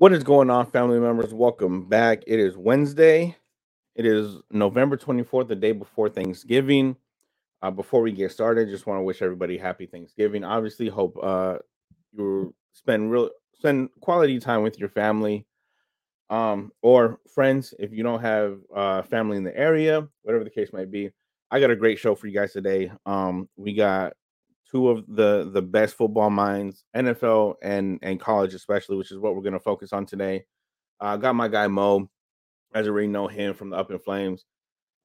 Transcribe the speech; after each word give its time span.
What 0.00 0.14
is 0.14 0.24
going 0.24 0.48
on, 0.48 0.64
family 0.64 0.98
members? 0.98 1.34
Welcome 1.34 1.86
back. 1.86 2.22
It 2.26 2.40
is 2.40 2.56
Wednesday. 2.56 3.36
It 3.94 4.06
is 4.06 4.38
November 4.50 4.96
24th, 4.96 5.48
the 5.48 5.54
day 5.54 5.72
before 5.72 6.08
Thanksgiving. 6.08 6.96
Uh, 7.60 7.70
before 7.70 8.00
we 8.00 8.10
get 8.10 8.32
started, 8.32 8.70
just 8.70 8.86
want 8.86 8.96
to 8.96 9.02
wish 9.02 9.20
everybody 9.20 9.58
happy 9.58 9.84
Thanksgiving. 9.84 10.42
Obviously, 10.42 10.88
hope 10.88 11.18
uh, 11.22 11.58
you 12.12 12.54
spend 12.72 13.10
real 13.12 13.28
spend 13.52 13.90
quality 14.00 14.40
time 14.40 14.62
with 14.62 14.78
your 14.78 14.88
family 14.88 15.46
um, 16.30 16.72
or 16.80 17.20
friends 17.34 17.74
if 17.78 17.92
you 17.92 18.02
don't 18.02 18.22
have 18.22 18.56
uh, 18.74 19.02
family 19.02 19.36
in 19.36 19.44
the 19.44 19.54
area, 19.54 20.08
whatever 20.22 20.44
the 20.44 20.48
case 20.48 20.72
might 20.72 20.90
be. 20.90 21.10
I 21.50 21.60
got 21.60 21.70
a 21.70 21.76
great 21.76 21.98
show 21.98 22.14
for 22.14 22.26
you 22.26 22.32
guys 22.32 22.54
today. 22.54 22.90
Um, 23.04 23.50
we 23.58 23.74
got 23.74 24.14
two 24.70 24.90
of 24.90 25.04
the 25.08 25.50
the 25.52 25.62
best 25.62 25.96
football 25.96 26.30
minds, 26.30 26.84
NFL 26.96 27.56
and 27.62 27.98
and 28.02 28.20
college 28.20 28.54
especially, 28.54 28.96
which 28.96 29.10
is 29.10 29.18
what 29.18 29.34
we're 29.34 29.42
going 29.42 29.52
to 29.54 29.60
focus 29.60 29.92
on 29.92 30.06
today. 30.06 30.44
I 31.00 31.14
uh, 31.14 31.16
got 31.16 31.34
my 31.34 31.48
guy 31.48 31.66
Mo, 31.66 32.08
as 32.74 32.86
you 32.86 32.92
already 32.92 33.08
know 33.08 33.26
him 33.26 33.54
from 33.54 33.70
the 33.70 33.76
Up 33.76 33.90
in 33.90 33.98
Flames, 33.98 34.44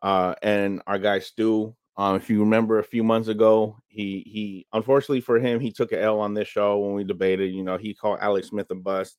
uh, 0.02 0.36
and 0.42 0.82
our 0.88 1.00
guy 1.00 1.20
Stew. 1.20 1.76
Um, 1.98 2.18
if 2.18 2.30
you 2.30 2.42
remember 2.42 2.80
a 2.80 2.84
few 2.84 3.04
months 3.04 3.30
ago, 3.30 3.78
he 3.88 4.24
he 4.26 4.68
unfortunately 4.74 5.22
for 5.22 5.40
him, 5.40 5.60
he 5.60 5.72
took 5.72 5.94
an 5.94 6.00
L 6.00 6.20
on 6.20 6.34
this 6.34 6.48
show 6.48 6.80
when 6.80 6.94
we 6.94 7.04
debated. 7.04 7.54
You 7.54 7.64
know, 7.64 7.78
he 7.78 7.94
called 7.94 8.20
Alex 8.22 8.50
Smith 8.50 8.70
a 8.70 8.76
bust, 8.76 9.18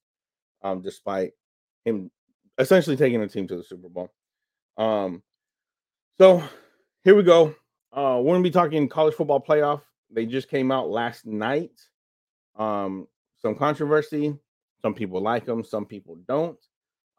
um, 0.63 0.83
despite 0.83 1.33
him 1.85 2.11
essentially 2.59 2.97
taking 2.97 3.21
the 3.21 3.29
team 3.29 3.49
to 3.49 3.57
the 3.57 3.65
Super 3.65 3.89
Bowl. 3.89 4.11
Um, 4.77 5.23
so 6.19 6.43
here 7.03 7.15
we 7.15 7.23
go. 7.23 7.55
Uh, 7.93 8.21
we're 8.23 8.35
gonna 8.35 8.43
be 8.43 8.51
talking 8.51 8.89
college 8.89 9.15
football 9.15 9.41
playoff. 9.41 9.81
They 10.11 10.27
just 10.27 10.49
came 10.49 10.71
out 10.71 10.89
last 10.89 11.27
night. 11.27 11.73
Um, 12.57 13.07
some 13.41 13.55
controversy. 13.55 14.37
Some 14.83 14.95
people 14.95 15.21
like 15.21 15.45
them, 15.45 15.65
some 15.65 15.87
people 15.87 16.17
don't. 16.29 16.59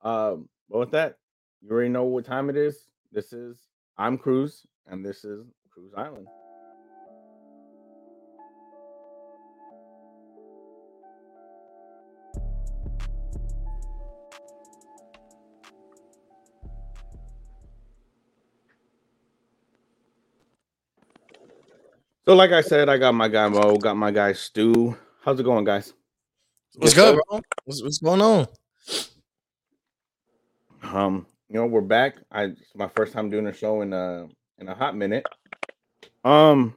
Um, 0.04 0.48
but 0.70 0.80
with 0.80 0.91
that, 0.91 1.18
you 1.62 1.72
already 1.72 1.90
know 1.90 2.04
what 2.04 2.26
time 2.26 2.49
it 2.49 2.55
is. 2.55 2.88
This 3.12 3.34
is 3.34 3.58
I'm 3.98 4.18
Cruz, 4.18 4.65
and 4.85 5.05
this 5.05 5.26
is 5.26 5.46
Cruz 5.70 5.91
Island. 5.98 6.27
So, 22.28 22.36
like 22.36 22.52
I 22.52 22.60
said, 22.60 22.90
I 22.90 22.98
got 22.98 23.14
my 23.14 23.30
guy 23.30 23.48
Mo, 23.48 23.78
got 23.78 23.96
my 23.96 24.12
guy 24.12 24.34
Stew. 24.34 24.98
How's 25.24 25.40
it 25.40 25.44
going, 25.44 25.64
guys? 25.64 25.94
What's 26.76 26.94
good, 26.94 27.18
bro? 27.30 27.40
What's, 27.64 27.82
what's 27.82 28.00
going 28.00 28.20
on? 28.22 28.48
Um, 30.84 31.26
you 31.48 31.55
know, 31.55 31.68
we're 31.68 31.80
back. 31.80 32.18
I 32.30 32.44
it's 32.44 32.76
my 32.76 32.90
first 32.90 33.14
time 33.14 33.30
doing 33.30 33.48
a 33.48 33.54
show 33.54 33.80
in 33.80 33.94
a 33.94 34.28
in 34.58 34.68
a 34.68 34.76
hot 34.76 34.94
minute. 34.98 35.26
Um, 36.26 36.76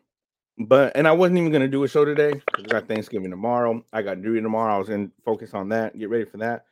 but 0.57 0.93
and 0.95 1.09
I 1.09 1.11
wasn't 1.11 1.39
even 1.41 1.51
gonna 1.51 1.67
do 1.67 1.83
a 1.83 1.89
show 1.89 2.05
today 2.05 2.41
I 2.57 2.63
got 2.63 2.87
Thanksgiving 2.87 3.33
tomorrow. 3.33 3.85
I 3.93 4.03
got 4.03 4.23
duty 4.23 4.41
tomorrow. 4.41 4.77
I 4.77 4.79
was 4.79 4.89
in 4.89 5.11
focus 5.25 5.53
on 5.53 5.71
that, 5.71 5.99
get 5.99 6.11
ready 6.11 6.27
for 6.27 6.37
that. 6.37 6.67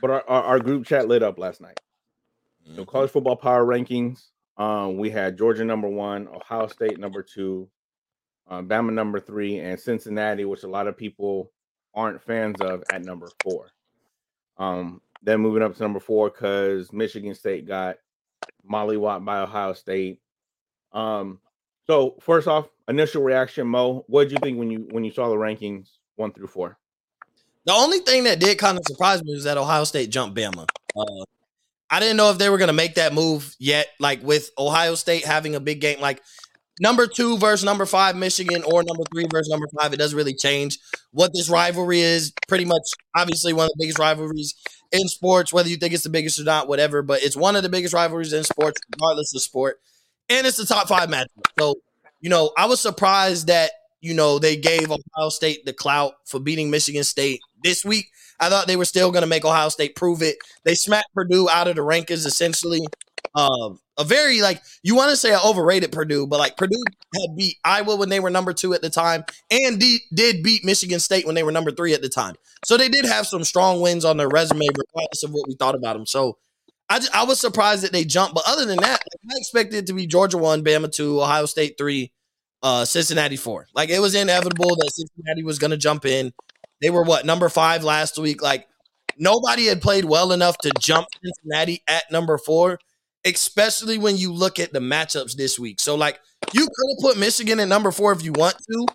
But 0.00 0.08
our, 0.08 0.24
our, 0.26 0.42
our 0.42 0.58
group 0.58 0.86
chat 0.86 1.06
lit 1.06 1.22
up 1.22 1.38
last 1.38 1.60
night. 1.60 1.78
So 2.64 2.70
Mm-hmm. 2.80 2.90
college 2.90 3.10
football 3.10 3.36
power 3.36 3.66
rankings. 3.66 4.22
Um, 4.58 4.96
we 4.96 5.08
had 5.08 5.38
Georgia 5.38 5.64
number 5.64 5.88
one, 5.88 6.28
Ohio 6.28 6.66
State 6.66 6.98
number 6.98 7.22
two, 7.22 7.68
uh, 8.48 8.60
Bama 8.60 8.92
number 8.92 9.20
three, 9.20 9.58
and 9.58 9.78
Cincinnati, 9.78 10.44
which 10.44 10.64
a 10.64 10.68
lot 10.68 10.88
of 10.88 10.96
people 10.96 11.52
aren't 11.94 12.22
fans 12.22 12.60
of, 12.60 12.82
at 12.92 13.04
number 13.04 13.28
four. 13.42 13.70
Um, 14.56 15.00
then 15.22 15.40
moving 15.40 15.62
up 15.62 15.76
to 15.76 15.82
number 15.82 16.00
four 16.00 16.30
because 16.30 16.92
Michigan 16.92 17.34
State 17.34 17.66
got 17.66 17.96
mollywop 18.68 19.24
by 19.24 19.40
Ohio 19.40 19.72
State. 19.72 20.20
Um, 20.92 21.40
so 21.86 22.16
first 22.20 22.48
off, 22.48 22.68
initial 22.88 23.22
reaction, 23.22 23.66
Mo, 23.66 24.04
what 24.08 24.24
did 24.24 24.32
you 24.32 24.38
think 24.42 24.58
when 24.58 24.70
you 24.70 24.88
when 24.90 25.04
you 25.04 25.12
saw 25.12 25.28
the 25.28 25.36
rankings 25.36 25.88
one 26.16 26.32
through 26.32 26.48
four? 26.48 26.78
The 27.64 27.72
only 27.72 27.98
thing 27.98 28.24
that 28.24 28.40
did 28.40 28.58
kind 28.58 28.78
of 28.78 28.84
surprise 28.86 29.22
me 29.22 29.34
was 29.34 29.44
that 29.44 29.58
Ohio 29.58 29.84
State 29.84 30.10
jumped 30.10 30.36
Bama. 30.36 30.66
Uh, 30.96 31.24
I 31.90 32.00
didn't 32.00 32.16
know 32.16 32.30
if 32.30 32.38
they 32.38 32.50
were 32.50 32.58
going 32.58 32.68
to 32.68 32.74
make 32.74 32.96
that 32.96 33.14
move 33.14 33.54
yet. 33.58 33.88
Like 33.98 34.22
with 34.22 34.50
Ohio 34.58 34.94
State 34.94 35.24
having 35.24 35.54
a 35.54 35.60
big 35.60 35.80
game, 35.80 36.00
like 36.00 36.22
number 36.80 37.06
two 37.06 37.38
versus 37.38 37.64
number 37.64 37.86
five 37.86 38.16
Michigan 38.16 38.62
or 38.64 38.82
number 38.82 39.04
three 39.12 39.26
versus 39.30 39.50
number 39.50 39.68
five, 39.80 39.92
it 39.92 39.96
doesn't 39.96 40.16
really 40.16 40.34
change 40.34 40.78
what 41.12 41.32
this 41.34 41.48
rivalry 41.48 42.00
is. 42.00 42.32
Pretty 42.46 42.64
much, 42.64 42.82
obviously, 43.16 43.52
one 43.52 43.64
of 43.64 43.70
the 43.70 43.82
biggest 43.82 43.98
rivalries 43.98 44.54
in 44.92 45.08
sports, 45.08 45.52
whether 45.52 45.68
you 45.68 45.76
think 45.76 45.94
it's 45.94 46.02
the 46.04 46.10
biggest 46.10 46.38
or 46.38 46.44
not, 46.44 46.68
whatever. 46.68 47.02
But 47.02 47.22
it's 47.22 47.36
one 47.36 47.56
of 47.56 47.62
the 47.62 47.68
biggest 47.68 47.94
rivalries 47.94 48.32
in 48.32 48.44
sports, 48.44 48.80
regardless 48.94 49.34
of 49.34 49.42
sport, 49.42 49.80
and 50.28 50.46
it's 50.46 50.56
the 50.56 50.66
top 50.66 50.88
five 50.88 51.08
matchup. 51.08 51.26
So, 51.58 51.76
you 52.20 52.30
know, 52.30 52.52
I 52.56 52.66
was 52.66 52.80
surprised 52.80 53.46
that 53.46 53.70
you 54.00 54.14
know 54.14 54.38
they 54.38 54.56
gave 54.56 54.90
Ohio 54.90 55.28
State 55.30 55.64
the 55.64 55.72
clout 55.72 56.14
for 56.26 56.38
beating 56.38 56.70
Michigan 56.70 57.04
State 57.04 57.40
this 57.62 57.84
week. 57.84 58.06
I 58.40 58.48
thought 58.48 58.66
they 58.66 58.76
were 58.76 58.84
still 58.84 59.10
going 59.10 59.22
to 59.22 59.28
make 59.28 59.44
Ohio 59.44 59.68
State 59.68 59.96
prove 59.96 60.22
it. 60.22 60.36
They 60.64 60.74
smacked 60.74 61.12
Purdue 61.14 61.48
out 61.48 61.68
of 61.68 61.76
the 61.76 61.82
rankings 61.82 62.26
essentially. 62.26 62.80
Um, 63.34 63.78
a 63.98 64.04
very 64.04 64.40
like 64.40 64.62
you 64.82 64.94
want 64.94 65.10
to 65.10 65.16
say 65.16 65.32
an 65.32 65.40
overrated 65.44 65.92
Purdue, 65.92 66.26
but 66.26 66.38
like 66.38 66.56
Purdue 66.56 66.82
had 67.14 67.36
beat 67.36 67.56
Iowa 67.64 67.96
when 67.96 68.08
they 68.08 68.20
were 68.20 68.30
number 68.30 68.52
two 68.52 68.72
at 68.74 68.80
the 68.80 68.90
time, 68.90 69.24
and 69.50 69.78
de- 69.78 70.00
did 70.14 70.42
beat 70.42 70.64
Michigan 70.64 71.00
State 71.00 71.26
when 71.26 71.34
they 71.34 71.42
were 71.42 71.52
number 71.52 71.72
three 71.72 71.94
at 71.94 72.02
the 72.02 72.08
time. 72.08 72.36
So 72.64 72.76
they 72.76 72.88
did 72.88 73.04
have 73.04 73.26
some 73.26 73.44
strong 73.44 73.80
wins 73.80 74.04
on 74.04 74.16
their 74.16 74.28
resume, 74.28 74.66
regardless 74.66 75.24
of 75.24 75.30
what 75.32 75.48
we 75.48 75.54
thought 75.54 75.74
about 75.74 75.94
them. 75.94 76.06
So 76.06 76.38
I, 76.88 76.98
just, 77.00 77.14
I 77.14 77.24
was 77.24 77.38
surprised 77.38 77.82
that 77.82 77.92
they 77.92 78.04
jumped, 78.04 78.34
but 78.34 78.44
other 78.46 78.64
than 78.64 78.78
that, 78.78 79.00
like, 79.00 79.34
I 79.34 79.34
expected 79.36 79.76
it 79.76 79.86
to 79.88 79.92
be 79.92 80.06
Georgia 80.06 80.38
one, 80.38 80.64
Bama 80.64 80.90
two, 80.90 81.20
Ohio 81.20 81.46
State 81.46 81.74
three, 81.76 82.12
uh, 82.62 82.84
Cincinnati 82.84 83.36
four. 83.36 83.66
Like 83.74 83.90
it 83.90 84.00
was 84.00 84.14
inevitable 84.14 84.74
that 84.76 84.90
Cincinnati 84.94 85.42
was 85.42 85.58
going 85.58 85.72
to 85.72 85.76
jump 85.76 86.06
in. 86.06 86.32
They 86.80 86.90
were 86.90 87.02
what 87.02 87.26
number 87.26 87.48
five 87.48 87.84
last 87.84 88.18
week. 88.18 88.42
Like 88.42 88.66
nobody 89.16 89.66
had 89.66 89.82
played 89.82 90.04
well 90.04 90.32
enough 90.32 90.58
to 90.58 90.72
jump 90.80 91.08
Cincinnati 91.22 91.82
at 91.88 92.04
number 92.10 92.38
four, 92.38 92.78
especially 93.24 93.98
when 93.98 94.16
you 94.16 94.32
look 94.32 94.58
at 94.58 94.72
the 94.72 94.80
matchups 94.80 95.34
this 95.36 95.58
week. 95.58 95.80
So 95.80 95.94
like 95.94 96.20
you 96.52 96.60
could 96.60 96.96
have 96.96 97.02
put 97.12 97.18
Michigan 97.18 97.60
at 97.60 97.68
number 97.68 97.90
four 97.90 98.12
if 98.12 98.22
you 98.22 98.32
want 98.32 98.56
to, 98.58 98.86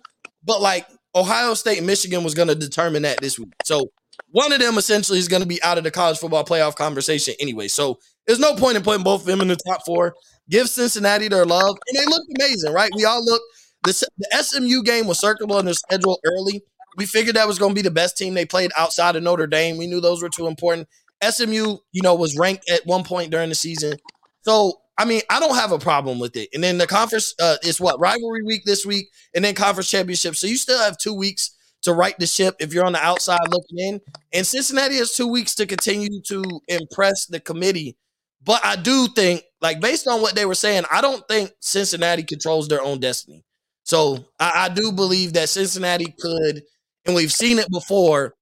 but 0.44 0.60
like 0.60 0.86
Ohio 1.14 1.54
State 1.54 1.82
Michigan 1.82 2.24
was 2.24 2.34
going 2.34 2.48
to 2.48 2.54
determine 2.54 3.02
that 3.02 3.20
this 3.20 3.38
week. 3.38 3.52
So 3.64 3.90
one 4.30 4.52
of 4.52 4.60
them 4.60 4.78
essentially 4.78 5.18
is 5.18 5.28
going 5.28 5.42
to 5.42 5.48
be 5.48 5.62
out 5.62 5.78
of 5.78 5.84
the 5.84 5.90
college 5.90 6.18
football 6.18 6.44
playoff 6.44 6.74
conversation 6.74 7.34
anyway. 7.40 7.68
So 7.68 7.98
there's 8.26 8.40
no 8.40 8.54
point 8.56 8.76
in 8.76 8.82
putting 8.82 9.04
both 9.04 9.20
of 9.20 9.26
them 9.26 9.40
in 9.40 9.48
the 9.48 9.56
top 9.56 9.84
four. 9.84 10.14
Give 10.50 10.68
Cincinnati 10.68 11.28
their 11.28 11.46
love, 11.46 11.76
and 11.88 11.98
they 11.98 12.04
looked 12.06 12.26
amazing, 12.38 12.72
right? 12.72 12.90
We 12.94 13.04
all 13.04 13.24
look. 13.24 13.42
The, 13.84 14.06
the 14.18 14.42
SMU 14.42 14.82
game 14.82 15.06
was 15.06 15.20
circled 15.20 15.52
on 15.52 15.66
the 15.66 15.74
schedule 15.74 16.18
early. 16.24 16.62
We 16.96 17.06
figured 17.06 17.36
that 17.36 17.48
was 17.48 17.58
going 17.58 17.72
to 17.72 17.74
be 17.74 17.82
the 17.82 17.90
best 17.90 18.16
team 18.16 18.34
they 18.34 18.46
played 18.46 18.70
outside 18.76 19.16
of 19.16 19.22
Notre 19.22 19.46
Dame. 19.46 19.76
We 19.76 19.86
knew 19.86 20.00
those 20.00 20.22
were 20.22 20.28
too 20.28 20.46
important. 20.46 20.88
SMU, 21.22 21.78
you 21.92 22.02
know, 22.02 22.14
was 22.14 22.36
ranked 22.38 22.68
at 22.70 22.86
one 22.86 23.04
point 23.04 23.30
during 23.30 23.48
the 23.48 23.54
season. 23.54 23.96
So, 24.42 24.80
I 24.98 25.04
mean, 25.04 25.22
I 25.30 25.40
don't 25.40 25.56
have 25.56 25.72
a 25.72 25.78
problem 25.78 26.18
with 26.18 26.36
it. 26.36 26.50
And 26.52 26.62
then 26.62 26.78
the 26.78 26.86
conference 26.86 27.34
uh, 27.40 27.56
is 27.62 27.80
what 27.80 27.98
rivalry 27.98 28.42
week 28.42 28.62
this 28.64 28.84
week, 28.84 29.06
and 29.34 29.44
then 29.44 29.54
conference 29.54 29.90
championship. 29.90 30.36
So 30.36 30.46
you 30.46 30.56
still 30.56 30.78
have 30.78 30.98
two 30.98 31.14
weeks 31.14 31.50
to 31.82 31.92
right 31.92 32.18
the 32.18 32.26
ship 32.26 32.56
if 32.60 32.72
you're 32.72 32.84
on 32.84 32.92
the 32.92 33.02
outside 33.02 33.40
looking 33.50 33.78
in. 33.78 34.00
And 34.32 34.46
Cincinnati 34.46 34.96
has 34.96 35.12
two 35.12 35.28
weeks 35.28 35.54
to 35.56 35.66
continue 35.66 36.20
to 36.22 36.42
impress 36.68 37.26
the 37.26 37.40
committee. 37.40 37.96
But 38.42 38.64
I 38.64 38.76
do 38.76 39.08
think, 39.08 39.42
like, 39.60 39.80
based 39.80 40.06
on 40.06 40.20
what 40.20 40.34
they 40.34 40.44
were 40.44 40.54
saying, 40.54 40.84
I 40.90 41.00
don't 41.00 41.26
think 41.28 41.52
Cincinnati 41.60 42.22
controls 42.22 42.68
their 42.68 42.82
own 42.82 43.00
destiny. 43.00 43.44
So 43.84 44.26
I, 44.38 44.66
I 44.66 44.68
do 44.68 44.92
believe 44.92 45.34
that 45.34 45.48
Cincinnati 45.48 46.14
could, 46.18 46.62
and 47.06 47.14
we've 47.14 47.32
seen 47.32 47.58
it 47.58 47.70
before, 47.70 48.34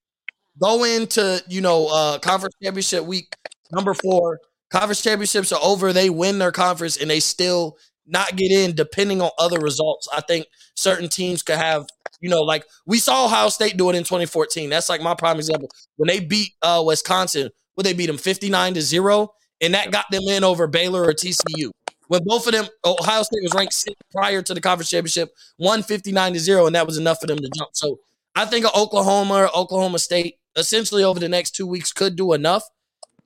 go 0.60 0.84
into, 0.84 1.42
you 1.48 1.60
know, 1.60 1.88
uh 1.92 2.18
conference 2.18 2.54
championship 2.62 3.04
week 3.04 3.34
number 3.72 3.94
four. 3.94 4.40
Conference 4.70 5.02
championships 5.02 5.52
are 5.52 5.60
over. 5.62 5.92
They 5.92 6.10
win 6.10 6.38
their 6.38 6.52
conference 6.52 6.96
and 6.96 7.10
they 7.10 7.20
still 7.20 7.76
not 8.06 8.36
get 8.36 8.50
in 8.50 8.74
depending 8.74 9.20
on 9.20 9.30
other 9.38 9.58
results. 9.58 10.08
I 10.12 10.20
think 10.22 10.46
certain 10.74 11.08
teams 11.08 11.42
could 11.42 11.56
have, 11.56 11.86
you 12.20 12.28
know, 12.30 12.42
like 12.42 12.64
we 12.86 12.98
saw 12.98 13.26
Ohio 13.26 13.48
State 13.48 13.76
do 13.76 13.90
it 13.90 13.96
in 13.96 14.04
2014. 14.04 14.70
That's 14.70 14.88
like 14.88 15.02
my 15.02 15.14
prime 15.14 15.36
example. 15.36 15.68
When 15.96 16.08
they 16.08 16.20
beat 16.20 16.52
uh 16.62 16.82
Wisconsin, 16.84 17.50
would 17.76 17.86
they 17.86 17.92
beat 17.92 18.06
them 18.06 18.18
59 18.18 18.74
to 18.74 18.82
0? 18.82 19.28
And 19.60 19.74
that 19.74 19.92
got 19.92 20.06
them 20.10 20.22
in 20.28 20.42
over 20.42 20.66
Baylor 20.66 21.04
or 21.04 21.12
TCU. 21.12 21.70
When 22.08 22.22
both 22.24 22.46
of 22.46 22.52
them, 22.52 22.66
Ohio 22.84 23.22
State 23.22 23.42
was 23.42 23.54
ranked 23.54 23.72
sixth 23.72 24.02
prior 24.10 24.42
to 24.42 24.52
the 24.52 24.60
conference 24.60 24.90
championship, 24.90 25.30
159 25.56 26.34
to 26.34 26.40
0, 26.40 26.66
and 26.66 26.74
that 26.74 26.86
was 26.86 26.98
enough 26.98 27.18
for 27.20 27.26
them 27.26 27.38
to 27.38 27.50
jump. 27.56 27.70
So 27.72 28.00
I 28.34 28.46
think 28.46 28.66
Oklahoma 28.76 29.34
or 29.34 29.56
Oklahoma 29.56 29.98
State 29.98 30.38
essentially 30.56 31.04
over 31.04 31.20
the 31.20 31.28
next 31.28 31.52
two 31.52 31.66
weeks 31.66 31.92
could 31.92 32.16
do 32.16 32.32
enough 32.32 32.64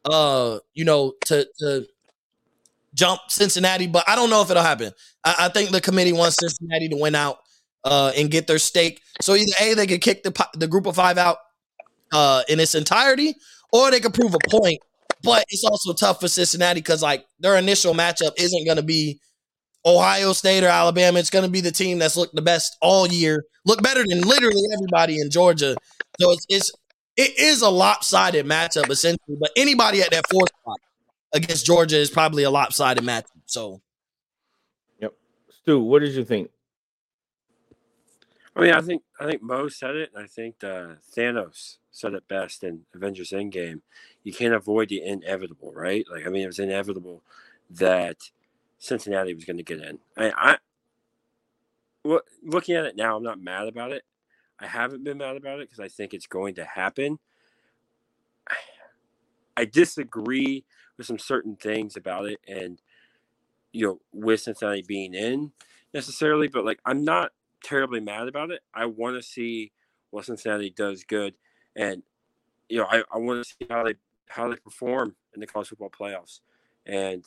uh, 0.06 0.58
you 0.74 0.84
know, 0.84 1.14
to 1.26 1.46
to 1.58 1.86
jump 2.94 3.20
Cincinnati, 3.28 3.86
but 3.86 4.04
I 4.08 4.14
don't 4.14 4.30
know 4.30 4.42
if 4.42 4.50
it'll 4.50 4.62
happen. 4.62 4.92
I, 5.24 5.34
I 5.40 5.48
think 5.48 5.70
the 5.70 5.80
committee 5.80 6.12
wants 6.12 6.36
Cincinnati 6.40 6.88
to 6.88 6.96
win 6.96 7.14
out 7.14 7.38
uh, 7.84 8.12
and 8.16 8.30
get 8.30 8.46
their 8.46 8.58
stake. 8.58 9.02
So 9.20 9.34
either 9.34 9.52
a 9.60 9.74
they 9.74 9.86
could 9.86 10.00
kick 10.00 10.22
the 10.22 10.48
the 10.54 10.68
group 10.68 10.86
of 10.86 10.96
five 10.96 11.18
out, 11.18 11.38
uh, 12.12 12.42
in 12.48 12.60
its 12.60 12.74
entirety, 12.74 13.34
or 13.72 13.90
they 13.90 14.00
could 14.00 14.14
prove 14.14 14.34
a 14.34 14.38
point. 14.48 14.80
But 15.22 15.44
it's 15.48 15.64
also 15.64 15.92
tough 15.92 16.20
for 16.20 16.28
Cincinnati 16.28 16.80
because 16.80 17.02
like 17.02 17.26
their 17.40 17.56
initial 17.56 17.94
matchup 17.94 18.32
isn't 18.38 18.64
going 18.64 18.76
to 18.76 18.82
be 18.82 19.20
Ohio 19.86 20.32
State 20.32 20.64
or 20.64 20.68
Alabama. 20.68 21.20
It's 21.20 21.30
going 21.30 21.44
to 21.44 21.50
be 21.50 21.60
the 21.60 21.70
team 21.70 21.98
that's 21.98 22.16
looked 22.16 22.34
the 22.34 22.42
best 22.42 22.76
all 22.82 23.06
year, 23.06 23.44
look 23.64 23.82
better 23.82 24.04
than 24.06 24.20
literally 24.22 24.62
everybody 24.74 25.20
in 25.20 25.30
Georgia. 25.30 25.76
So 26.20 26.32
it's, 26.32 26.46
it's 26.48 26.72
it 27.16 27.38
is 27.38 27.62
a 27.62 27.70
lopsided 27.70 28.44
matchup 28.44 28.90
essentially. 28.90 29.36
But 29.40 29.50
anybody 29.56 30.02
at 30.02 30.10
that 30.10 30.28
fourth 30.28 30.50
spot 30.60 30.78
against 31.32 31.64
Georgia 31.64 31.96
is 31.96 32.10
probably 32.10 32.42
a 32.42 32.50
lopsided 32.50 33.04
matchup. 33.04 33.30
So, 33.46 33.80
yep. 35.00 35.14
Stew, 35.50 35.80
what 35.80 36.00
did 36.00 36.12
you 36.12 36.24
think? 36.24 36.50
I 38.56 38.60
mean, 38.60 38.72
I 38.72 38.80
think 38.80 39.02
I 39.20 39.26
think 39.26 39.42
Mo 39.42 39.68
said 39.68 39.96
it, 39.96 40.10
and 40.14 40.24
I 40.24 40.26
think 40.26 40.64
uh, 40.64 40.94
Thanos 41.14 41.76
said 41.90 42.14
it 42.14 42.26
best 42.26 42.64
in 42.64 42.82
Avengers 42.94 43.30
Endgame. 43.30 43.82
You 44.24 44.32
can't 44.32 44.54
avoid 44.54 44.88
the 44.88 45.02
inevitable, 45.02 45.72
right? 45.74 46.04
Like, 46.10 46.26
I 46.26 46.30
mean, 46.30 46.42
it 46.42 46.46
was 46.46 46.58
inevitable 46.58 47.22
that 47.70 48.16
Cincinnati 48.78 49.34
was 49.34 49.44
going 49.44 49.56
to 49.56 49.62
get 49.62 49.80
in. 49.80 49.98
I, 50.16 50.32
I 50.36 50.58
looking 52.42 52.76
at 52.76 52.84
it 52.84 52.96
now, 52.96 53.16
I'm 53.16 53.22
not 53.22 53.40
mad 53.40 53.68
about 53.68 53.92
it. 53.92 54.04
I 54.58 54.66
haven't 54.66 55.04
been 55.04 55.18
mad 55.18 55.36
about 55.36 55.60
it 55.60 55.68
because 55.68 55.80
I 55.80 55.88
think 55.88 56.14
it's 56.14 56.26
going 56.26 56.54
to 56.54 56.64
happen. 56.64 57.18
I 59.56 59.64
disagree 59.64 60.64
with 60.96 61.06
some 61.06 61.18
certain 61.18 61.56
things 61.56 61.96
about 61.96 62.26
it, 62.26 62.38
and 62.46 62.80
you 63.72 63.86
know, 63.86 64.00
with 64.12 64.40
Cincinnati 64.40 64.84
being 64.86 65.14
in 65.14 65.52
necessarily, 65.92 66.48
but 66.48 66.64
like 66.64 66.80
I'm 66.84 67.04
not 67.04 67.32
terribly 67.62 68.00
mad 68.00 68.28
about 68.28 68.50
it. 68.50 68.60
I 68.74 68.86
want 68.86 69.16
to 69.16 69.22
see 69.22 69.72
what 70.10 70.24
Cincinnati 70.26 70.70
does 70.70 71.04
good, 71.04 71.34
and 71.74 72.02
you 72.68 72.78
know, 72.78 72.86
I, 72.90 73.02
I 73.12 73.18
want 73.18 73.44
to 73.44 73.50
see 73.50 73.66
how 73.68 73.84
they 73.84 73.94
how 74.28 74.48
they 74.48 74.56
perform 74.56 75.16
in 75.34 75.40
the 75.40 75.46
college 75.46 75.68
football 75.68 75.90
playoffs. 75.90 76.40
And 76.84 77.24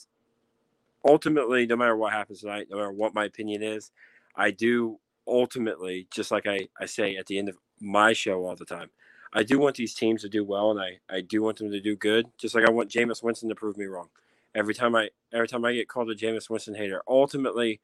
ultimately, 1.06 1.66
no 1.66 1.75
matter 1.75 1.96
what 1.96 2.13
happens 2.13 2.42
tonight, 2.42 2.68
no 2.69 2.78
matter 2.78 2.92
what 2.92 3.13
my 3.13 3.25
opinion 3.25 3.63
is, 3.63 3.92
I 4.36 4.51
do 4.51 5.00
ultimately, 5.28 6.07
just 6.12 6.31
like 6.31 6.48
I, 6.48 6.68
I 6.80 6.86
say 6.86 7.16
at 7.16 7.28
the 7.28 7.38
end 7.38 7.50
of 7.50 7.57
my 7.80 8.13
show 8.13 8.46
all 8.46 8.56
the 8.56 8.66
time, 8.66 8.90
I 9.31 9.44
do 9.44 9.60
want 9.60 9.75
these 9.75 9.94
teams 9.94 10.24
to 10.24 10.30
do 10.30 10.44
well, 10.44 10.72
and 10.72 10.80
I, 10.80 11.00
I 11.10 11.22
do 11.22 11.44
want 11.44 11.57
them 11.57 11.72
to 11.72 11.80
do 11.80 11.96
good. 11.96 12.28
Just 12.38 12.56
like 12.56 12.66
I 12.66 12.72
want 12.72 12.90
Jameis 12.90 13.22
Winston 13.22 13.50
to 13.50 13.56
prove 13.56 13.78
me 13.78 13.86
wrong. 13.86 14.10
Every 14.56 14.74
time 14.74 14.96
I 14.96 15.10
every 15.31 15.48
time 15.48 15.63
I 15.63 15.74
get 15.74 15.88
called 15.88 16.10
a 16.10 16.16
Jameis 16.16 16.50
Winston 16.50 16.74
hater, 16.74 17.04
ultimately 17.07 17.80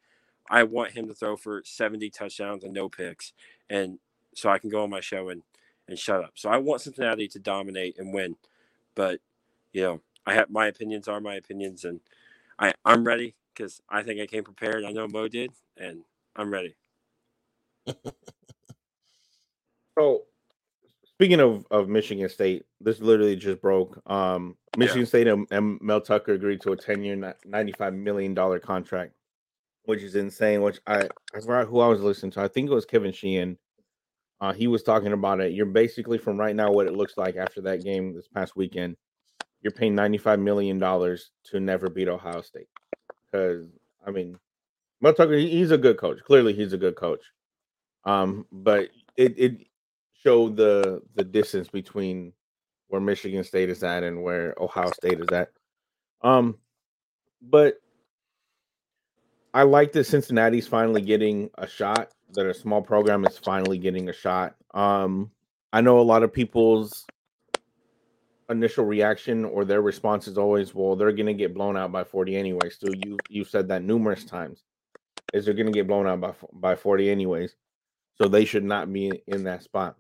I 0.50 0.64
want 0.64 0.92
him 0.92 1.08
to 1.08 1.14
throw 1.14 1.36
for 1.36 1.62
70 1.66 2.10
touchdowns 2.10 2.64
and 2.64 2.74
no 2.74 2.90
picks. 2.90 3.34
And 3.70 4.00
so 4.36 4.50
I 4.50 4.60
can 4.60 4.70
go 4.70 4.84
on 4.84 4.90
my 4.90 5.00
show 5.00 5.30
and, 5.30 5.42
and 5.88 5.98
shut 5.98 6.24
up. 6.24 6.34
So 6.36 6.50
I 6.50 6.58
want 6.58 6.82
Cincinnati 6.82 7.28
to 7.30 7.40
dominate 7.40 7.98
and 7.98 8.14
win. 8.14 8.36
But, 8.94 9.22
you 9.74 9.82
know, 9.82 10.02
I 10.26 10.34
have 10.34 10.50
my 10.50 10.68
opinions 10.68 11.08
are 11.08 11.20
my 11.20 11.36
opinions 11.36 11.84
and 11.84 12.00
I, 12.60 12.74
I'm 12.84 13.04
ready 13.04 13.36
because 13.54 13.82
I 13.90 14.04
think 14.04 14.22
I 14.22 14.26
came 14.26 14.44
prepared. 14.44 14.84
I 14.84 14.92
know 14.92 15.08
Mo 15.08 15.28
did, 15.28 15.52
and 15.78 16.02
I'm 16.36 16.52
ready. 16.52 16.76
so 19.98 20.24
speaking 21.06 21.40
of, 21.40 21.66
of 21.72 21.90
Michigan 21.90 22.30
State, 22.30 22.66
this 22.82 23.00
literally 23.00 23.36
just 23.36 23.62
broke. 23.62 24.02
Um, 24.10 24.56
Michigan 24.78 25.02
yeah. 25.02 25.08
State 25.08 25.28
and, 25.28 25.48
and 25.52 25.80
Mel 25.82 26.02
Tucker 26.02 26.34
agreed 26.34 26.62
to 26.62 26.72
a 26.72 26.78
10 26.78 27.04
year, 27.04 27.16
$95 27.48 27.94
million 27.96 28.36
contract 28.60 29.14
which 29.86 30.02
is 30.02 30.16
insane. 30.16 30.62
Which 30.62 30.80
I 30.86 31.08
I 31.34 31.40
forgot 31.40 31.68
who 31.68 31.80
I 31.80 31.88
was 31.88 32.02
listening 32.02 32.32
to. 32.34 32.42
I 32.42 32.48
think 32.48 32.70
it 32.70 32.74
was 32.74 32.86
Kevin 32.86 33.12
Sheehan. 33.12 33.58
Uh, 34.42 34.54
he 34.54 34.68
was 34.68 34.84
talking 34.84 35.14
about 35.14 35.40
it. 35.40 35.54
You're 35.54 35.66
basically 35.66 36.18
from 36.18 36.38
right 36.38 36.56
now 36.56 36.72
what 36.72 36.88
it 36.88 36.94
looks 36.94 37.18
like 37.18 37.38
after 37.38 37.62
that 37.62 37.84
game 37.84 38.14
this 38.14 38.28
past 38.28 38.56
weekend. 38.56 38.98
You're 39.66 39.72
paying 39.72 39.96
95 39.96 40.40
million 40.40 40.78
dollars 40.78 41.32
to 41.46 41.60
never 41.60 41.90
beat 41.90 42.08
Ohio 42.08 42.42
State 42.44 42.68
because 43.26 43.66
I 44.06 44.12
mean, 44.12 44.38
Mel 45.02 45.12
Tucker 45.12 45.34
he's 45.34 45.72
a 45.72 45.78
good 45.80 45.98
coach. 45.98 46.20
Clearly, 46.24 46.54
he's 46.54 46.74
a 46.74 46.78
good 46.78 46.96
coach. 46.96 47.24
Um, 48.04 48.46
but 48.52 48.90
it 49.18 49.34
it 49.40 49.68
showed 50.24 50.56
the 50.56 51.02
the 51.16 51.24
distance 51.24 51.68
between 51.68 52.32
where 52.90 53.02
Michigan 53.02 53.44
State 53.44 53.72
is 53.72 53.82
at 53.82 54.04
and 54.04 54.22
where 54.22 54.54
Ohio 54.62 54.92
State 54.92 55.20
is 55.20 55.32
at. 55.32 55.50
Um, 56.22 56.60
but 57.42 57.82
I 59.56 59.64
like 59.64 59.94
that 59.94 60.04
Cincinnati's 60.04 60.68
finally 60.68 61.02
getting 61.02 61.50
a 61.58 61.66
shot. 61.66 62.12
That 62.34 62.46
a 62.46 62.54
small 62.54 62.84
program 62.84 63.26
is 63.26 63.40
finally 63.40 63.80
getting 63.80 64.10
a 64.10 64.14
shot. 64.14 64.58
Um, 64.76 65.32
I 65.74 65.82
know 65.82 66.00
a 66.00 66.02
lot 66.02 66.22
of 66.22 66.32
people's 66.32 67.08
initial 68.50 68.86
reaction 68.86 69.46
or 69.46 69.66
their 69.66 69.82
response 69.82 70.28
is 70.28 70.38
always, 70.38 70.74
"Well, 70.74 70.96
they're 70.96 71.12
going 71.12 71.26
to 71.28 71.34
get 71.34 71.54
blown 71.54 71.78
out 71.78 71.92
by 71.92 72.04
40 72.04 72.36
anyway." 72.36 72.70
So 72.70 72.88
you 73.06 73.18
you 73.30 73.44
said 73.44 73.68
that 73.70 73.84
numerous 73.84 74.24
times. 74.24 74.64
Is 75.34 75.46
they're 75.46 75.54
going 75.54 75.66
to 75.66 75.72
get 75.72 75.88
blown 75.88 76.08
out 76.08 76.22
by 76.22 76.34
by 76.54 76.76
40 76.76 77.10
anyways, 77.10 77.56
so 78.16 78.28
they 78.28 78.46
should 78.46 78.64
not 78.64 78.92
be 78.92 79.12
in 79.28 79.44
that 79.46 79.64
spot. 79.64 79.96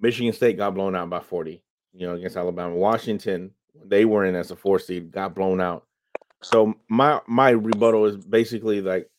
Michigan 0.00 0.32
State 0.32 0.56
got 0.56 0.74
blown 0.74 0.96
out 0.96 1.10
by 1.10 1.20
40, 1.20 1.62
you 1.92 2.06
know, 2.06 2.14
against 2.14 2.36
Alabama. 2.36 2.74
Washington, 2.74 3.50
they 3.84 4.04
were 4.04 4.24
in 4.24 4.34
as 4.34 4.50
a 4.50 4.56
four 4.56 4.78
seed, 4.78 5.12
got 5.12 5.34
blown 5.34 5.60
out. 5.60 5.86
So 6.42 6.74
my 6.88 7.20
my 7.26 7.50
rebuttal 7.50 8.06
is 8.06 8.16
basically 8.16 8.80
like, 8.80 9.10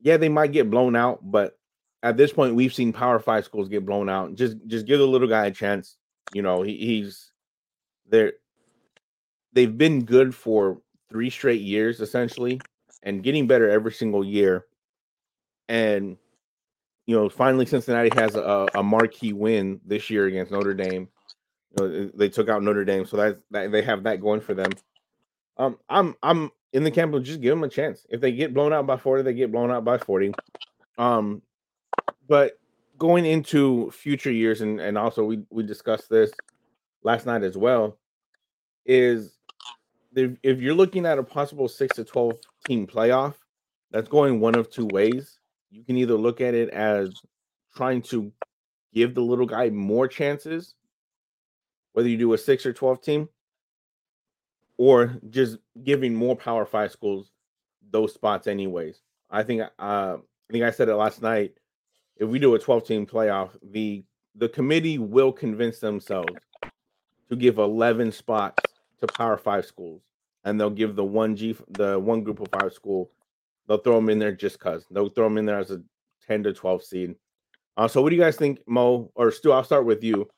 yeah, 0.00 0.18
they 0.18 0.28
might 0.28 0.52
get 0.52 0.70
blown 0.70 0.94
out, 0.94 1.20
but 1.22 1.58
at 2.02 2.18
this 2.18 2.32
point, 2.32 2.54
we've 2.54 2.74
seen 2.74 2.92
Power 2.92 3.18
Five 3.18 3.46
schools 3.46 3.68
get 3.68 3.86
blown 3.86 4.10
out. 4.10 4.34
Just 4.34 4.58
just 4.66 4.86
give 4.86 4.98
the 4.98 5.06
little 5.06 5.26
guy 5.28 5.46
a 5.46 5.50
chance. 5.50 5.96
You 6.34 6.42
know, 6.42 6.62
he, 6.62 6.76
he's 6.76 7.32
there. 8.08 8.34
They've 9.52 9.76
been 9.76 10.04
good 10.04 10.34
for 10.34 10.80
three 11.10 11.30
straight 11.30 11.60
years, 11.60 12.00
essentially, 12.00 12.60
and 13.02 13.22
getting 13.22 13.46
better 13.46 13.68
every 13.70 13.92
single 13.92 14.24
year. 14.24 14.66
And 15.68 16.16
you 17.06 17.14
know, 17.14 17.28
finally, 17.28 17.66
Cincinnati 17.66 18.10
has 18.14 18.34
a, 18.34 18.66
a 18.74 18.82
marquee 18.82 19.32
win 19.32 19.80
this 19.84 20.08
year 20.08 20.26
against 20.26 20.50
Notre 20.50 20.74
Dame. 20.74 21.08
You 21.78 21.88
know, 21.88 22.10
they 22.14 22.28
took 22.28 22.48
out 22.48 22.62
Notre 22.62 22.84
Dame, 22.84 23.04
so 23.04 23.16
that, 23.18 23.38
that 23.50 23.72
they 23.72 23.82
have 23.82 24.04
that 24.04 24.20
going 24.20 24.40
for 24.40 24.54
them. 24.54 24.70
Um, 25.56 25.78
I'm 25.88 26.14
I'm 26.22 26.50
in 26.72 26.82
the 26.82 26.90
camp 26.90 27.14
of 27.14 27.22
just 27.22 27.40
give 27.40 27.50
them 27.50 27.64
a 27.64 27.68
chance. 27.68 28.06
If 28.08 28.20
they 28.20 28.32
get 28.32 28.54
blown 28.54 28.72
out 28.72 28.86
by 28.86 28.96
40, 28.96 29.22
they 29.22 29.34
get 29.34 29.52
blown 29.52 29.70
out 29.70 29.84
by 29.84 29.98
40. 29.98 30.32
Um, 30.98 31.42
but 32.26 32.58
going 32.98 33.26
into 33.26 33.90
future 33.90 34.32
years, 34.32 34.60
and 34.62 34.80
and 34.80 34.96
also 34.96 35.24
we 35.24 35.42
we 35.50 35.62
discussed 35.62 36.08
this 36.08 36.32
last 37.04 37.26
night 37.26 37.42
as 37.42 37.56
well, 37.56 37.98
is 38.84 39.36
if, 40.16 40.60
you're 40.60 40.74
looking 40.74 41.06
at 41.06 41.18
a 41.18 41.22
possible 41.22 41.68
six 41.68 41.96
to 41.96 42.04
12 42.04 42.34
team 42.66 42.86
playoff, 42.86 43.34
that's 43.90 44.08
going 44.08 44.40
one 44.40 44.54
of 44.54 44.70
two 44.70 44.86
ways. 44.86 45.38
You 45.70 45.84
can 45.84 45.96
either 45.96 46.14
look 46.14 46.40
at 46.40 46.54
it 46.54 46.70
as 46.70 47.14
trying 47.76 48.02
to 48.02 48.32
give 48.92 49.14
the 49.14 49.20
little 49.20 49.46
guy 49.46 49.70
more 49.70 50.08
chances, 50.08 50.74
whether 51.92 52.08
you 52.08 52.16
do 52.16 52.32
a 52.32 52.38
six 52.38 52.64
or 52.66 52.72
12 52.72 53.02
team, 53.02 53.28
or 54.76 55.16
just 55.30 55.58
giving 55.84 56.14
more 56.14 56.36
Power 56.36 56.66
Five 56.66 56.92
schools 56.92 57.30
those 57.90 58.14
spots 58.14 58.46
anyways. 58.46 59.00
I 59.30 59.42
think 59.42 59.62
uh, 59.62 60.16
I 60.18 60.52
think 60.52 60.64
I 60.64 60.70
said 60.70 60.88
it 60.88 60.96
last 60.96 61.22
night. 61.22 61.54
If 62.16 62.28
we 62.28 62.38
do 62.38 62.54
a 62.54 62.58
12 62.58 62.86
team 62.86 63.06
playoff, 63.06 63.50
the 63.62 64.04
the 64.36 64.48
committee 64.48 64.98
will 64.98 65.32
convince 65.32 65.78
themselves 65.78 66.32
to 67.28 67.36
give 67.36 67.58
11 67.58 68.12
spots 68.12 68.62
to 69.00 69.06
Power 69.06 69.36
Five 69.36 69.66
schools, 69.66 70.02
and 70.44 70.60
they'll 70.60 70.70
give 70.70 70.96
the 70.96 71.04
one 71.04 71.36
G 71.36 71.56
the 71.70 71.98
one 71.98 72.22
Group 72.22 72.40
of 72.40 72.48
Five 72.48 72.72
school. 72.72 73.10
They'll 73.66 73.78
throw 73.78 73.94
them 73.94 74.10
in 74.10 74.18
there 74.18 74.32
just 74.32 74.58
cause 74.58 74.84
they'll 74.90 75.08
throw 75.08 75.24
them 75.24 75.38
in 75.38 75.46
there 75.46 75.58
as 75.58 75.70
a 75.70 75.82
10 76.26 76.42
to 76.44 76.52
12 76.52 76.84
seed. 76.84 77.14
Uh, 77.76 77.88
so, 77.88 78.02
what 78.02 78.10
do 78.10 78.16
you 78.16 78.22
guys 78.22 78.36
think, 78.36 78.60
Mo 78.66 79.10
or 79.14 79.30
Stew? 79.30 79.52
I'll 79.52 79.64
start 79.64 79.84
with 79.84 80.04
you. 80.04 80.28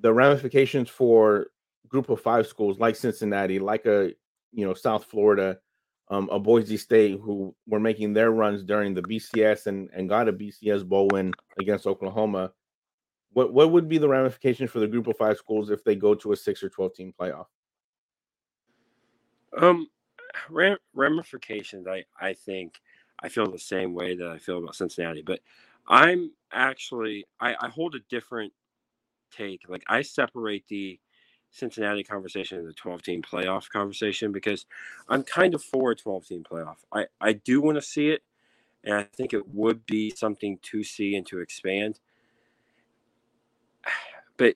The 0.00 0.12
ramifications 0.12 0.88
for 0.88 1.48
group 1.88 2.08
of 2.08 2.20
five 2.20 2.46
schools 2.46 2.80
like 2.80 2.96
Cincinnati, 2.96 3.58
like 3.58 3.86
a 3.86 4.12
you 4.52 4.66
know 4.66 4.74
South 4.74 5.04
Florida, 5.04 5.58
um, 6.08 6.28
a 6.32 6.40
Boise 6.40 6.76
State 6.76 7.20
who 7.22 7.54
were 7.66 7.78
making 7.78 8.12
their 8.12 8.32
runs 8.32 8.64
during 8.64 8.94
the 8.94 9.02
BCS 9.02 9.66
and 9.66 9.90
and 9.94 10.08
got 10.08 10.28
a 10.28 10.32
BCS 10.32 10.86
bowl 10.86 11.08
win 11.12 11.32
against 11.60 11.86
Oklahoma. 11.86 12.52
What 13.32 13.52
what 13.52 13.72
would 13.72 13.88
be 13.88 13.98
the 13.98 14.08
ramifications 14.08 14.70
for 14.70 14.80
the 14.80 14.88
group 14.88 15.06
of 15.08 15.16
five 15.16 15.38
schools 15.38 15.70
if 15.70 15.84
they 15.84 15.96
go 15.96 16.14
to 16.16 16.32
a 16.32 16.36
six 16.36 16.62
or 16.62 16.68
twelve 16.70 16.94
team 16.94 17.14
playoff? 17.18 17.46
Um, 19.56 19.88
ram- 20.50 20.78
ramifications. 20.94 21.86
I 21.86 22.04
I 22.20 22.34
think 22.34 22.80
I 23.20 23.28
feel 23.28 23.50
the 23.50 23.58
same 23.58 23.94
way 23.94 24.16
that 24.16 24.28
I 24.28 24.38
feel 24.38 24.58
about 24.58 24.76
Cincinnati, 24.76 25.22
but 25.22 25.40
I'm 25.88 26.32
actually 26.52 27.26
I, 27.40 27.56
I 27.60 27.68
hold 27.68 27.94
a 27.94 28.00
different 28.10 28.52
take. 29.32 29.62
Like 29.68 29.84
I 29.88 30.02
separate 30.02 30.66
the 30.68 31.00
Cincinnati 31.50 32.04
conversation 32.04 32.58
and 32.58 32.68
the 32.68 32.74
12 32.74 33.02
team 33.02 33.22
playoff 33.22 33.70
conversation 33.70 34.32
because 34.32 34.66
I'm 35.08 35.24
kind 35.24 35.54
of 35.54 35.64
for 35.64 35.92
a 35.92 35.96
12 35.96 36.26
team 36.26 36.44
playoff. 36.44 36.78
I, 36.92 37.06
I 37.20 37.34
do 37.34 37.62
want 37.62 37.76
to 37.76 37.82
see 37.82 38.10
it, 38.10 38.22
and 38.84 38.94
I 38.94 39.04
think 39.04 39.34
it 39.34 39.48
would 39.48 39.86
be 39.86 40.10
something 40.10 40.58
to 40.64 40.84
see 40.84 41.16
and 41.16 41.26
to 41.28 41.40
expand. 41.40 42.00
But 44.38 44.54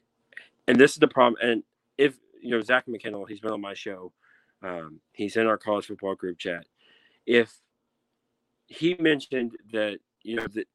and 0.67 0.81
this 0.81 0.93
is 0.93 0.99
the 0.99 1.07
problem. 1.07 1.37
And 1.43 1.63
if 1.99 2.17
you 2.41 2.51
know 2.51 2.63
Zach 2.63 2.87
McKinnell, 2.87 3.29
he's 3.29 3.41
been 3.41 3.53
on 3.53 3.61
my 3.61 3.75
show. 3.75 4.13
Um, 4.63 5.01
he's 5.13 5.37
in 5.37 5.47
our 5.47 5.59
college 5.59 5.87
football 5.87 6.15
group 6.15 6.39
chat. 6.39 6.67
If 7.27 7.53
he 8.69 8.97
mentioned 8.99 9.53
that 9.73 9.99
you 10.23 10.37
know 10.37 10.47
that 10.55 10.67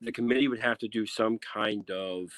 the 0.00 0.12
committee 0.12 0.48
would 0.48 0.60
have 0.60 0.78
to 0.78 0.88
do 0.88 1.04
some 1.04 1.38
kind 1.38 1.90
of 1.90 2.30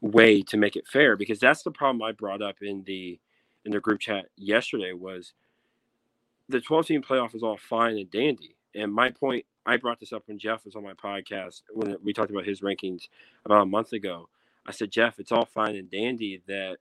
way 0.00 0.42
to 0.42 0.56
make 0.56 0.76
it 0.76 0.86
fair 0.86 1.16
because 1.16 1.38
that's 1.38 1.62
the 1.62 1.70
problem 1.70 2.02
I 2.02 2.12
brought 2.12 2.42
up 2.42 2.56
in 2.62 2.82
the 2.84 3.18
in 3.64 3.72
the 3.72 3.80
group 3.80 4.00
chat 4.00 4.26
yesterday 4.36 4.92
was 4.92 5.34
the 6.48 6.60
12 6.60 6.86
team 6.86 7.02
playoff 7.02 7.34
is 7.34 7.42
all 7.42 7.58
fine 7.58 7.98
and 7.98 8.10
dandy. 8.10 8.56
And 8.74 8.92
my 8.92 9.10
point, 9.10 9.44
I 9.68 9.76
brought 9.76 10.00
this 10.00 10.14
up 10.14 10.22
when 10.26 10.38
Jeff 10.38 10.64
was 10.64 10.74
on 10.74 10.82
my 10.82 10.94
podcast 10.94 11.60
when 11.74 11.98
we 12.02 12.14
talked 12.14 12.30
about 12.30 12.46
his 12.46 12.62
rankings 12.62 13.08
about 13.44 13.60
a 13.60 13.66
month 13.66 13.92
ago. 13.92 14.30
I 14.66 14.72
said, 14.72 14.90
Jeff, 14.90 15.18
it's 15.18 15.30
all 15.30 15.44
fine 15.44 15.76
and 15.76 15.90
dandy 15.90 16.40
that 16.48 16.78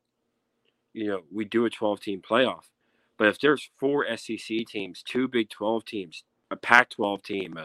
you 0.93 1.07
know 1.07 1.23
we 1.29 1.43
do 1.43 1.65
a 1.65 1.69
12 1.69 1.99
team 1.99 2.21
playoff, 2.21 2.69
but 3.17 3.27
if 3.27 3.41
there's 3.41 3.69
four 3.77 4.05
SEC 4.15 4.65
teams, 4.65 5.03
two 5.03 5.27
Big 5.27 5.49
12 5.49 5.83
teams, 5.83 6.23
a 6.49 6.55
Pac-12 6.55 7.21
team, 7.23 7.59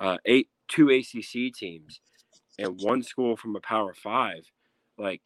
uh, 0.00 0.16
eight 0.24 0.48
two 0.66 0.90
ACC 0.90 1.54
teams, 1.54 2.00
and 2.58 2.80
one 2.82 3.04
school 3.04 3.36
from 3.36 3.54
a 3.54 3.60
Power 3.60 3.94
Five, 3.94 4.50
like 4.98 5.22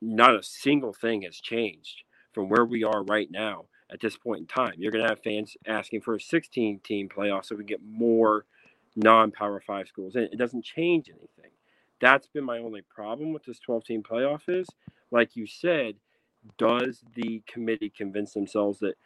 not 0.00 0.36
a 0.36 0.42
single 0.44 0.92
thing 0.92 1.22
has 1.22 1.40
changed 1.40 2.04
from 2.32 2.48
where 2.48 2.64
we 2.64 2.84
are 2.84 3.02
right 3.02 3.28
now 3.28 3.64
at 3.90 3.98
this 4.00 4.16
point 4.16 4.40
in 4.42 4.46
time. 4.46 4.74
You're 4.76 4.92
going 4.92 5.02
to 5.02 5.10
have 5.10 5.24
fans 5.24 5.56
asking 5.66 6.02
for 6.02 6.14
a 6.14 6.20
16 6.20 6.78
team 6.84 7.08
playoff 7.08 7.44
so 7.44 7.56
we 7.56 7.64
get 7.64 7.80
more 7.84 8.44
non 8.98 9.32
Power 9.32 9.62
Five 9.66 9.88
schools 9.88 10.16
and 10.16 10.26
It 10.26 10.38
doesn't 10.38 10.64
change 10.64 11.10
anything. 11.10 11.52
That's 12.00 12.28
been 12.28 12.44
my 12.44 12.58
only 12.60 12.82
problem 12.82 13.32
with 13.34 13.44
this 13.44 13.60
12 13.60 13.84
team 13.84 14.04
playoff 14.04 14.42
is, 14.48 14.68
like 15.12 15.36
you 15.36 15.46
said, 15.48 15.96
does 16.58 17.02
the 17.16 17.42
committee 17.48 17.92
convince 17.96 18.34
themselves 18.34 18.80
that 18.80 18.96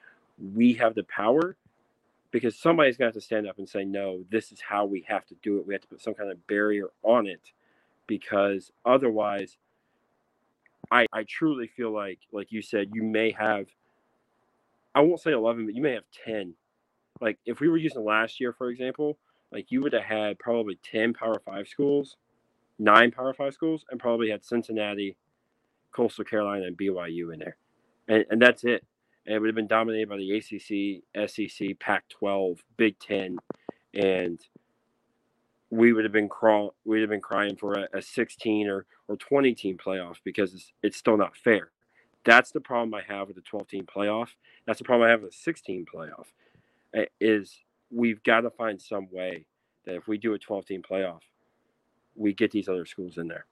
we 0.54 0.74
have 0.74 0.94
the 0.96 1.04
power? 1.04 1.56
Because 2.32 2.58
somebody's 2.58 2.98
going 2.98 3.12
to 3.12 3.16
have 3.16 3.22
to 3.22 3.26
stand 3.26 3.48
up 3.48 3.58
and 3.58 3.68
say, 3.68 3.84
no, 3.84 4.24
this 4.30 4.52
is 4.52 4.60
how 4.68 4.86
we 4.86 5.04
have 5.08 5.26
to 5.26 5.36
do 5.42 5.58
it. 5.58 5.66
We 5.66 5.74
have 5.74 5.82
to 5.82 5.88
put 5.88 6.02
some 6.02 6.14
kind 6.14 6.30
of 6.30 6.46
barrier 6.48 6.88
on 7.02 7.26
it 7.28 7.52
because 8.08 8.72
otherwise, 8.86 9.58
I, 10.90 11.06
I 11.12 11.24
truly 11.24 11.68
feel 11.68 11.92
like, 11.92 12.20
like 12.32 12.52
you 12.52 12.62
said, 12.62 12.90
you 12.94 13.02
may 13.04 13.32
have 13.32 13.68
I 14.94 15.02
won't 15.02 15.20
say 15.22 15.32
11, 15.32 15.66
but 15.66 15.76
you 15.76 15.82
may 15.82 15.94
have 15.94 16.04
10. 16.26 16.54
Like 17.20 17.38
if 17.46 17.60
we 17.60 17.68
were 17.68 17.78
using 17.78 18.04
last 18.04 18.40
year, 18.40 18.54
for 18.54 18.70
example, 18.70 19.18
like 19.52 19.70
you 19.70 19.82
would 19.82 19.92
have 19.92 20.04
had 20.04 20.38
probably 20.38 20.78
10 20.82 21.12
Power 21.14 21.40
Five 21.44 21.68
schools, 21.68 22.16
nine 22.78 23.10
Power 23.10 23.34
Five 23.34 23.54
schools, 23.54 23.84
and 23.90 24.00
probably 24.00 24.30
had 24.30 24.44
Cincinnati, 24.44 25.16
Coastal 25.92 26.24
Carolina, 26.24 26.66
and 26.66 26.76
BYU 26.76 27.32
in 27.32 27.38
there. 27.38 27.56
And, 28.08 28.24
and 28.30 28.42
that's 28.42 28.64
it. 28.64 28.84
And 29.26 29.36
it 29.36 29.38
would 29.38 29.48
have 29.48 29.54
been 29.54 29.66
dominated 29.66 30.08
by 30.08 30.16
the 30.16 30.36
ACC, 30.36 31.30
SEC, 31.30 31.78
Pac 31.78 32.08
12, 32.08 32.64
Big 32.76 32.98
Ten. 32.98 33.38
And 33.94 34.40
we 35.70 35.92
would 35.92 36.04
have 36.04 36.12
been 36.12 36.28
crawl, 36.28 36.74
we'd 36.84 37.00
have 37.00 37.10
been 37.10 37.20
crying 37.20 37.56
for 37.56 37.74
a, 37.74 37.98
a 37.98 38.02
16 38.02 38.68
or, 38.68 38.86
or 39.08 39.16
20 39.16 39.54
team 39.54 39.78
playoff 39.78 40.16
because 40.24 40.54
it's, 40.54 40.72
it's 40.82 40.96
still 40.96 41.16
not 41.16 41.36
fair. 41.36 41.70
That's 42.24 42.52
the 42.52 42.60
problem 42.60 42.94
I 42.94 43.02
have 43.12 43.28
with 43.28 43.36
the 43.36 43.42
12 43.42 43.68
team 43.68 43.86
playoff. 43.86 44.28
That's 44.66 44.78
the 44.78 44.84
problem 44.84 45.08
I 45.08 45.10
have 45.10 45.22
with 45.22 45.32
the 45.32 45.36
16 45.36 45.86
playoff. 45.92 46.26
Eh, 46.94 47.06
is 47.20 47.60
we've 47.92 48.22
got 48.22 48.40
to 48.40 48.50
find 48.50 48.80
some 48.80 49.08
way 49.10 49.44
that 49.84 49.94
if 49.94 50.08
we 50.08 50.18
do 50.18 50.34
a 50.34 50.38
12 50.38 50.66
team 50.66 50.82
playoff, 50.82 51.20
we 52.14 52.32
get 52.32 52.50
these 52.50 52.68
other 52.68 52.86
schools 52.86 53.18
in 53.18 53.28
there. 53.28 53.46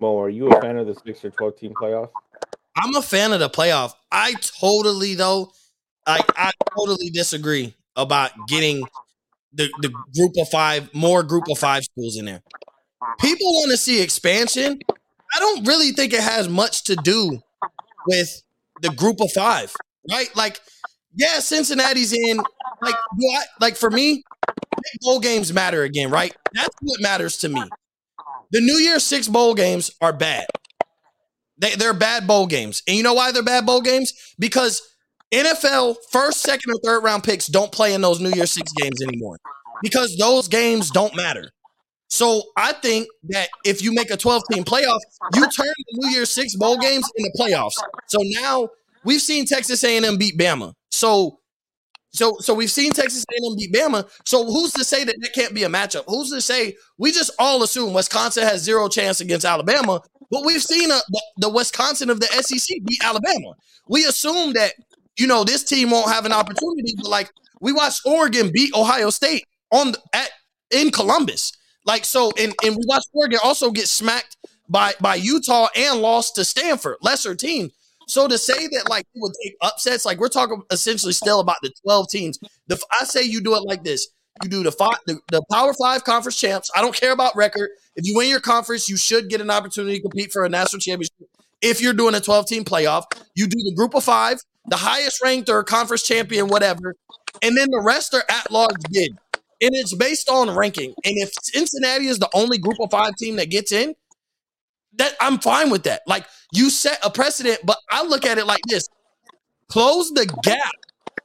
Mo, 0.00 0.20
are 0.20 0.28
you 0.28 0.48
a 0.48 0.60
fan 0.60 0.76
of 0.78 0.86
the 0.86 0.94
six 0.94 1.24
or 1.24 1.30
12 1.30 1.56
team 1.56 1.74
playoff? 1.74 2.10
I'm 2.76 2.94
a 2.96 3.02
fan 3.02 3.32
of 3.32 3.40
the 3.40 3.50
playoff. 3.50 3.92
I 4.10 4.34
totally 4.60 5.14
though, 5.14 5.52
I 6.06 6.20
I 6.36 6.50
totally 6.76 7.10
disagree 7.10 7.74
about 7.94 8.30
getting 8.48 8.82
the, 9.52 9.70
the 9.80 9.90
group 10.16 10.32
of 10.38 10.48
five, 10.48 10.92
more 10.94 11.22
group 11.22 11.44
of 11.50 11.58
five 11.58 11.84
schools 11.84 12.16
in 12.16 12.24
there. 12.24 12.42
People 13.20 13.46
want 13.52 13.70
to 13.70 13.76
see 13.76 14.02
expansion. 14.02 14.78
I 15.34 15.38
don't 15.38 15.66
really 15.66 15.92
think 15.92 16.12
it 16.12 16.22
has 16.22 16.48
much 16.48 16.84
to 16.84 16.96
do 16.96 17.40
with 18.06 18.42
the 18.80 18.90
group 18.90 19.20
of 19.20 19.30
five, 19.32 19.74
right? 20.10 20.34
Like, 20.34 20.60
yeah, 21.14 21.38
Cincinnati's 21.40 22.12
in. 22.12 22.38
Like, 22.80 22.94
what? 23.16 23.46
Like 23.60 23.76
for 23.76 23.90
me, 23.90 24.24
bowl 25.00 25.20
games 25.20 25.52
matter 25.52 25.82
again, 25.82 26.10
right? 26.10 26.34
That's 26.52 26.74
what 26.80 27.00
matters 27.00 27.36
to 27.38 27.48
me. 27.48 27.62
The 28.50 28.60
New 28.60 28.76
Year's 28.76 29.04
Six 29.04 29.28
bowl 29.28 29.54
games 29.54 29.90
are 30.00 30.12
bad. 30.12 30.46
They, 31.58 31.74
they're 31.74 31.94
bad 31.94 32.26
bowl 32.26 32.46
games, 32.46 32.82
and 32.86 32.96
you 32.96 33.02
know 33.02 33.14
why 33.14 33.32
they're 33.32 33.42
bad 33.42 33.66
bowl 33.66 33.80
games? 33.80 34.12
Because 34.38 34.82
NFL 35.32 35.96
first, 36.10 36.40
second, 36.40 36.72
or 36.72 36.78
third 36.84 37.02
round 37.02 37.24
picks 37.24 37.46
don't 37.46 37.72
play 37.72 37.94
in 37.94 38.00
those 38.00 38.20
New 38.20 38.30
Year's 38.30 38.50
Six 38.50 38.72
games 38.72 39.02
anymore 39.02 39.38
because 39.82 40.16
those 40.18 40.48
games 40.48 40.90
don't 40.90 41.14
matter. 41.16 41.50
So 42.08 42.42
I 42.58 42.74
think 42.74 43.08
that 43.30 43.48
if 43.64 43.80
you 43.80 43.92
make 43.92 44.10
a 44.10 44.18
12 44.18 44.42
team 44.52 44.64
playoff, 44.64 45.00
you 45.34 45.48
turn 45.48 45.66
the 45.66 45.84
New 45.94 46.10
Year's 46.10 46.30
Six 46.30 46.54
bowl 46.56 46.76
games 46.76 47.10
into 47.16 47.30
playoffs. 47.38 47.76
So 48.08 48.18
now 48.22 48.68
we've 49.02 49.22
seen 49.22 49.46
Texas 49.46 49.82
A&M 49.82 50.18
beat 50.18 50.38
Bama. 50.38 50.74
So 50.92 51.40
so 52.10 52.36
so 52.40 52.52
we've 52.54 52.70
seen 52.70 52.92
Texas 52.92 53.24
A&M 53.32 53.56
beat 53.56 53.72
Bama. 53.72 54.08
So 54.24 54.44
who's 54.44 54.72
to 54.72 54.84
say 54.84 55.02
that 55.04 55.16
that 55.20 55.32
can't 55.32 55.54
be 55.54 55.64
a 55.64 55.68
matchup? 55.68 56.04
Who's 56.06 56.30
to 56.30 56.40
say 56.40 56.76
we 56.98 57.10
just 57.10 57.30
all 57.38 57.62
assume 57.62 57.94
Wisconsin 57.94 58.44
has 58.44 58.62
zero 58.62 58.88
chance 58.88 59.20
against 59.20 59.46
Alabama, 59.46 60.00
but 60.30 60.44
we've 60.44 60.62
seen 60.62 60.90
a, 60.90 61.00
the, 61.08 61.22
the 61.38 61.48
Wisconsin 61.48 62.10
of 62.10 62.20
the 62.20 62.26
SEC 62.26 62.78
beat 62.84 63.04
Alabama. 63.04 63.54
We 63.88 64.04
assume 64.04 64.52
that 64.52 64.74
you 65.18 65.26
know 65.26 65.42
this 65.42 65.64
team 65.64 65.90
won't 65.90 66.12
have 66.12 66.26
an 66.26 66.32
opportunity, 66.32 66.94
but 66.96 67.08
like 67.08 67.30
we 67.60 67.72
watched 67.72 68.02
Oregon 68.04 68.50
beat 68.52 68.74
Ohio 68.74 69.08
State 69.08 69.44
on 69.72 69.94
at 70.12 70.30
in 70.70 70.90
Columbus. 70.90 71.52
Like 71.84 72.04
so, 72.04 72.30
and, 72.38 72.54
and 72.62 72.76
we 72.76 72.82
watched 72.86 73.08
Oregon 73.12 73.40
also 73.42 73.70
get 73.70 73.88
smacked 73.88 74.36
by 74.68 74.92
by 75.00 75.14
Utah 75.14 75.68
and 75.74 76.00
lost 76.00 76.36
to 76.36 76.44
Stanford, 76.44 76.98
lesser 77.00 77.34
team. 77.34 77.70
So 78.12 78.28
to 78.28 78.36
say 78.36 78.66
that 78.66 78.90
like 78.90 79.06
it 79.14 79.20
would 79.22 79.32
take 79.42 79.56
upsets, 79.62 80.04
like 80.04 80.18
we're 80.18 80.28
talking 80.28 80.62
essentially 80.70 81.14
still 81.14 81.40
about 81.40 81.56
the 81.62 81.72
12 81.82 82.10
teams. 82.10 82.38
The 82.66 82.78
I 83.00 83.04
say 83.04 83.22
you 83.22 83.40
do 83.40 83.54
it 83.54 83.62
like 83.62 83.84
this. 83.84 84.08
You 84.42 84.50
do 84.50 84.62
the 84.62 84.70
five 84.70 84.98
the, 85.06 85.18
the 85.30 85.42
power 85.50 85.72
five 85.72 86.04
conference 86.04 86.38
champs. 86.38 86.70
I 86.76 86.82
don't 86.82 86.94
care 86.94 87.12
about 87.12 87.34
record. 87.36 87.70
If 87.96 88.06
you 88.06 88.14
win 88.14 88.28
your 88.28 88.40
conference, 88.40 88.86
you 88.86 88.98
should 88.98 89.30
get 89.30 89.40
an 89.40 89.50
opportunity 89.50 89.96
to 89.96 90.02
compete 90.02 90.30
for 90.30 90.44
a 90.44 90.50
national 90.50 90.80
championship. 90.80 91.26
If 91.62 91.80
you're 91.80 91.94
doing 91.94 92.14
a 92.14 92.20
12 92.20 92.46
team 92.46 92.64
playoff, 92.64 93.04
you 93.34 93.46
do 93.46 93.56
the 93.64 93.72
group 93.74 93.94
of 93.94 94.04
five, 94.04 94.40
the 94.66 94.76
highest 94.76 95.22
ranked 95.22 95.48
or 95.48 95.64
conference 95.64 96.02
champion, 96.02 96.48
whatever, 96.48 96.94
and 97.40 97.56
then 97.56 97.68
the 97.70 97.80
rest 97.82 98.12
are 98.12 98.24
at 98.28 98.50
large 98.50 98.76
bid 98.90 99.12
and 99.62 99.70
it's 99.74 99.94
based 99.94 100.28
on 100.28 100.54
ranking. 100.54 100.90
And 101.02 101.16
if 101.16 101.32
Cincinnati 101.40 102.08
is 102.08 102.18
the 102.18 102.28
only 102.34 102.58
group 102.58 102.78
of 102.78 102.90
five 102.90 103.16
team 103.16 103.36
that 103.36 103.48
gets 103.48 103.72
in, 103.72 103.94
that 104.94 105.14
I'm 105.20 105.38
fine 105.38 105.70
with 105.70 105.84
that. 105.84 106.02
Like 106.06 106.26
you 106.52 106.70
set 106.70 106.98
a 107.04 107.10
precedent, 107.10 107.60
but 107.64 107.78
I 107.90 108.04
look 108.04 108.24
at 108.24 108.38
it 108.38 108.46
like 108.46 108.62
this: 108.68 108.88
close 109.68 110.10
the 110.10 110.26
gap 110.42 110.72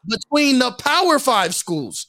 between 0.08 0.60
the 0.60 0.72
Power 0.72 1.20
Five 1.20 1.54
schools. 1.54 2.08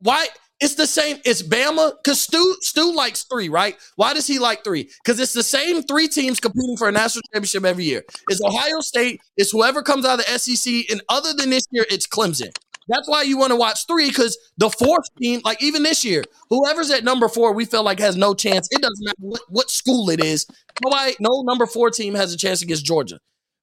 Why? 0.00 0.28
It's 0.60 0.76
the 0.76 0.86
same. 0.86 1.18
It's 1.24 1.42
Bama 1.42 1.92
because 2.02 2.20
Stew 2.20 2.56
Stew 2.60 2.94
likes 2.94 3.24
three, 3.24 3.48
right? 3.48 3.76
Why 3.96 4.14
does 4.14 4.26
he 4.26 4.38
like 4.38 4.62
three? 4.62 4.88
Because 5.04 5.18
it's 5.18 5.32
the 5.32 5.42
same 5.42 5.82
three 5.82 6.06
teams 6.06 6.38
competing 6.38 6.76
for 6.76 6.88
a 6.88 6.92
national 6.92 7.22
championship 7.32 7.64
every 7.64 7.84
year. 7.84 8.04
It's 8.28 8.40
Ohio 8.42 8.80
State. 8.80 9.20
It's 9.36 9.50
whoever 9.50 9.82
comes 9.82 10.04
out 10.06 10.20
of 10.20 10.26
the 10.26 10.38
SEC, 10.38 10.90
and 10.90 11.02
other 11.08 11.32
than 11.34 11.50
this 11.50 11.66
year, 11.70 11.84
it's 11.90 12.06
Clemson. 12.06 12.56
That's 12.88 13.08
why 13.08 13.22
you 13.22 13.38
want 13.38 13.50
to 13.50 13.56
watch 13.56 13.86
three 13.86 14.08
because 14.08 14.36
the 14.58 14.70
fourth 14.70 15.06
team, 15.20 15.40
like 15.44 15.62
even 15.62 15.82
this 15.82 16.04
year, 16.04 16.24
whoever's 16.50 16.90
at 16.90 17.04
number 17.04 17.28
four, 17.28 17.52
we 17.52 17.64
feel 17.64 17.82
like 17.82 17.98
has 17.98 18.16
no 18.16 18.34
chance. 18.34 18.68
It 18.70 18.82
doesn't 18.82 19.04
matter 19.04 19.16
what, 19.20 19.40
what 19.48 19.70
school 19.70 20.10
it 20.10 20.22
is. 20.22 20.46
Nobody, 20.84 21.14
no 21.20 21.42
number 21.42 21.66
four 21.66 21.90
team 21.90 22.14
has 22.14 22.32
a 22.32 22.36
chance 22.36 22.62
against 22.62 22.84
Georgia. 22.84 23.18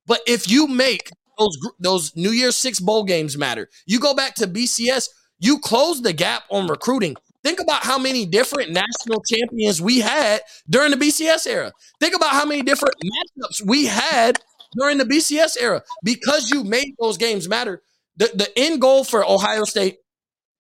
But 0.08 0.22
if 0.28 0.50
you 0.50 0.68
make 0.68 1.10
those 1.38 1.58
those 1.80 2.16
New 2.16 2.32
Year's 2.32 2.58
Six 2.58 2.80
bowl 2.80 3.04
games 3.04 3.38
matter, 3.38 3.70
you 3.86 4.00
go 4.00 4.14
back 4.16 4.36
to 4.36 4.48
BCS, 4.48 5.10
you 5.40 5.60
close 5.60 6.02
the 6.02 6.14
gap 6.14 6.44
on 6.50 6.68
recruiting. 6.68 7.16
Think 7.44 7.60
about 7.60 7.84
how 7.84 7.98
many 7.98 8.26
different 8.26 8.72
national 8.72 9.22
champions 9.24 9.82
we 9.82 10.00
had 10.00 10.42
during 10.70 10.92
the 10.92 10.98
BCS 10.98 11.48
era. 11.48 11.72
Think 12.00 12.16
about 12.16 12.32
how 12.32 12.46
many 12.46 12.62
different 12.62 12.96
matchups 13.04 13.66
we 13.66 13.86
had 13.86 14.38
during 14.78 14.98
the 14.98 15.06
BCS 15.06 15.58
era 15.60 15.82
because 16.04 16.50
you 16.52 16.64
made 16.64 16.94
those 17.00 17.18
games 17.18 17.50
matter 17.50 17.82
the, 18.22 18.30
the 18.36 18.52
end 18.56 18.80
goal 18.80 19.04
for 19.04 19.28
Ohio 19.28 19.64
State, 19.64 19.98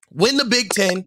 win 0.09 0.37
the 0.37 0.45
Big 0.45 0.69
Ten 0.73 1.05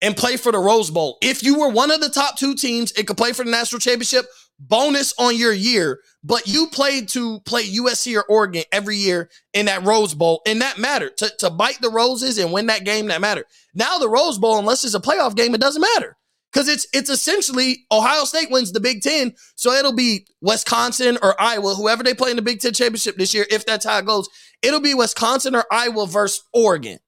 and 0.00 0.16
play 0.16 0.38
for 0.38 0.50
the 0.50 0.58
Rose 0.58 0.90
Bowl. 0.90 1.18
If 1.20 1.42
you 1.42 1.60
were 1.60 1.68
one 1.68 1.90
of 1.90 2.00
the 2.00 2.08
top 2.08 2.38
two 2.38 2.54
teams, 2.54 2.90
it 2.92 3.06
could 3.06 3.18
play 3.18 3.34
for 3.34 3.44
the 3.44 3.50
national 3.50 3.80
championship. 3.80 4.24
Bonus 4.58 5.12
on 5.18 5.36
your 5.36 5.52
year, 5.52 6.00
but 6.24 6.46
you 6.46 6.68
played 6.68 7.08
to 7.10 7.40
play 7.40 7.64
USC 7.64 8.16
or 8.16 8.24
Oregon 8.24 8.62
every 8.72 8.96
year 8.96 9.30
in 9.54 9.66
that 9.66 9.84
Rose 9.84 10.14
Bowl, 10.14 10.42
and 10.46 10.60
that 10.60 10.78
mattered. 10.78 11.16
To, 11.18 11.30
to 11.38 11.50
bite 11.50 11.80
the 11.80 11.90
roses 11.90 12.38
and 12.38 12.52
win 12.52 12.66
that 12.66 12.84
game, 12.84 13.06
that 13.06 13.22
mattered. 13.22 13.46
Now 13.74 13.98
the 13.98 14.08
Rose 14.08 14.38
Bowl, 14.38 14.58
unless 14.58 14.84
it's 14.84 14.94
a 14.94 15.00
playoff 15.00 15.34
game, 15.34 15.54
it 15.54 15.60
doesn't 15.62 15.80
matter. 15.80 16.16
Because 16.52 16.68
it's 16.68 16.86
it's 16.92 17.08
essentially 17.08 17.86
Ohio 17.92 18.24
State 18.24 18.50
wins 18.50 18.72
the 18.72 18.80
Big 18.80 19.02
Ten, 19.02 19.34
so 19.54 19.72
it'll 19.72 19.94
be 19.94 20.26
Wisconsin 20.40 21.16
or 21.22 21.40
Iowa, 21.40 21.74
whoever 21.74 22.02
they 22.02 22.12
play 22.12 22.30
in 22.30 22.36
the 22.36 22.42
Big 22.42 22.60
Ten 22.60 22.72
championship 22.72 23.16
this 23.16 23.32
year. 23.32 23.46
If 23.50 23.64
that's 23.64 23.84
how 23.86 23.98
it 23.98 24.04
goes, 24.04 24.28
it'll 24.62 24.80
be 24.80 24.94
Wisconsin 24.94 25.54
or 25.54 25.64
Iowa 25.70 26.06
versus 26.06 26.42
Oregon. 26.52 26.98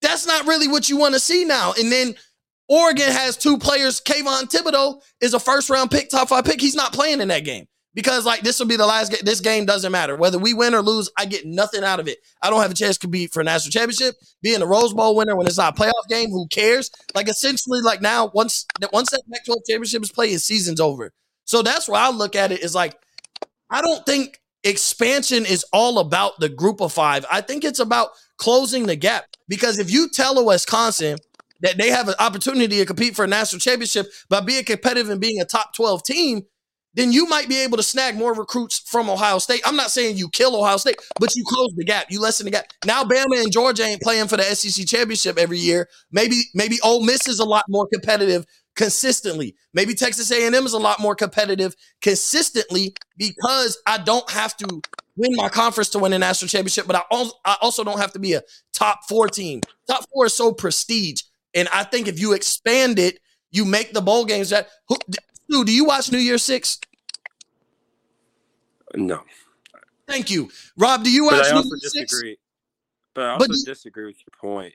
That's 0.00 0.26
not 0.26 0.46
really 0.46 0.68
what 0.68 0.88
you 0.88 0.96
want 0.96 1.14
to 1.14 1.20
see 1.20 1.44
now. 1.44 1.74
And 1.78 1.90
then 1.90 2.14
Oregon 2.68 3.10
has 3.10 3.36
two 3.36 3.58
players. 3.58 4.00
Kayvon 4.00 4.50
Thibodeaux 4.50 5.00
is 5.20 5.34
a 5.34 5.40
first 5.40 5.70
round 5.70 5.90
pick, 5.90 6.10
top 6.10 6.28
five 6.28 6.44
pick. 6.44 6.60
He's 6.60 6.74
not 6.74 6.92
playing 6.92 7.20
in 7.20 7.28
that 7.28 7.44
game 7.44 7.66
because 7.94 8.24
like 8.24 8.40
this 8.42 8.58
will 8.58 8.66
be 8.66 8.76
the 8.76 8.86
last 8.86 9.12
game. 9.12 9.20
This 9.24 9.40
game 9.40 9.66
doesn't 9.66 9.92
matter 9.92 10.16
whether 10.16 10.38
we 10.38 10.54
win 10.54 10.74
or 10.74 10.82
lose. 10.82 11.10
I 11.18 11.26
get 11.26 11.46
nothing 11.46 11.84
out 11.84 12.00
of 12.00 12.08
it. 12.08 12.18
I 12.42 12.50
don't 12.50 12.62
have 12.62 12.70
a 12.70 12.74
chance 12.74 12.96
to 12.96 13.00
compete 13.00 13.32
for 13.32 13.40
a 13.40 13.44
national 13.44 13.72
championship. 13.72 14.16
Being 14.42 14.62
a 14.62 14.66
Rose 14.66 14.92
Bowl 14.92 15.16
winner 15.16 15.36
when 15.36 15.46
it's 15.46 15.58
not 15.58 15.78
a 15.78 15.80
playoff 15.80 16.08
game, 16.08 16.30
who 16.30 16.46
cares? 16.48 16.90
Like 17.14 17.28
essentially, 17.28 17.80
like 17.80 18.00
now 18.00 18.30
once 18.34 18.66
that 18.80 18.92
once 18.92 19.10
that 19.10 19.22
Pac-12 19.32 19.56
championship 19.68 20.02
is 20.02 20.12
played, 20.12 20.30
his 20.30 20.44
season's 20.44 20.80
over. 20.80 21.12
So 21.44 21.62
that's 21.62 21.88
why 21.88 22.06
I 22.06 22.10
look 22.10 22.36
at 22.36 22.52
it 22.52 22.62
is 22.62 22.74
like 22.74 22.96
I 23.70 23.82
don't 23.82 24.04
think 24.06 24.40
expansion 24.64 25.44
is 25.44 25.64
all 25.72 25.98
about 25.98 26.38
the 26.38 26.48
group 26.48 26.80
of 26.80 26.92
five. 26.92 27.24
I 27.30 27.40
think 27.40 27.64
it's 27.64 27.80
about 27.80 28.10
closing 28.38 28.86
the 28.86 28.96
gap 28.96 29.24
because 29.48 29.78
if 29.78 29.90
you 29.90 30.08
tell 30.08 30.38
a 30.38 30.44
Wisconsin 30.44 31.18
that 31.60 31.78
they 31.78 31.90
have 31.90 32.08
an 32.08 32.14
opportunity 32.18 32.78
to 32.78 32.86
compete 32.86 33.14
for 33.14 33.24
a 33.24 33.28
national 33.28 33.60
championship 33.60 34.06
by 34.28 34.40
being 34.40 34.64
competitive 34.64 35.10
and 35.10 35.20
being 35.20 35.40
a 35.40 35.44
top 35.44 35.74
12 35.74 36.02
team, 36.02 36.42
then 36.94 37.12
you 37.12 37.26
might 37.26 37.48
be 37.48 37.62
able 37.62 37.76
to 37.78 37.82
snag 37.82 38.16
more 38.16 38.34
recruits 38.34 38.78
from 38.78 39.08
Ohio 39.08 39.38
State. 39.38 39.62
I'm 39.64 39.76
not 39.76 39.90
saying 39.90 40.16
you 40.16 40.28
kill 40.28 40.54
Ohio 40.56 40.76
State, 40.76 40.96
but 41.18 41.34
you 41.34 41.44
close 41.46 41.72
the 41.74 41.84
gap. 41.84 42.06
You 42.10 42.20
lessen 42.20 42.44
the 42.44 42.50
gap. 42.50 42.66
Now 42.84 43.02
Bama 43.04 43.42
and 43.42 43.50
Georgia 43.50 43.84
ain't 43.84 44.02
playing 44.02 44.28
for 44.28 44.36
the 44.36 44.42
SEC 44.42 44.86
championship 44.86 45.38
every 45.38 45.58
year. 45.58 45.88
Maybe 46.10 46.42
maybe 46.54 46.78
Ole 46.84 47.04
Miss 47.04 47.28
is 47.28 47.38
a 47.38 47.44
lot 47.44 47.64
more 47.68 47.86
competitive 47.90 48.44
consistently. 48.74 49.54
Maybe 49.74 49.94
Texas 49.94 50.30
A&M 50.30 50.54
is 50.54 50.72
a 50.72 50.78
lot 50.78 51.00
more 51.00 51.14
competitive 51.14 51.74
consistently 52.00 52.94
because 53.16 53.78
I 53.86 53.98
don't 53.98 54.28
have 54.30 54.56
to 54.58 54.80
win 55.16 55.32
my 55.36 55.48
conference 55.48 55.90
to 55.90 55.98
win 55.98 56.12
a 56.12 56.18
national 56.18 56.48
championship, 56.48 56.86
but 56.86 56.96
I 56.96 57.02
also, 57.10 57.34
I 57.44 57.56
also 57.60 57.84
don't 57.84 57.98
have 57.98 58.12
to 58.12 58.18
be 58.18 58.32
a 58.34 58.42
top 58.72 59.00
4 59.08 59.28
team. 59.28 59.60
Top 59.86 60.04
4 60.14 60.26
is 60.26 60.34
so 60.34 60.52
prestige. 60.52 61.22
And 61.54 61.68
I 61.72 61.84
think 61.84 62.08
if 62.08 62.18
you 62.18 62.32
expand 62.32 62.98
it, 62.98 63.18
you 63.50 63.64
make 63.66 63.92
the 63.92 64.00
bowl 64.00 64.24
games 64.24 64.48
that 64.50 64.68
who, 64.88 64.96
Stew, 65.50 65.64
do 65.66 65.72
you 65.72 65.84
watch 65.84 66.10
New 66.10 66.18
Year 66.18 66.38
Six? 66.38 66.78
No. 68.94 69.22
Thank 70.08 70.30
you. 70.30 70.50
Rob, 70.76 71.04
do 71.04 71.10
you 71.10 71.24
watch 71.24 71.34
But 71.34 71.46
I 71.46 71.50
New 71.50 71.56
also 71.56 71.68
Year 71.70 71.78
Six? 71.90 72.10
disagree. 72.12 72.38
But 73.14 73.24
I 73.24 73.32
also 73.34 73.52
you- 73.52 73.64
disagree 73.64 74.06
with 74.06 74.16
your 74.18 74.32
point. 74.40 74.74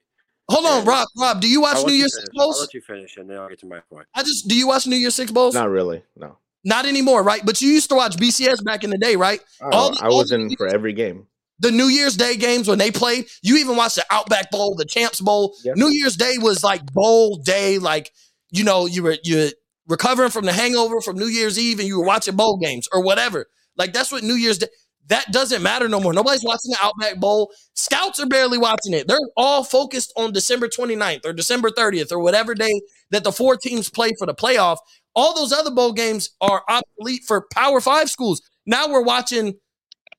Hold 0.49 0.65
on, 0.65 0.85
Yeah. 0.85 0.89
Rob. 0.91 1.07
Rob, 1.17 1.41
do 1.41 1.47
you 1.49 1.61
watch 1.61 1.85
New 1.85 1.93
Year's 1.93 2.13
Year 2.15 2.21
finish. 2.21 2.25
Six 2.25 2.29
I'll 2.39 2.45
bowls? 2.47 2.61
let 2.61 2.73
you 2.73 2.81
finish 2.81 3.17
and 3.17 3.29
then 3.29 3.37
I'll 3.37 3.49
get 3.49 3.59
to 3.59 3.65
my 3.65 3.79
point. 3.91 4.07
I 4.15 4.23
just 4.23 4.47
do 4.47 4.55
you 4.55 4.67
watch 4.67 4.87
New 4.87 4.95
Year's 4.95 5.15
Six 5.15 5.31
bowls? 5.31 5.53
Not 5.53 5.69
really. 5.69 6.03
No. 6.15 6.37
Not 6.63 6.85
anymore, 6.85 7.23
right? 7.23 7.45
But 7.45 7.61
you 7.61 7.69
used 7.69 7.89
to 7.89 7.95
watch 7.95 8.17
BCS 8.17 8.63
back 8.63 8.83
in 8.83 8.89
the 8.89 8.97
day, 8.97 9.15
right? 9.15 9.41
Oh, 9.61 9.69
All 9.71 9.91
the- 9.91 10.03
I 10.03 10.07
was 10.07 10.29
the- 10.29 10.35
in 10.35 10.55
for 10.57 10.67
every 10.67 10.93
game. 10.93 11.27
The 11.59 11.71
New 11.71 11.85
Year's 11.87 12.15
Day 12.15 12.35
games 12.35 12.67
when 12.67 12.77
they 12.77 12.91
played, 12.91 13.25
you 13.41 13.57
even 13.57 13.75
watched 13.75 13.95
the 13.95 14.05
Outback 14.11 14.51
Bowl, 14.51 14.75
the 14.75 14.85
Champs 14.85 15.19
Bowl. 15.19 15.55
Yeah. 15.63 15.73
New 15.75 15.89
Year's 15.89 16.15
Day 16.15 16.37
was 16.37 16.63
like 16.63 16.85
bowl 16.93 17.37
day, 17.37 17.77
like 17.79 18.11
you 18.51 18.63
know, 18.63 18.85
you 18.85 19.03
were 19.03 19.17
you 19.23 19.49
recovering 19.87 20.29
from 20.29 20.45
the 20.45 20.53
hangover 20.53 21.01
from 21.01 21.17
New 21.17 21.25
Year's 21.27 21.57
Eve 21.57 21.79
and 21.79 21.87
you 21.87 21.99
were 21.99 22.05
watching 22.05 22.35
bowl 22.35 22.57
games 22.57 22.87
or 22.93 23.01
whatever. 23.01 23.47
Like 23.75 23.91
that's 23.93 24.11
what 24.11 24.23
New 24.23 24.35
Year's 24.35 24.57
Day. 24.59 24.67
That 25.07 25.31
doesn't 25.31 25.63
matter 25.63 25.87
no 25.87 25.99
more. 25.99 26.13
Nobody's 26.13 26.43
watching 26.43 26.71
the 26.71 26.77
Outback 26.81 27.19
Bowl. 27.19 27.51
Scouts 27.75 28.19
are 28.19 28.25
barely 28.27 28.57
watching 28.57 28.93
it. 28.93 29.07
They're 29.07 29.17
all 29.37 29.63
focused 29.63 30.11
on 30.17 30.33
December 30.33 30.67
29th 30.67 31.25
or 31.25 31.33
December 31.33 31.69
30th 31.69 32.11
or 32.11 32.19
whatever 32.19 32.53
day 32.53 32.81
that 33.11 33.23
the 33.23 33.31
four 33.31 33.55
teams 33.55 33.89
play 33.89 34.11
for 34.19 34.25
the 34.25 34.35
playoff. 34.35 34.77
All 35.15 35.33
those 35.33 35.53
other 35.53 35.71
bowl 35.71 35.93
games 35.93 36.31
are 36.41 36.61
obsolete 36.69 37.23
for 37.25 37.47
Power 37.53 37.79
5 37.79 38.09
schools. 38.09 38.41
Now 38.65 38.87
we're 38.89 39.01
watching 39.03 39.55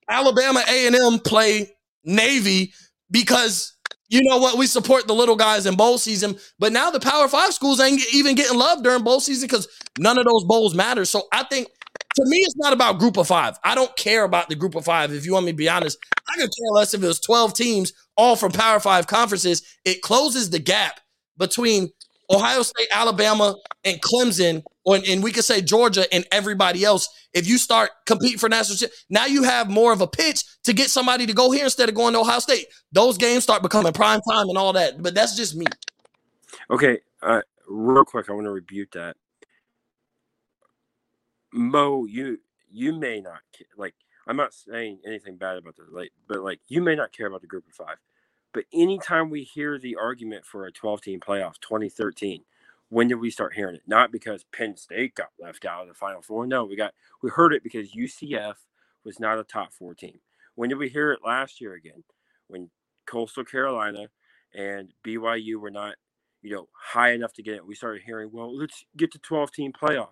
Alabama 0.09 0.63
A&M 0.67 1.19
play 1.19 1.71
Navy 2.03 2.73
because 3.11 3.75
you 4.09 4.21
know 4.23 4.39
what? 4.39 4.57
We 4.57 4.65
support 4.65 5.05
the 5.07 5.13
little 5.13 5.35
guys 5.35 5.67
in 5.67 5.75
bowl 5.75 5.99
season, 5.99 6.37
but 6.57 6.73
now 6.73 6.89
the 6.89 6.99
Power 6.99 7.27
Five 7.27 7.53
schools 7.53 7.79
ain't 7.79 8.01
even 8.11 8.33
getting 8.33 8.57
love 8.57 8.81
during 8.81 9.03
bowl 9.03 9.19
season 9.19 9.47
because 9.47 9.67
none 9.99 10.17
of 10.17 10.25
those 10.25 10.43
bowls 10.45 10.73
matter. 10.73 11.05
So 11.05 11.23
I 11.31 11.43
think 11.43 11.67
to 12.15 12.25
me, 12.25 12.37
it's 12.37 12.57
not 12.57 12.73
about 12.73 12.99
group 12.99 13.17
of 13.17 13.27
five. 13.27 13.57
I 13.63 13.75
don't 13.75 13.95
care 13.95 14.23
about 14.23 14.49
the 14.49 14.55
group 14.55 14.75
of 14.75 14.85
five. 14.85 15.11
If 15.11 15.25
you 15.25 15.33
want 15.33 15.45
me 15.45 15.51
to 15.51 15.57
be 15.57 15.69
honest, 15.69 15.97
I 16.27 16.33
could 16.39 16.49
care 16.49 16.71
less 16.73 16.93
if 16.93 17.03
it 17.03 17.07
was 17.07 17.19
12 17.19 17.53
teams, 17.53 17.93
all 18.17 18.35
from 18.35 18.51
Power 18.51 18.79
Five 18.79 19.07
conferences. 19.07 19.63
It 19.85 20.01
closes 20.01 20.49
the 20.49 20.59
gap 20.59 20.99
between 21.37 21.91
Ohio 22.29 22.61
State, 22.61 22.87
Alabama, 22.91 23.55
and 23.83 24.01
Clemson, 24.01 24.63
or 24.83 24.99
and 25.07 25.23
we 25.23 25.31
could 25.31 25.43
say 25.43 25.61
Georgia 25.61 26.11
and 26.13 26.25
everybody 26.31 26.83
else. 26.83 27.07
If 27.33 27.47
you 27.47 27.57
start 27.57 27.91
competing 28.05 28.39
for 28.39 28.49
national 28.49 28.89
now 29.09 29.25
you 29.25 29.43
have 29.43 29.69
more 29.69 29.93
of 29.93 30.01
a 30.01 30.07
pitch 30.07 30.43
to 30.63 30.73
get 30.73 30.89
somebody 30.89 31.25
to 31.27 31.33
go 31.33 31.51
here 31.51 31.65
instead 31.65 31.89
of 31.89 31.95
going 31.95 32.13
to 32.13 32.19
Ohio 32.19 32.39
State. 32.39 32.67
Those 32.91 33.17
games 33.17 33.43
start 33.43 33.61
becoming 33.61 33.93
prime 33.93 34.21
time 34.29 34.49
and 34.49 34.57
all 34.57 34.73
that. 34.73 35.01
But 35.01 35.13
that's 35.13 35.35
just 35.35 35.55
me. 35.55 35.65
Okay, 36.71 36.99
uh, 37.21 37.41
real 37.67 38.03
quick, 38.03 38.29
I 38.29 38.33
want 38.33 38.45
to 38.45 38.51
rebuke 38.51 38.91
that. 38.91 39.15
Mo, 41.53 42.05
you 42.05 42.39
you 42.69 42.93
may 42.97 43.21
not 43.21 43.41
like. 43.77 43.95
I'm 44.27 44.37
not 44.37 44.53
saying 44.53 44.99
anything 45.07 45.37
bad 45.37 45.57
about 45.57 45.75
this, 45.75 45.87
like, 45.91 46.11
but 46.27 46.41
like 46.41 46.59
you 46.67 46.81
may 46.81 46.95
not 46.95 47.11
care 47.11 47.25
about 47.27 47.41
the 47.41 47.47
group 47.47 47.65
of 47.67 47.73
five. 47.73 47.97
But 48.53 48.65
anytime 48.73 49.29
we 49.29 49.43
hear 49.43 49.79
the 49.79 49.95
argument 49.95 50.45
for 50.45 50.65
a 50.65 50.71
12 50.71 51.01
team 51.01 51.19
playoff, 51.19 51.59
2013, 51.61 52.43
when 52.89 53.07
did 53.07 53.15
we 53.15 53.31
start 53.31 53.53
hearing 53.55 53.75
it? 53.75 53.83
Not 53.87 54.11
because 54.11 54.43
Penn 54.51 54.77
State 54.77 55.15
got 55.15 55.29
left 55.39 55.65
out 55.65 55.83
of 55.83 55.87
the 55.87 55.93
Final 55.93 56.21
Four. 56.21 56.45
No, 56.47 56.65
we 56.65 56.75
got 56.75 56.93
we 57.21 57.29
heard 57.29 57.53
it 57.53 57.63
because 57.63 57.91
UCF 57.93 58.55
was 59.03 59.19
not 59.19 59.39
a 59.39 59.43
top 59.43 59.73
four 59.73 59.95
team. 59.95 60.19
When 60.55 60.69
did 60.69 60.77
we 60.77 60.89
hear 60.89 61.11
it 61.11 61.21
last 61.25 61.61
year 61.61 61.73
again? 61.73 62.03
When 62.47 62.69
Coastal 63.05 63.45
Carolina 63.45 64.07
and 64.53 64.93
BYU 65.05 65.55
were 65.55 65.71
not, 65.71 65.95
you 66.41 66.51
know, 66.53 66.67
high 66.73 67.13
enough 67.13 67.33
to 67.33 67.43
get 67.43 67.55
it. 67.55 67.65
We 67.65 67.75
started 67.75 68.03
hearing, 68.05 68.29
well, 68.31 68.55
let's 68.55 68.85
get 68.97 69.11
to 69.13 69.19
12 69.19 69.51
team 69.51 69.73
playoff 69.73 70.09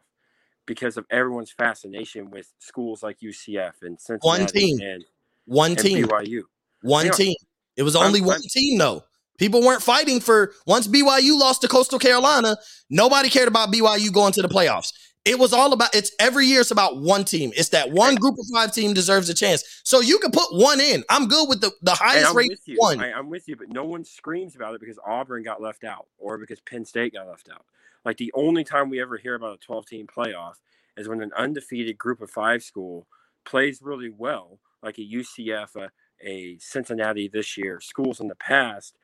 because 0.67 0.97
of 0.97 1.06
everyone's 1.10 1.49
fascination 1.51 2.30
with 2.30 2.53
schools 2.60 3.01
like 3.01 3.19
UCF 3.21 3.82
and 3.82 3.99
Cincinnati 3.99 4.45
team. 4.60 4.80
and, 4.82 5.06
One 5.45 5.71
and 5.71 5.80
team, 5.80 6.06
BYU. 6.06 6.43
one 6.84 7.10
team. 7.12 7.36
It 7.75 7.82
was 7.84 7.95
I'm- 7.95 8.06
only 8.06 8.21
one 8.21 8.34
I'm- 8.34 8.41
team 8.41 8.77
though. 8.77 9.03
People 9.39 9.62
weren't 9.62 9.84
fighting 9.84 10.19
for 10.19 10.53
once 10.65 10.88
BYU 10.88 11.38
lost 11.39 11.62
to 11.62 11.67
Coastal 11.67 11.99
Carolina, 11.99 12.58
nobody 12.89 13.30
cared 13.30 13.47
about 13.47 13.71
BYU 13.71 14.12
going 14.12 14.34
to 14.34 14.41
the 14.41 14.47
playoffs. 14.49 14.93
It 15.25 15.38
was 15.38 15.51
all 15.53 15.73
about 15.73 15.93
it's 15.93 16.12
every 16.19 16.45
year 16.47 16.62
it's 16.62 16.71
about 16.71 16.97
one 16.97 17.23
team. 17.25 17.51
It's 17.56 17.69
that 17.69 17.91
one 17.91 18.15
group 18.15 18.36
of 18.39 18.45
five 18.53 18.73
team 18.73 18.93
deserves 18.93 19.30
a 19.30 19.34
chance. 19.34 19.82
So 19.84 19.99
you 19.99 20.19
can 20.19 20.32
put 20.32 20.53
one 20.56 20.80
in. 20.80 21.03
I'm 21.10 21.27
good 21.27 21.47
with 21.49 21.60
the, 21.62 21.71
the 21.82 21.91
highest 21.91 22.34
rate 22.34 22.51
one. 22.77 22.99
I, 23.01 23.12
I'm 23.12 23.30
with 23.30 23.47
you, 23.49 23.56
but 23.58 23.67
no 23.69 23.84
one 23.84 24.06
screams 24.06 24.56
about 24.56 24.73
it 24.73 24.80
because 24.80 24.97
Auburn 25.06 25.43
got 25.43 25.62
left 25.62 25.84
out 25.84 26.08
or 26.17 26.38
because 26.38 26.60
Penn 26.62 26.86
State 26.86 27.13
got 27.13 27.27
left 27.27 27.49
out. 27.53 27.65
Like 28.07 28.15
the 28.15 28.31
only 28.35 28.63
time 28.63 28.89
we 28.89 29.01
ever 29.01 29.17
hear 29.17 29.35
about 29.35 29.55
a 29.55 29.57
12 29.57 29.85
team 29.85 30.07
playoff 30.07 30.53
is 30.95 31.09
when 31.09 31.21
an 31.21 31.33
undefeated 31.37 31.97
group 31.97 32.21
of 32.21 32.31
five 32.31 32.63
school 32.63 33.05
plays 33.43 33.81
really 33.81 34.09
well, 34.09 34.59
like 34.81 34.97
a 34.97 35.01
UCF, 35.01 35.75
a, 35.75 35.89
a 36.25 36.57
Cincinnati 36.57 37.27
this 37.27 37.57
year, 37.57 37.81
schools 37.81 38.21
in 38.21 38.29
the 38.29 38.35
past 38.35 38.95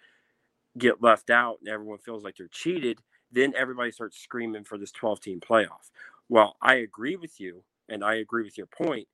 get 0.77 1.03
left 1.03 1.29
out 1.29 1.57
and 1.59 1.67
everyone 1.67 1.97
feels 1.97 2.23
like 2.23 2.37
they're 2.37 2.47
cheated. 2.47 2.99
Then 3.29 3.53
everybody 3.57 3.91
starts 3.91 4.17
screaming 4.17 4.63
for 4.63 4.77
this 4.77 4.93
12 4.93 5.19
team 5.19 5.41
playoff. 5.41 5.91
Well, 6.29 6.55
I 6.61 6.75
agree 6.75 7.17
with 7.17 7.41
you, 7.41 7.65
and 7.89 8.05
I 8.05 8.15
agree 8.15 8.45
with 8.45 8.57
your 8.57 8.67
point 8.67 9.09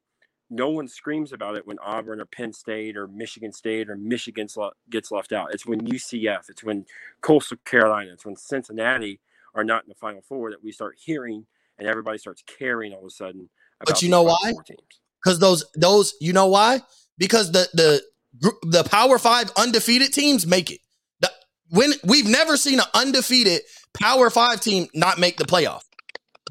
no 0.50 0.70
one 0.70 0.88
screams 0.88 1.32
about 1.32 1.56
it 1.56 1.68
when 1.68 1.78
Auburn 1.80 2.20
or 2.20 2.26
Penn 2.26 2.54
State 2.54 2.98
or 2.98 3.08
Michigan 3.08 3.54
State 3.54 3.90
or 3.90 3.96
Michigan 3.96 4.48
gets 4.90 5.12
left 5.12 5.32
out. 5.32 5.54
It's 5.54 5.66
when 5.66 5.82
UCF, 5.82 6.50
it's 6.50 6.64
when 6.64 6.86
Coastal 7.22 7.58
Carolina, 7.66 8.14
it's 8.14 8.26
when 8.26 8.36
Cincinnati 8.36 9.20
are 9.56 9.64
not 9.64 9.84
in 9.84 9.90
the 9.90 9.96
Final 9.96 10.22
Four 10.22 10.52
that 10.52 10.64
we 10.64 10.72
start 10.72 10.96
hearing 10.98 11.46
and 11.80 11.88
everybody 11.88 12.18
starts 12.18 12.44
caring 12.60 12.94
all 12.94 13.00
of 13.00 13.06
a 13.06 13.10
sudden. 13.10 13.50
About 13.82 14.02
you 14.02 14.10
know 14.10 14.24
why? 14.24 14.54
Because 15.24 15.40
those 15.40 15.66
those 15.76 16.14
you 16.20 16.34
know 16.34 16.48
why? 16.48 16.82
Because 17.18 17.52
the 17.52 17.68
the 17.74 18.02
the 18.64 18.84
Power 18.84 19.18
Five 19.18 19.52
undefeated 19.58 20.14
teams 20.14 20.46
make 20.46 20.70
it. 20.70 20.80
The- 21.22 21.32
when 21.70 21.94
we've 22.04 22.28
never 22.28 22.58
seen 22.58 22.80
an 22.80 22.86
undefeated 22.94 23.62
Power 23.94 24.30
Five 24.30 24.62
team 24.62 24.88
not 24.94 25.18
make 25.18 25.38
the 25.38 25.46
playoff. 25.46 25.82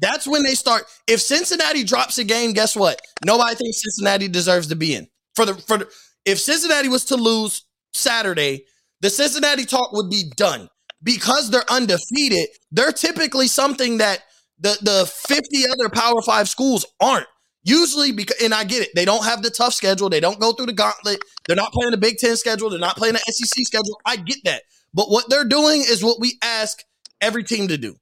That's 0.01 0.27
when 0.27 0.43
they 0.43 0.55
start. 0.55 0.85
If 1.07 1.21
Cincinnati 1.21 1.83
drops 1.83 2.17
a 2.17 2.23
game, 2.23 2.53
guess 2.53 2.75
what? 2.75 3.01
Nobody 3.25 3.55
thinks 3.55 3.81
Cincinnati 3.81 4.27
deserves 4.27 4.67
to 4.67 4.75
be 4.75 4.95
in. 4.95 5.07
For 5.35 5.45
the 5.45 5.53
for 5.55 5.77
the, 5.77 5.89
if 6.25 6.39
Cincinnati 6.39 6.89
was 6.89 7.05
to 7.05 7.15
lose 7.15 7.63
Saturday, 7.93 8.65
the 9.01 9.09
Cincinnati 9.09 9.65
talk 9.65 9.91
would 9.93 10.09
be 10.09 10.31
done 10.35 10.69
because 11.03 11.49
they're 11.49 11.69
undefeated. 11.69 12.49
They're 12.71 12.91
typically 12.91 13.47
something 13.47 13.97
that 13.97 14.23
the 14.59 14.77
the 14.81 15.05
50 15.05 15.63
other 15.71 15.89
Power 15.89 16.21
5 16.21 16.49
schools 16.49 16.85
aren't. 16.99 17.27
Usually 17.63 18.11
because 18.11 18.41
and 18.41 18.53
I 18.53 18.63
get 18.63 18.81
it. 18.81 18.89
They 18.95 19.05
don't 19.05 19.25
have 19.25 19.43
the 19.43 19.49
tough 19.49 19.73
schedule. 19.73 20.09
They 20.09 20.19
don't 20.19 20.39
go 20.39 20.53
through 20.53 20.67
the 20.67 20.73
gauntlet. 20.73 21.19
They're 21.45 21.55
not 21.55 21.73
playing 21.73 21.91
the 21.91 21.97
Big 21.97 22.17
10 22.17 22.37
schedule. 22.37 22.69
They're 22.69 22.79
not 22.79 22.97
playing 22.97 23.13
the 23.13 23.19
SEC 23.19 23.65
schedule. 23.65 23.99
I 24.05 24.15
get 24.15 24.37
that. 24.45 24.63
But 24.93 25.09
what 25.09 25.29
they're 25.29 25.45
doing 25.45 25.81
is 25.81 26.03
what 26.03 26.19
we 26.19 26.37
ask 26.41 26.83
every 27.21 27.43
team 27.43 27.67
to 27.67 27.77
do. 27.77 27.95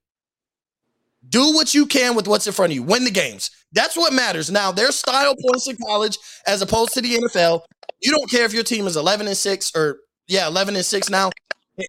Do 1.28 1.54
what 1.54 1.74
you 1.74 1.86
can 1.86 2.16
with 2.16 2.28
what's 2.28 2.48
in 2.48 2.54
front 2.54 2.72
of 2.72 2.76
you. 2.76 2.84
Win 2.84 3.04
the 3.04 3.12
games. 3.12 3.52
That's 3.74 3.98
what 3.98 4.14
matters. 4.14 4.50
Now, 4.50 4.72
their 4.72 4.92
style 4.92 5.36
points 5.36 5.68
in 5.68 5.76
college 5.86 6.18
as 6.46 6.62
opposed 6.62 6.94
to 6.94 7.02
the 7.02 7.16
NFL. 7.16 7.64
You 8.02 8.12
don't 8.12 8.30
care 8.32 8.46
if 8.46 8.54
your 8.54 8.64
team 8.64 8.88
is 8.88 8.96
11 8.96 9.28
and 9.28 9.36
6 9.36 9.72
or, 9.76 9.98
yeah, 10.28 10.48
11 10.48 10.76
and 10.78 10.86
6 10.86 11.10
now 11.10 11.32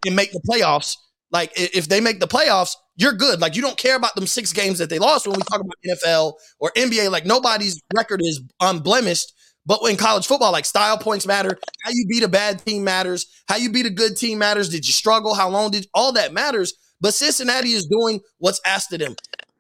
and 0.05 0.17
make 0.17 0.33
the 0.33 0.41
playoffs. 0.49 0.97
Like, 1.31 1.53
if 1.55 1.89
they 1.89 2.01
make 2.01 2.21
the 2.21 2.29
playoffs, 2.29 2.75
you're 2.97 3.13
good. 3.13 3.41
Like, 3.41 3.55
you 3.55 3.63
don't 3.63 3.77
care 3.77 3.97
about 3.97 4.15
them 4.15 4.27
six 4.27 4.53
games 4.53 4.79
that 4.79 4.89
they 4.89 4.99
lost 4.99 5.27
when 5.27 5.37
we 5.37 5.43
talk 5.43 5.61
about 5.61 5.75
NFL 5.87 6.35
or 6.59 6.71
NBA. 6.77 7.11
Like, 7.11 7.27
nobody's 7.27 7.81
record 7.95 8.23
is 8.23 8.41
unblemished. 8.61 9.33
But 9.67 9.81
in 9.83 9.99
college 9.99 10.27
football, 10.27 10.51
like 10.51 10.65
style 10.65 10.97
points 10.97 11.27
matter. 11.27 11.59
How 11.83 11.91
you 11.91 12.07
beat 12.09 12.23
a 12.23 12.29
bad 12.29 12.65
team 12.65 12.85
matters. 12.85 13.27
How 13.49 13.57
you 13.57 13.71
beat 13.71 13.85
a 13.85 13.91
good 13.91 14.17
team 14.17 14.39
matters. 14.39 14.71
Did 14.71 14.87
you 14.87 14.95
struggle? 14.95 15.35
How 15.35 15.51
long 15.51 15.71
did 15.71 15.87
all 15.93 16.13
that 16.13 16.33
matters? 16.33 16.73
But 17.03 17.13
Cincinnati 17.13 17.73
is 17.73 17.87
doing 17.87 18.21
what's 18.39 18.63
asked 18.65 18.95
of 18.95 19.01
them. 19.01 19.15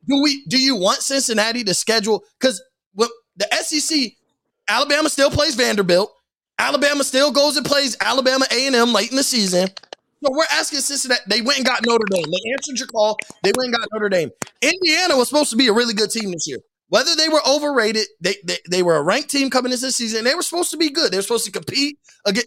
Do 0.09 0.23
we? 0.23 0.47
Do 0.47 0.59
you 0.59 0.77
want 0.77 1.03
Cincinnati 1.03 1.62
to 1.64 1.75
schedule? 1.75 2.25
Because 2.41 2.62
the 2.97 3.47
SEC, 3.62 4.12
Alabama 4.67 5.11
still 5.11 5.31
plays 5.31 5.55
Vanderbilt. 5.55 6.11
Alabama 6.59 7.05
still 7.05 7.31
goes 7.31 7.59
and 7.59 7.67
plays 7.67 7.95
Alabama 8.01 8.47
A 8.51 8.67
and 8.67 8.75
M 8.75 8.95
late 8.95 9.11
in 9.11 9.17
the 9.17 9.23
season. 9.23 9.69
So 10.25 10.33
we're 10.33 10.45
asking 10.53 10.81
Cincinnati. 10.81 11.23
They 11.29 11.43
went 11.43 11.59
and 11.59 11.67
got 11.67 11.87
Notre 11.87 12.05
Dame. 12.11 12.25
They 12.25 12.53
answered 12.53 12.79
your 12.79 12.89
call. 12.89 13.17
They 13.43 13.53
went 13.57 13.69
and 13.69 13.77
got 13.77 13.89
Notre 13.93 14.09
Dame. 14.09 14.31
Indiana 14.63 15.17
was 15.17 15.29
supposed 15.29 15.51
to 15.51 15.57
be 15.57 15.69
a 15.69 15.73
really 15.73 15.95
good 15.95 16.11
team 16.11 16.33
this 16.33 16.49
year. 16.49 16.59
Whether 16.89 17.15
they 17.15 17.29
were 17.29 17.43
overrated, 17.47 18.07
they, 18.21 18.37
they, 18.45 18.57
they 18.71 18.83
were 18.83 18.97
a 18.97 19.03
ranked 19.03 19.31
team 19.31 19.51
coming 19.51 19.73
into 19.73 19.87
the 19.87 19.93
season. 19.93 20.25
They 20.25 20.35
were 20.35 20.43
supposed 20.43 20.71
to 20.71 20.77
be 20.77 20.91
good. 20.91 21.13
They 21.13 21.19
were 21.19 21.23
supposed 21.23 21.45
to 21.45 21.53
compete 21.53 21.99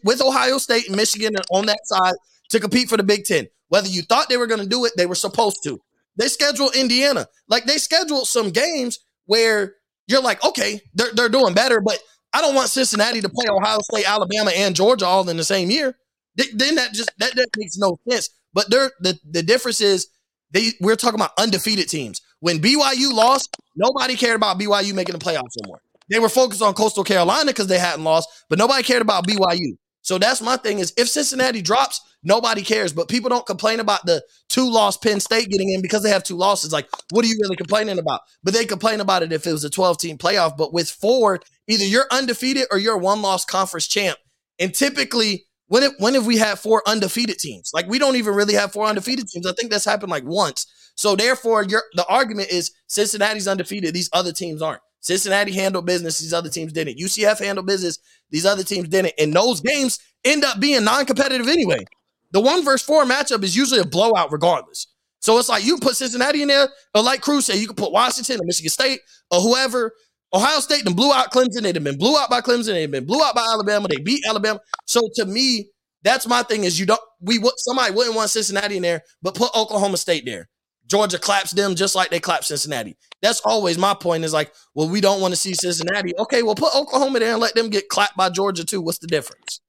with 0.03 0.21
Ohio 0.21 0.57
State 0.57 0.87
and 0.87 0.95
Michigan 0.95 1.35
on 1.51 1.67
that 1.67 1.79
side 1.85 2.15
to 2.49 2.59
compete 2.59 2.89
for 2.89 2.97
the 2.97 3.03
Big 3.03 3.23
Ten. 3.25 3.47
Whether 3.69 3.87
you 3.87 4.01
thought 4.01 4.29
they 4.29 4.37
were 4.37 4.47
going 4.47 4.61
to 4.61 4.67
do 4.67 4.83
it, 4.85 4.93
they 4.97 5.05
were 5.05 5.15
supposed 5.15 5.59
to. 5.63 5.79
They 6.17 6.27
scheduled 6.27 6.75
Indiana. 6.75 7.27
Like 7.47 7.65
they 7.65 7.77
scheduled 7.77 8.27
some 8.27 8.49
games 8.49 8.99
where 9.25 9.75
you're 10.07 10.21
like, 10.21 10.43
okay, 10.43 10.81
they're, 10.93 11.13
they're 11.13 11.29
doing 11.29 11.53
better, 11.53 11.79
but 11.79 11.99
I 12.33 12.41
don't 12.41 12.55
want 12.55 12.69
Cincinnati 12.69 13.21
to 13.21 13.29
play 13.29 13.47
Ohio 13.49 13.79
State, 13.81 14.09
Alabama, 14.09 14.51
and 14.55 14.75
Georgia 14.75 15.05
all 15.05 15.29
in 15.29 15.37
the 15.37 15.43
same 15.43 15.69
year. 15.69 15.95
Then 16.35 16.75
that 16.75 16.93
just 16.93 17.11
that, 17.19 17.35
that 17.35 17.49
makes 17.57 17.77
no 17.77 17.99
sense. 18.09 18.29
But 18.53 18.69
there 18.69 18.91
the, 18.99 19.17
the 19.29 19.43
difference 19.43 19.81
is 19.81 20.07
they 20.51 20.71
we're 20.79 20.95
talking 20.95 21.19
about 21.19 21.31
undefeated 21.37 21.87
teams. 21.89 22.21
When 22.39 22.59
BYU 22.59 23.13
lost, 23.13 23.55
nobody 23.75 24.15
cared 24.15 24.35
about 24.35 24.59
BYU 24.59 24.93
making 24.93 25.13
the 25.13 25.23
playoffs 25.23 25.57
anymore. 25.61 25.81
They 26.09 26.19
were 26.19 26.29
focused 26.29 26.61
on 26.61 26.73
Coastal 26.73 27.03
Carolina 27.03 27.47
because 27.47 27.67
they 27.67 27.79
hadn't 27.79 28.03
lost, 28.03 28.27
but 28.49 28.59
nobody 28.59 28.83
cared 28.83 29.01
about 29.01 29.25
BYU. 29.25 29.77
So 30.01 30.17
that's 30.17 30.41
my 30.41 30.57
thing 30.57 30.79
is 30.79 30.93
if 30.97 31.07
Cincinnati 31.07 31.61
drops, 31.61 32.01
nobody 32.23 32.63
cares. 32.63 32.91
But 32.91 33.07
people 33.07 33.29
don't 33.29 33.45
complain 33.45 33.79
about 33.79 34.05
the 34.05 34.23
two 34.49 34.69
loss 34.69 34.97
Penn 34.97 35.19
State 35.19 35.49
getting 35.49 35.71
in 35.71 35.81
because 35.81 36.03
they 36.03 36.09
have 36.09 36.23
two 36.23 36.35
losses. 36.35 36.73
Like, 36.73 36.89
what 37.11 37.23
are 37.23 37.27
you 37.27 37.37
really 37.41 37.55
complaining 37.55 37.99
about? 37.99 38.21
But 38.43 38.53
they 38.53 38.65
complain 38.65 38.99
about 38.99 39.23
it 39.23 39.31
if 39.31 39.45
it 39.45 39.51
was 39.51 39.63
a 39.63 39.69
12 39.69 39.99
team 39.99 40.17
playoff. 40.17 40.57
But 40.57 40.73
with 40.73 40.89
four, 40.89 41.39
either 41.67 41.85
you're 41.85 42.07
undefeated 42.11 42.65
or 42.71 42.77
you're 42.77 42.97
one 42.97 43.21
loss 43.21 43.45
conference 43.45 43.87
champ. 43.87 44.17
And 44.59 44.73
typically, 44.73 45.45
when 45.71 45.83
it, 45.83 45.93
when 45.99 46.15
have 46.15 46.25
we 46.25 46.35
had 46.35 46.59
four 46.59 46.83
undefeated 46.85 47.37
teams? 47.37 47.71
Like 47.73 47.87
we 47.87 47.97
don't 47.97 48.17
even 48.17 48.35
really 48.35 48.55
have 48.55 48.73
four 48.73 48.87
undefeated 48.87 49.29
teams. 49.29 49.47
I 49.47 49.53
think 49.53 49.71
that's 49.71 49.85
happened 49.85 50.11
like 50.11 50.25
once. 50.25 50.67
So 50.95 51.15
therefore, 51.15 51.63
your 51.63 51.83
the 51.93 52.05
argument 52.07 52.49
is 52.51 52.71
Cincinnati's 52.87 53.47
undefeated. 53.47 53.93
These 53.93 54.09
other 54.11 54.33
teams 54.33 54.61
aren't. 54.61 54.81
Cincinnati 54.99 55.53
handled 55.53 55.85
business. 55.85 56.19
These 56.19 56.33
other 56.33 56.49
teams 56.49 56.73
didn't. 56.73 56.97
UCF 56.97 57.39
handled 57.39 57.67
business. 57.67 57.99
These 58.31 58.45
other 58.45 58.65
teams 58.65 58.89
didn't. 58.89 59.13
And 59.17 59.33
those 59.33 59.61
games 59.61 59.97
end 60.25 60.43
up 60.43 60.59
being 60.59 60.83
non-competitive 60.83 61.47
anyway. 61.47 61.85
The 62.31 62.41
one 62.41 62.65
versus 62.65 62.85
four 62.85 63.05
matchup 63.05 63.41
is 63.41 63.55
usually 63.55 63.79
a 63.79 63.85
blowout 63.85 64.33
regardless. 64.33 64.87
So 65.19 65.39
it's 65.39 65.47
like 65.47 65.63
you 65.63 65.77
put 65.77 65.95
Cincinnati 65.95 66.41
in 66.41 66.49
there, 66.49 66.67
or 66.93 67.01
like 67.01 67.21
Cruz 67.21 67.45
said, 67.45 67.55
you 67.55 67.67
can 67.67 67.77
put 67.77 67.93
Washington 67.93 68.41
or 68.41 68.43
Michigan 68.43 68.71
State 68.71 68.99
or 69.31 69.39
whoever. 69.39 69.93
Ohio 70.33 70.59
State 70.59 70.85
then 70.85 70.93
blew 70.93 71.11
out 71.11 71.31
Clemson. 71.31 71.61
They'd 71.61 71.75
have 71.75 71.83
been 71.83 71.97
blew 71.97 72.17
out 72.17 72.29
by 72.29 72.41
Clemson. 72.41 72.73
They've 72.73 72.89
been 72.89 73.05
blew 73.05 73.21
out 73.21 73.35
by 73.35 73.41
Alabama. 73.41 73.87
They 73.89 74.01
beat 74.01 74.23
Alabama. 74.27 74.59
So 74.85 75.01
to 75.15 75.25
me, 75.25 75.69
that's 76.03 76.27
my 76.27 76.43
thing 76.43 76.63
is 76.63 76.79
you 76.79 76.85
don't 76.85 77.01
we 77.19 77.37
would 77.37 77.53
somebody 77.57 77.93
wouldn't 77.93 78.15
want 78.15 78.29
Cincinnati 78.29 78.77
in 78.77 78.83
there, 78.83 79.03
but 79.21 79.35
put 79.35 79.55
Oklahoma 79.55 79.97
State 79.97 80.25
there. 80.25 80.49
Georgia 80.87 81.19
claps 81.19 81.51
them 81.51 81.75
just 81.75 81.95
like 81.95 82.09
they 82.09 82.19
clap 82.19 82.43
Cincinnati. 82.43 82.97
That's 83.21 83.39
always 83.41 83.77
my 83.77 83.93
point 83.93 84.25
is 84.25 84.33
like, 84.33 84.51
well, 84.73 84.89
we 84.89 84.99
don't 84.99 85.21
want 85.21 85.33
to 85.33 85.39
see 85.39 85.53
Cincinnati. 85.53 86.11
Okay, 86.17 86.43
well, 86.43 86.55
put 86.55 86.75
Oklahoma 86.75 87.19
there 87.19 87.31
and 87.31 87.39
let 87.39 87.55
them 87.55 87.69
get 87.69 87.87
clapped 87.87 88.17
by 88.17 88.29
Georgia 88.29 88.65
too. 88.65 88.81
What's 88.81 88.97
the 88.99 89.07
difference? 89.07 89.61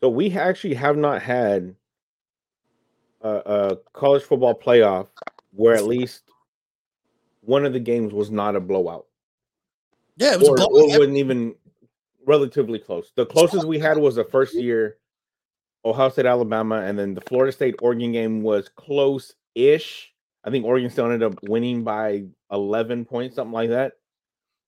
So 0.00 0.08
we 0.08 0.32
actually 0.32 0.74
have 0.74 0.96
not 0.96 1.20
had 1.20 1.74
a, 3.20 3.28
a 3.28 3.76
college 3.92 4.22
football 4.22 4.54
playoff 4.54 5.08
where 5.52 5.74
at 5.74 5.84
least 5.84 6.22
one 7.50 7.64
of 7.64 7.72
the 7.72 7.80
games 7.80 8.12
was 8.12 8.30
not 8.30 8.54
a 8.54 8.60
blowout. 8.60 9.06
Yeah, 10.16 10.34
it 10.34 10.38
was 10.38 10.48
or, 10.48 10.54
a 10.54 10.56
blowout. 10.56 10.94
Or 10.94 10.98
wasn't 11.00 11.16
even 11.16 11.56
relatively 12.24 12.78
close. 12.78 13.10
The 13.16 13.26
closest 13.26 13.64
we 13.64 13.80
had 13.80 13.98
was 13.98 14.14
the 14.14 14.24
first 14.32 14.54
year 14.54 14.98
Ohio 15.84 16.10
State, 16.10 16.26
Alabama, 16.26 16.76
and 16.76 16.96
then 16.96 17.14
the 17.14 17.20
Florida 17.22 17.50
State 17.50 17.74
Oregon 17.82 18.12
game 18.12 18.42
was 18.42 18.68
close 18.68 19.34
ish. 19.56 20.12
I 20.44 20.50
think 20.50 20.64
Oregon 20.64 20.90
still 20.90 21.06
ended 21.06 21.24
up 21.24 21.42
winning 21.42 21.82
by 21.82 22.24
11 22.52 23.04
points, 23.04 23.34
something 23.36 23.52
like 23.52 23.70
that. 23.70 23.94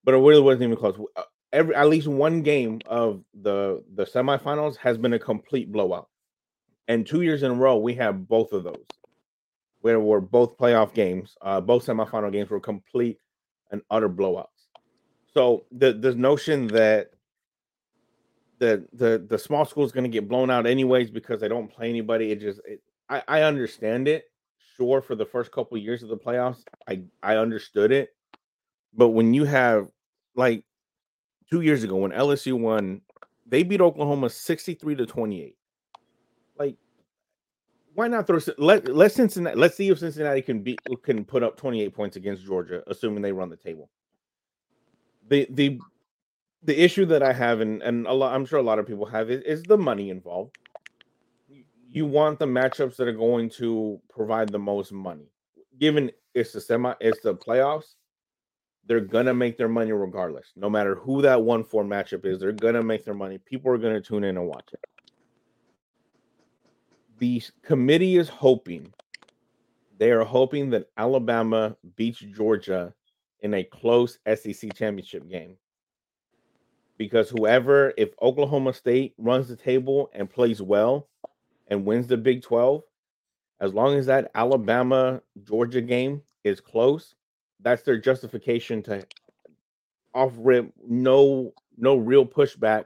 But 0.03 0.15
it 0.15 0.17
really 0.17 0.41
wasn't 0.41 0.63
even 0.63 0.75
close. 0.75 0.99
Uh, 1.15 1.23
every 1.53 1.75
at 1.75 1.87
least 1.87 2.07
one 2.07 2.41
game 2.41 2.81
of 2.85 3.23
the 3.33 3.81
the 3.93 4.05
semifinals 4.05 4.75
has 4.75 4.97
been 4.97 5.13
a 5.13 5.19
complete 5.19 5.71
blowout. 5.71 6.09
And 6.89 7.07
two 7.07 7.21
years 7.21 7.43
in 7.43 7.51
a 7.51 7.55
row, 7.55 7.77
we 7.77 7.93
have 7.95 8.27
both 8.27 8.51
of 8.51 8.65
those, 8.65 8.83
where 9.83 9.99
were 9.99 10.21
both 10.21 10.57
playoff 10.57 10.93
games, 10.93 11.35
uh, 11.41 11.59
both 11.59 11.85
semifinal 11.85 12.31
games 12.31 12.49
were 12.49 12.59
complete 12.61 13.19
and 13.69 13.81
utter 13.91 14.07
blowouts. 14.07 14.47
So 15.33 15.65
the 15.73 15.91
the 15.91 16.15
notion 16.15 16.67
that 16.67 17.11
the 18.59 18.87
the 18.93 19.25
the 19.27 19.37
small 19.37 19.65
school 19.65 19.83
is 19.83 19.91
going 19.91 20.05
to 20.05 20.09
get 20.09 20.29
blown 20.29 20.49
out 20.49 20.65
anyways 20.65 21.11
because 21.11 21.41
they 21.41 21.49
don't 21.49 21.67
play 21.67 21.89
anybody. 21.89 22.31
It 22.31 22.39
just 22.39 22.61
it, 22.65 22.81
I 23.09 23.23
I 23.27 23.41
understand 23.41 24.07
it. 24.07 24.23
Sure, 24.77 25.01
for 25.01 25.15
the 25.15 25.25
first 25.25 25.51
couple 25.51 25.75
of 25.75 25.83
years 25.83 26.01
of 26.01 26.07
the 26.07 26.17
playoffs, 26.17 26.63
I 26.87 27.01
I 27.21 27.35
understood 27.35 27.91
it. 27.91 28.15
But 28.93 29.09
when 29.09 29.33
you 29.33 29.43
have 29.43 29.89
like 30.33 30.63
two 31.49 31.59
years 31.59 31.83
ago 31.83 31.97
when 31.97 32.11
LSU 32.11 32.57
won, 32.57 33.01
they 33.45 33.63
beat 33.63 33.81
Oklahoma 33.81 34.29
sixty 34.29 34.75
three 34.75 34.95
to 34.95 35.05
twenty 35.05 35.43
eight. 35.43 35.57
Why 37.95 38.07
not 38.07 38.27
throw 38.27 38.39
let 38.57 38.87
let 38.87 39.11
Cincinnati? 39.11 39.57
Let's 39.57 39.75
see 39.75 39.89
if 39.89 39.99
Cincinnati 39.99 40.41
can 40.41 40.61
beat 40.61 40.79
can 41.03 41.23
put 41.23 41.43
up 41.43 41.57
twenty 41.57 41.81
eight 41.81 41.93
points 41.93 42.15
against 42.15 42.43
Georgia, 42.45 42.83
assuming 42.87 43.21
they 43.21 43.31
run 43.31 43.49
the 43.49 43.57
table. 43.57 43.89
The 45.29 45.47
the 45.51 45.79
the 46.63 46.81
issue 46.81 47.05
that 47.05 47.21
I 47.21 47.33
have, 47.33 47.61
and 47.61 47.81
and 47.83 48.07
a 48.07 48.13
lot, 48.13 48.33
I'm 48.33 48.45
sure 48.45 48.59
a 48.59 48.63
lot 48.63 48.79
of 48.79 48.87
people 48.87 49.05
have, 49.05 49.29
is, 49.29 49.41
is 49.43 49.63
the 49.63 49.77
money 49.77 50.09
involved. 50.09 50.57
You 51.89 52.05
want 52.05 52.39
the 52.39 52.45
matchups 52.45 52.95
that 52.95 53.07
are 53.07 53.13
going 53.13 53.49
to 53.51 54.01
provide 54.09 54.49
the 54.49 54.59
most 54.59 54.91
money. 54.91 55.29
Given 55.79 56.09
it's 56.33 56.53
the 56.53 56.61
semi, 56.61 56.93
it's 56.99 57.19
the 57.21 57.35
playoffs, 57.35 57.95
they're 58.87 58.99
gonna 59.01 59.33
make 59.33 59.57
their 59.57 59.69
money 59.69 59.91
regardless. 59.91 60.51
No 60.55 60.69
matter 60.69 60.95
who 60.95 61.21
that 61.21 61.41
one 61.41 61.63
four 61.63 61.83
matchup 61.83 62.25
is, 62.25 62.39
they're 62.39 62.51
gonna 62.51 62.81
make 62.81 63.05
their 63.05 63.13
money. 63.13 63.37
People 63.37 63.71
are 63.71 63.77
gonna 63.77 64.01
tune 64.01 64.23
in 64.23 64.37
and 64.37 64.47
watch 64.47 64.69
it. 64.73 64.79
The 67.19 67.41
committee 67.63 68.17
is 68.17 68.29
hoping, 68.29 68.93
they 69.97 70.11
are 70.11 70.23
hoping 70.23 70.69
that 70.71 70.89
Alabama 70.97 71.75
beats 71.95 72.19
Georgia 72.19 72.93
in 73.41 73.53
a 73.53 73.63
close 73.63 74.17
SEC 74.35 74.73
championship 74.73 75.29
game. 75.29 75.57
Because 76.97 77.29
whoever, 77.29 77.93
if 77.97 78.09
Oklahoma 78.21 78.73
State 78.73 79.13
runs 79.17 79.47
the 79.47 79.55
table 79.55 80.09
and 80.13 80.29
plays 80.29 80.61
well 80.61 81.07
and 81.67 81.85
wins 81.85 82.07
the 82.07 82.17
Big 82.17 82.41
12, 82.41 82.83
as 83.59 83.73
long 83.73 83.95
as 83.95 84.05
that 84.07 84.31
Alabama 84.35 85.21
Georgia 85.43 85.81
game 85.81 86.21
is 86.43 86.59
close, 86.59 87.15
that's 87.61 87.83
their 87.83 87.97
justification 87.97 88.83
to 88.83 89.05
off 90.13 90.33
rip 90.37 90.71
no 90.87 91.53
no 91.77 91.95
real 91.95 92.25
pushback 92.25 92.85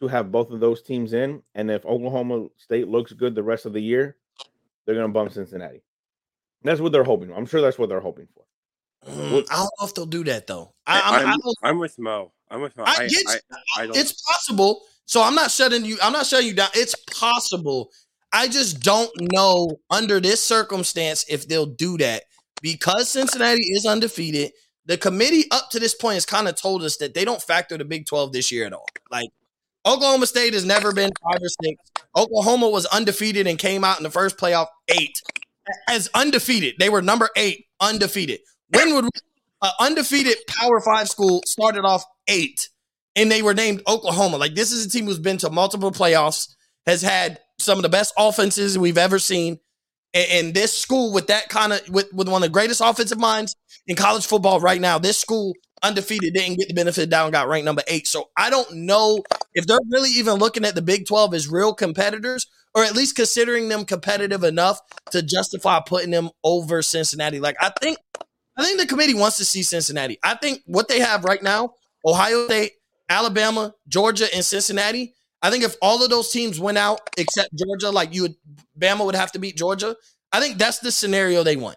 to 0.00 0.08
have 0.08 0.32
both 0.32 0.50
of 0.50 0.60
those 0.60 0.82
teams 0.82 1.12
in. 1.12 1.42
And 1.54 1.70
if 1.70 1.84
Oklahoma 1.84 2.48
State 2.56 2.88
looks 2.88 3.12
good 3.12 3.34
the 3.34 3.42
rest 3.42 3.66
of 3.66 3.72
the 3.72 3.80
year, 3.80 4.16
they're 4.84 4.94
gonna 4.94 5.08
bump 5.08 5.32
Cincinnati. 5.32 5.82
That's 6.62 6.80
what 6.80 6.92
they're 6.92 7.04
hoping. 7.04 7.32
I'm 7.32 7.46
sure 7.46 7.60
that's 7.60 7.78
what 7.78 7.88
they're 7.88 8.00
hoping 8.00 8.28
for. 8.34 8.44
Mm, 9.10 9.46
I 9.50 9.56
don't 9.56 9.70
know 9.80 9.86
if 9.86 9.94
they'll 9.94 10.06
do 10.06 10.24
that 10.24 10.46
though. 10.46 10.72
I, 10.86 11.24
am 11.24 11.32
I'm, 11.32 11.40
I'm 11.62 11.78
with 11.78 11.98
Mo. 11.98 12.32
I'm 12.50 12.62
with 12.62 12.76
Mo. 12.76 12.84
I, 12.86 13.08
I, 13.26 13.38
I, 13.76 13.88
it's 13.94 14.22
possible. 14.22 14.82
So 15.06 15.22
I'm 15.22 15.34
not 15.34 15.50
shutting 15.50 15.84
you. 15.84 15.98
I'm 16.02 16.12
not 16.12 16.26
shutting 16.26 16.48
you 16.48 16.54
down. 16.54 16.70
It's 16.74 16.94
possible. 17.18 17.90
I 18.32 18.48
just 18.48 18.80
don't 18.80 19.10
know 19.32 19.78
under 19.90 20.20
this 20.20 20.42
circumstance 20.42 21.24
if 21.28 21.46
they'll 21.46 21.66
do 21.66 21.98
that 21.98 22.24
because 22.62 23.10
Cincinnati 23.10 23.62
is 23.62 23.86
undefeated. 23.86 24.52
The 24.86 24.98
committee 24.98 25.44
up 25.50 25.70
to 25.70 25.78
this 25.78 25.94
point 25.94 26.14
has 26.14 26.26
kind 26.26 26.48
of 26.48 26.56
told 26.56 26.82
us 26.82 26.96
that 26.98 27.14
they 27.14 27.24
don't 27.24 27.40
factor 27.40 27.78
the 27.78 27.84
Big 27.84 28.06
12 28.06 28.32
this 28.32 28.50
year 28.50 28.66
at 28.66 28.72
all. 28.72 28.86
Like 29.10 29.28
Oklahoma 29.86 30.26
State 30.26 30.54
has 30.54 30.64
never 30.64 30.92
been 30.92 31.10
five 31.22 31.40
or 31.42 31.48
six. 31.62 31.80
Oklahoma 32.16 32.68
was 32.68 32.86
undefeated 32.86 33.46
and 33.46 33.58
came 33.58 33.84
out 33.84 33.98
in 33.98 34.02
the 34.02 34.10
first 34.10 34.38
playoff 34.38 34.68
eight. 34.88 35.20
as 35.88 36.08
undefeated. 36.14 36.74
They 36.78 36.88
were 36.88 37.02
number 37.02 37.30
eight, 37.36 37.66
undefeated. 37.80 38.40
When 38.70 38.94
would 38.94 39.04
an 39.62 39.70
undefeated 39.80 40.36
Power 40.46 40.80
Five 40.80 41.08
school 41.08 41.42
started 41.46 41.84
off 41.84 42.04
eight, 42.28 42.68
and 43.16 43.30
they 43.30 43.42
were 43.42 43.54
named 43.54 43.82
Oklahoma? 43.86 44.36
Like 44.36 44.54
this 44.54 44.72
is 44.72 44.86
a 44.86 44.90
team 44.90 45.06
who's 45.06 45.18
been 45.18 45.38
to 45.38 45.50
multiple 45.50 45.90
playoffs, 45.90 46.54
has 46.86 47.02
had 47.02 47.40
some 47.58 47.78
of 47.78 47.82
the 47.82 47.88
best 47.88 48.12
offenses 48.18 48.78
we've 48.78 48.98
ever 48.98 49.18
seen, 49.18 49.58
and, 50.12 50.26
and 50.30 50.54
this 50.54 50.76
school 50.76 51.12
with 51.12 51.28
that 51.28 51.48
kind 51.48 51.72
of 51.72 51.88
with, 51.88 52.12
with 52.12 52.28
one 52.28 52.42
of 52.42 52.46
the 52.48 52.52
greatest 52.52 52.80
offensive 52.84 53.18
minds 53.18 53.56
in 53.86 53.96
college 53.96 54.26
football 54.26 54.60
right 54.60 54.80
now, 54.80 54.98
this 54.98 55.18
school 55.18 55.54
undefeated 55.84 56.34
didn't 56.34 56.58
get 56.58 56.68
the 56.68 56.74
benefit 56.74 57.10
down, 57.10 57.30
got 57.30 57.48
ranked 57.48 57.64
number 57.64 57.82
eight. 57.86 58.06
So 58.06 58.30
I 58.36 58.50
don't 58.50 58.72
know 58.72 59.22
if 59.52 59.66
they're 59.66 59.78
really 59.90 60.10
even 60.10 60.34
looking 60.34 60.64
at 60.64 60.74
the 60.74 60.82
Big 60.82 61.06
12 61.06 61.34
as 61.34 61.48
real 61.48 61.74
competitors, 61.74 62.46
or 62.74 62.84
at 62.84 62.96
least 62.96 63.16
considering 63.16 63.68
them 63.68 63.84
competitive 63.84 64.42
enough 64.42 64.80
to 65.12 65.22
justify 65.22 65.80
putting 65.86 66.10
them 66.10 66.30
over 66.42 66.82
Cincinnati. 66.82 67.38
Like 67.38 67.56
I 67.60 67.70
think 67.80 67.98
I 68.56 68.64
think 68.64 68.80
the 68.80 68.86
committee 68.86 69.14
wants 69.14 69.36
to 69.38 69.44
see 69.44 69.62
Cincinnati. 69.62 70.18
I 70.22 70.34
think 70.34 70.62
what 70.66 70.88
they 70.88 71.00
have 71.00 71.24
right 71.24 71.42
now, 71.42 71.74
Ohio 72.04 72.46
State, 72.46 72.72
Alabama, 73.08 73.74
Georgia, 73.88 74.26
and 74.34 74.44
Cincinnati. 74.44 75.14
I 75.42 75.50
think 75.50 75.62
if 75.62 75.76
all 75.82 76.02
of 76.02 76.08
those 76.08 76.30
teams 76.30 76.58
went 76.58 76.78
out 76.78 77.00
except 77.18 77.50
Georgia, 77.54 77.90
like 77.90 78.14
you 78.14 78.22
would 78.22 78.34
Bama 78.78 79.04
would 79.04 79.14
have 79.14 79.32
to 79.32 79.38
beat 79.38 79.56
Georgia. 79.56 79.94
I 80.32 80.40
think 80.40 80.58
that's 80.58 80.78
the 80.78 80.90
scenario 80.90 81.42
they 81.42 81.56
want. 81.56 81.76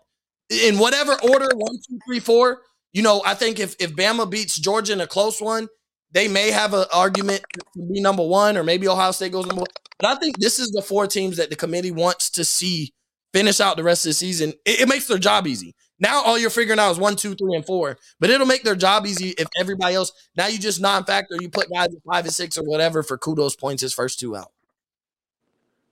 In 0.50 0.80
whatever 0.80 1.13
order, 1.22 1.50
one, 1.54 1.76
two, 1.88 2.00
three, 2.08 2.20
four, 2.20 2.62
you 2.93 3.02
know, 3.02 3.21
I 3.26 3.34
think 3.34 3.60
if 3.60 3.76
if 3.80 3.95
Bama 3.95 4.30
beats 4.30 4.60
Georgia 4.60 4.93
in 4.93 5.02
a 5.02 5.08
close 5.08 5.41
one, 5.41 5.67
they 6.12 6.28
may 6.28 6.52
have 6.52 6.73
an 6.73 6.86
argument 6.93 7.41
to 7.54 7.88
be 7.91 8.02
number 8.02 8.26
one, 8.26 8.58
or 8.58 8.63
maybe 8.63 8.88
Ohio 8.88 9.12
State 9.12 9.32
goes 9.32 9.45
number 9.45 9.62
one. 9.62 9.71
But 10.00 10.10
I 10.10 10.15
think 10.19 10.38
this 10.39 10.60
is 10.60 10.71
the 10.71 10.82
four 10.82 11.08
teams 11.08 11.38
that 11.38 11.50
the 11.50 11.56
committee 11.56 11.91
wants 11.91 12.30
to 12.32 12.45
see 12.45 12.93
finish 13.34 13.60
out 13.60 13.78
the 13.78 13.84
rest 13.84 14.06
of 14.06 14.12
the 14.12 14.13
season. 14.13 14.54
It, 14.65 14.82
it 14.82 14.88
makes 14.88 15.08
their 15.08 15.17
job 15.17 15.47
easy. 15.47 15.76
Now 16.00 16.21
all 16.23 16.38
you're 16.38 16.50
figuring 16.50 16.80
out 16.80 16.91
is 16.91 17.00
one, 17.00 17.15
two, 17.15 17.36
three, 17.36 17.56
and 17.56 17.65
four. 17.65 17.97
But 18.19 18.30
it'll 18.30 18.45
make 18.47 18.63
their 18.63 18.76
job 18.76 19.06
easy 19.06 19.30
if 19.30 19.47
everybody 19.60 19.95
else. 19.95 20.12
Now 20.36 20.47
you 20.47 20.60
just 20.60 20.80
non-factor. 20.80 21.38
You 21.39 21.50
put 21.50 21.71
guys 21.71 21.88
at 21.88 22.02
five 22.12 22.26
and 22.26 22.34
six 22.34 22.58
or 22.58 22.63
whatever 22.63 23.04
for 23.04 23.17
kudos 23.17 23.56
points 23.56 23.82
his 23.82 23.93
first 23.93 24.19
two 24.19 24.36
out. 24.36 24.52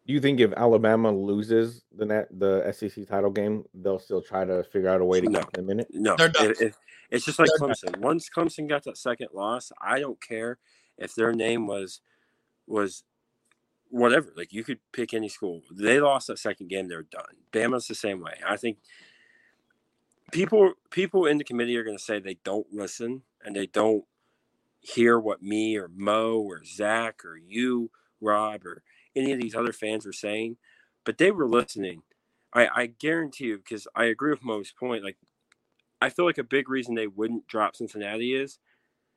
Do 0.05 0.13
you 0.13 0.19
think 0.19 0.39
if 0.39 0.53
Alabama 0.53 1.11
loses 1.11 1.83
the 1.95 2.05
net, 2.05 2.27
the 2.31 2.71
SEC 2.71 3.07
title 3.07 3.31
game, 3.31 3.63
they'll 3.73 3.97
still 3.99 4.21
try 4.21 4.45
to 4.45 4.63
figure 4.63 4.89
out 4.89 5.01
a 5.01 5.05
way 5.05 5.19
to 5.19 5.27
No. 5.29 5.39
get 5.39 5.53
them 5.53 5.69
in 5.71 5.79
it? 5.79 5.87
No, 5.91 6.15
They're 6.15 6.29
done. 6.29 6.51
if, 6.51 6.61
if- 6.61 6.77
it's 7.09 7.25
just 7.25 7.39
like 7.39 7.49
They're 7.59 7.67
done. 7.67 7.75
Clemson. 7.75 7.97
Once 8.01 8.29
Clemson 8.29 8.67
got 8.69 8.83
that 8.83 8.97
second 8.97 9.29
loss, 9.33 9.71
I 9.81 9.99
don't 9.99 10.19
care 10.21 10.57
if 10.97 11.13
their 11.15 11.33
name 11.33 11.65
was 11.67 12.01
was 12.67 13.03
whatever. 13.89 14.31
Like 14.35 14.51
you 14.53 14.63
could 14.63 14.79
pick 14.91 15.13
any 15.13 15.29
school. 15.29 15.61
They 15.71 15.99
lost 15.99 16.27
that 16.27 16.39
second 16.39 16.67
game, 16.69 16.87
they're 16.87 17.03
done. 17.03 17.35
Bama's 17.51 17.87
the 17.87 17.95
same 17.95 18.21
way. 18.21 18.33
I 18.47 18.57
think 18.57 18.77
people 20.31 20.73
people 20.89 21.25
in 21.27 21.37
the 21.37 21.43
committee 21.43 21.77
are 21.77 21.83
going 21.83 21.97
to 21.97 22.03
say 22.03 22.19
they 22.19 22.37
don't 22.43 22.67
listen 22.71 23.21
and 23.43 23.55
they 23.55 23.67
don't 23.67 24.03
hear 24.81 25.19
what 25.19 25.41
me 25.41 25.77
or 25.77 25.89
Mo 25.95 26.39
or 26.39 26.63
Zach 26.63 27.23
or 27.25 27.37
you, 27.37 27.91
Rob, 28.21 28.65
or 28.65 28.83
any 29.15 29.31
of 29.31 29.39
these 29.39 29.55
other 29.55 29.73
fans 29.73 30.05
were 30.05 30.13
saying, 30.13 30.57
but 31.05 31.17
they 31.17 31.31
were 31.31 31.47
listening. 31.47 32.01
I, 32.53 32.67
I 32.73 32.85
guarantee 32.87 33.45
you, 33.45 33.57
because 33.57 33.87
I 33.95 34.05
agree 34.05 34.31
with 34.31 34.43
Mo's 34.43 34.71
point. 34.71 35.03
Like, 35.03 35.17
I 36.01 36.09
feel 36.09 36.25
like 36.25 36.37
a 36.37 36.43
big 36.43 36.69
reason 36.69 36.95
they 36.95 37.07
wouldn't 37.07 37.47
drop 37.47 37.75
Cincinnati 37.75 38.33
is 38.35 38.59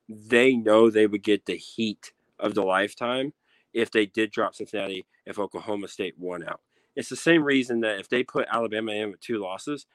they 0.09 0.57
know 0.57 0.91
they 0.91 1.07
would 1.07 1.23
get 1.23 1.47
the 1.47 1.57
heat 1.57 2.13
of 2.39 2.55
the 2.55 2.63
lifetime 2.63 3.33
if 3.75 3.91
they 3.91 4.07
did 4.07 4.31
drop 4.31 4.55
Cincinnati 4.55 5.07
if 5.27 5.39
Oklahoma 5.39 5.89
State 5.89 6.19
won 6.19 6.47
out. 6.49 6.61
It's 6.97 7.11
the 7.11 7.17
same 7.17 7.45
reason 7.45 7.81
that 7.81 8.01
if 8.01 8.09
they 8.09 8.23
put 8.23 8.49
Alabama 8.51 8.93
in 8.93 9.11
with 9.11 9.21
two 9.21 9.39
losses, 9.39 9.87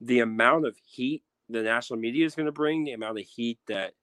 the 0.00 0.20
amount 0.20 0.66
of 0.66 0.76
heat 0.84 1.22
the 1.48 1.62
national 1.62 1.98
media 1.98 2.26
is 2.26 2.34
going 2.34 2.46
to 2.46 2.52
bring, 2.52 2.84
the 2.84 2.92
amount 2.92 3.18
of 3.18 3.24
heat 3.24 3.58
that 3.68 3.94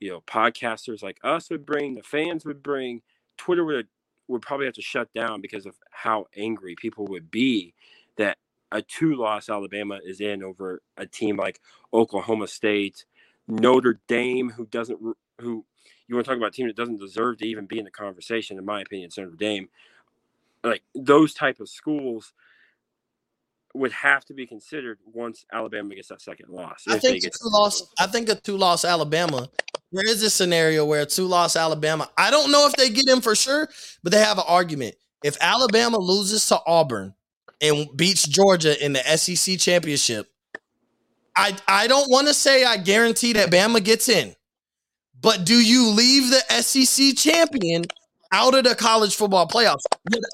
you 0.00 0.10
know 0.10 0.20
podcasters 0.22 1.02
like 1.02 1.18
us 1.22 1.50
would 1.50 1.66
bring, 1.66 1.94
the 1.94 2.02
fans 2.02 2.44
would 2.44 2.62
bring, 2.62 3.02
Twitter 3.36 3.64
would 3.64 3.88
would 4.28 4.42
probably 4.42 4.66
have 4.66 4.74
to 4.74 4.82
shut 4.82 5.12
down 5.12 5.40
because 5.40 5.66
of 5.66 5.74
how 5.90 6.26
angry 6.36 6.76
people 6.76 7.06
would 7.06 7.30
be 7.30 7.74
that 8.16 8.38
a 8.70 8.82
two-loss 8.82 9.48
Alabama 9.48 9.98
is 10.04 10.20
in 10.20 10.42
over 10.42 10.82
a 10.96 11.06
team 11.06 11.36
like 11.36 11.60
Oklahoma 11.92 12.46
State, 12.46 13.04
Notre 13.46 14.00
Dame, 14.06 14.50
who 14.50 14.66
doesn't 14.66 15.00
who 15.40 15.64
you 16.06 16.14
want 16.14 16.24
to 16.24 16.30
talk 16.30 16.38
about 16.38 16.48
a 16.48 16.52
team 16.52 16.66
that 16.66 16.76
doesn't 16.76 16.98
deserve 16.98 17.38
to 17.38 17.46
even 17.46 17.66
be 17.66 17.78
in 17.78 17.84
the 17.84 17.90
conversation, 17.90 18.58
in 18.58 18.64
my 18.64 18.80
opinion, 18.80 19.06
it's 19.06 19.18
Notre 19.18 19.36
Dame. 19.36 19.68
Like 20.62 20.82
those 20.94 21.34
type 21.34 21.60
of 21.60 21.68
schools 21.68 22.32
would 23.74 23.92
have 23.92 24.24
to 24.26 24.34
be 24.34 24.46
considered 24.46 24.98
once 25.12 25.44
Alabama 25.52 25.94
gets 25.94 26.08
that 26.08 26.20
second 26.20 26.48
loss. 26.48 26.84
I 26.88 26.98
think 26.98 27.18
a 27.18 27.20
get 27.20 27.32
two 27.32 27.48
loss. 27.50 27.82
I 27.98 28.06
think 28.06 28.28
a 28.28 28.34
two 28.34 28.56
loss 28.56 28.84
Alabama. 28.84 29.48
There 29.92 30.06
is 30.06 30.22
a 30.22 30.30
scenario 30.30 30.84
where 30.84 31.06
two 31.06 31.26
loss 31.26 31.56
Alabama. 31.56 32.08
I 32.16 32.30
don't 32.30 32.52
know 32.52 32.66
if 32.66 32.74
they 32.74 32.90
get 32.90 33.08
in 33.08 33.20
for 33.20 33.34
sure, 33.34 33.68
but 34.02 34.12
they 34.12 34.18
have 34.18 34.38
an 34.38 34.44
argument. 34.46 34.96
If 35.24 35.36
Alabama 35.40 35.98
loses 35.98 36.46
to 36.48 36.60
Auburn 36.66 37.14
and 37.60 37.88
beats 37.96 38.26
Georgia 38.26 38.82
in 38.84 38.92
the 38.92 39.16
SEC 39.16 39.58
championship, 39.58 40.28
I 41.36 41.56
I 41.66 41.86
don't 41.86 42.10
want 42.10 42.28
to 42.28 42.34
say 42.34 42.64
I 42.64 42.76
guarantee 42.76 43.32
that 43.34 43.50
Bama 43.50 43.82
gets 43.82 44.08
in, 44.08 44.34
but 45.20 45.44
do 45.44 45.54
you 45.54 45.88
leave 45.90 46.30
the 46.30 46.62
SEC 46.62 47.16
champion 47.16 47.84
out 48.32 48.54
of 48.54 48.64
the 48.64 48.74
college 48.74 49.16
football 49.16 49.46
playoffs? 49.48 49.82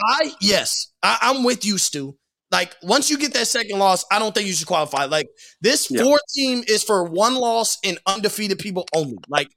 I? 0.09 0.33
Yes, 0.41 0.93
I, 1.03 1.19
I'm 1.23 1.45
with 1.45 1.65
you, 1.65 1.79
Stew. 1.79 2.17
Like 2.55 2.77
once 2.85 3.11
you 3.11 3.19
get 3.19 3.35
that 3.35 3.49
second 3.49 3.81
loss, 3.81 4.05
I 4.13 4.21
don't 4.21 4.33
think 4.33 4.47
you 4.47 4.53
should 4.53 4.69
qualify. 4.69 5.07
Like 5.07 5.27
this 5.61 5.91
Yeah. 5.91 6.05
four 6.05 6.21
team 6.37 6.63
is 6.69 6.85
for 6.85 7.03
one 7.03 7.35
loss 7.35 7.79
and 7.83 7.99
undefeated 8.07 8.61
people 8.61 8.87
only. 8.95 9.19
Like 9.29 9.49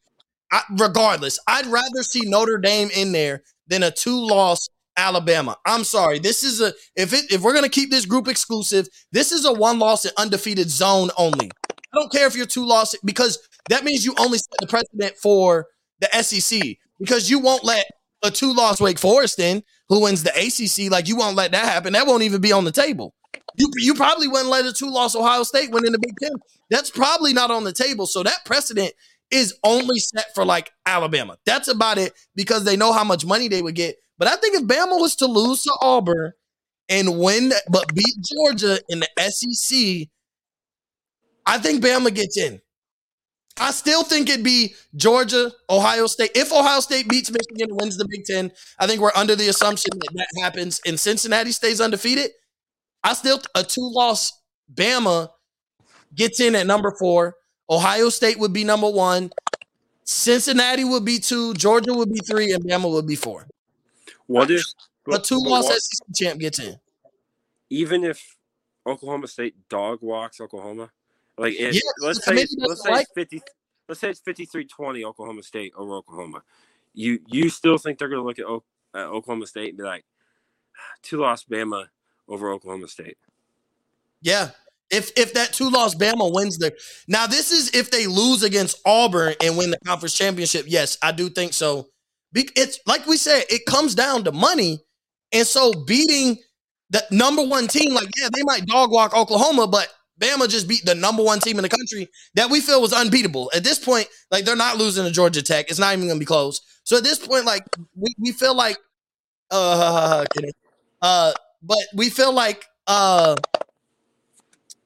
I, 0.51 0.63
regardless, 0.79 1.38
I'd 1.47 1.67
rather 1.67 2.01
see 2.01 2.21
Notre 2.23 2.57
Dame 2.57 2.89
in 2.95 3.12
there 3.12 3.43
than 3.67 3.83
a 3.83 3.91
two 3.91 4.19
loss 4.25 4.67
Alabama. 4.97 5.55
I'm 5.63 5.83
sorry. 5.83 6.17
This 6.17 6.43
is 6.43 6.60
a 6.60 6.73
if 6.95 7.13
it 7.13 7.31
if 7.31 7.41
we're 7.41 7.53
gonna 7.53 7.69
keep 7.69 7.91
this 7.91 8.07
group 8.07 8.27
exclusive, 8.27 8.88
this 9.12 9.31
is 9.31 9.45
a 9.45 9.53
one 9.53 9.77
loss 9.77 10.03
and 10.03 10.13
undefeated 10.17 10.71
zone 10.71 11.12
only. 11.17 11.51
I 11.69 11.99
don't 11.99 12.12
care 12.12 12.25
if 12.25 12.36
you're 12.36 12.47
two 12.47 12.65
loss 12.65 12.95
because 13.05 13.38
that 13.69 13.83
means 13.83 14.05
you 14.05 14.15
only 14.17 14.39
set 14.39 14.55
the 14.60 14.65
precedent 14.65 15.15
for 15.21 15.67
the 15.99 16.10
SEC 16.23 16.79
because 16.99 17.29
you 17.29 17.38
won't 17.38 17.63
let 17.63 17.86
a 18.23 18.32
two 18.32 18.53
loss 18.53 18.80
Wake 18.82 18.99
Forest 18.99 19.39
in 19.39 19.63
who 19.89 20.01
wins 20.01 20.23
the 20.23 20.32
ACC. 20.32 20.91
Like 20.91 21.08
you 21.08 21.15
won't 21.15 21.36
let 21.36 21.51
that 21.51 21.65
happen. 21.65 21.93
That 21.93 22.08
won't 22.08 22.23
even 22.23 22.41
be 22.41 22.51
on 22.51 22.65
the 22.65 22.71
table. 22.71 23.13
You 23.58 23.71
you 23.77 23.93
probably 23.93 24.27
wouldn't 24.27 24.49
let 24.49 24.65
a 24.65 24.73
two 24.73 24.89
loss 24.89 25.15
Ohio 25.15 25.43
State 25.43 25.71
win 25.71 25.86
in 25.86 25.91
the 25.91 25.99
Big 25.99 26.15
Ten. 26.21 26.32
That's 26.69 26.89
probably 26.89 27.34
not 27.34 27.51
on 27.51 27.63
the 27.63 27.73
table. 27.73 28.06
So 28.06 28.23
that 28.23 28.45
precedent 28.45 28.93
is 29.32 29.56
only 29.63 29.99
set 29.99 30.34
for 30.34 30.45
like 30.45 30.71
Alabama. 30.86 31.38
That's 31.45 31.67
about 31.67 31.97
it 31.97 32.13
because 32.36 32.63
they 32.63 32.77
know 32.77 32.93
how 32.93 33.03
much 33.03 33.25
money 33.25 33.47
they 33.47 33.62
would 33.62 33.75
get. 33.75 33.97
But 34.17 34.27
I 34.27 34.36
think 34.36 34.56
if 34.56 34.63
Bama 34.63 34.99
was 34.99 35.15
to 35.17 35.25
lose 35.25 35.63
to 35.63 35.77
Auburn 35.82 36.34
and 36.89 37.19
win, 37.19 37.51
but 37.69 37.93
beat 37.93 38.15
Georgia 38.21 38.80
in 38.89 39.01
the 39.01 39.08
SEC, 39.30 40.08
I 41.45 41.58
think 41.60 41.84
Bama 41.84 42.13
gets 42.13 42.38
in. 42.38 42.62
I 43.59 43.71
still 43.71 44.03
think 44.03 44.29
it'd 44.29 44.43
be 44.43 44.75
Georgia, 44.95 45.51
Ohio 45.69 46.05
State. 46.07 46.31
If 46.35 46.51
Ohio 46.51 46.79
State 46.79 47.07
beats 47.09 47.31
Michigan 47.31 47.69
and 47.71 47.79
wins 47.81 47.97
the 47.97 48.07
Big 48.07 48.23
Ten, 48.25 48.51
I 48.79 48.85
think 48.87 49.01
we're 49.01 49.11
under 49.15 49.35
the 49.35 49.47
assumption 49.49 49.89
that 49.93 50.13
that 50.13 50.41
happens 50.43 50.79
and 50.85 50.99
Cincinnati 50.99 51.51
stays 51.51 51.81
undefeated. 51.81 52.31
I 53.03 53.13
still, 53.13 53.41
a 53.55 53.63
two 53.63 53.89
loss 53.93 54.31
Bama 54.73 55.29
gets 56.13 56.39
in 56.39 56.55
at 56.55 56.67
number 56.67 56.93
four. 56.99 57.35
Ohio 57.69 58.09
State 58.09 58.39
would 58.39 58.53
be 58.53 58.63
number 58.63 58.89
one. 58.89 59.31
Cincinnati 60.03 60.83
would 60.83 61.03
be 61.03 61.19
two. 61.19 61.53
Georgia 61.55 61.93
would 61.93 62.11
be 62.11 62.19
three. 62.19 62.53
And 62.53 62.63
Bama 62.63 62.91
would 62.91 63.07
be 63.07 63.15
four. 63.15 63.47
What 64.27 64.51
if 64.51 64.63
A 65.11 65.19
two 65.19 65.39
loss 65.39 65.67
SEC 65.67 66.15
champ 66.15 66.39
gets 66.39 66.59
in. 66.59 66.77
even 67.69 68.03
if 68.03 68.35
Oklahoma 68.85 69.27
State 69.27 69.55
dog 69.69 69.99
walks 70.01 70.39
Oklahoma, 70.39 70.91
like 71.38 71.54
if, 71.56 71.76
Yeah, 71.76 71.82
let's 72.02 72.23
say 72.26 72.34
let's 72.58 72.84
say 72.84 72.91
like- 72.91 73.02
it's 73.04 73.12
fifty, 73.13 73.41
let's 73.88 74.02
say 74.02 74.10
it's 74.10 74.21
53-20 74.21 75.04
Oklahoma 75.06 75.43
State 75.43 75.73
over 75.76 75.95
Oklahoma. 75.95 76.41
You 76.93 77.19
you 77.28 77.50
still 77.50 77.78
think 77.78 78.00
they're 78.00 78.10
going 78.10 78.21
to 78.21 78.26
look 78.26 78.39
at, 78.39 78.45
O- 78.45 78.63
at 78.93 79.06
Oklahoma 79.06 79.45
State 79.47 79.69
and 79.69 79.78
be 79.78 79.84
like, 79.84 80.04
ah, 80.76 80.93
two 81.04 81.17
loss 81.19 81.43
Bama 81.43 81.88
over 82.28 82.52
Oklahoma 82.52 82.88
State? 82.88 83.17
Yeah. 84.21 84.50
If 84.89 85.12
if 85.17 85.34
that 85.34 85.54
two 85.54 85.69
loss 85.69 85.95
Bama 85.95 86.34
wins 86.34 86.58
there. 86.58 86.71
now 87.08 87.28
this 87.28 87.52
is 87.52 87.73
if 87.76 87.91
they 87.91 88.08
lose 88.08 88.41
against 88.43 88.80
Auburn 88.86 89.36
and 89.43 89.58
win 89.58 89.69
the 89.71 89.80
conference 89.86 90.15
championship. 90.15 90.65
Yes, 90.67 90.97
I 91.02 91.12
do 91.12 91.30
think 91.30 91.54
so. 91.54 91.89
It's 92.34 92.80
like 92.86 93.06
we 93.08 93.17
said, 93.17 93.43
it 93.50 93.65
comes 93.65 93.95
down 93.95 94.23
to 94.26 94.32
money, 94.32 94.80
and 95.32 95.45
so 95.45 95.73
beating 95.86 96.38
the 96.89 97.04
number 97.12 97.43
one 97.43 97.67
team, 97.67 97.93
like 97.93 98.10
yeah, 98.17 98.30
they 98.34 98.43
might 98.43 98.65
dog 98.65 98.91
walk 98.91 99.13
Oklahoma, 99.15 99.67
but 99.67 99.88
Bama 100.19 100.49
just 100.49 100.67
beat 100.67 100.86
the 100.86 100.95
number 100.95 101.23
one 101.23 101.39
team 101.39 101.58
in 101.58 101.63
the 101.63 101.69
country 101.69 102.10
that 102.36 102.49
we 102.49 102.60
feel 102.60 102.82
was 102.82 102.93
unbeatable. 102.93 103.51
At 103.56 103.63
this 103.63 103.80
point, 103.80 104.08
like 104.32 104.45
they're 104.45 104.56
not 104.56 104.77
losing 104.77 105.06
to 105.06 105.12
Georgia 105.12 105.41
Tech. 105.41 105.69
It's 105.69 105.80
not 105.80 105.93
even 105.93 106.08
gonna 106.08 106.19
be 106.19 106.25
close. 106.25 106.62
So 106.84 106.97
at 106.97 107.03
this 107.03 107.19
point, 107.19 107.45
like 107.45 107.63
we, 107.95 108.13
we 108.19 108.32
feel 108.32 108.56
like 108.56 108.77
uh, 109.51 110.25
uh 111.01 111.34
but 111.63 111.80
we 111.95 112.10
feel 112.10 112.34
like 112.34 112.65
uh 112.88 113.36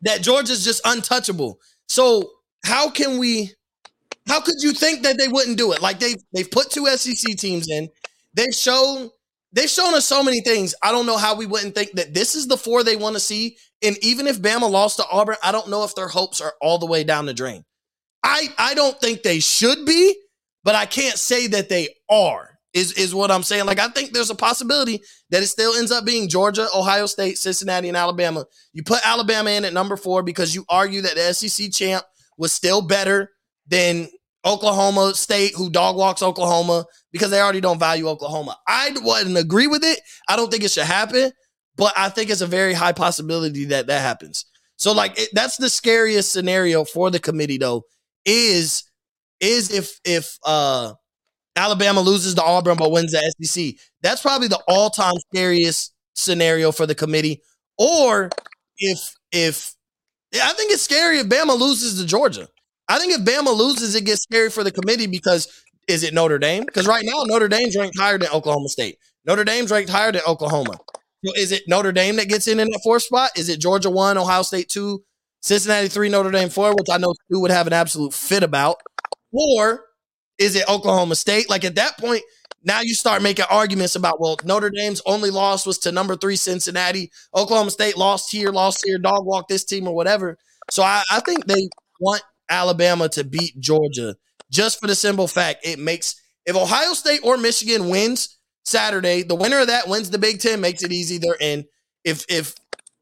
that 0.02 0.22
Georgia's 0.22 0.64
just 0.64 0.82
untouchable. 0.86 1.60
So 1.88 2.32
how 2.64 2.90
can 2.90 3.18
we? 3.18 3.52
How 4.28 4.40
could 4.40 4.62
you 4.62 4.72
think 4.74 5.04
that 5.04 5.18
they 5.18 5.28
wouldn't 5.28 5.58
do 5.58 5.72
it? 5.74 5.82
Like 5.82 6.00
they've 6.00 6.22
they've 6.34 6.50
put 6.50 6.70
two 6.70 6.86
SEC 6.88 7.38
teams 7.38 7.68
in. 7.70 7.90
They've 8.34 8.54
shown 8.54 9.10
they've 9.54 9.70
shown 9.70 9.94
us 9.94 10.06
so 10.06 10.24
many 10.24 10.42
things. 10.42 10.76
I 10.82 10.92
don't 10.92 11.06
know 11.06 11.18
how 11.18 11.36
we 11.36 11.46
wouldn't 11.46 11.76
think 11.76 11.94
that 11.94 12.14
this 12.14 12.36
is 12.36 12.48
the 12.48 12.58
four 12.58 12.84
they 12.84 12.96
want 12.96 13.16
to 13.16 13.20
see. 13.20 13.58
And 13.84 13.98
even 14.04 14.28
if 14.28 14.42
Bama 14.42 14.70
lost 14.70 14.98
to 14.98 15.06
Auburn, 15.12 15.38
I 15.44 15.52
don't 15.52 15.70
know 15.70 15.84
if 15.84 15.96
their 15.96 16.08
hopes 16.08 16.42
are 16.42 16.54
all 16.62 16.78
the 16.78 16.86
way 16.86 17.04
down 17.04 17.26
the 17.26 17.34
drain. 17.34 17.64
I 18.24 18.50
I 18.58 18.74
don't 18.74 19.00
think 19.00 19.24
they 19.24 19.40
should 19.40 19.86
be, 19.86 20.16
but 20.64 20.76
I 20.76 20.86
can't 20.86 21.18
say 21.18 21.48
that 21.48 21.70
they 21.70 21.90
are. 22.10 22.48
Is 22.74 22.94
is 22.94 23.14
what 23.14 23.32
I'm 23.32 23.44
saying. 23.44 23.66
Like 23.66 23.80
I 23.80 23.90
think 23.90 24.14
there's 24.14 24.30
a 24.30 24.36
possibility 24.36 25.02
that 25.30 25.44
it 25.44 25.48
still 25.48 25.76
ends 25.76 25.92
up 25.92 26.06
being 26.06 26.30
Georgia, 26.30 26.68
Ohio 26.74 27.06
State, 27.06 27.38
Cincinnati, 27.38 27.90
and 27.90 27.98
Alabama. 27.98 28.46
You 28.72 28.84
put 28.84 29.06
Alabama 29.06 29.50
in 29.50 29.66
at 29.66 29.74
number 29.74 29.98
four 29.98 30.24
because 30.24 30.56
you 30.56 30.64
argue 30.70 31.02
that 31.02 31.16
the 31.16 31.34
SEC 31.34 31.72
champ 31.72 32.06
was 32.38 32.54
still 32.54 32.82
better 32.82 33.32
than 33.68 34.08
Oklahoma 34.46 35.14
State, 35.14 35.54
who 35.56 35.70
dog 35.70 35.96
walks 35.96 36.24
Oklahoma 36.24 36.86
because 37.12 37.30
they 37.32 37.40
already 37.40 37.62
don't 37.62 37.80
value 37.80 38.08
Oklahoma. 38.08 38.58
I 38.68 38.92
wouldn't 39.02 39.38
agree 39.38 39.68
with 39.68 39.84
it. 39.84 40.00
I 40.28 40.36
don't 40.36 40.50
think 40.52 40.64
it 40.64 40.72
should 40.72 40.86
happen, 40.86 41.32
but 41.76 41.94
I 41.96 42.10
think 42.10 42.30
it's 42.30 42.42
a 42.42 42.48
very 42.48 42.74
high 42.74 42.94
possibility 42.94 43.66
that 43.66 43.88
that 43.88 44.02
happens. 44.02 44.46
So, 44.78 44.94
like, 44.94 45.20
it, 45.20 45.30
that's 45.34 45.58
the 45.58 45.70
scariest 45.70 46.32
scenario 46.32 46.84
for 46.86 47.12
the 47.12 47.20
committee, 47.20 47.58
though. 47.58 47.84
Is 48.26 48.84
is 49.40 49.72
if 49.72 50.00
if 50.06 50.38
uh 50.46 50.94
Alabama 51.56 52.02
loses 52.02 52.36
to 52.36 52.44
Auburn 52.44 52.78
but 52.78 52.92
wins 52.92 53.12
the 53.12 53.34
SEC. 53.42 53.76
That's 54.02 54.22
probably 54.22 54.48
the 54.48 54.62
all-time 54.68 55.16
scariest 55.34 55.94
scenario 56.16 56.72
for 56.72 56.86
the 56.86 56.96
committee. 56.96 57.42
Or 57.78 58.30
if 58.78 59.16
if 59.32 59.74
I 60.36 60.54
think 60.54 60.72
it's 60.72 60.82
scary 60.84 61.20
if 61.20 61.28
Bama 61.28 61.58
loses 61.60 62.00
to 62.00 62.06
Georgia. 62.08 62.48
I 62.92 63.00
think 63.00 63.14
if 63.14 63.22
Bama 63.22 63.56
loses, 63.56 63.96
it 63.96 64.06
gets 64.06 64.24
scary 64.24 64.50
for 64.50 64.64
the 64.66 64.72
committee 64.72 65.08
because 65.08 65.64
is 65.88 66.04
it 66.04 66.14
Notre 66.14 66.40
Dame? 66.40 66.66
Because 66.66 66.88
right 66.88 67.04
now 67.06 67.24
Notre 67.24 67.48
Dame's 67.48 67.78
ranked 67.78 67.98
higher 67.98 68.18
than 68.18 68.30
Oklahoma 68.34 68.68
State. 68.68 68.98
Notre 69.26 69.46
Dame's 69.46 69.72
ranked 69.72 69.90
higher 69.90 70.12
than 70.12 70.22
Oklahoma. 70.28 70.78
So 71.24 71.34
is 71.38 71.54
it 71.54 71.64
Notre 71.68 71.94
Dame 71.94 72.18
that 72.18 72.28
gets 72.28 72.48
in 72.48 72.60
in 72.60 72.68
that 72.68 72.82
fourth 72.84 73.04
spot? 73.04 73.32
Is 73.38 73.48
it 73.48 73.62
Georgia 73.62 73.90
one, 73.90 74.18
Ohio 74.18 74.42
State 74.42 74.68
two, 74.68 75.04
Cincinnati 75.40 75.88
three, 75.88 76.10
Notre 76.10 76.32
Dame 76.32 76.50
four, 76.50 76.72
which 76.72 76.90
I 76.92 76.98
know 76.98 77.14
Stew 77.14 77.40
would 77.40 77.52
have 77.52 77.68
an 77.68 77.74
absolute 77.74 78.14
fit 78.14 78.44
about, 78.44 78.82
or 79.32 79.86
is 80.38 80.56
it 80.58 80.68
Oklahoma 80.68 81.16
State? 81.16 81.50
Like 81.50 81.64
at 81.64 81.76
that 81.76 81.98
point, 81.98 82.24
now 82.64 82.82
you 82.82 82.94
start 82.94 83.22
making 83.22 83.46
arguments 83.50 83.96
about, 83.96 84.20
well, 84.20 84.38
Notre 84.44 84.70
Dame's 84.70 85.02
only 85.06 85.30
loss 85.30 85.66
was 85.66 85.78
to 85.80 85.92
number 85.92 86.16
three 86.18 86.36
Cincinnati. 86.36 87.10
Oklahoma 87.34 87.72
State 87.72 87.98
lost 87.98 88.32
here, 88.32 88.50
lost 88.50 88.84
here, 88.86 88.98
dog 88.98 89.26
walked 89.26 89.50
this 89.50 89.64
team 89.64 89.88
or 89.88 89.96
whatever. 89.96 90.38
So 90.70 90.84
I, 90.84 91.04
I 91.10 91.22
think 91.22 91.46
they 91.46 91.70
want 92.00 92.22
Alabama 92.52 93.10
to 93.10 93.24
beat 93.24 93.60
Georgia 93.60 94.16
just 94.52 94.80
for 94.80 94.88
the 94.88 94.96
simple 94.96 95.28
fact 95.28 95.66
it 95.66 95.80
makes 95.80 96.22
if 96.46 96.56
Ohio 96.56 96.94
State 96.94 97.22
or 97.24 97.38
Michigan 97.38 97.90
wins 97.90 98.38
Saturday, 98.64 99.24
the 99.24 99.36
winner 99.36 99.60
of 99.60 99.68
that 99.68 99.88
wins 99.88 100.10
the 100.10 100.18
Big 100.18 100.40
Ten, 100.40 100.62
makes 100.62 100.84
it 100.84 100.92
easy. 100.92 101.18
They're 101.18 101.36
in. 101.40 101.66
If 102.04 102.26
if 102.30 102.56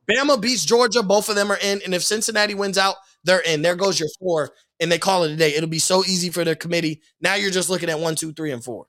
Bama 0.09 0.39
beats 0.41 0.65
Georgia, 0.65 1.03
both 1.03 1.29
of 1.29 1.35
them 1.35 1.51
are 1.51 1.59
in. 1.61 1.81
And 1.83 1.93
if 1.93 2.03
Cincinnati 2.03 2.53
wins 2.53 2.77
out, 2.77 2.95
they're 3.23 3.39
in. 3.39 3.61
There 3.61 3.75
goes 3.75 3.99
your 3.99 4.09
four 4.19 4.51
and 4.79 4.91
they 4.91 4.97
call 4.97 5.23
it 5.23 5.31
a 5.31 5.35
day. 5.35 5.53
It'll 5.55 5.69
be 5.69 5.79
so 5.79 6.03
easy 6.03 6.29
for 6.29 6.43
the 6.43 6.55
committee. 6.55 7.01
Now 7.21 7.35
you're 7.35 7.51
just 7.51 7.69
looking 7.69 7.89
at 7.89 7.99
one, 7.99 8.15
two, 8.15 8.33
three, 8.33 8.51
and 8.51 8.63
four. 8.63 8.87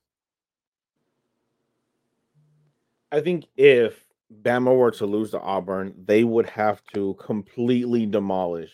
I 3.12 3.20
think 3.20 3.46
if 3.57 4.05
Bama 4.42 4.77
were 4.77 4.92
to 4.92 5.07
lose 5.07 5.33
to 5.33 5.40
Auburn, 5.40 5.94
they 6.05 6.23
would 6.23 6.49
have 6.49 6.81
to 6.94 7.14
completely 7.14 8.07
demolish 8.07 8.70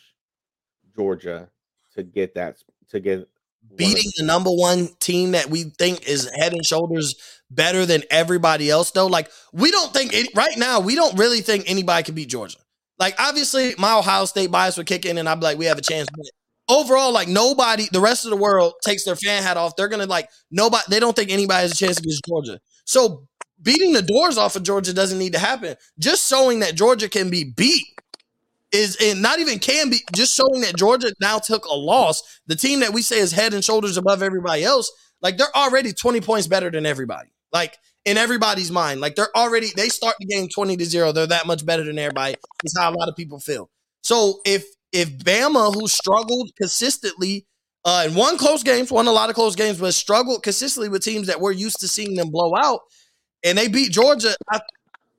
Georgia 0.95 1.49
to 1.97 2.03
get 2.03 2.35
that 2.35 2.63
to 2.91 3.01
get 3.01 3.29
beating 3.75 4.11
the 4.17 4.25
number 4.25 4.51
one 4.51 4.89
team 5.01 5.33
that 5.33 5.51
we 5.51 5.65
think 5.65 6.09
is 6.09 6.31
head 6.37 6.53
and 6.53 6.65
shoulders 6.65 7.15
better 7.51 7.85
than 7.87 8.03
everybody 8.11 8.71
else. 8.71 8.91
Though, 8.91 9.07
like 9.07 9.31
we 9.53 9.71
don't 9.71 9.93
think 9.93 10.13
it, 10.13 10.29
right 10.35 10.57
now, 10.57 10.81
we 10.81 10.95
don't 10.95 11.19
really 11.19 11.41
think 11.41 11.65
anybody 11.67 12.03
can 12.05 12.15
beat 12.15 12.29
Georgia. 12.29 12.59
Like 12.99 13.15
obviously, 13.19 13.75
my 13.79 13.95
Ohio 13.95 14.25
State 14.25 14.51
bias 14.51 14.77
would 14.77 14.87
kick 14.87 15.05
in, 15.05 15.19
and 15.19 15.29
I'd 15.29 15.41
be 15.41 15.45
like, 15.45 15.59
we 15.59 15.67
have 15.67 15.79
a 15.79 15.83
chance. 15.83 16.09
But 16.15 16.27
overall, 16.69 17.13
like 17.13 17.29
nobody, 17.29 17.89
the 17.93 18.01
rest 18.01 18.25
of 18.25 18.31
the 18.31 18.37
world 18.37 18.75
takes 18.85 19.05
their 19.05 19.17
fan 19.17 19.43
hat 19.43 19.57
off. 19.57 19.77
They're 19.77 19.89
gonna 19.89 20.07
like 20.07 20.29
nobody. 20.51 20.85
They 20.89 21.01
don't 21.01 21.15
think 21.15 21.31
anybody 21.31 21.63
has 21.63 21.73
a 21.73 21.77
chance 21.77 21.99
against 21.99 22.25
Georgia. 22.27 22.61
So 22.85 23.27
beating 23.61 23.93
the 23.93 24.03
doors 24.03 24.39
off 24.39 24.57
of 24.57 24.63
Georgia 24.63 24.93
doesn't 24.93 25.19
need 25.19 25.33
to 25.33 25.39
happen. 25.39 25.77
Just 25.99 26.29
showing 26.29 26.61
that 26.61 26.75
Georgia 26.75 27.09
can 27.09 27.31
be 27.31 27.45
beat 27.45 27.85
is 28.77 28.97
and 29.01 29.23
not 29.23 29.39
even 29.39 29.59
can 29.59 29.91
be 29.91 30.01
just 30.15 30.37
showing 30.37 30.61
that 30.61 30.77
Georgia 30.77 31.13
now 31.21 31.39
took 31.39 31.65
a 31.65 31.75
loss. 31.75 32.23
The 32.47 32.57
team 32.57 32.81
that 32.81 32.93
we 32.93 33.03
say 33.03 33.19
is 33.19 33.33
head 33.33 33.55
and 33.55 33.65
shoulders 33.65 33.97
above 33.97 34.23
everybody 34.23 34.65
else, 34.65 34.91
like 35.23 35.37
they're 35.39 35.55
already 35.57 35.93
20 35.93 36.21
points 36.21 36.47
better 36.47 36.71
than 36.71 36.87
everybody. 36.87 37.31
Like 37.53 37.77
in 38.05 38.17
everybody's 38.17 38.71
mind, 38.71 39.01
like 39.01 39.17
they're 39.17 39.35
already 39.37 39.69
they 39.77 39.89
start 39.89 40.17
the 40.21 40.27
game 40.27 40.49
20 40.55 40.77
to 40.77 40.85
0. 40.85 41.13
They're 41.13 41.27
that 41.27 41.47
much 41.47 41.65
better 41.65 41.85
than 41.85 41.99
everybody. 41.99 42.37
Is 42.65 42.77
how 42.79 42.91
a 42.91 42.95
lot 42.95 43.09
of 43.09 43.17
people 43.17 43.41
feel. 43.41 43.71
So 44.03 44.41
if 44.45 44.65
if 44.93 45.19
Bama, 45.19 45.75
who 45.75 45.89
struggled 45.89 46.51
consistently 46.57 47.47
uh, 47.85 48.03
and 48.07 48.17
won 48.17 48.39
close 48.39 48.63
games, 48.63 48.91
won 48.91 49.07
a 49.07 49.13
lot 49.13 49.29
of 49.31 49.35
close 49.35 49.57
games, 49.57 49.79
but 49.79 49.95
struggled 49.95 50.43
consistently 50.43 50.89
with 50.89 51.03
teams 51.03 51.27
that 51.29 51.41
we're 51.41 51.53
used 51.53 51.81
to 51.81 51.89
seeing 51.89 52.15
them 52.15 52.31
blow 52.31 52.53
out, 52.57 52.81
and 53.45 53.57
they 53.57 53.69
beat 53.69 53.93
Georgia, 53.93 54.35
I, 54.51 54.61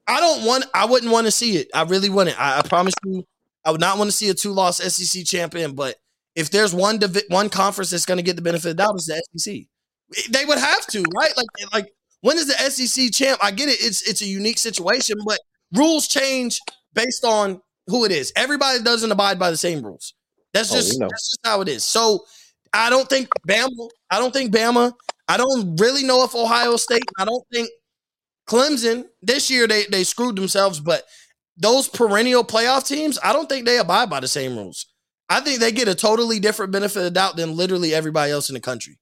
I 0.07 0.19
don't 0.19 0.45
want, 0.45 0.65
I 0.73 0.85
wouldn't 0.85 1.11
want 1.11 1.27
to 1.27 1.31
see 1.31 1.57
it. 1.57 1.67
I 1.73 1.83
really 1.83 2.09
wouldn't. 2.09 2.39
I, 2.39 2.59
I 2.59 2.61
promise 2.61 2.93
you, 3.05 3.23
I 3.67 3.71
would 3.71 3.81
not 3.81 3.97
want 3.97 4.09
to 4.09 4.15
see 4.15 4.29
a 4.29 4.33
two-loss 4.33 4.77
SEC 4.77 5.25
champion. 5.25 5.73
But 5.73 5.97
if 6.35 6.49
there's 6.49 6.73
one 6.73 6.99
divi- 6.99 7.27
one 7.27 7.49
conference 7.49 7.89
that's 7.91 8.05
going 8.05 8.17
to 8.17 8.23
get 8.23 8.37
the 8.37 8.41
benefit 8.41 8.71
of 8.71 8.77
the 8.77 8.83
doubt, 8.83 8.95
it's 8.95 9.07
the 9.07 9.21
SEC. 9.35 10.31
They 10.31 10.45
would 10.45 10.57
have 10.57 10.87
to, 10.87 11.03
right? 11.13 11.33
Like, 11.35 11.73
like 11.73 11.91
when 12.21 12.37
is 12.37 12.47
the 12.47 12.53
SEC 12.53 13.11
champ? 13.11 13.39
I 13.43 13.51
get 13.51 13.67
it. 13.67 13.77
It's 13.81 14.07
it's 14.07 14.21
a 14.21 14.25
unique 14.25 14.57
situation, 14.57 15.17
but 15.25 15.39
rules 15.75 16.07
change 16.07 16.61
based 16.93 17.25
on 17.25 17.61
who 17.87 18.05
it 18.05 18.11
is. 18.13 18.31
Everybody 18.37 18.81
doesn't 18.81 19.11
abide 19.11 19.37
by 19.37 19.51
the 19.51 19.57
same 19.57 19.83
rules. 19.83 20.13
That's 20.53 20.71
oh, 20.71 20.75
just 20.75 20.95
oh, 21.01 21.07
that's 21.09 21.29
just 21.31 21.39
how 21.43 21.59
it 21.59 21.67
is. 21.67 21.83
So 21.83 22.23
I 22.71 22.89
don't 22.89 23.09
think 23.09 23.27
Bama. 23.47 23.89
I 24.09 24.17
don't 24.17 24.33
think 24.33 24.53
Bama. 24.55 24.93
I 25.27 25.35
don't 25.35 25.77
really 25.77 26.03
know 26.05 26.23
if 26.23 26.33
Ohio 26.35 26.77
State. 26.77 27.03
I 27.19 27.25
don't 27.25 27.43
think 27.53 27.69
Clemson 28.49 29.05
this 29.21 29.51
year 29.51 29.67
they 29.67 29.85
they 29.91 30.05
screwed 30.05 30.37
themselves. 30.37 30.79
But 30.79 31.03
those 31.57 31.87
perennial 31.87 32.43
playoff 32.43 32.87
teams, 32.87 33.17
I 33.23 33.33
don't 33.33 33.49
think 33.49 33.65
they 33.65 33.79
abide 33.79 34.09
by 34.09 34.19
the 34.19 34.27
same 34.27 34.55
rules. 34.55 34.85
I 35.29 35.41
think 35.41 35.59
they 35.59 35.71
get 35.71 35.87
a 35.87 35.95
totally 35.95 36.39
different 36.39 36.71
benefit 36.71 37.05
of 37.05 37.13
doubt 37.13 37.35
than 37.35 37.57
literally 37.57 37.93
everybody 37.93 38.31
else 38.31 38.49
in 38.49 38.53
the 38.53 38.61
country. 38.61 38.97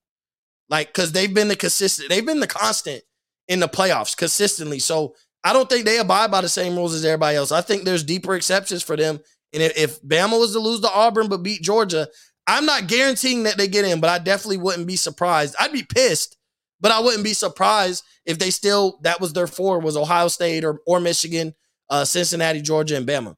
Like, 0.69 0.87
because 0.87 1.11
they've 1.11 1.33
been 1.33 1.49
the 1.49 1.55
consistent, 1.55 2.09
they've 2.09 2.25
been 2.25 2.39
the 2.39 2.47
constant 2.47 3.03
in 3.47 3.59
the 3.59 3.67
playoffs 3.67 4.17
consistently. 4.17 4.79
So 4.79 5.13
I 5.43 5.53
don't 5.53 5.69
think 5.69 5.85
they 5.85 5.99
abide 5.99 6.31
by 6.31 6.41
the 6.41 6.49
same 6.49 6.75
rules 6.75 6.95
as 6.95 7.05
everybody 7.05 7.37
else. 7.37 7.51
I 7.51 7.61
think 7.61 7.83
there's 7.83 8.03
deeper 8.03 8.35
exceptions 8.35 8.81
for 8.81 8.97
them. 8.97 9.19
And 9.53 9.61
if, 9.61 9.77
if 9.77 10.01
Bama 10.01 10.39
was 10.39 10.53
to 10.53 10.59
lose 10.59 10.79
to 10.81 10.89
Auburn 10.89 11.29
but 11.29 11.43
beat 11.43 11.61
Georgia, 11.61 12.07
I'm 12.47 12.65
not 12.65 12.87
guaranteeing 12.87 13.43
that 13.43 13.57
they 13.57 13.67
get 13.67 13.85
in, 13.85 13.99
but 13.99 14.09
I 14.09 14.17
definitely 14.17 14.57
wouldn't 14.57 14.87
be 14.87 14.95
surprised. 14.95 15.55
I'd 15.59 15.71
be 15.71 15.83
pissed, 15.83 16.37
but 16.79 16.91
I 16.91 16.99
wouldn't 16.99 17.23
be 17.23 17.33
surprised 17.33 18.03
if 18.25 18.39
they 18.39 18.49
still 18.49 18.99
that 19.03 19.21
was 19.21 19.33
their 19.33 19.47
four 19.47 19.79
was 19.79 19.95
Ohio 19.97 20.27
State 20.27 20.63
or 20.63 20.79
or 20.85 20.99
Michigan, 20.99 21.53
uh, 21.89 22.05
Cincinnati, 22.05 22.61
Georgia, 22.61 22.95
and 22.95 23.07
Bama. 23.07 23.35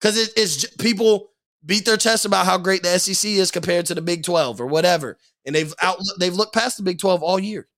Because 0.00 0.16
it, 0.16 0.30
it's 0.36 0.66
people 0.76 1.30
beat 1.64 1.84
their 1.84 1.96
chest 1.96 2.24
about 2.24 2.46
how 2.46 2.58
great 2.58 2.82
the 2.82 2.98
SEC 2.98 3.30
is 3.30 3.50
compared 3.50 3.86
to 3.86 3.94
the 3.94 4.02
Big 4.02 4.22
Twelve 4.22 4.60
or 4.60 4.66
whatever, 4.66 5.18
and 5.44 5.54
they've 5.54 5.74
out 5.82 5.98
they've 6.18 6.34
looked 6.34 6.54
past 6.54 6.76
the 6.76 6.82
Big 6.82 6.98
Twelve 6.98 7.22
all 7.22 7.38
year. 7.38 7.68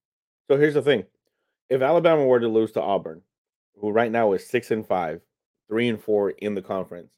So 0.49 0.57
here's 0.57 0.75
the 0.75 0.83
thing: 0.83 1.05
if 1.69 1.83
Alabama 1.83 2.25
were 2.25 2.41
to 2.41 2.49
lose 2.49 2.73
to 2.73 2.83
Auburn, 2.83 3.23
who 3.77 3.91
right 3.91 4.13
now 4.13 4.33
is 4.33 4.47
six 4.47 4.71
and 4.71 4.87
five, 4.87 5.21
three 5.69 5.89
and 5.89 6.03
four 6.03 6.31
in 6.31 6.55
the 6.55 6.63
conference, 6.63 7.13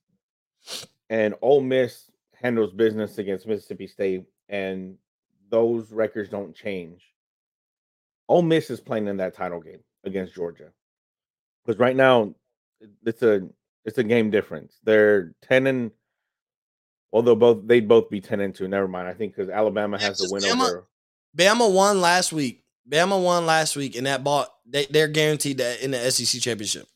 and 1.11 1.35
Ole 1.43 1.63
Miss 1.63 2.11
handles 2.35 2.73
business 2.73 3.19
against 3.19 3.47
Mississippi 3.47 3.87
State, 3.87 4.25
and 4.49 4.97
those 5.51 5.93
records 5.93 6.29
don't 6.29 6.55
change. 6.55 7.13
Ole 8.29 8.43
Miss 8.43 8.71
is 8.71 8.81
playing 8.81 9.09
in 9.09 9.17
that 9.19 9.35
title 9.35 9.61
game 9.61 9.81
against 10.05 10.35
Georgia 10.35 10.71
because 11.65 11.79
right 11.79 11.97
now 11.97 12.35
it's 13.05 13.23
a 13.23 13.49
it's 13.85 13.99
a 13.99 14.05
game 14.05 14.31
difference. 14.31 14.79
They're 14.85 15.35
ten 15.43 15.67
and 15.67 15.91
well, 17.11 17.23
they'll 17.23 17.37
both 17.37 17.67
they'd 17.67 17.89
both 17.89 18.11
be 18.11 18.21
ten 18.21 18.41
and 18.41 18.55
two. 18.55 18.69
Never 18.69 18.89
mind. 18.89 19.09
I 19.09 19.15
think 19.15 19.35
because 19.35 19.51
Alabama 19.51 19.99
has 20.01 20.19
the 20.19 20.29
win 20.31 20.43
Bama, 20.43 20.69
over. 20.69 20.89
Bama 21.37 21.73
won 21.73 22.01
last 22.01 22.33
week. 22.33 22.65
Bama 22.89 23.23
won 23.23 23.47
last 23.47 23.77
week, 23.77 23.97
and 23.97 24.07
that 24.07 24.25
bought 24.25 24.49
they 24.67 24.87
they're 24.87 25.09
guaranteed 25.09 25.59
that 25.59 25.83
in 25.83 25.91
the 25.91 26.11
SEC 26.11 26.41
championship. 26.41 26.87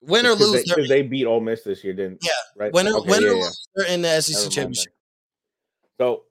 Win 0.00 0.24
or 0.26 0.34
lose, 0.34 0.64
they, 0.76 0.86
they, 0.86 1.02
beat 1.02 1.26
Ole 1.26 1.40
Miss 1.40 1.62
this 1.62 1.82
year, 1.82 1.92
didn't? 1.92 2.20
Yeah, 2.22 2.30
right. 2.54 2.72
Win, 2.72 2.86
okay, 2.86 3.10
win 3.10 3.20
yeah, 3.20 3.28
or 3.28 3.34
yeah. 3.34 3.42
lose, 3.42 3.68
they're 3.74 3.88
in 3.88 4.02
the 4.02 4.20
SEC 4.20 4.48
championship. 4.48 4.92
So 6.00 6.22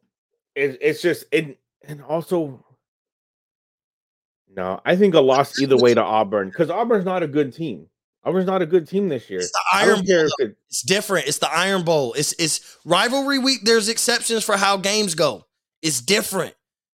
it, 0.56 0.78
it's 0.80 1.02
just 1.02 1.26
it, 1.34 1.60
and 1.86 2.02
also 2.02 2.64
no, 4.56 4.80
I 4.86 4.96
think 4.96 5.14
a 5.14 5.20
loss 5.20 5.60
either 5.60 5.78
way 5.78 5.94
to 5.94 6.02
Auburn 6.02 6.50
because 6.50 6.70
Auburn's 6.70 7.06
not 7.06 7.24
a 7.24 7.28
good 7.28 7.54
team. 7.54 7.88
Auburn's 8.28 8.46
not 8.46 8.62
a 8.62 8.66
good 8.66 8.90
team 8.90 9.08
this 9.08 9.30
year. 9.30 9.40
It's 9.40 9.52
the 9.52 9.64
Iron 9.74 10.04
Bowl. 10.06 10.28
it, 10.40 10.58
It's 10.68 10.82
different. 10.82 11.28
It's 11.28 11.38
the 11.38 11.50
Iron 11.50 11.84
Bowl. 11.84 12.14
It's 12.14 12.34
it's 12.38 12.78
rivalry 12.84 13.40
week. 13.40 13.62
There's 13.64 13.88
exceptions 13.88 14.44
for 14.44 14.58
how 14.58 14.76
games 14.76 15.16
go. 15.16 15.46
It's 15.82 16.02
different. 16.02 16.54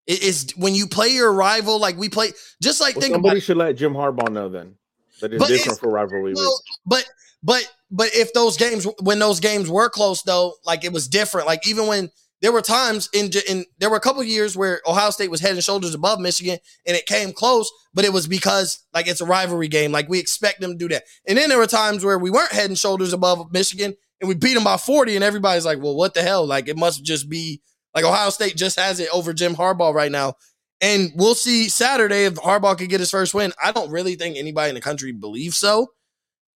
It 0.08 0.24
is 0.24 0.52
when 0.58 0.76
you 0.76 0.88
play 0.88 1.08
your 1.08 1.32
rival, 1.32 1.80
like 1.80 1.98
we 1.98 2.10
play. 2.10 2.32
Just 2.62 2.82
like 2.82 2.96
well, 2.96 3.02
think 3.02 3.14
about 3.14 3.20
somebody 3.20 3.40
should 3.40 3.56
let 3.56 3.78
Jim 3.78 3.94
Harbaugh 3.94 4.30
know 4.30 4.50
then 4.50 4.76
that 5.22 5.32
it's 5.34 5.42
different 5.42 5.62
it's- 5.62 5.80
for 5.80 5.90
rivalry 5.90 6.34
week. 6.34 6.48
But 6.86 7.10
but 7.42 7.72
but 7.90 8.10
if 8.14 8.34
those 8.34 8.58
games 8.58 8.86
when 9.02 9.20
those 9.20 9.40
games 9.40 9.70
were 9.70 9.90
close 9.90 10.24
though, 10.24 10.56
like 10.66 10.84
it 10.84 10.92
was 10.92 11.08
different. 11.08 11.48
Like 11.48 11.66
even 11.66 11.88
when 11.88 12.10
there 12.42 12.52
were 12.52 12.62
times 12.62 13.10
in 13.14 13.32
in 13.48 13.66
there 13.78 13.90
were 13.90 13.98
a 13.98 14.02
couple 14.02 14.24
years 14.24 14.58
where 14.58 14.82
Ohio 14.88 15.12
State 15.12 15.30
was 15.30 15.42
head 15.42 15.54
and 15.54 15.64
shoulders 15.64 15.94
above 15.94 16.20
Michigan 16.20 16.58
and 16.86 16.98
it 16.98 17.06
came 17.06 17.34
close, 17.34 17.72
but 17.94 18.04
it 18.04 18.14
was 18.14 18.28
because 18.28 18.80
like 18.94 19.08
it's 19.08 19.22
a 19.22 19.26
rivalry 19.26 19.68
game. 19.68 19.92
Like 19.92 20.10
we 20.10 20.20
expect 20.20 20.60
them 20.60 20.72
to 20.72 20.78
do 20.78 20.90
that. 20.90 21.04
And 21.28 21.38
then 21.38 21.50
there 21.50 21.60
were 21.60 21.68
times 21.68 22.04
where 22.04 22.18
we 22.18 22.32
weren't 22.32 22.52
head 22.52 22.70
and 22.70 22.78
shoulders 22.78 23.14
above 23.14 23.52
Michigan 23.52 23.96
and 24.20 24.28
we 24.28 24.36
beat 24.36 24.56
them 24.56 24.64
by 24.64 24.78
40 24.78 25.16
and 25.16 25.24
everybody's 25.24 25.66
like, 25.66 25.82
"Well, 25.82 25.96
what 25.96 26.14
the 26.14 26.24
hell? 26.24 26.46
Like 26.46 26.68
it 26.68 26.78
must 26.78 27.04
just 27.04 27.30
be 27.30 27.62
like 27.94 28.06
Ohio 28.06 28.32
State 28.32 28.56
just 28.56 28.80
has 28.80 29.00
it 29.00 29.10
over 29.14 29.34
Jim 29.34 29.56
Harbaugh 29.56 29.94
right 29.94 30.12
now." 30.12 30.36
And 30.82 31.12
we'll 31.16 31.36
see 31.36 31.70
Saturday 31.70 32.26
if 32.26 32.36
Harbaugh 32.36 32.76
could 32.76 32.90
get 32.90 33.00
his 33.00 33.12
first 33.12 33.36
win. 33.36 33.54
I 33.64 33.72
don't 33.72 33.92
really 33.92 34.16
think 34.16 34.36
anybody 34.36 34.70
in 34.70 34.76
the 34.76 34.82
country 34.82 35.12
believes 35.12 35.58
so. 35.58 35.92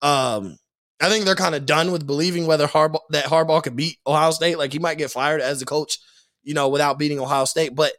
Um, 0.02 0.58
I 1.02 1.10
think 1.10 1.26
they're 1.26 1.36
kind 1.36 1.56
of 1.56 1.66
done 1.66 1.92
with 1.92 2.08
believing 2.08 2.48
whether 2.48 2.68
Harbaugh 2.68 3.02
that 3.10 3.26
Harbaugh 3.26 3.62
could 3.64 3.76
beat 3.76 3.98
Ohio 4.08 4.32
State. 4.32 4.58
Like 4.58 4.72
he 4.72 4.80
might 4.80 4.98
get 4.98 5.12
fired 5.12 5.42
as 5.42 5.60
the 5.60 5.66
coach, 5.66 6.00
you 6.44 6.54
know, 6.54 6.70
without 6.70 6.98
beating 6.98 7.20
Ohio 7.20 7.46
State. 7.46 7.76
But 7.76 7.94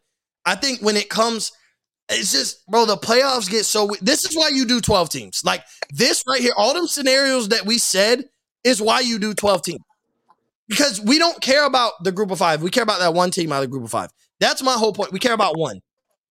I 0.45 0.55
think 0.55 0.81
when 0.81 0.97
it 0.97 1.11
comes, 1.11 1.53
it's 2.09 2.33
just 2.33 2.67
bro, 2.67 2.87
the 2.87 2.97
playoffs 2.97 3.51
get 3.51 3.65
so. 3.65 3.91
This 4.01 4.25
is 4.25 4.37
why 4.37 4.51
you 4.53 4.65
do 4.65 4.81
twelve 4.81 5.11
teams. 5.11 5.45
Like 5.45 5.63
this 5.93 6.25
right 6.27 6.41
here, 6.41 6.53
all 6.57 6.73
them 6.73 6.87
scenarios 6.87 7.51
that 7.51 7.67
we 7.67 7.79
said 7.79 8.25
is 8.65 8.81
why 8.81 9.01
you 9.01 9.19
do 9.19 9.35
twelve 9.35 9.63
teams. 9.63 9.83
Because 10.69 11.01
we 11.01 11.19
don't 11.19 11.41
care 11.41 11.65
about 11.65 11.93
the 12.03 12.13
group 12.13 12.31
of 12.31 12.39
five. 12.39 12.63
We 12.63 12.71
care 12.71 12.83
about 12.83 12.99
that 13.01 13.15
one 13.15 13.31
team 13.31 13.53
out 13.53 13.63
of 13.63 13.63
the 13.63 13.69
group 13.69 13.85
of 13.85 13.91
five. 13.91 14.11
That's 14.41 14.63
my 14.63 14.73
whole 14.73 14.93
point. 14.93 15.13
We 15.13 15.19
care 15.19 15.35
about 15.35 15.59
one. 15.59 15.81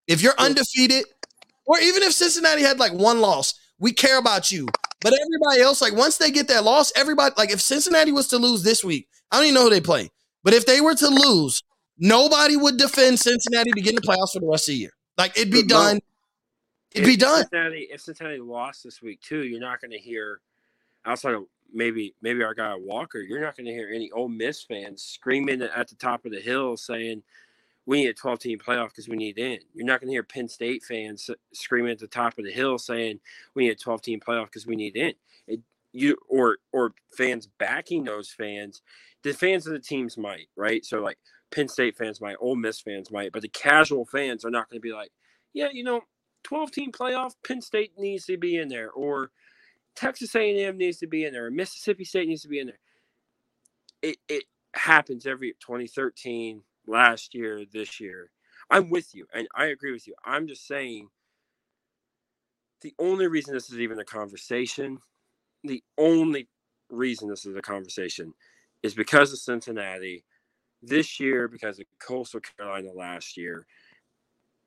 If 0.08 0.22
you're 0.22 0.36
undefeated, 0.38 1.06
or 1.66 1.80
even 1.80 2.04
if 2.04 2.14
Cincinnati 2.14 2.62
had 2.62 2.80
like 2.80 2.94
one 2.94 3.22
loss, 3.22 3.54
we 3.80 3.92
care 3.92 4.18
about 4.18 4.52
you. 4.52 4.68
But 5.06 5.14
everybody 5.22 5.62
else, 5.62 5.84
like 5.84 5.94
once 5.94 6.18
they 6.18 6.32
get 6.32 6.48
that 6.48 6.64
loss, 6.64 6.92
everybody 6.96 7.36
like 7.38 7.52
if 7.52 7.62
Cincinnati 7.62 8.12
was 8.12 8.28
to 8.30 8.40
lose 8.40 8.64
this 8.64 8.84
week, 8.84 9.08
I 9.30 9.36
don't 9.36 9.46
even 9.46 9.54
know 9.54 9.66
who 9.66 9.70
they 9.70 9.80
play. 9.80 10.10
But 10.44 10.56
if 10.56 10.66
they 10.66 10.82
were 10.82 10.96
to 10.96 11.08
lose, 11.08 11.62
nobody 12.00 12.58
would 12.58 12.78
defend 12.78 13.20
Cincinnati 13.20 13.70
to 13.70 13.82
get 13.82 13.92
in 13.92 13.98
the 13.98 14.02
playoffs 14.02 14.34
for 14.34 14.40
the 14.40 14.48
rest 14.48 14.68
of 14.68 14.74
the 14.74 14.80
year. 14.80 14.94
Like 15.16 15.38
it'd 15.38 15.52
be 15.52 15.62
But 15.62 15.70
done. 15.70 16.00
It'd 16.90 17.06
be 17.06 17.18
done. 17.18 17.42
Cincinnati, 17.42 17.88
if 17.92 18.02
Cincinnati 18.02 18.40
lost 18.40 18.84
this 18.84 19.00
week 19.00 19.22
too, 19.22 19.44
you're 19.44 19.60
not 19.60 19.80
going 19.80 19.92
to 19.92 20.00
hear 20.00 20.40
outside 21.06 21.36
of 21.36 21.44
maybe 21.72 22.16
maybe 22.24 22.42
our 22.42 22.56
guy 22.56 22.74
Walker. 22.74 23.20
You're 23.20 23.42
not 23.42 23.56
going 23.56 23.68
to 23.68 23.74
hear 23.74 23.92
any 23.94 24.10
Ole 24.10 24.28
Miss 24.28 24.64
fans 24.64 25.04
screaming 25.04 25.62
at 25.62 25.88
the 25.88 25.96
top 25.98 26.26
of 26.26 26.32
the 26.32 26.42
hill 26.42 26.78
saying 26.78 27.22
we 27.86 28.02
need 28.02 28.10
a 28.10 28.14
12 28.14 28.40
team 28.40 28.60
playoff 28.60 28.90
because 28.90 29.08
we 29.08 29.18
need 29.18 29.38
in. 29.38 29.60
You're 29.74 29.86
not 29.86 30.00
going 30.00 30.08
to 30.10 30.14
hear 30.14 30.24
Penn 30.24 30.48
State 30.48 30.84
fans 30.84 31.30
uh, 31.30 31.36
screaming 31.54 31.92
at 31.92 32.00
the 32.00 32.08
top 32.08 32.38
of 32.38 32.46
the 32.46 32.52
hill 32.52 32.78
saying 32.78 33.20
we 33.54 33.66
need 33.66 33.72
a 33.72 33.76
12 33.76 34.02
team 34.02 34.20
playoff 34.20 34.46
because 34.46 34.66
we 34.66 34.76
need 34.76 34.96
in. 34.96 35.14
It, 35.48 35.62
you 35.92 36.18
or 36.28 36.58
or 36.74 36.94
fans 37.18 37.48
backing 37.58 38.04
those 38.04 38.30
fans. 38.30 38.82
The 39.24 39.34
fans 39.34 39.66
of 39.66 39.74
the 39.74 39.80
teams 39.80 40.18
might 40.18 40.48
right. 40.56 40.86
So 40.86 41.00
like 41.00 41.18
Penn 41.52 41.68
State 41.68 41.98
fans 41.98 42.20
might, 42.20 42.36
Ole 42.40 42.56
Miss 42.56 42.82
fans 42.82 43.12
might, 43.12 43.32
but 43.32 43.42
the 43.42 43.48
casual 43.48 44.06
fans 44.06 44.44
are 44.44 44.52
not 44.52 44.70
going 44.70 44.78
to 44.80 44.84
be 44.84 44.94
like, 44.94 45.12
yeah, 45.54 45.70
you 45.72 45.84
know, 45.84 46.02
12 46.44 46.72
team 46.72 46.92
playoff, 46.92 47.34
Penn 47.48 47.62
State 47.62 47.94
needs 47.98 48.26
to 48.26 48.38
be 48.38 48.58
in 48.58 48.68
there, 48.68 48.92
or 48.92 49.32
Texas 49.96 50.36
A&M 50.36 50.78
needs 50.78 50.98
to 51.00 51.08
be 51.08 51.24
in 51.24 51.34
there, 51.34 51.46
or 51.46 51.52
Mississippi 51.52 52.04
State 52.04 52.28
needs 52.28 52.42
to 52.42 52.50
be 52.50 52.60
in 52.60 52.68
there. 52.68 52.80
It 54.02 54.18
it 54.28 54.44
happens 54.74 55.26
every 55.26 55.54
2013, 55.62 56.62
last 56.88 57.34
year, 57.34 57.64
this 57.72 58.00
year. 58.00 58.30
I'm 58.70 58.90
with 58.90 59.14
you, 59.14 59.28
and 59.34 59.48
I 59.56 59.66
agree 59.66 59.92
with 59.92 60.08
you. 60.08 60.16
I'm 60.26 60.48
just 60.48 60.68
saying 60.68 61.08
the 62.82 62.94
only 63.00 63.28
reason 63.28 63.54
this 63.54 63.70
is 63.72 63.80
even 63.80 64.00
a 64.00 64.06
conversation, 64.06 65.00
the 65.64 65.84
only 65.98 66.48
reason 66.90 67.30
this 67.30 67.46
is 67.46 67.56
a 67.56 67.62
conversation 67.62 68.34
is 68.84 68.94
because 68.94 69.32
of 69.34 69.40
Cincinnati 69.40 70.24
this 70.82 71.20
year, 71.20 71.48
because 71.48 71.80
of 71.80 71.86
Coastal 72.00 72.42
Carolina 72.42 72.92
last 72.94 73.38
year. 73.38 73.66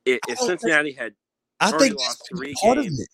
If, 0.04 0.20
if 0.28 0.38
Oh, 0.40 0.46
Cincinnati 0.46 0.92
had 0.92 1.14
I 1.60 1.70
think 1.72 1.96
lost 1.98 2.28
three 2.28 2.54
part 2.60 2.78
of 2.78 2.84
games. 2.84 3.00
it. 3.00 3.08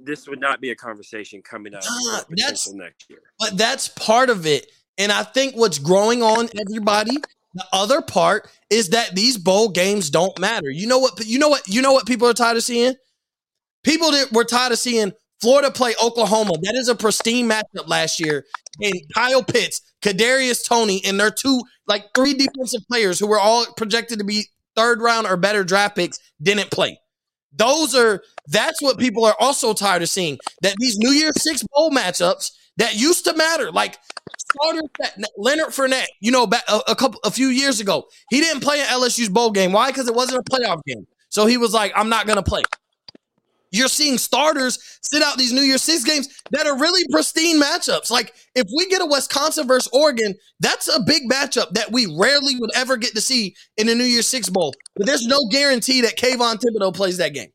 this 0.00 0.26
would 0.26 0.40
not 0.40 0.60
be 0.60 0.70
a 0.70 0.74
conversation 0.76 1.40
coming 1.42 1.74
up 1.74 1.82
that's- 2.30 2.72
next 2.72 3.08
year. 3.08 3.20
But 3.38 3.56
that's 3.56 3.88
part 3.88 4.30
of 4.30 4.46
it. 4.46 4.70
And 4.98 5.10
I 5.12 5.22
think 5.22 5.54
what's 5.56 5.78
growing 5.78 6.22
on 6.22 6.48
everybody, 6.60 7.16
the 7.54 7.64
other 7.72 8.00
part 8.02 8.48
is 8.70 8.90
that 8.90 9.14
these 9.14 9.36
bowl 9.36 9.68
games 9.68 10.10
don't 10.10 10.38
matter. 10.38 10.70
You 10.70 10.86
know 10.86 10.98
what? 10.98 11.24
You 11.24 11.38
know 11.38 11.48
what? 11.48 11.68
You 11.68 11.82
know 11.82 11.92
what 11.92 12.06
people 12.06 12.28
are 12.28 12.34
tired 12.34 12.56
of 12.56 12.62
seeing? 12.62 12.94
People 13.84 14.12
that 14.12 14.32
were 14.32 14.44
tired 14.44 14.72
of 14.72 14.78
seeing 14.78 15.12
Florida 15.40 15.70
play 15.70 15.94
Oklahoma. 16.02 16.52
That 16.62 16.76
is 16.76 16.88
a 16.88 16.94
pristine 16.94 17.48
matchup 17.48 17.88
last 17.88 18.20
year. 18.20 18.46
And 18.80 18.94
Kyle 19.14 19.42
Pitts, 19.42 19.82
Kadarius 20.00 20.66
Toney, 20.66 21.02
and 21.04 21.18
their 21.18 21.32
two, 21.32 21.60
like 21.86 22.14
three 22.14 22.32
defensive 22.32 22.82
players 22.88 23.18
who 23.18 23.26
were 23.26 23.40
all 23.40 23.66
projected 23.76 24.20
to 24.20 24.24
be 24.24 24.46
third 24.76 25.02
round 25.02 25.26
or 25.26 25.36
better 25.36 25.64
draft 25.64 25.96
picks 25.96 26.18
didn't 26.40 26.70
play. 26.70 26.98
Those 27.52 27.94
are 27.94 28.22
that's 28.46 28.80
what 28.80 28.98
people 28.98 29.24
are 29.24 29.36
also 29.38 29.74
tired 29.74 30.02
of 30.02 30.08
seeing. 30.08 30.38
That 30.62 30.76
these 30.78 30.96
New 30.96 31.10
Year's 31.10 31.42
Six 31.42 31.64
bowl 31.74 31.90
matchups 31.90 32.52
that 32.78 32.94
used 32.94 33.24
to 33.24 33.36
matter, 33.36 33.70
like 33.70 33.98
starters 34.60 34.88
that 35.00 35.30
Leonard 35.36 35.68
Fournette, 35.68 36.06
you 36.20 36.30
know, 36.30 36.46
back 36.46 36.64
a, 36.68 36.80
a 36.88 36.94
couple 36.94 37.20
a 37.24 37.30
few 37.30 37.48
years 37.48 37.80
ago, 37.80 38.04
he 38.30 38.40
didn't 38.40 38.62
play 38.62 38.80
in 38.80 38.86
LSU's 38.86 39.28
bowl 39.28 39.50
game. 39.50 39.72
Why? 39.72 39.88
Because 39.88 40.08
it 40.08 40.14
wasn't 40.14 40.44
a 40.46 40.50
playoff 40.50 40.80
game. 40.86 41.06
So 41.28 41.46
he 41.46 41.56
was 41.56 41.72
like, 41.72 41.92
I'm 41.96 42.08
not 42.08 42.26
gonna 42.26 42.42
play. 42.42 42.62
You're 43.72 43.88
seeing 43.88 44.18
starters 44.18 44.78
sit 45.02 45.22
out 45.22 45.38
these 45.38 45.52
New 45.52 45.62
Year's 45.62 45.82
Six 45.82 46.04
games 46.04 46.28
that 46.50 46.66
are 46.66 46.78
really 46.78 47.02
pristine 47.10 47.60
matchups. 47.60 48.10
Like 48.10 48.34
if 48.54 48.66
we 48.76 48.86
get 48.88 49.00
a 49.00 49.06
Wisconsin 49.06 49.66
versus 49.66 49.88
Oregon, 49.94 50.34
that's 50.60 50.94
a 50.94 51.00
big 51.00 51.22
matchup 51.30 51.70
that 51.70 51.90
we 51.90 52.06
rarely 52.18 52.56
would 52.56 52.70
ever 52.76 52.98
get 52.98 53.14
to 53.14 53.22
see 53.22 53.54
in 53.78 53.86
the 53.86 53.94
New 53.94 54.04
Year's 54.04 54.28
Six 54.28 54.50
bowl. 54.50 54.74
But 54.94 55.06
there's 55.06 55.26
no 55.26 55.38
guarantee 55.50 56.02
that 56.02 56.18
Kayvon 56.18 56.60
Thibodeaux 56.60 56.94
plays 56.94 57.16
that 57.16 57.32
game. 57.32 57.48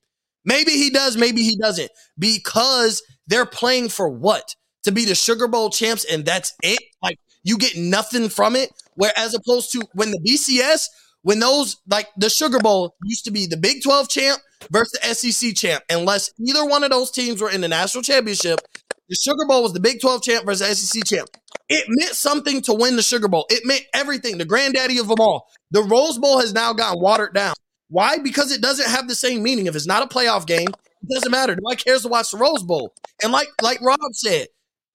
Maybe 0.44 0.72
he 0.72 0.90
does, 0.90 1.18
maybe 1.18 1.44
he 1.44 1.58
doesn't, 1.58 1.92
because 2.18 3.04
they're 3.28 3.46
playing 3.46 3.90
for 3.90 4.10
what? 4.10 4.56
To 4.88 4.94
be 4.94 5.04
the 5.04 5.16
Sugar 5.16 5.50
Bowl 5.50 5.70
champs, 5.70 6.06
and 6.06 6.26
that's 6.26 6.54
it. 6.64 6.80
Like 7.04 7.20
you 7.44 7.58
get 7.58 7.76
nothing 7.76 8.30
from 8.30 8.56
it. 8.56 8.72
Whereas 8.96 9.34
opposed 9.34 9.72
to 9.74 9.84
when 9.94 10.12
the 10.12 10.20
BCS, 10.20 10.88
when 11.24 11.40
those 11.40 11.76
like 11.90 12.08
the 12.16 12.30
Sugar 12.30 12.60
Bowl 12.60 12.96
used 13.04 13.26
to 13.26 13.32
be 13.32 13.48
the 13.48 13.58
Big 13.58 13.84
12 13.84 14.08
champ 14.08 14.42
versus 14.72 14.98
the 15.02 15.14
SEC 15.14 15.56
champ, 15.56 15.84
unless 15.90 16.32
either 16.40 16.66
one 16.66 16.86
of 16.86 16.92
those 16.92 17.12
teams 17.12 17.42
were 17.42 17.50
in 17.50 17.60
the 17.60 17.68
national 17.68 18.02
championship, 18.02 18.62
the 19.10 19.16
Sugar 19.16 19.46
Bowl 19.46 19.64
was 19.64 19.74
the 19.74 19.82
Big 19.82 20.00
12 20.00 20.24
champ 20.24 20.46
versus 20.46 20.80
SEC 20.80 21.04
champ. 21.04 21.28
It 21.68 21.84
meant 21.90 22.16
something 22.16 22.62
to 22.62 22.74
win 22.74 22.96
the 22.96 23.02
Sugar 23.02 23.28
Bowl. 23.28 23.46
It 23.50 23.66
meant 23.66 23.84
everything, 23.94 24.38
the 24.38 24.46
granddaddy 24.46 25.00
of 25.00 25.10
them 25.10 25.20
all. 25.20 25.50
The 25.72 25.84
Rose 25.84 26.18
Bowl 26.18 26.40
has 26.40 26.54
now 26.54 26.72
gotten 26.72 27.02
watered 27.02 27.34
down. 27.34 27.56
Why? 27.90 28.20
Because 28.20 28.54
it 28.54 28.62
doesn't 28.62 28.88
have 28.88 29.10
the 29.10 29.16
same 29.16 29.44
meaning. 29.44 29.68
If 29.68 29.76
it's 29.76 29.86
not 29.86 30.04
a 30.04 30.08
playoff 30.08 30.48
game, 30.48 30.70
it 30.70 31.14
doesn't 31.14 31.32
matter. 31.32 31.56
Nobody 31.56 31.84
cares 31.84 32.04
to 32.04 32.08
watch 32.08 32.32
the 32.32 32.38
Rose 32.38 32.64
Bowl. 32.64 32.94
And 33.22 33.32
like 33.32 33.50
like 33.62 33.82
Rob 33.82 34.00
said, 34.14 34.48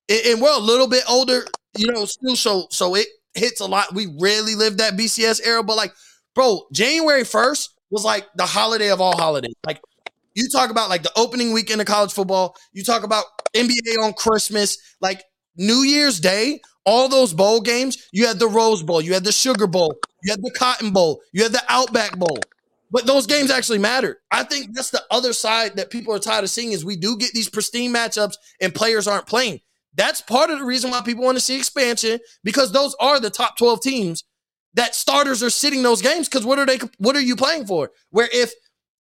and, 0.09 0.21
and 0.27 0.41
we're 0.41 0.55
a 0.55 0.61
little 0.61 0.89
bit 0.89 1.05
older, 1.09 1.45
you 1.77 1.91
know, 1.91 2.05
still 2.05 2.37
so 2.37 2.67
so 2.71 2.95
it 2.95 3.09
hits 3.35 3.61
a 3.61 3.67
lot. 3.67 3.95
We 3.95 4.09
rarely 4.21 4.55
lived 4.55 4.79
that 4.79 4.95
BCS 4.95 5.47
era, 5.47 5.63
but 5.63 5.77
like, 5.77 5.93
bro, 6.35 6.67
January 6.73 7.23
1st 7.23 7.69
was 7.91 8.05
like 8.05 8.27
the 8.37 8.47
holiday 8.47 8.91
of 8.91 9.01
all 9.01 9.17
holidays. 9.17 9.55
Like 9.67 9.81
you 10.35 10.49
talk 10.49 10.71
about 10.71 10.89
like 10.89 11.03
the 11.03 11.13
opening 11.17 11.53
weekend 11.53 11.81
of 11.81 11.87
college 11.87 12.13
football, 12.13 12.57
you 12.73 12.85
talk 12.85 13.05
about 13.05 13.25
NBA 13.55 14.03
on 14.03 14.13
Christmas, 14.15 14.79
like 15.01 15.23
New 15.57 15.83
Year's 15.83 16.21
Day, 16.21 16.61
all 16.85 17.09
those 17.09 17.33
bowl 17.33 17.61
games, 17.61 18.09
you 18.13 18.27
had 18.27 18.39
the 18.39 18.49
Rose 18.49 18.83
Bowl, 18.83 19.01
you 19.01 19.15
had 19.15 19.25
the 19.25 19.33
Sugar 19.33 19.67
Bowl, 19.67 19.95
you 20.23 20.33
had 20.33 20.43
the 20.43 20.51
Cotton 20.59 20.91
Bowl, 20.91 21.21
you 21.33 21.43
had 21.43 21.53
the 21.53 21.63
Outback 21.69 22.19
Bowl. 22.19 22.39
But 22.91 23.07
those 23.07 23.27
games 23.27 23.51
actually 23.51 23.79
matter. 23.79 24.21
I 24.31 24.45
think 24.45 24.75
that's 24.75 24.91
the 24.91 25.03
other 25.11 25.33
side 25.33 25.77
that 25.77 25.91
people 25.91 26.15
are 26.15 26.19
tired 26.19 26.45
of 26.45 26.51
seeing 26.51 26.73
is 26.73 26.85
we 26.85 26.97
do 26.97 27.17
get 27.17 27.33
these 27.33 27.49
pristine 27.49 27.93
matchups 27.93 28.35
and 28.61 28.75
players 28.75 29.09
aren't 29.09 29.27
playing. 29.27 29.61
That's 29.95 30.21
part 30.21 30.51
of 30.51 30.59
the 30.59 30.65
reason 30.65 30.91
why 30.91 31.03
people 31.03 31.25
want 31.25 31.37
to 31.37 31.45
see 31.45 31.57
expansion 31.57 32.21
because 32.43 32.73
those 32.73 32.95
are 33.01 33.21
the 33.21 33.31
top 33.31 33.57
12 33.59 33.81
teams 33.83 34.25
that 34.75 34.95
starters 34.95 35.43
are 35.43 35.51
sitting 35.51 35.83
those 35.83 36.03
games 36.03 36.29
because 36.29 36.47
what 36.47 36.59
are 36.59 36.67
they 36.67 36.79
what 36.99 37.17
are 37.17 37.21
you 37.21 37.37
playing 37.37 37.67
for? 37.67 37.91
Where 38.11 38.29
if 38.33 38.53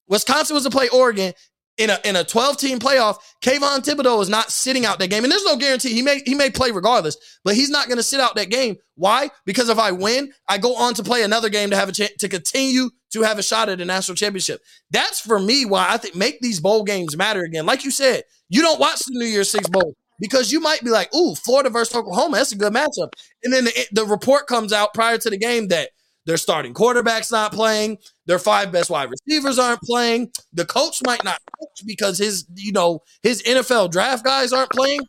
Wisconsin 0.07 0.53
was 0.53 0.63
to 0.63 0.69
play 0.69 0.89
Oregon 0.89 1.33
in 1.77 1.89
a 1.89 1.99
in 2.03 2.15
a 2.15 2.23
12 2.23 2.57
team 2.57 2.79
playoff, 2.79 3.17
Kayvon 3.41 3.79
Thibodeaux 3.79 4.21
is 4.21 4.29
not 4.29 4.51
sitting 4.51 4.85
out 4.85 4.99
that 4.99 5.09
game. 5.09 5.23
And 5.23 5.31
there's 5.31 5.45
no 5.45 5.55
guarantee 5.55 5.93
he 5.93 6.01
may 6.01 6.21
he 6.25 6.35
may 6.35 6.49
play 6.49 6.71
regardless, 6.71 7.17
but 7.43 7.55
he's 7.55 7.69
not 7.69 7.87
going 7.87 7.97
to 7.97 8.03
sit 8.03 8.19
out 8.19 8.35
that 8.35 8.49
game. 8.49 8.75
Why? 8.95 9.29
Because 9.45 9.69
if 9.69 9.79
I 9.79 9.91
win, 9.91 10.33
I 10.49 10.57
go 10.57 10.75
on 10.75 10.93
to 10.95 11.03
play 11.03 11.23
another 11.23 11.49
game 11.49 11.69
to 11.69 11.77
have 11.77 11.89
a 11.89 11.93
chance 11.93 12.13
to 12.19 12.27
continue 12.27 12.89
to 13.13 13.21
have 13.21 13.39
a 13.39 13.43
shot 13.43 13.69
at 13.69 13.81
a 13.81 13.85
national 13.85 14.15
championship. 14.15 14.61
That's 14.89 15.21
for 15.21 15.39
me 15.39 15.65
why 15.65 15.87
I 15.89 15.97
think 15.97 16.15
make 16.15 16.41
these 16.41 16.59
bowl 16.59 16.83
games 16.83 17.15
matter 17.15 17.41
again. 17.43 17.65
Like 17.65 17.85
you 17.85 17.91
said, 17.91 18.23
you 18.49 18.61
don't 18.61 18.79
watch 18.79 18.99
the 18.99 19.17
New 19.17 19.25
Year's 19.25 19.49
Six 19.49 19.69
bowl 19.69 19.95
because 20.21 20.51
you 20.51 20.61
might 20.61 20.81
be 20.81 20.89
like, 20.89 21.13
"Ooh, 21.13 21.35
Florida 21.35 21.69
versus 21.69 21.95
Oklahoma, 21.95 22.37
that's 22.37 22.53
a 22.53 22.57
good 22.57 22.71
matchup," 22.71 23.11
and 23.43 23.51
then 23.51 23.65
the, 23.65 23.87
the 23.91 24.05
report 24.05 24.47
comes 24.47 24.71
out 24.71 24.93
prior 24.93 25.17
to 25.17 25.29
the 25.29 25.37
game 25.37 25.67
that 25.67 25.89
their 26.25 26.37
starting 26.37 26.73
quarterback's 26.73 27.31
not 27.31 27.51
playing, 27.51 27.97
their 28.27 28.39
five 28.39 28.71
best 28.71 28.89
wide 28.89 29.09
receivers 29.09 29.59
aren't 29.59 29.81
playing, 29.81 30.31
the 30.53 30.65
coach 30.65 31.01
might 31.03 31.23
not 31.25 31.39
coach 31.59 31.85
because 31.85 32.17
his 32.17 32.45
you 32.55 32.71
know 32.71 32.99
his 33.23 33.43
NFL 33.43 33.91
draft 33.91 34.23
guys 34.23 34.53
aren't 34.53 34.71
playing. 34.71 35.01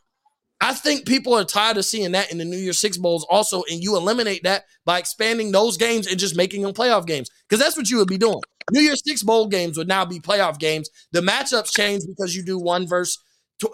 I 0.62 0.74
think 0.74 1.06
people 1.06 1.34
are 1.34 1.44
tired 1.44 1.76
of 1.76 1.84
seeing 1.84 2.12
that 2.12 2.30
in 2.30 2.38
the 2.38 2.44
New 2.44 2.56
Year's 2.56 2.78
Six 2.78 2.96
Bowls 2.96 3.26
also, 3.28 3.64
and 3.68 3.82
you 3.82 3.96
eliminate 3.96 4.44
that 4.44 4.62
by 4.84 5.00
expanding 5.00 5.50
those 5.50 5.76
games 5.76 6.06
and 6.06 6.20
just 6.20 6.36
making 6.36 6.62
them 6.62 6.72
playoff 6.72 7.04
games 7.04 7.28
because 7.48 7.62
that's 7.62 7.76
what 7.76 7.90
you 7.90 7.98
would 7.98 8.08
be 8.08 8.16
doing. 8.16 8.40
New 8.70 8.80
Year's 8.80 9.02
Six 9.04 9.24
Bowl 9.24 9.48
games 9.48 9.76
would 9.76 9.88
now 9.88 10.04
be 10.04 10.20
playoff 10.20 10.60
games. 10.60 10.88
The 11.10 11.20
matchups 11.20 11.74
change 11.74 12.04
because 12.06 12.36
you 12.36 12.44
do 12.44 12.58
one 12.60 12.86
verse, 12.86 13.18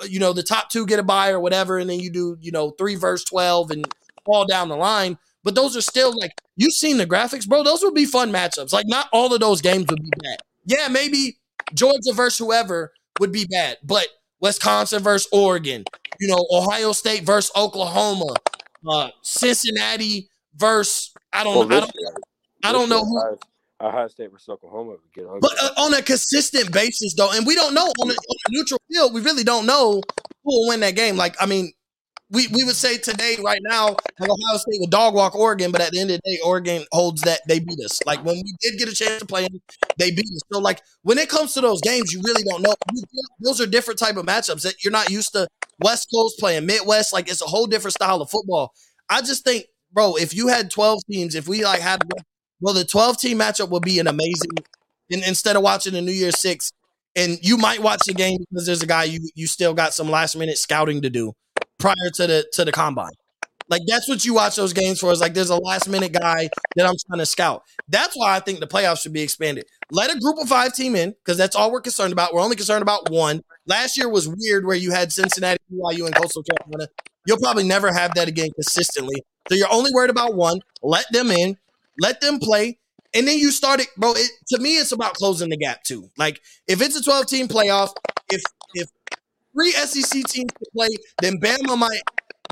you 0.08 0.18
know, 0.18 0.32
the 0.32 0.42
top 0.42 0.70
two 0.70 0.86
get 0.86 0.98
a 0.98 1.02
buy 1.02 1.30
or 1.30 1.40
whatever, 1.40 1.78
and 1.78 1.88
then 1.88 2.00
you 2.00 2.10
do, 2.10 2.36
you 2.40 2.52
know, 2.52 2.70
three 2.70 2.94
verse 2.94 3.24
12 3.24 3.70
and 3.70 3.86
all 4.26 4.46
down 4.46 4.68
the 4.68 4.76
line. 4.76 5.18
But 5.44 5.54
those 5.54 5.76
are 5.76 5.80
still 5.80 6.16
like, 6.18 6.32
you've 6.56 6.72
seen 6.72 6.98
the 6.98 7.06
graphics, 7.06 7.48
bro. 7.48 7.62
Those 7.62 7.82
would 7.82 7.94
be 7.94 8.04
fun 8.04 8.32
matchups. 8.32 8.72
Like, 8.72 8.86
not 8.86 9.08
all 9.12 9.32
of 9.32 9.40
those 9.40 9.60
games 9.60 9.86
would 9.88 10.02
be 10.02 10.10
bad. 10.22 10.38
Yeah, 10.66 10.88
maybe 10.88 11.38
Georgia 11.74 12.12
versus 12.14 12.38
whoever 12.38 12.92
would 13.20 13.32
be 13.32 13.46
bad, 13.46 13.78
but 13.82 14.06
Wisconsin 14.40 15.02
versus 15.02 15.28
Oregon, 15.32 15.84
you 16.20 16.28
know, 16.28 16.46
Ohio 16.50 16.92
State 16.92 17.24
versus 17.24 17.50
Oklahoma, 17.56 18.34
uh, 18.86 19.08
Cincinnati 19.22 20.28
versus 20.56 21.12
I 21.32 21.44
don't 21.44 21.56
well, 21.56 21.68
know. 21.68 21.76
I 21.76 21.80
don't, 21.80 21.92
I 22.64 22.72
don't 22.72 22.88
know 22.88 23.04
who. 23.04 23.38
Ohio 23.80 24.08
State 24.08 24.30
versus 24.32 24.48
Oklahoma 24.48 24.90
would 24.90 25.12
get 25.14 25.24
ugly. 25.24 25.40
But 25.40 25.52
uh, 25.62 25.80
on 25.82 25.94
a 25.94 26.02
consistent 26.02 26.72
basis, 26.72 27.14
though, 27.14 27.30
and 27.32 27.46
we 27.46 27.54
don't 27.54 27.74
know 27.74 27.86
on 27.86 28.10
a, 28.10 28.12
on 28.12 28.36
a, 28.48 28.50
neutral 28.50 28.80
field, 28.90 29.14
we 29.14 29.20
really 29.20 29.44
don't 29.44 29.66
know 29.66 30.00
who 30.44 30.60
will 30.60 30.68
win 30.68 30.80
that 30.80 30.96
game. 30.96 31.16
Like, 31.16 31.36
I 31.40 31.46
mean, 31.46 31.72
we, 32.30 32.46
we 32.48 32.64
would 32.64 32.74
say 32.74 32.98
today, 32.98 33.36
right 33.42 33.60
now, 33.62 33.86
like 33.86 34.30
Ohio 34.30 34.56
State 34.58 34.80
would 34.80 34.90
dog 34.90 35.14
walk 35.14 35.34
Oregon, 35.34 35.72
but 35.72 35.80
at 35.80 35.92
the 35.92 36.00
end 36.00 36.10
of 36.10 36.20
the 36.22 36.30
day, 36.30 36.38
Oregon 36.44 36.84
holds 36.92 37.22
that 37.22 37.40
they 37.48 37.58
beat 37.58 37.78
us. 37.84 38.00
Like 38.04 38.22
when 38.24 38.36
we 38.36 38.54
did 38.60 38.78
get 38.78 38.88
a 38.88 38.94
chance 38.94 39.20
to 39.20 39.26
play 39.26 39.42
them, 39.42 39.60
they 39.96 40.10
beat 40.10 40.26
us. 40.26 40.40
So 40.52 40.58
like 40.58 40.82
when 41.02 41.16
it 41.16 41.30
comes 41.30 41.54
to 41.54 41.60
those 41.60 41.80
games, 41.80 42.12
you 42.12 42.20
really 42.22 42.42
don't 42.42 42.62
know. 42.62 42.74
Those 43.40 43.60
are 43.60 43.66
different 43.66 43.98
type 43.98 44.16
of 44.16 44.26
matchups 44.26 44.62
that 44.62 44.84
you're 44.84 44.92
not 44.92 45.10
used 45.10 45.32
to. 45.32 45.48
West 45.80 46.08
Coast 46.14 46.38
playing 46.38 46.66
Midwest, 46.66 47.12
like 47.12 47.30
it's 47.30 47.40
a 47.40 47.46
whole 47.46 47.66
different 47.66 47.94
style 47.94 48.20
of 48.20 48.28
football. 48.28 48.74
I 49.08 49.22
just 49.22 49.44
think, 49.44 49.64
bro, 49.92 50.16
if 50.16 50.34
you 50.34 50.48
had 50.48 50.70
12 50.70 51.00
teams, 51.10 51.34
if 51.34 51.48
we 51.48 51.64
like 51.64 51.80
had, 51.80 52.02
well, 52.60 52.74
the 52.74 52.84
12 52.84 53.18
team 53.18 53.38
matchup 53.38 53.70
will 53.70 53.80
be 53.80 53.98
an 53.98 54.06
amazing. 54.06 54.50
And 55.10 55.22
instead 55.24 55.56
of 55.56 55.62
watching 55.62 55.94
the 55.94 56.02
New 56.02 56.12
Year 56.12 56.32
Six, 56.32 56.72
and 57.16 57.38
you 57.42 57.56
might 57.56 57.82
watch 57.82 58.00
the 58.06 58.14
game 58.14 58.38
because 58.50 58.66
there's 58.66 58.82
a 58.82 58.86
guy 58.86 59.04
you 59.04 59.20
you 59.34 59.46
still 59.46 59.74
got 59.74 59.94
some 59.94 60.10
last 60.10 60.36
minute 60.36 60.58
scouting 60.58 61.02
to 61.02 61.10
do 61.10 61.32
prior 61.78 61.94
to 62.14 62.26
the 62.26 62.46
to 62.52 62.64
the 62.64 62.72
combine. 62.72 63.12
Like 63.70 63.82
that's 63.86 64.08
what 64.08 64.24
you 64.24 64.34
watch 64.34 64.56
those 64.56 64.72
games 64.72 65.00
for. 65.00 65.10
Is 65.12 65.20
like 65.20 65.34
there's 65.34 65.50
a 65.50 65.56
last 65.56 65.88
minute 65.88 66.12
guy 66.12 66.48
that 66.76 66.86
I'm 66.86 66.94
trying 67.06 67.18
to 67.18 67.26
scout. 67.26 67.62
That's 67.88 68.14
why 68.14 68.36
I 68.36 68.40
think 68.40 68.60
the 68.60 68.66
playoffs 68.66 69.02
should 69.02 69.12
be 69.12 69.22
expanded. 69.22 69.66
Let 69.90 70.14
a 70.14 70.18
group 70.18 70.38
of 70.38 70.48
five 70.48 70.74
team 70.74 70.96
in 70.96 71.10
because 71.10 71.36
that's 71.36 71.56
all 71.56 71.70
we're 71.70 71.80
concerned 71.80 72.12
about. 72.12 72.32
We're 72.32 72.40
only 72.42 72.56
concerned 72.56 72.82
about 72.82 73.10
one. 73.10 73.42
Last 73.66 73.98
year 73.98 74.08
was 74.08 74.28
weird 74.28 74.64
where 74.64 74.76
you 74.76 74.90
had 74.90 75.12
Cincinnati, 75.12 75.58
BYU, 75.72 76.06
and 76.06 76.14
Coastal 76.14 76.42
Carolina. 76.42 76.90
You'll 77.26 77.38
probably 77.38 77.64
never 77.64 77.92
have 77.92 78.14
that 78.14 78.28
again 78.28 78.48
consistently. 78.54 79.22
So 79.48 79.54
you're 79.54 79.72
only 79.72 79.90
worried 79.92 80.10
about 80.10 80.34
one. 80.34 80.60
Let 80.82 81.04
them 81.12 81.30
in. 81.30 81.58
Let 81.98 82.20
them 82.20 82.38
play. 82.38 82.78
And 83.14 83.26
then 83.26 83.38
you 83.38 83.50
start 83.50 83.80
it, 83.80 83.88
bro. 83.96 84.12
It, 84.12 84.30
to 84.48 84.58
me, 84.60 84.76
it's 84.76 84.92
about 84.92 85.14
closing 85.14 85.48
the 85.48 85.56
gap 85.56 85.82
too. 85.82 86.10
Like 86.18 86.40
if 86.66 86.82
it's 86.82 86.96
a 86.96 87.02
12 87.02 87.26
team 87.26 87.48
playoff, 87.48 87.90
if 88.30 88.42
if 88.74 88.88
three 89.54 89.72
SEC 89.72 90.24
teams 90.24 90.50
to 90.52 90.66
play, 90.74 90.88
then 91.20 91.38
Bama 91.40 91.78
might 91.78 92.00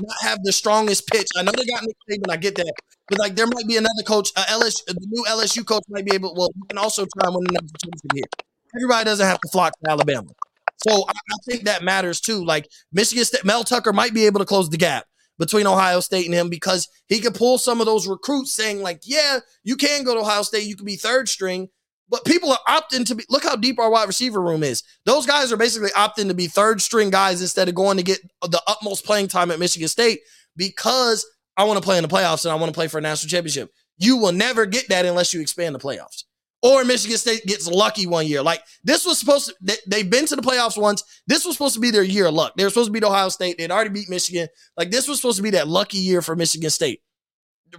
not 0.01 0.15
have 0.21 0.43
the 0.43 0.51
strongest 0.51 1.07
pitch. 1.07 1.27
I 1.35 1.43
know 1.43 1.51
they 1.55 1.65
got 1.65 1.83
Nick 1.83 1.95
Saban, 2.09 2.31
I 2.31 2.37
get 2.37 2.55
that, 2.55 2.73
but 3.07 3.19
like 3.19 3.35
there 3.35 3.47
might 3.47 3.67
be 3.67 3.77
another 3.77 4.03
coach, 4.05 4.29
uh, 4.35 4.43
LSU, 4.45 4.85
the 4.85 5.07
new 5.07 5.25
LSU 5.27 5.65
coach 5.65 5.83
might 5.89 6.05
be 6.05 6.13
able. 6.13 6.33
Well, 6.35 6.49
you 6.55 6.63
can 6.69 6.77
also 6.77 7.05
try 7.05 7.27
and 7.27 7.35
win 7.35 7.47
another 7.49 7.67
championship 7.83 8.11
here. 8.13 8.45
Everybody 8.75 9.05
doesn't 9.05 9.25
have 9.25 9.39
to 9.39 9.49
flock 9.51 9.73
to 9.83 9.91
Alabama, 9.91 10.29
so 10.77 10.91
I, 11.07 11.11
I 11.11 11.37
think 11.49 11.63
that 11.65 11.83
matters 11.83 12.19
too. 12.19 12.43
Like 12.43 12.67
Michigan 12.91 13.25
State, 13.25 13.45
Mel 13.45 13.63
Tucker 13.63 13.93
might 13.93 14.13
be 14.13 14.25
able 14.25 14.39
to 14.39 14.45
close 14.45 14.69
the 14.69 14.77
gap 14.77 15.05
between 15.37 15.67
Ohio 15.67 15.99
State 15.99 16.25
and 16.25 16.33
him 16.33 16.49
because 16.49 16.87
he 17.07 17.19
could 17.19 17.35
pull 17.35 17.57
some 17.57 17.79
of 17.79 17.85
those 17.85 18.07
recruits 18.07 18.53
saying 18.53 18.81
like, 18.81 19.01
yeah, 19.03 19.39
you 19.63 19.75
can 19.75 20.03
go 20.03 20.13
to 20.13 20.21
Ohio 20.21 20.41
State, 20.41 20.67
you 20.67 20.75
can 20.75 20.85
be 20.85 20.95
third 20.95 21.29
string, 21.29 21.69
but 22.09 22.25
people 22.25 22.51
are 22.51 22.59
opting 22.67 23.05
to 23.05 23.15
be 23.15 23.23
look 23.29 23.43
how 23.43 23.55
deep 23.55 23.79
our 23.79 23.89
wide 23.89 24.07
receiver 24.07 24.41
room 24.41 24.63
is. 24.63 24.83
Those 25.05 25.25
guys 25.25 25.51
are 25.51 25.57
basically 25.57 25.89
opting 25.91 26.27
to 26.27 26.33
be 26.33 26.47
third 26.47 26.81
string 26.81 27.09
guys 27.09 27.41
instead 27.41 27.69
of 27.69 27.75
going 27.75 27.97
to 27.97 28.03
get 28.03 28.19
the 28.41 28.61
utmost 28.67 29.05
playing 29.05 29.27
time 29.27 29.51
at 29.51 29.59
Michigan 29.59 29.87
State 29.87 30.19
because 30.55 31.25
I 31.57 31.63
want 31.63 31.77
to 31.77 31.83
play 31.83 31.97
in 31.97 32.03
the 32.03 32.09
playoffs 32.09 32.45
and 32.45 32.51
I 32.51 32.55
want 32.55 32.69
to 32.73 32.77
play 32.77 32.87
for 32.87 32.97
a 32.97 33.01
national 33.01 33.29
championship. 33.29 33.71
You 33.97 34.17
will 34.17 34.31
never 34.31 34.65
get 34.65 34.89
that 34.89 35.05
unless 35.05 35.33
you 35.33 35.41
expand 35.41 35.73
the 35.73 35.79
playoffs. 35.79 36.23
Or 36.63 36.83
Michigan 36.83 37.17
State 37.17 37.45
gets 37.45 37.67
lucky 37.67 38.07
one 38.07 38.25
year. 38.25 38.41
Like 38.41 38.63
this 38.83 39.05
was 39.05 39.19
supposed 39.19 39.47
to, 39.47 39.77
they, 39.87 39.99
have 39.99 40.09
been 40.09 40.25
to 40.25 40.35
the 40.35 40.41
playoffs 40.41 40.79
once. 40.79 41.03
This 41.27 41.45
was 41.45 41.55
supposed 41.55 41.75
to 41.75 41.79
be 41.79 41.91
their 41.91 42.03
year 42.03 42.25
of 42.25 42.33
luck. 42.33 42.53
They 42.57 42.63
were 42.63 42.69
supposed 42.69 42.87
to 42.87 42.93
beat 42.93 43.03
Ohio 43.03 43.29
State. 43.29 43.57
They'd 43.57 43.71
already 43.71 43.91
beat 43.91 44.09
Michigan. 44.09 44.47
Like 44.75 44.89
this 44.89 45.07
was 45.07 45.17
supposed 45.17 45.37
to 45.37 45.43
be 45.43 45.51
that 45.51 45.67
lucky 45.67 45.97
year 45.97 46.21
for 46.21 46.35
Michigan 46.35 46.71
State 46.71 47.01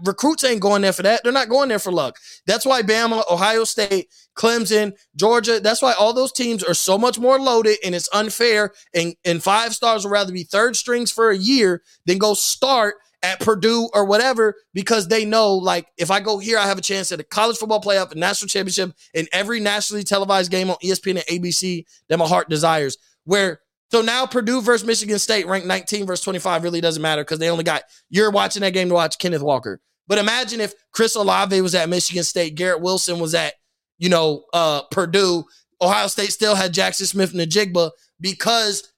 recruits 0.03 0.45
ain't 0.45 0.61
going 0.61 0.83
there 0.83 0.93
for 0.93 1.03
that. 1.03 1.23
They're 1.23 1.33
not 1.33 1.49
going 1.49 1.69
there 1.69 1.79
for 1.79 1.93
luck. 1.93 2.17
That's 2.47 2.67
why 2.67 2.83
Bama, 2.83 3.23
Ohio 3.31 3.65
State, 3.65 4.09
Clemson, 4.37 4.93
Georgia, 5.17 5.61
that's 5.61 5.83
why 5.83 5.93
all 5.93 6.13
those 6.13 6.33
teams 6.33 6.63
are 6.63 6.75
so 6.75 6.99
much 6.99 7.19
more 7.19 7.39
loaded 7.39 7.79
and 7.85 7.95
it's 7.95 8.09
unfair. 8.13 8.73
And, 8.95 9.15
and 9.25 9.43
five 9.43 9.75
stars 9.75 10.05
would 10.05 10.13
rather 10.13 10.33
be 10.33 10.45
third 10.45 10.77
strings 10.77 11.11
for 11.11 11.31
a 11.31 11.37
year 11.37 11.83
than 12.07 12.19
go 12.19 12.35
start 12.35 12.97
at 13.23 13.41
Purdue 13.41 13.89
or 13.95 14.05
whatever 14.05 14.55
because 14.75 15.09
they 15.09 15.25
know, 15.25 15.55
like, 15.55 15.87
if 15.97 16.11
I 16.11 16.21
go 16.21 16.39
here, 16.39 16.59
I 16.59 16.67
have 16.67 16.79
a 16.79 16.83
chance 16.83 17.11
at 17.11 17.21
a 17.21 17.25
college 17.25 17.57
football 17.57 17.81
playoff, 17.81 18.13
a 18.13 18.15
national 18.15 18.49
championship, 18.49 18.93
and 19.15 19.29
every 19.33 19.61
nationally 19.61 20.05
televised 20.05 20.51
game 20.51 20.71
on 20.71 20.77
ESPN 20.83 21.23
and 21.29 21.43
ABC 21.43 21.85
that 22.09 22.19
my 22.19 22.27
heart 22.27 22.49
desires. 22.49 22.97
Where 23.25 23.61
so 23.91 24.03
now 24.03 24.27
Purdue 24.27 24.61
versus 24.61 24.87
Michigan 24.87 25.19
State, 25.19 25.47
ranked 25.47 25.67
19 25.67 26.07
versus 26.07 26.25
25, 26.25 26.63
really 26.63 26.81
doesn't 26.81 27.03
matter 27.03 27.23
because 27.23 27.39
they 27.39 27.51
only 27.51 27.65
got 27.65 27.83
you're 28.11 28.31
watching 28.31 28.63
that 28.63 28.73
game 28.73 28.89
to 28.89 28.95
watch 28.95 29.19
Kenneth 29.19 29.43
Walker. 29.43 29.81
But 30.07 30.19
imagine 30.19 30.61
if 30.61 30.73
Chris 30.93 31.15
Olave 31.15 31.61
was 31.61 31.75
at 31.75 31.89
Michigan 31.89 32.25
State, 32.25 32.55
Garrett 32.55 32.81
Wilson 32.81 33.19
was 33.19 33.35
at, 33.35 33.55
you 33.99 34.09
know, 34.09 34.45
uh, 34.55 34.83
Purdue, 34.91 35.45
Ohio 35.81 36.07
State 36.07 36.33
still 36.33 36.55
had 36.55 36.73
Jackson 36.73 37.07
Smith-Njigba 37.07 37.91
because 38.21 38.91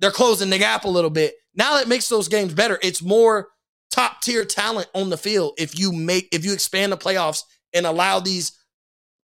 they're 0.00 0.10
closing 0.10 0.50
the 0.50 0.58
gap 0.58 0.84
a 0.84 0.88
little 0.88 1.10
bit. 1.10 1.34
Now 1.60 1.76
that 1.76 1.88
makes 1.88 2.08
those 2.08 2.28
games 2.28 2.54
better. 2.54 2.78
It's 2.82 3.02
more 3.02 3.48
top 3.90 4.22
tier 4.22 4.46
talent 4.46 4.88
on 4.94 5.10
the 5.10 5.18
field 5.18 5.52
if 5.58 5.78
you 5.78 5.92
make 5.92 6.26
if 6.32 6.42
you 6.42 6.54
expand 6.54 6.90
the 6.90 6.96
playoffs 6.96 7.42
and 7.74 7.84
allow 7.84 8.18
these 8.18 8.52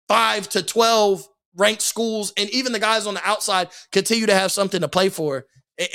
five 0.09 0.49
to 0.49 0.61
twelve 0.61 1.25
ranked 1.55 1.81
schools 1.81 2.33
and 2.36 2.49
even 2.49 2.73
the 2.73 2.79
guys 2.79 3.07
on 3.07 3.13
the 3.13 3.25
outside 3.25 3.69
continue 3.93 4.25
to 4.25 4.36
have 4.36 4.51
something 4.51 4.81
to 4.81 4.89
play 4.89 5.07
for. 5.07 5.45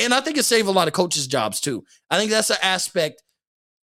And 0.01 0.15
I 0.15 0.23
think 0.23 0.39
it 0.39 0.45
saved 0.45 0.67
a 0.67 0.71
lot 0.71 0.89
of 0.89 0.95
coaches' 0.95 1.27
jobs 1.27 1.61
too. 1.61 1.85
I 2.09 2.17
think 2.17 2.31
that's 2.31 2.49
an 2.49 2.57
aspect 2.63 3.23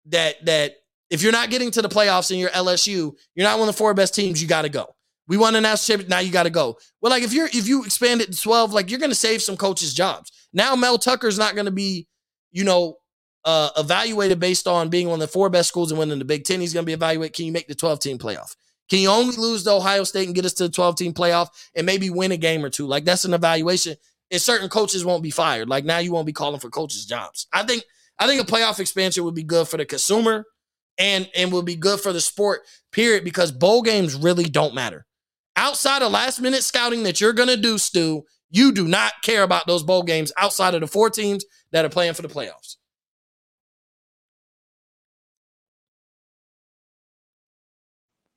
that 0.08 0.44
that 0.48 0.78
if 1.12 1.22
you're 1.22 1.32
not 1.32 1.52
getting 1.52 1.70
to 1.70 1.84
the 1.84 1.90
playoffs 1.90 2.32
and 2.32 2.40
you're 2.40 2.50
LSU, 2.50 3.14
you're 3.36 3.48
not 3.48 3.60
one 3.60 3.70
of 3.70 3.76
the 3.76 3.78
four 3.78 3.94
best 3.94 4.16
teams, 4.16 4.42
you 4.42 4.48
got 4.48 4.64
to 4.64 4.70
go. 4.70 4.88
We 5.28 5.38
won 5.38 5.54
a 5.54 5.62
national 5.62 5.98
championship, 5.98 6.10
now 6.10 6.20
you 6.22 6.32
got 6.32 6.44
to 6.44 6.50
go. 6.50 6.80
Well, 7.04 7.12
like 7.12 7.22
if 7.22 7.34
you're 7.34 7.50
if 7.54 7.68
you 7.68 7.84
expand 7.86 8.22
it 8.22 8.32
to 8.34 8.42
12, 8.42 8.74
like 8.74 8.90
you're 8.90 9.00
going 9.00 9.12
to 9.12 9.16
save 9.16 9.44
some 9.44 9.58
coaches' 9.58 9.94
jobs. 9.94 10.32
Now 10.54 10.76
Mel 10.76 10.98
Tucker's 10.98 11.38
not 11.38 11.54
going 11.54 11.66
to 11.66 11.72
be, 11.72 12.08
you 12.52 12.64
know, 12.64 12.98
uh, 13.46 13.70
evaluated 13.78 14.40
based 14.40 14.68
on 14.68 14.90
being 14.90 15.08
one 15.08 15.22
of 15.22 15.28
the 15.28 15.32
four 15.32 15.50
best 15.50 15.70
schools 15.70 15.92
and 15.92 16.00
winning 16.00 16.20
the 16.20 16.26
Big 16.26 16.44
Ten. 16.44 16.60
He's 16.60 16.74
going 16.74 16.84
to 16.84 16.88
be 16.88 16.94
evaluated. 16.94 17.36
Can 17.36 17.46
you 17.46 17.52
make 17.52 17.68
the 17.68 17.76
12 17.76 18.00
team 18.00 18.18
playoff? 18.18 18.56
Can 18.90 19.00
you 19.00 19.10
only 19.10 19.36
lose 19.36 19.64
to 19.64 19.72
Ohio 19.72 20.04
State 20.04 20.28
and 20.28 20.36
get 20.36 20.46
us 20.46 20.54
to 20.56 20.64
the 20.64 20.74
12 20.74 20.96
team 20.96 21.14
playoff 21.14 21.50
and 21.76 21.86
maybe 21.86 22.10
win 22.10 22.32
a 22.32 22.38
game 22.38 22.64
or 22.64 22.70
two? 22.70 22.88
Like 22.88 23.06
that's 23.06 23.26
an 23.26 23.34
evaluation. 23.34 23.96
And 24.32 24.42
certain 24.42 24.70
coaches 24.70 25.06
won't 25.06 25.24
be 25.24 25.32
fired. 25.32 25.70
Like 25.70 25.86
now 25.86 26.00
you 26.00 26.12
won't 26.12 26.26
be 26.26 26.34
calling 26.34 26.60
for 26.60 26.70
coaches' 26.70 27.06
jobs. 27.06 27.48
I 27.54 27.64
think 27.64 27.84
I 28.20 28.28
think 28.28 28.42
a 28.42 28.46
playoff 28.46 28.80
expansion 28.80 29.24
would 29.24 29.36
be 29.36 29.44
good 29.44 29.68
for 29.68 29.78
the 29.78 29.86
consumer 29.86 30.46
and 30.98 31.30
and 31.36 31.52
would 31.52 31.66
be 31.66 31.76
good 31.76 32.00
for 32.00 32.12
the 32.12 32.22
sport, 32.22 32.62
period, 32.92 33.24
because 33.24 33.52
bowl 33.52 33.82
games 33.82 34.16
really 34.16 34.46
don't 34.46 34.74
matter. 34.74 35.06
Outside 35.56 36.02
of 36.02 36.12
last 36.12 36.42
minute 36.42 36.64
scouting 36.64 37.04
that 37.04 37.22
you're 37.22 37.34
gonna 37.34 37.58
do, 37.58 37.78
Stew, 37.78 38.24
you 38.50 38.72
do 38.72 38.88
not 38.88 39.14
care 39.24 39.44
about 39.44 39.68
those 39.68 39.84
bowl 39.84 40.04
games 40.04 40.32
outside 40.38 40.74
of 40.76 40.82
the 40.82 40.88
four 40.88 41.10
teams 41.10 41.46
that 41.72 41.86
are 41.86 41.90
playing 41.90 42.14
for 42.14 42.22
the 42.22 42.28
playoffs. 42.28 42.78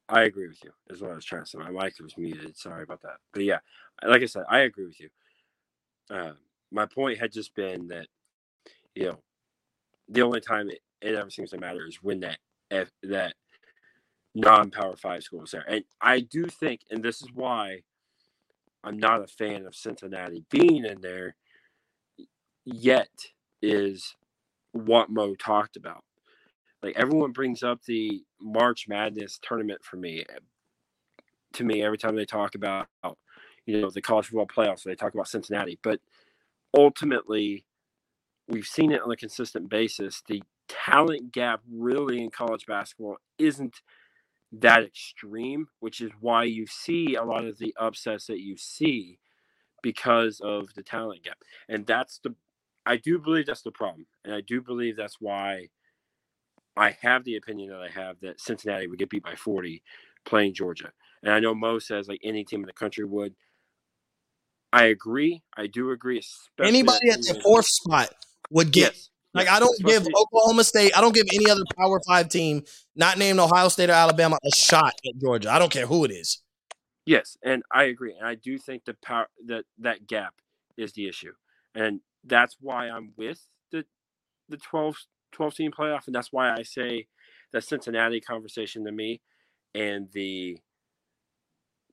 I 0.09 0.25
agree 0.25 0.49
with 0.49 0.59
you. 0.65 0.73
Is 0.89 1.01
what 1.01 1.13
I 1.13 1.15
was 1.15 1.25
trying 1.25 1.45
to 1.45 1.49
say. 1.49 1.59
My 1.59 1.71
mic 1.71 1.95
was 2.01 2.19
muted. 2.19 2.57
Sorry 2.57 2.83
about 2.83 3.03
that. 3.03 3.17
But 3.33 3.45
yeah, 3.45 3.59
like 4.05 4.23
I 4.23 4.27
said, 4.27 4.45
I 4.49 4.61
agree 4.61 4.87
with 4.87 5.01
you. 5.01 5.09
Uh, 6.11 6.33
my 6.73 6.87
point 6.87 7.19
had 7.19 7.33
just 7.33 7.55
been 7.55 7.89
that 7.89 8.07
you 8.95 9.07
know 9.07 9.19
the 10.09 10.23
only 10.23 10.41
time 10.41 10.71
it, 10.71 10.81
it 11.01 11.15
ever 11.15 11.31
seems 11.31 11.51
to 11.51 11.59
matter 11.59 11.87
is 11.87 11.99
when 12.03 12.21
that 12.21 12.39
if 12.71 12.91
that 13.05 13.35
non-power 14.35 14.97
five 14.97 15.23
school 15.23 15.45
is 15.45 15.53
there, 15.53 15.65
and 15.69 15.85
I 16.01 16.21
do 16.21 16.47
think, 16.47 16.81
and 16.91 17.03
this 17.03 17.23
is 17.23 17.29
why 17.35 17.83
I'm 18.83 18.99
not 18.99 19.23
a 19.23 19.27
fan 19.27 19.67
of 19.67 19.75
Cincinnati 19.75 20.45
being 20.51 20.85
in 20.85 21.01
there 21.01 21.37
yet. 22.65 23.11
is 23.63 24.17
what 24.73 25.11
Mo 25.11 25.35
talked 25.35 25.77
about. 25.77 26.03
Like 26.83 26.97
everyone 26.97 27.33
brings 27.33 27.63
up 27.63 27.83
the 27.85 28.23
March 28.41 28.87
Madness 28.89 29.39
tournament 29.43 29.81
for 29.85 29.97
me. 29.97 30.25
Eh, 30.29 30.39
to 31.55 31.65
me, 31.65 31.83
every 31.83 31.99
time 31.99 32.17
they 32.17 32.25
talk 32.25 32.55
about 32.55 32.87
you 33.67 33.81
know 33.81 33.91
the 33.91 34.01
college 34.01 34.27
football 34.27 34.47
playoffs, 34.47 34.85
they 34.85 34.95
talk 34.95 35.13
about 35.13 35.29
Cincinnati. 35.29 35.79
But 35.83 36.01
ultimately, 36.75 37.67
we've 38.49 38.67
seen 38.67 38.93
it 38.93 39.03
on 39.03 39.11
a 39.11 39.17
consistent 39.17 39.69
basis. 39.69 40.23
The 40.27 40.43
talent 40.69 41.33
gap 41.33 41.61
really 41.71 42.23
in 42.23 42.31
college 42.31 42.65
basketball 42.67 43.17
isn't 43.39 43.83
that 44.53 44.79
mm-hmm. 44.79 44.87
extreme, 44.87 45.69
which 45.81 46.01
is 46.01 46.11
why 46.21 46.45
you 46.45 46.67
see 46.67 47.15
a 47.15 47.25
lot 47.25 47.45
of 47.45 47.59
the 47.59 47.75
upsets 47.79 48.27
that 48.27 48.41
you 48.41 48.57
see 48.57 49.19
because 49.83 50.41
of 50.41 50.73
the 50.75 50.83
talent 50.83 51.23
gap. 51.23 51.39
And 51.69 51.87
that's 51.87 52.19
the 52.19 52.35
I 52.87 52.97
do 52.97 53.19
believe 53.19 53.47
that's 53.47 53.63
the 53.63 53.71
problem. 53.71 54.07
And 54.25 54.35
I 54.35 54.41
do 54.41 54.61
believe 54.61 54.97
that's 54.97 55.21
why 55.21 55.69
I 56.77 56.97
have 57.03 57.25
the 57.25 57.37
opinion 57.37 57.71
that 57.71 57.81
I 57.81 57.89
have 57.89 58.17
that 58.21 58.41
Cincinnati 58.41 58.87
would 58.87 58.99
get 58.99 59.11
beat 59.11 59.23
by 59.23 59.35
40 59.35 59.83
playing 60.25 60.55
Georgia. 60.55 60.91
And 61.23 61.33
I 61.33 61.41
know 61.41 61.55
Mo 61.55 61.79
says 61.79 62.09
like 62.09 62.21
any 62.25 62.45
team 62.45 62.61
in 62.61 62.67
the 62.67 62.73
country 62.73 63.05
would. 63.05 63.35
I 64.73 64.85
agree. 64.85 65.43
I 65.57 65.67
do 65.67 65.91
agree. 65.91 66.23
Anybody 66.63 67.11
at 67.11 67.23
the 67.23 67.41
fourth 67.43 67.67
spot 67.67 68.15
would 68.51 68.71
get. 68.71 68.95
Yes. 68.95 69.11
Like. 69.33 69.49
I 69.49 69.61
don't 69.61 69.79
give 69.85 70.07
Oklahoma 70.17 70.65
State, 70.65 70.97
I 70.97 71.01
don't 71.01 71.15
give 71.15 71.27
any 71.33 71.49
other 71.51 71.63
Power 71.79 72.01
Five 72.07 72.29
team, 72.29 72.65
not 72.97 73.19
named 73.19 73.39
Ohio 73.39 73.69
State 73.69 73.91
or 73.91 73.95
Alabama, 73.95 74.39
a 74.45 74.51
shot 74.55 74.95
at 75.07 75.21
Georgia. 75.21 75.51
I 75.51 75.59
don't 75.59 75.71
care 75.71 75.87
who 75.87 76.05
it 76.05 76.11
is. 76.11 76.43
Yes, 77.07 77.37
and 77.43 77.63
I 77.73 77.85
agree, 77.85 78.15
and 78.17 78.27
I 78.27 78.35
do 78.35 78.59
think 78.59 78.85
the 78.85 78.95
power 79.03 79.29
that 79.47 79.65
that 79.79 80.07
gap 80.07 80.35
is 80.77 80.93
the 80.93 81.09
issue, 81.09 81.33
and 81.75 82.01
that's 82.25 82.57
why 82.61 82.89
I'm 82.89 83.13
with 83.17 83.41
the 83.71 83.85
the 84.49 84.59
12, 84.59 84.97
12 85.33 85.55
team 85.55 85.73
playoff, 85.73 86.07
and 86.07 86.15
that's 86.15 86.33
why 86.33 86.53
I 86.53 86.63
say 86.63 87.07
the 87.53 87.61
Cincinnati 87.61 88.21
conversation 88.21 88.85
to 88.85 88.93
me 88.93 89.21
and 89.75 90.09
the 90.13 90.59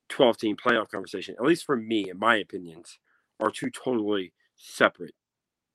12 0.08 0.38
team 0.38 0.56
playoff 0.56 0.88
conversation, 0.88 1.34
at 1.38 1.44
least 1.44 1.64
for 1.64 1.76
me, 1.76 2.08
in 2.10 2.18
my 2.18 2.36
opinions, 2.36 2.98
are 3.40 3.50
two 3.50 3.70
totally 3.70 4.32
separate 4.56 5.14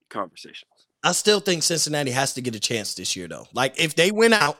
conversations. 0.09 0.87
I 1.03 1.11
still 1.11 1.39
think 1.39 1.63
Cincinnati 1.63 2.11
has 2.11 2.33
to 2.33 2.41
get 2.41 2.55
a 2.55 2.59
chance 2.59 2.95
this 2.95 3.15
year, 3.15 3.27
though. 3.27 3.47
Like, 3.53 3.79
if 3.79 3.95
they 3.95 4.11
win 4.11 4.33
out, 4.33 4.57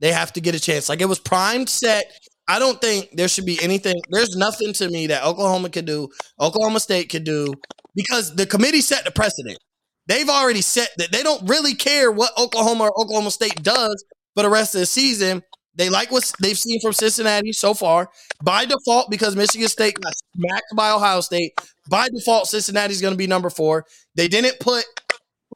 they 0.00 0.12
have 0.12 0.32
to 0.34 0.40
get 0.40 0.54
a 0.54 0.60
chance. 0.60 0.88
Like, 0.88 1.00
it 1.00 1.06
was 1.06 1.18
primed, 1.18 1.68
set. 1.68 2.04
I 2.48 2.58
don't 2.58 2.80
think 2.80 3.10
there 3.12 3.28
should 3.28 3.46
be 3.46 3.58
anything. 3.62 4.00
There's 4.10 4.36
nothing 4.36 4.72
to 4.74 4.88
me 4.88 5.06
that 5.06 5.24
Oklahoma 5.24 5.70
could 5.70 5.84
do, 5.86 6.08
Oklahoma 6.40 6.80
State 6.80 7.08
could 7.08 7.24
do, 7.24 7.54
because 7.94 8.34
the 8.34 8.46
committee 8.46 8.80
set 8.80 9.04
the 9.04 9.10
precedent. 9.10 9.58
They've 10.06 10.28
already 10.28 10.62
set 10.62 10.90
that 10.96 11.12
they 11.12 11.22
don't 11.22 11.48
really 11.48 11.74
care 11.74 12.10
what 12.10 12.36
Oklahoma 12.36 12.84
or 12.84 13.00
Oklahoma 13.00 13.30
State 13.30 13.62
does 13.62 14.04
for 14.34 14.42
the 14.42 14.50
rest 14.50 14.74
of 14.74 14.80
the 14.80 14.86
season. 14.86 15.42
They 15.76 15.88
like 15.88 16.10
what 16.10 16.30
they've 16.40 16.58
seen 16.58 16.80
from 16.80 16.92
Cincinnati 16.92 17.52
so 17.52 17.74
far. 17.74 18.10
By 18.42 18.64
default, 18.64 19.10
because 19.10 19.36
Michigan 19.36 19.68
State 19.68 19.94
got 20.00 20.12
smacked 20.36 20.74
by 20.74 20.90
Ohio 20.90 21.20
State, 21.20 21.52
by 21.88 22.08
default, 22.08 22.48
Cincinnati's 22.48 23.00
going 23.00 23.14
to 23.14 23.18
be 23.18 23.28
number 23.28 23.50
four. 23.50 23.86
They 24.16 24.26
didn't 24.26 24.58
put 24.58 24.84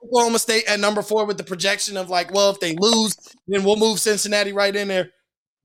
Oklahoma 0.05 0.38
State 0.38 0.64
at 0.68 0.80
number 0.80 1.02
four 1.02 1.26
with 1.26 1.38
the 1.38 1.44
projection 1.44 1.96
of 1.96 2.11
like, 2.11 2.32
well, 2.32 2.50
if 2.50 2.61
they 2.61 2.74
lose, 2.76 3.16
then 3.48 3.64
we'll 3.64 3.76
move 3.76 3.98
Cincinnati 3.98 4.52
right 4.52 4.74
in 4.74 4.88
there. 4.88 5.11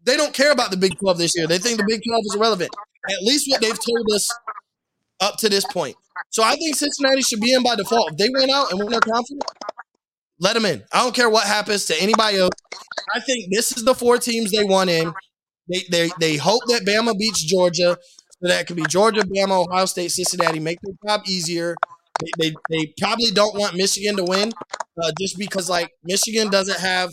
They 0.04 0.16
don't 0.18 0.34
care 0.34 0.52
about 0.52 0.72
the 0.72 0.78
Big 0.78 0.98
12 1.00 1.18
this 1.18 1.34
year. 1.36 1.48
They 1.48 1.58
think 1.58 1.78
the 1.78 1.86
Big 1.88 2.02
12 2.08 2.22
is 2.26 2.36
irrelevant. 2.36 2.70
At 3.10 3.22
least 3.24 3.50
what 3.50 3.62
they've 3.62 3.72
told 3.72 4.08
us 4.14 4.30
up 5.20 5.38
to 5.38 5.50
this 5.50 5.66
point. 5.66 5.96
So 6.30 6.44
I 6.44 6.56
think 6.56 6.76
Cincinnati 6.76 7.22
should 7.22 7.42
be 7.42 7.54
in 7.54 7.64
by 7.64 7.76
default. 7.76 8.12
If 8.12 8.18
they 8.18 8.30
went 8.30 8.52
out 8.52 8.72
and 8.72 8.80
win 8.80 8.90
their 8.90 9.00
conference, 9.02 9.44
let 10.40 10.54
them 10.54 10.66
in. 10.66 10.84
I 10.94 11.04
don't 11.04 11.16
care 11.16 11.30
what 11.30 11.46
happens 11.46 11.86
to 11.86 12.02
anybody 12.02 12.38
else. 12.38 12.56
I 13.14 13.20
think 13.20 13.46
this 13.52 13.76
is 13.76 13.84
the 13.84 13.96
four 13.96 14.18
teams 14.18 14.52
they 14.52 14.64
want 14.64 14.90
in. 14.90 15.14
They 15.68 15.84
they 15.92 16.10
they 16.20 16.38
hope 16.38 16.62
that 16.68 16.86
Bama 16.86 17.18
beats 17.18 17.44
Georgia, 17.44 17.98
so 18.42 18.48
that 18.48 18.68
could 18.68 18.76
be 18.76 18.86
Georgia, 18.88 19.22
Bama, 19.22 19.66
Ohio 19.68 19.86
State, 19.86 20.12
Cincinnati. 20.12 20.60
Make 20.60 20.80
their 20.82 20.96
job 21.06 21.22
easier. 21.28 21.76
They, 22.20 22.50
they, 22.50 22.56
they 22.70 22.94
probably 23.00 23.32
don't 23.32 23.58
want 23.58 23.76
Michigan 23.76 24.18
to 24.18 24.24
win, 24.24 24.52
uh, 25.02 25.12
just 25.20 25.38
because 25.38 25.70
like 25.70 25.92
Michigan 26.04 26.50
doesn't 26.50 26.80
have. 26.80 27.12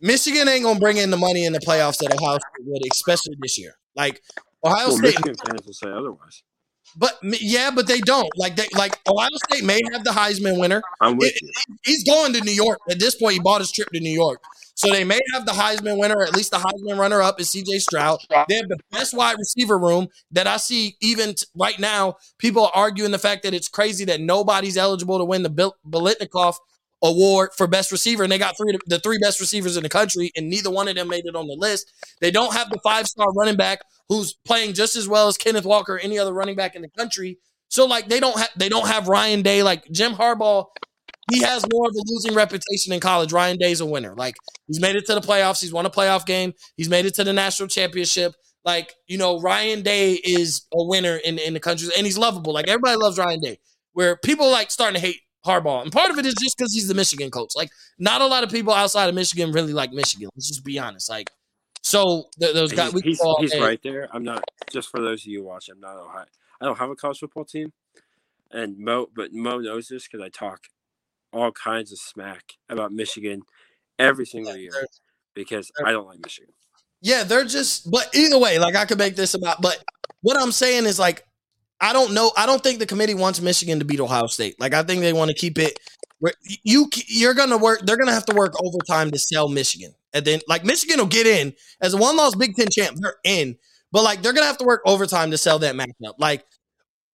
Michigan 0.00 0.48
ain't 0.48 0.64
gonna 0.64 0.78
bring 0.78 0.98
in 0.98 1.10
the 1.10 1.16
money 1.16 1.44
in 1.44 1.52
the 1.52 1.60
playoffs 1.60 1.98
that 1.98 2.12
Ohio 2.12 2.38
State 2.38 2.66
would, 2.66 2.82
especially 2.92 3.34
this 3.40 3.58
year. 3.58 3.72
Like 3.94 4.20
Ohio 4.64 4.88
well, 4.88 4.96
State. 4.96 5.14
Michigan 5.14 5.34
fans 5.46 5.66
will 5.66 5.72
say 5.72 5.90
otherwise. 5.90 6.42
But 6.96 7.18
yeah, 7.22 7.70
but 7.70 7.86
they 7.86 8.00
don't. 8.00 8.28
Like 8.36 8.56
they 8.56 8.66
like 8.76 8.98
Ohio 9.08 9.28
State 9.50 9.64
may 9.64 9.80
have 9.92 10.02
the 10.04 10.10
Heisman 10.10 10.58
winner. 10.58 10.82
I'm 11.00 11.16
with 11.16 11.32
it, 11.34 11.42
you. 11.42 11.76
He's 11.84 12.04
going 12.04 12.32
to 12.32 12.40
New 12.40 12.52
York. 12.52 12.78
At 12.90 12.98
this 12.98 13.14
point, 13.14 13.34
he 13.34 13.40
bought 13.40 13.60
his 13.60 13.70
trip 13.70 13.88
to 13.90 14.00
New 14.00 14.10
York. 14.10 14.42
So 14.74 14.90
they 14.90 15.04
may 15.04 15.20
have 15.32 15.46
the 15.46 15.52
Heisman 15.52 15.98
winner, 15.98 16.22
at 16.22 16.36
least 16.36 16.50
the 16.50 16.58
Heisman 16.58 16.98
runner 16.98 17.22
up 17.22 17.40
is 17.40 17.48
CJ 17.48 17.80
Stroud. 17.80 18.18
They 18.46 18.56
have 18.56 18.68
the 18.68 18.78
best 18.92 19.14
wide 19.14 19.36
receiver 19.38 19.78
room 19.78 20.08
that 20.32 20.46
I 20.46 20.58
see 20.58 20.96
even 21.00 21.34
t- 21.34 21.46
right 21.54 21.78
now. 21.78 22.16
People 22.38 22.66
are 22.66 22.72
arguing 22.74 23.10
the 23.10 23.18
fact 23.18 23.42
that 23.44 23.54
it's 23.54 23.68
crazy 23.68 24.04
that 24.04 24.20
nobody's 24.20 24.76
eligible 24.76 25.16
to 25.16 25.24
win 25.24 25.42
the 25.42 25.48
Bil- 25.48 25.76
Biletnikoff 25.88 26.56
award 27.02 27.50
for 27.56 27.66
best 27.66 27.92
receiver, 27.92 28.22
and 28.22 28.32
they 28.32 28.38
got 28.38 28.56
three 28.56 28.76
the 28.86 28.98
three 28.98 29.18
best 29.18 29.40
receivers 29.40 29.76
in 29.76 29.82
the 29.82 29.88
country, 29.88 30.30
and 30.36 30.48
neither 30.48 30.70
one 30.70 30.88
of 30.88 30.96
them 30.96 31.08
made 31.08 31.26
it 31.26 31.36
on 31.36 31.46
the 31.46 31.54
list. 31.54 31.92
They 32.20 32.30
don't 32.30 32.54
have 32.54 32.70
the 32.70 32.80
five 32.82 33.06
star 33.06 33.32
running 33.32 33.56
back 33.56 33.80
who's 34.08 34.34
playing 34.44 34.74
just 34.74 34.96
as 34.96 35.08
well 35.08 35.28
as 35.28 35.36
Kenneth 35.36 35.64
Walker 35.64 35.96
or 35.96 35.98
any 35.98 36.18
other 36.18 36.32
running 36.32 36.56
back 36.56 36.74
in 36.74 36.82
the 36.82 36.88
country. 36.88 37.38
So 37.68 37.86
like 37.86 38.08
they 38.08 38.20
don't 38.20 38.38
have 38.38 38.50
they 38.56 38.68
don't 38.68 38.86
have 38.86 39.08
Ryan 39.08 39.42
Day 39.42 39.62
like 39.62 39.84
Jim 39.90 40.12
Harbaugh. 40.12 40.66
He 41.32 41.42
has 41.42 41.64
more 41.72 41.88
of 41.88 41.94
a 41.94 42.02
losing 42.06 42.34
reputation 42.34 42.92
in 42.92 43.00
college. 43.00 43.32
Ryan 43.32 43.56
Day's 43.58 43.80
a 43.80 43.86
winner. 43.86 44.14
Like 44.14 44.36
he's 44.68 44.80
made 44.80 44.94
it 44.96 45.06
to 45.06 45.14
the 45.14 45.20
playoffs. 45.20 45.60
He's 45.60 45.72
won 45.72 45.86
a 45.86 45.90
playoff 45.90 46.24
game. 46.24 46.52
He's 46.76 46.88
made 46.88 47.04
it 47.04 47.14
to 47.14 47.24
the 47.24 47.32
national 47.32 47.68
championship. 47.68 48.34
Like 48.64 48.94
you 49.06 49.18
know, 49.18 49.40
Ryan 49.40 49.82
Day 49.82 50.12
is 50.12 50.62
a 50.72 50.84
winner 50.84 51.16
in 51.16 51.38
in 51.38 51.54
the 51.54 51.60
country, 51.60 51.88
and 51.96 52.06
he's 52.06 52.18
lovable. 52.18 52.52
Like 52.52 52.68
everybody 52.68 52.96
loves 52.96 53.18
Ryan 53.18 53.40
Day. 53.40 53.58
Where 53.92 54.16
people 54.16 54.50
like 54.50 54.70
starting 54.70 55.00
to 55.00 55.06
hate 55.06 55.20
Harbaugh. 55.46 55.82
And 55.82 55.92
part 55.92 56.10
of 56.10 56.18
it 56.18 56.26
is 56.26 56.34
just 56.34 56.58
because 56.58 56.74
he's 56.74 56.88
the 56.88 56.94
Michigan 56.94 57.30
coach. 57.30 57.52
Like, 57.56 57.70
not 57.98 58.20
a 58.20 58.26
lot 58.26 58.44
of 58.44 58.50
people 58.50 58.72
outside 58.72 59.08
of 59.08 59.14
Michigan 59.14 59.52
really 59.52 59.72
like 59.72 59.92
Michigan. 59.92 60.28
Let's 60.34 60.48
just 60.48 60.64
be 60.64 60.78
honest. 60.78 61.08
Like, 61.08 61.30
so 61.82 62.28
th- 62.40 62.52
those 62.52 62.72
guys, 62.72 62.92
he's, 62.92 63.20
he's, 63.20 63.52
he's 63.52 63.60
right 63.60 63.80
there. 63.82 64.08
I'm 64.12 64.24
not 64.24 64.44
just 64.70 64.90
for 64.90 65.00
those 65.00 65.22
of 65.22 65.28
you 65.28 65.44
watching. 65.44 65.76
I'm 65.76 65.80
not 65.80 65.96
Ohio. 65.96 66.26
I 66.60 66.64
don't 66.64 66.78
have 66.78 66.90
a 66.90 66.96
college 66.96 67.20
football 67.20 67.44
team, 67.44 67.72
and 68.50 68.78
Mo, 68.78 69.08
but 69.14 69.32
Mo 69.32 69.58
knows 69.58 69.88
this 69.88 70.08
because 70.08 70.24
I 70.24 70.28
talk 70.28 70.64
all 71.32 71.52
kinds 71.52 71.92
of 71.92 71.98
smack 71.98 72.54
about 72.68 72.92
Michigan 72.92 73.42
every 73.98 74.26
single 74.26 74.56
year 74.56 74.72
because 75.34 75.70
I 75.84 75.92
don't 75.92 76.06
like 76.06 76.18
Michigan. 76.18 76.52
Yeah, 77.02 77.24
they're 77.24 77.44
just. 77.44 77.90
But 77.90 78.12
either 78.14 78.38
way, 78.38 78.58
like 78.58 78.74
I 78.74 78.84
could 78.84 78.98
make 78.98 79.14
this 79.14 79.34
about. 79.34 79.62
But 79.62 79.84
what 80.22 80.40
I'm 80.40 80.52
saying 80.52 80.86
is 80.86 80.98
like 80.98 81.24
I 81.80 81.92
don't 81.92 82.14
know. 82.14 82.32
I 82.36 82.46
don't 82.46 82.62
think 82.62 82.78
the 82.78 82.86
committee 82.86 83.14
wants 83.14 83.40
Michigan 83.40 83.78
to 83.78 83.84
beat 83.84 84.00
Ohio 84.00 84.26
State. 84.26 84.58
Like 84.60 84.74
I 84.74 84.82
think 84.82 85.00
they 85.02 85.12
want 85.12 85.30
to 85.30 85.36
keep 85.36 85.58
it. 85.58 85.78
You 86.62 86.88
you're 87.06 87.34
gonna 87.34 87.58
work. 87.58 87.80
They're 87.84 87.98
gonna 87.98 88.12
have 88.14 88.26
to 88.26 88.34
work 88.34 88.54
overtime 88.62 89.10
to 89.10 89.18
sell 89.18 89.48
Michigan, 89.48 89.94
and 90.14 90.24
then 90.24 90.40
like 90.48 90.64
Michigan 90.64 90.98
will 90.98 91.06
get 91.06 91.26
in 91.26 91.52
as 91.82 91.92
a 91.92 91.98
one 91.98 92.16
loss 92.16 92.34
Big 92.34 92.56
Ten 92.56 92.68
champ. 92.70 92.96
They're 92.98 93.16
in, 93.24 93.56
but 93.92 94.02
like 94.02 94.22
they're 94.22 94.32
gonna 94.32 94.46
have 94.46 94.56
to 94.58 94.64
work 94.64 94.80
overtime 94.86 95.30
to 95.32 95.38
sell 95.38 95.58
that 95.58 95.74
matchup. 95.74 96.14
Like 96.18 96.44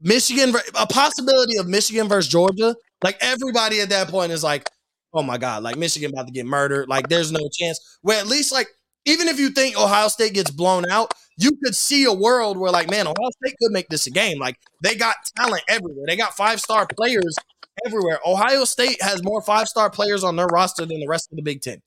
Michigan, 0.00 0.54
a 0.74 0.86
possibility 0.86 1.56
of 1.58 1.68
Michigan 1.68 2.08
versus 2.08 2.30
Georgia. 2.30 2.74
Like 3.02 3.16
everybody 3.20 3.80
at 3.80 3.90
that 3.90 4.08
point 4.08 4.32
is 4.32 4.44
like, 4.44 4.68
oh 5.14 5.22
my 5.22 5.38
god, 5.38 5.62
like 5.62 5.76
Michigan 5.76 6.12
about 6.12 6.26
to 6.26 6.32
get 6.32 6.46
murdered. 6.46 6.88
Like 6.88 7.08
there's 7.08 7.32
no 7.32 7.48
chance. 7.52 7.98
Where 8.02 8.18
at 8.18 8.26
least 8.26 8.52
like 8.52 8.68
even 9.04 9.28
if 9.28 9.38
you 9.40 9.50
think 9.50 9.76
Ohio 9.78 10.08
State 10.08 10.34
gets 10.34 10.50
blown 10.50 10.88
out, 10.90 11.12
you 11.43 11.53
could 11.64 11.74
see 11.74 12.05
a 12.05 12.12
world 12.12 12.57
where, 12.57 12.70
like, 12.70 12.90
man, 12.90 13.07
Ohio 13.07 13.30
State 13.45 13.57
could 13.62 13.72
make 13.72 13.88
this 13.88 14.07
a 14.07 14.11
game. 14.11 14.38
Like, 14.38 14.57
they 14.82 14.95
got 14.95 15.16
talent 15.36 15.62
everywhere. 15.68 16.05
They 16.07 16.16
got 16.16 16.36
five 16.36 16.61
star 16.61 16.86
players 16.86 17.36
everywhere. 17.86 18.18
Ohio 18.26 18.64
State 18.64 19.01
has 19.03 19.22
more 19.22 19.43
five 19.43 19.68
star 19.68 19.90
players 19.90 20.24
on 20.24 20.36
their 20.36 20.47
roster 20.47 20.86
than 20.86 21.01
the 21.01 21.09
rest 21.09 21.30
of 21.32 21.36
the 21.36 21.43
Big 21.43 21.62
Ten. 21.62 21.80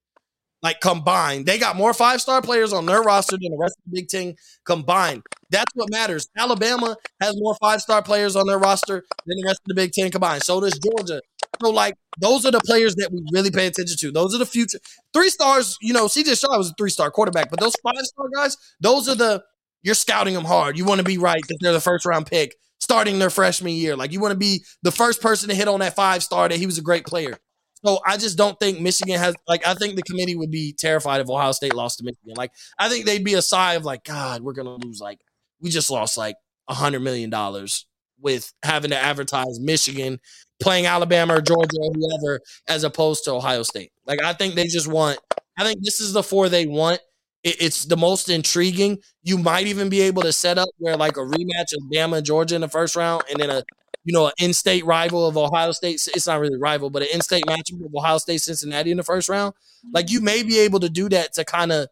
Like 0.64 0.82
combined, 0.82 1.45
they 1.45 1.60
got 1.60 1.76
more 1.76 1.93
five 1.93 2.22
star 2.22 2.41
players 2.41 2.74
on 2.74 2.88
their 2.88 3.03
roster 3.03 3.38
than 3.39 3.51
the 3.51 3.58
rest 3.58 3.76
of 3.78 3.91
the 3.91 4.01
Big 4.01 4.08
Ten 4.08 4.36
combined. 4.66 5.22
That's 5.51 5.72
what 5.76 5.91
matters. 5.91 6.28
Alabama 6.36 6.97
has 7.22 7.36
more 7.38 7.56
five 7.62 7.82
star 7.82 8.01
players 8.01 8.36
on 8.36 8.47
their 8.47 8.58
roster 8.58 9.03
than 9.28 9.38
the 9.38 9.45
rest 9.45 9.60
of 9.60 9.68
the 9.68 9.76
Big 9.76 9.91
Ten 9.91 10.10
combined. 10.10 10.41
So 10.41 10.60
does 10.60 10.80
Georgia. 10.80 11.22
So, 11.62 11.70
like, 11.70 11.95
those 12.20 12.45
are 12.45 12.51
the 12.51 12.62
players 12.66 12.95
that 12.95 13.12
we 13.12 13.22
really 13.32 13.51
pay 13.51 13.68
attention 13.68 13.97
to. 13.97 14.12
Those 14.12 14.34
are 14.36 14.38
the 14.38 14.45
future 14.45 14.80
three 15.14 15.30
stars. 15.30 15.78
You 15.82 15.93
know, 15.93 16.06
CJ 16.06 16.36
Stroud 16.36 16.58
was 16.58 16.70
a 16.70 16.74
three 16.78 16.89
star 16.89 17.12
quarterback, 17.12 17.49
but 17.49 17.60
those 17.60 17.74
five 17.84 17.97
star 17.97 18.28
guys, 18.36 18.58
those 18.80 19.08
are 19.10 19.16
the 19.16 19.43
you're 19.84 19.95
scouting 19.95 20.34
them 20.34 20.45
hard. 20.45 20.78
You 20.78 20.86
want 20.86 20.99
to 20.99 21.06
be 21.06 21.18
right 21.18 21.41
that 21.47 21.58
they're 21.62 21.74
the 21.74 21.80
first 21.80 22.06
round 22.06 22.26
pick 22.26 22.56
starting 22.80 23.20
their 23.20 23.30
freshman 23.30 23.74
year. 23.74 23.95
Like, 23.95 24.12
you 24.12 24.20
want 24.20 24.32
to 24.32 24.38
be 24.38 24.64
the 24.84 24.91
first 24.91 25.22
person 25.22 25.49
to 25.49 25.56
hit 25.56 25.68
on 25.68 25.80
that 25.82 25.95
five 25.95 26.24
star 26.24 26.49
that 26.49 26.58
he 26.58 26.66
was 26.66 26.78
a 26.78 26.82
great 26.82 27.06
player. 27.06 27.38
So 27.86 27.99
I 28.06 28.18
just 28.18 28.36
don't 28.36 28.60
think 28.60 28.80
Michigan 28.80 29.20
has 29.20 29.36
like 29.47 29.66
I 29.68 29.76
think 29.76 29.95
the 29.95 30.01
committee 30.01 30.36
would 30.36 30.49
be 30.49 30.74
terrified 30.74 31.22
if 31.22 31.30
Ohio 31.30 31.51
State 31.51 31.76
lost 31.76 31.99
to 31.99 32.03
Michigan. 32.03 32.34
Like 32.36 32.51
I 32.80 32.89
think 32.89 33.06
they'd 33.06 33.24
be 33.24 33.36
a 33.36 33.43
sigh 33.43 33.76
of 33.76 33.86
like, 33.86 34.03
God, 34.03 34.41
we're 34.41 34.53
gonna 34.53 34.76
lose 34.76 34.99
like 34.99 35.20
we 35.62 35.70
just 35.70 35.91
lost 35.91 36.18
like 36.18 36.36
a 36.68 36.74
hundred 36.74 37.01
million 37.01 37.30
dollars 37.30 37.86
with 38.20 38.51
having 38.63 38.91
to 38.91 38.97
advertise 38.97 39.59
Michigan 39.59 40.20
playing 40.61 40.86
Alabama 40.86 41.36
or 41.36 41.41
Georgia 41.41 41.78
or 41.80 41.91
whoever 41.93 42.39
as 42.68 42.84
opposed 42.84 43.26
to 43.26 43.34
Ohio 43.34 43.63
State. 43.63 43.91
Like 44.05 44.22
I 44.24 44.34
think 44.34 44.55
they 44.55 44.68
just 44.68 44.88
want. 44.88 45.20
I 45.57 45.63
think 45.63 45.84
this 45.84 45.99
is 45.99 46.13
the 46.13 46.24
four 46.24 46.49
they 46.49 46.66
want. 46.66 46.99
It, 47.43 47.57
it's 47.61 47.86
the 47.86 47.97
most 47.97 48.30
intriguing. 48.30 48.99
You 49.24 49.38
might 49.38 49.68
even 49.68 49.89
be 49.89 50.01
able 50.01 50.24
to 50.24 50.34
set 50.34 50.57
up 50.57 50.70
where 50.78 50.97
like 50.97 51.18
a 51.18 51.22
rematch 51.22 51.74
of 51.74 51.84
Bama 51.93 52.18
and 52.18 52.26
Georgia 52.26 52.55
in 52.55 52.61
the 52.61 52.68
first 52.70 52.95
round, 52.95 53.24
and 53.30 53.39
then 53.39 53.49
a 53.49 53.63
you 54.03 54.13
know 54.13 54.28
an 54.28 54.34
in-state 54.39 54.86
rival 54.86 55.28
of 55.28 55.38
Ohio 55.38 55.72
State. 55.72 56.01
It's 56.13 56.28
not 56.28 56.39
really 56.39 56.57
rival, 56.57 56.89
but 56.89 57.03
an 57.03 57.09
in-state 57.13 57.45
matchup 57.45 57.86
of 57.86 57.93
Ohio 57.95 58.18
State 58.18 58.41
Cincinnati 58.41 58.91
in 58.91 58.97
the 58.97 59.03
first 59.03 59.30
round. 59.30 59.53
Like 59.93 60.09
you 60.09 60.22
may 60.22 60.43
be 60.43 60.59
able 60.59 60.80
to 60.82 60.89
do 60.89 61.09
that 61.09 61.34
to 61.34 61.45
kind 61.45 61.72
of 61.72 61.88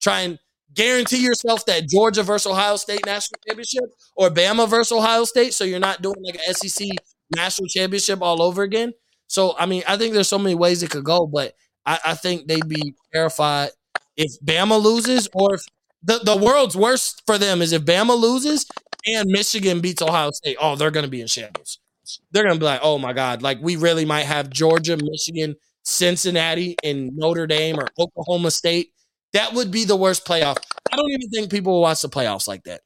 try 0.00 0.20
and 0.20 0.38
guarantee 0.76 1.22
yourself 1.24 1.66
that 1.66 1.88
Georgia 1.88 2.22
versus 2.22 2.50
Ohio 2.50 2.76
State 2.76 3.04
national 3.06 3.40
championship 3.46 3.84
or 4.16 4.30
Bama 4.30 4.68
versus 4.68 4.92
Ohio 4.96 5.24
State, 5.24 5.54
so 5.54 5.64
you're 5.64 5.80
not 5.80 6.02
doing 6.02 6.16
like 6.24 6.36
an 6.36 6.54
SEC 6.54 6.88
national 7.34 7.68
championship 7.68 8.22
all 8.22 8.42
over 8.42 8.62
again. 8.62 8.92
So 9.28 9.56
I 9.58 9.66
mean, 9.66 9.82
I 9.88 9.96
think 9.96 10.14
there's 10.14 10.28
so 10.28 10.38
many 10.38 10.54
ways 10.54 10.82
it 10.82 10.90
could 10.90 11.04
go, 11.04 11.26
but 11.26 11.54
I, 11.84 11.98
I 12.06 12.14
think 12.14 12.46
they'd 12.46 12.68
be 12.68 12.94
terrified 13.12 13.70
if 14.16 14.32
Bama 14.44 14.80
loses, 14.82 15.28
or 15.34 15.54
if 15.54 15.62
the, 16.02 16.18
the 16.24 16.36
world's 16.36 16.76
worst 16.76 17.22
for 17.26 17.38
them 17.38 17.62
is 17.62 17.72
if 17.72 17.82
Bama 17.84 18.18
loses 18.18 18.66
and 19.06 19.28
Michigan 19.28 19.80
beats 19.80 20.02
Ohio 20.02 20.30
State. 20.30 20.56
Oh, 20.60 20.76
they're 20.76 20.90
gonna 20.90 21.08
be 21.08 21.20
in 21.20 21.26
shambles. 21.26 21.78
They're 22.30 22.44
gonna 22.44 22.58
be 22.58 22.64
like, 22.64 22.80
oh 22.82 22.98
my 22.98 23.12
God, 23.12 23.42
like 23.42 23.58
we 23.60 23.76
really 23.76 24.04
might 24.04 24.24
have 24.24 24.50
Georgia, 24.50 24.96
Michigan, 24.96 25.56
Cincinnati, 25.84 26.76
and 26.84 27.10
Notre 27.16 27.46
Dame 27.46 27.78
or 27.78 27.88
Oklahoma 27.98 28.50
State. 28.50 28.90
That 29.36 29.52
would 29.52 29.70
be 29.70 29.84
the 29.84 29.96
worst 29.96 30.24
playoff. 30.24 30.56
I 30.90 30.96
don't 30.96 31.10
even 31.10 31.28
think 31.28 31.50
people 31.50 31.74
will 31.74 31.82
watch 31.82 32.00
the 32.00 32.08
playoffs 32.08 32.48
like 32.48 32.64
that. 32.64 32.80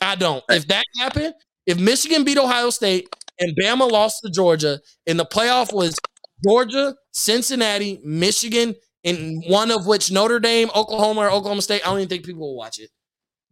I 0.00 0.14
don't. 0.14 0.42
If 0.48 0.66
that 0.68 0.82
happened, 0.98 1.34
if 1.66 1.78
Michigan 1.78 2.24
beat 2.24 2.38
Ohio 2.38 2.70
State 2.70 3.06
and 3.38 3.54
Bama 3.54 3.90
lost 3.90 4.22
to 4.24 4.30
Georgia, 4.30 4.80
and 5.06 5.20
the 5.20 5.26
playoff 5.26 5.74
was 5.74 5.94
Georgia, 6.42 6.94
Cincinnati, 7.12 8.00
Michigan, 8.02 8.74
and 9.04 9.44
one 9.46 9.70
of 9.70 9.86
which 9.86 10.10
Notre 10.10 10.40
Dame, 10.40 10.70
Oklahoma, 10.74 11.20
or 11.20 11.30
Oklahoma 11.30 11.60
State. 11.60 11.82
I 11.86 11.90
don't 11.90 11.98
even 11.98 12.08
think 12.08 12.24
people 12.24 12.48
will 12.48 12.56
watch 12.56 12.78
it. 12.78 12.88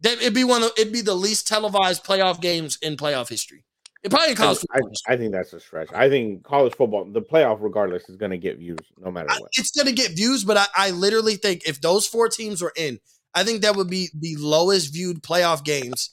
That 0.01 0.13
it'd 0.13 0.33
be 0.33 0.43
one 0.43 0.63
of 0.63 0.71
it'd 0.75 0.91
be 0.91 1.01
the 1.01 1.13
least 1.13 1.47
televised 1.47 2.03
playoff 2.03 2.41
games 2.41 2.79
in 2.81 2.97
playoff 2.97 3.29
history. 3.29 3.63
It 4.03 4.11
probably 4.11 4.35
college 4.35 4.59
I, 4.73 5.13
I, 5.13 5.15
think 5.15 5.31
that's 5.31 5.53
a 5.53 5.61
stretch. 5.61 5.87
I 5.93 6.09
think 6.09 6.43
college 6.43 6.75
football, 6.75 7.05
the 7.05 7.21
playoff, 7.21 7.59
regardless, 7.61 8.09
is 8.09 8.17
going 8.17 8.31
to 8.31 8.37
get 8.37 8.57
views 8.57 8.79
no 8.97 9.09
matter 9.09 9.29
what. 9.39 9.49
It's 9.53 9.71
going 9.71 9.87
to 9.87 9.93
get 9.93 10.11
views, 10.11 10.43
but 10.43 10.57
I, 10.57 10.65
I 10.75 10.91
literally 10.91 11.35
think 11.35 11.65
if 11.65 11.79
those 11.79 12.05
four 12.05 12.27
teams 12.27 12.61
were 12.61 12.73
in, 12.75 12.99
I 13.33 13.45
think 13.45 13.61
that 13.61 13.77
would 13.77 13.89
be 13.89 14.09
the 14.13 14.35
lowest 14.37 14.93
viewed 14.93 15.23
playoff 15.23 15.63
games 15.63 16.09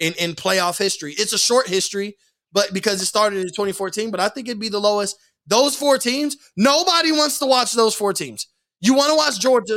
in 0.00 0.14
in 0.14 0.34
playoff 0.34 0.78
history. 0.78 1.14
It's 1.18 1.34
a 1.34 1.38
short 1.38 1.68
history, 1.68 2.16
but 2.52 2.72
because 2.72 3.02
it 3.02 3.06
started 3.06 3.40
in 3.40 3.48
2014, 3.48 4.10
but 4.10 4.20
I 4.20 4.28
think 4.28 4.48
it'd 4.48 4.58
be 4.58 4.70
the 4.70 4.80
lowest. 4.80 5.18
Those 5.46 5.76
four 5.76 5.98
teams, 5.98 6.38
nobody 6.56 7.12
wants 7.12 7.38
to 7.40 7.46
watch 7.46 7.74
those 7.74 7.94
four 7.94 8.14
teams. 8.14 8.46
You 8.80 8.94
want 8.94 9.10
to 9.10 9.16
watch 9.16 9.38
Georgia, 9.38 9.76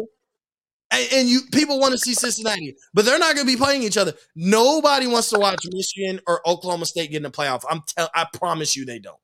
and, 0.91 1.07
and 1.13 1.29
you 1.29 1.41
people 1.51 1.79
want 1.79 1.93
to 1.93 1.97
see 1.97 2.13
Cincinnati, 2.13 2.75
but 2.93 3.05
they're 3.05 3.19
not 3.19 3.35
going 3.35 3.45
to 3.45 3.51
be 3.51 3.57
playing 3.57 3.83
each 3.83 3.97
other. 3.97 4.13
Nobody 4.35 5.07
wants 5.07 5.29
to 5.31 5.39
watch 5.39 5.65
Michigan 5.71 6.21
or 6.27 6.47
Oklahoma 6.47 6.85
State 6.85 7.11
get 7.11 7.17
in 7.17 7.23
the 7.23 7.31
playoff. 7.31 7.63
I'm 7.69 7.81
tell, 7.87 8.09
I 8.15 8.25
promise 8.33 8.75
you 8.75 8.85
they 8.85 8.99
don't. 8.99 9.19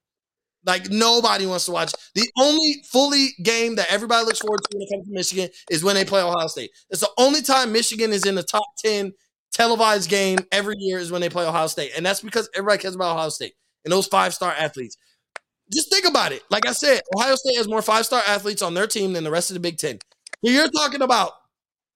Like 0.65 0.89
nobody 0.89 1.45
wants 1.45 1.65
to 1.65 1.71
watch. 1.71 1.93
The 2.15 2.29
only 2.37 2.83
fully 2.89 3.29
game 3.43 3.75
that 3.75 3.91
everybody 3.91 4.25
looks 4.25 4.39
forward 4.39 4.61
to 4.63 4.77
when 4.77 4.81
it 4.81 4.89
comes 4.93 5.07
to 5.07 5.13
Michigan 5.13 5.49
is 5.69 5.83
when 5.83 5.95
they 5.95 6.05
play 6.05 6.21
Ohio 6.21 6.47
State. 6.47 6.71
It's 6.89 7.01
the 7.01 7.09
only 7.17 7.41
time 7.41 7.71
Michigan 7.71 8.11
is 8.11 8.25
in 8.25 8.35
the 8.35 8.43
top 8.43 8.65
10 8.77 9.13
televised 9.51 10.09
game 10.09 10.39
every 10.51 10.75
year 10.77 10.99
is 10.99 11.11
when 11.11 11.21
they 11.21 11.29
play 11.29 11.45
Ohio 11.45 11.67
State. 11.67 11.91
And 11.95 12.05
that's 12.05 12.21
because 12.21 12.49
everybody 12.55 12.81
cares 12.81 12.95
about 12.95 13.15
Ohio 13.15 13.29
State 13.29 13.53
and 13.83 13.91
those 13.91 14.07
five 14.07 14.33
star 14.33 14.51
athletes. 14.51 14.97
Just 15.71 15.89
think 15.89 16.05
about 16.05 16.31
it. 16.31 16.43
Like 16.49 16.67
I 16.67 16.71
said, 16.71 17.01
Ohio 17.15 17.35
State 17.35 17.57
has 17.57 17.67
more 17.67 17.81
five 17.81 18.05
star 18.05 18.21
athletes 18.25 18.61
on 18.61 18.73
their 18.73 18.87
team 18.87 19.13
than 19.13 19.23
the 19.23 19.31
rest 19.31 19.49
of 19.49 19.55
the 19.55 19.59
Big 19.59 19.77
Ten. 19.77 19.99
You're 20.41 20.69
talking 20.69 21.01
about 21.01 21.31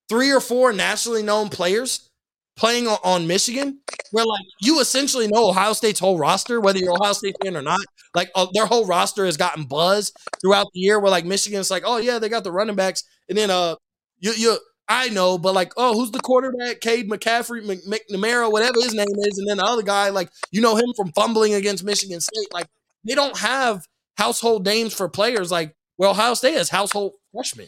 three 0.09 0.31
or 0.31 0.39
four 0.39 0.73
nationally 0.73 1.23
known 1.23 1.49
players 1.49 2.09
playing 2.55 2.87
on, 2.87 3.27
Michigan, 3.27 3.79
where 4.11 4.25
like 4.25 4.45
you 4.61 4.79
essentially 4.79 5.27
know 5.27 5.49
Ohio 5.49 5.73
State's 5.73 5.99
whole 5.99 6.17
roster, 6.17 6.59
whether 6.59 6.79
you're 6.79 6.93
Ohio 6.93 7.13
State 7.13 7.35
fan 7.43 7.55
or 7.55 7.61
not. 7.61 7.79
Like 8.15 8.31
uh, 8.35 8.47
their 8.53 8.65
whole 8.65 8.85
roster 8.85 9.25
has 9.25 9.37
gotten 9.37 9.65
buzz 9.65 10.11
throughout 10.41 10.67
the 10.73 10.79
year. 10.79 10.99
Where 10.99 11.11
like 11.11 11.25
Michigan's 11.25 11.69
like, 11.69 11.83
oh 11.85 11.97
yeah, 11.97 12.19
they 12.19 12.29
got 12.29 12.43
the 12.43 12.51
running 12.51 12.75
backs, 12.75 13.03
and 13.29 13.37
then 13.37 13.51
uh, 13.51 13.75
you 14.19 14.31
you 14.31 14.57
I 14.89 15.09
know, 15.09 15.37
but 15.37 15.53
like, 15.53 15.73
oh, 15.75 15.93
who's 15.93 16.11
the 16.11 16.19
quarterback? 16.19 16.79
Cade 16.79 17.09
McCaffrey, 17.09 17.61
McNamara, 17.85 18.51
whatever 18.51 18.75
his 18.81 18.93
name 18.93 19.07
is, 19.19 19.37
and 19.37 19.47
then 19.49 19.57
the 19.57 19.65
other 19.65 19.83
guy, 19.83 20.09
like, 20.09 20.29
you 20.51 20.61
know 20.61 20.77
him 20.77 20.93
from 20.95 21.11
fumbling 21.11 21.53
against 21.53 21.83
Michigan 21.83 22.21
State. 22.21 22.47
Like, 22.53 22.67
they 23.05 23.13
don't 23.13 23.37
have 23.37 23.85
household 24.17 24.65
names 24.65 24.93
for 24.93 25.09
players. 25.09 25.51
Like, 25.51 25.75
well, 25.97 26.11
Ohio 26.11 26.35
State 26.35 26.53
has 26.55 26.69
household 26.69 27.13
freshmen. 27.33 27.67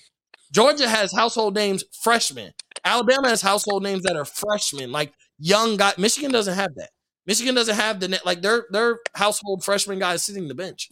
Georgia 0.51 0.87
has 0.87 1.13
household 1.13 1.55
names 1.55 1.83
freshmen. 2.01 2.53
Alabama 2.83 3.29
has 3.29 3.41
household 3.41 3.83
names 3.83 4.03
that 4.03 4.15
are 4.15 4.25
freshmen, 4.25 4.91
like 4.91 5.13
young 5.37 5.77
guy. 5.77 5.93
Michigan 5.97 6.31
doesn't 6.31 6.55
have 6.55 6.73
that. 6.75 6.89
Michigan 7.25 7.53
doesn't 7.53 7.75
have 7.75 7.99
the 7.99 8.07
net. 8.07 8.25
Like 8.25 8.41
their 8.41 8.65
their 8.71 8.99
household 9.15 9.63
freshman 9.63 9.99
guys 9.99 10.23
sitting 10.23 10.47
the 10.47 10.55
bench. 10.55 10.89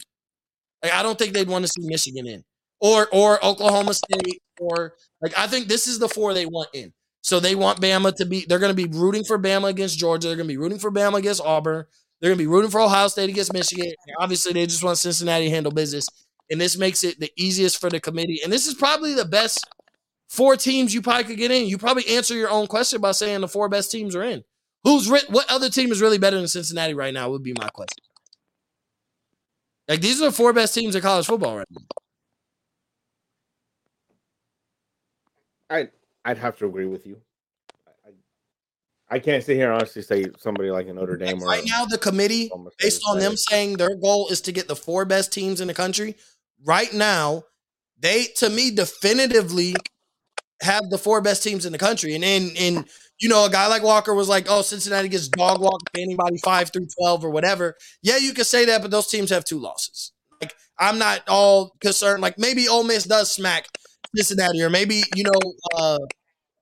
Like 0.82 0.92
I 0.92 1.02
don't 1.02 1.18
think 1.18 1.34
they'd 1.34 1.48
want 1.48 1.64
to 1.64 1.68
see 1.68 1.86
Michigan 1.86 2.26
in 2.26 2.44
or 2.80 3.08
or 3.12 3.44
Oklahoma 3.44 3.94
State 3.94 4.40
or 4.60 4.94
like 5.20 5.36
I 5.36 5.46
think 5.46 5.68
this 5.68 5.86
is 5.86 5.98
the 5.98 6.08
four 6.08 6.34
they 6.34 6.46
want 6.46 6.68
in. 6.72 6.92
So 7.22 7.40
they 7.40 7.54
want 7.54 7.80
Bama 7.80 8.14
to 8.16 8.24
be. 8.24 8.46
They're 8.48 8.60
going 8.60 8.74
to 8.74 8.88
be 8.88 8.98
rooting 8.98 9.24
for 9.24 9.38
Bama 9.38 9.68
against 9.68 9.98
Georgia. 9.98 10.28
They're 10.28 10.36
going 10.36 10.48
to 10.48 10.52
be 10.52 10.56
rooting 10.56 10.78
for 10.78 10.90
Bama 10.90 11.18
against 11.18 11.42
Auburn. 11.42 11.84
They're 12.20 12.30
going 12.30 12.38
to 12.38 12.42
be 12.42 12.48
rooting 12.48 12.70
for 12.70 12.80
Ohio 12.80 13.08
State 13.08 13.28
against 13.28 13.52
Michigan. 13.52 13.86
And 13.86 14.16
obviously, 14.18 14.52
they 14.52 14.66
just 14.66 14.82
want 14.82 14.98
Cincinnati 14.98 15.46
to 15.46 15.50
handle 15.50 15.72
business, 15.72 16.06
and 16.50 16.60
this 16.60 16.78
makes 16.78 17.04
it 17.04 17.20
the 17.20 17.30
easiest 17.36 17.80
for 17.80 17.90
the 17.90 18.00
committee. 18.00 18.40
And 18.42 18.52
this 18.52 18.66
is 18.66 18.74
probably 18.74 19.14
the 19.14 19.24
best 19.24 19.66
four 20.28 20.56
teams 20.56 20.94
you 20.94 21.02
probably 21.02 21.24
could 21.24 21.38
get 21.38 21.50
in. 21.50 21.66
You 21.66 21.78
probably 21.78 22.08
answer 22.08 22.34
your 22.34 22.50
own 22.50 22.66
question 22.66 23.00
by 23.00 23.12
saying 23.12 23.40
the 23.40 23.48
four 23.48 23.68
best 23.68 23.90
teams 23.90 24.14
are 24.14 24.22
in. 24.22 24.44
Who's 24.84 25.10
re- 25.10 25.20
what 25.28 25.50
other 25.50 25.68
team 25.68 25.90
is 25.90 26.00
really 26.00 26.18
better 26.18 26.38
than 26.38 26.48
Cincinnati 26.48 26.94
right 26.94 27.12
now? 27.12 27.30
Would 27.30 27.42
be 27.42 27.54
my 27.58 27.68
question. 27.68 28.04
Like 29.88 30.00
these 30.00 30.20
are 30.20 30.26
the 30.26 30.32
four 30.32 30.52
best 30.52 30.74
teams 30.74 30.94
in 30.94 31.02
college 31.02 31.26
football 31.26 31.56
right 31.56 31.66
now. 31.70 31.82
I 35.70 35.88
I'd 36.24 36.38
have 36.38 36.56
to 36.58 36.66
agree 36.66 36.86
with 36.86 37.06
you. 37.06 37.20
I, 38.06 39.16
I 39.16 39.18
can't 39.18 39.42
sit 39.42 39.56
here 39.56 39.70
and 39.70 39.74
honestly 39.74 40.02
say 40.02 40.26
somebody 40.38 40.70
like 40.70 40.88
a 40.88 40.92
Notre 40.92 41.16
Dame. 41.16 41.38
Right 41.40 41.64
now, 41.66 41.86
the 41.86 41.98
committee, 41.98 42.50
based 42.78 43.02
on 43.08 43.18
them 43.18 43.36
saying 43.36 43.74
their 43.78 43.94
goal 43.94 44.28
is 44.28 44.40
to 44.42 44.52
get 44.52 44.68
the 44.68 44.76
four 44.76 45.04
best 45.04 45.32
teams 45.32 45.60
in 45.60 45.68
the 45.68 45.74
country, 45.74 46.16
right 46.64 46.92
now, 46.92 47.44
they 48.00 48.26
to 48.36 48.50
me 48.50 48.70
definitively 48.70 49.74
have 50.62 50.90
the 50.90 50.98
four 50.98 51.20
best 51.20 51.42
teams 51.42 51.66
in 51.66 51.72
the 51.72 51.78
country. 51.78 52.14
And 52.14 52.24
in 52.24 52.50
in 52.56 52.84
you 53.20 53.28
know, 53.28 53.44
a 53.46 53.50
guy 53.50 53.66
like 53.66 53.82
Walker 53.82 54.14
was 54.14 54.28
like, 54.28 54.46
"Oh, 54.48 54.62
Cincinnati 54.62 55.08
gets 55.08 55.28
dog 55.28 55.60
walked 55.60 55.90
anybody 55.96 56.36
five 56.44 56.70
through 56.72 56.86
twelve 56.98 57.24
or 57.24 57.30
whatever." 57.30 57.76
Yeah, 58.02 58.16
you 58.18 58.32
could 58.32 58.46
say 58.46 58.64
that, 58.66 58.82
but 58.82 58.90
those 58.90 59.08
teams 59.08 59.30
have 59.30 59.44
two 59.44 59.58
losses. 59.58 60.12
Like, 60.40 60.54
I'm 60.78 60.98
not 60.98 61.22
all 61.28 61.74
concerned. 61.80 62.22
Like, 62.22 62.38
maybe 62.38 62.68
Ole 62.68 62.84
Miss 62.84 63.04
does 63.04 63.32
smack 63.32 63.66
Cincinnati, 64.16 64.62
or 64.62 64.70
maybe 64.70 65.02
you 65.16 65.24
know, 65.24 65.40
uh, 65.76 65.98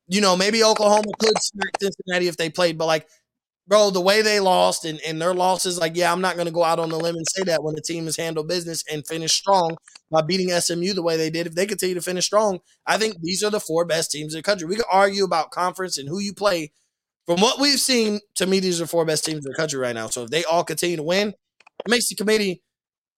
you 0.09 0.21
know, 0.21 0.37
maybe 0.37 0.63
Oklahoma 0.65 1.11
could 1.19 1.39
smack 1.43 1.73
Cincinnati 1.81 2.29
if 2.29 2.37
they 2.37 2.51
played, 2.51 2.79
but 2.79 2.87
like, 2.87 3.09
bro, 3.67 3.91
the 3.91 4.01
way 4.01 4.23
they 4.23 4.41
lost 4.41 4.85
and, 4.85 5.01
and 5.07 5.21
their 5.21 5.35
losses, 5.35 5.79
like, 5.79 5.97
yeah, 5.97 6.13
I'm 6.13 6.21
not 6.21 6.35
going 6.37 6.47
to 6.47 6.53
go 6.53 6.65
out 6.65 6.79
on 6.79 6.89
the 6.89 6.99
limb 6.99 7.17
and 7.17 7.27
say 7.29 7.43
that 7.45 7.63
when 7.63 7.75
the 7.75 7.81
team 7.81 8.05
has 8.05 8.17
handled 8.17 8.49
business 8.49 8.85
and 8.91 9.07
finished 9.07 9.37
strong 9.37 9.77
by 10.11 10.23
beating 10.23 10.51
SMU 10.51 10.93
the 10.95 11.03
way 11.03 11.17
they 11.17 11.31
did. 11.31 11.47
If 11.47 11.55
they 11.55 11.67
continue 11.67 11.95
to 11.95 12.03
finish 12.03 12.27
strong, 12.27 12.61
I 12.87 12.99
think 12.99 13.21
these 13.21 13.43
are 13.43 13.51
the 13.51 13.61
four 13.61 13.85
best 13.85 14.11
teams 14.11 14.35
in 14.35 14.39
the 14.39 14.43
country. 14.43 14.67
We 14.67 14.77
could 14.77 14.85
argue 14.91 15.25
about 15.25 15.51
conference 15.51 15.99
and 15.99 16.09
who 16.09 16.21
you 16.21 16.33
play. 16.33 16.73
From 17.27 17.41
what 17.41 17.59
we've 17.59 17.81
seen, 17.81 18.21
to 18.37 18.47
me, 18.47 18.61
these 18.61 18.81
are 18.81 18.87
four 18.87 19.05
best 19.05 19.25
teams 19.25 19.45
in 19.45 19.51
the 19.51 19.57
country 19.57 19.81
right 19.81 19.95
now. 19.95 20.07
So 20.09 20.25
if 20.25 20.31
they 20.31 20.45
all 20.45 20.63
continue 20.63 20.97
to 20.97 21.03
win, 21.03 21.29
it 21.29 21.91
makes 21.91 22.09
the 22.09 22.15
committee 22.15 22.63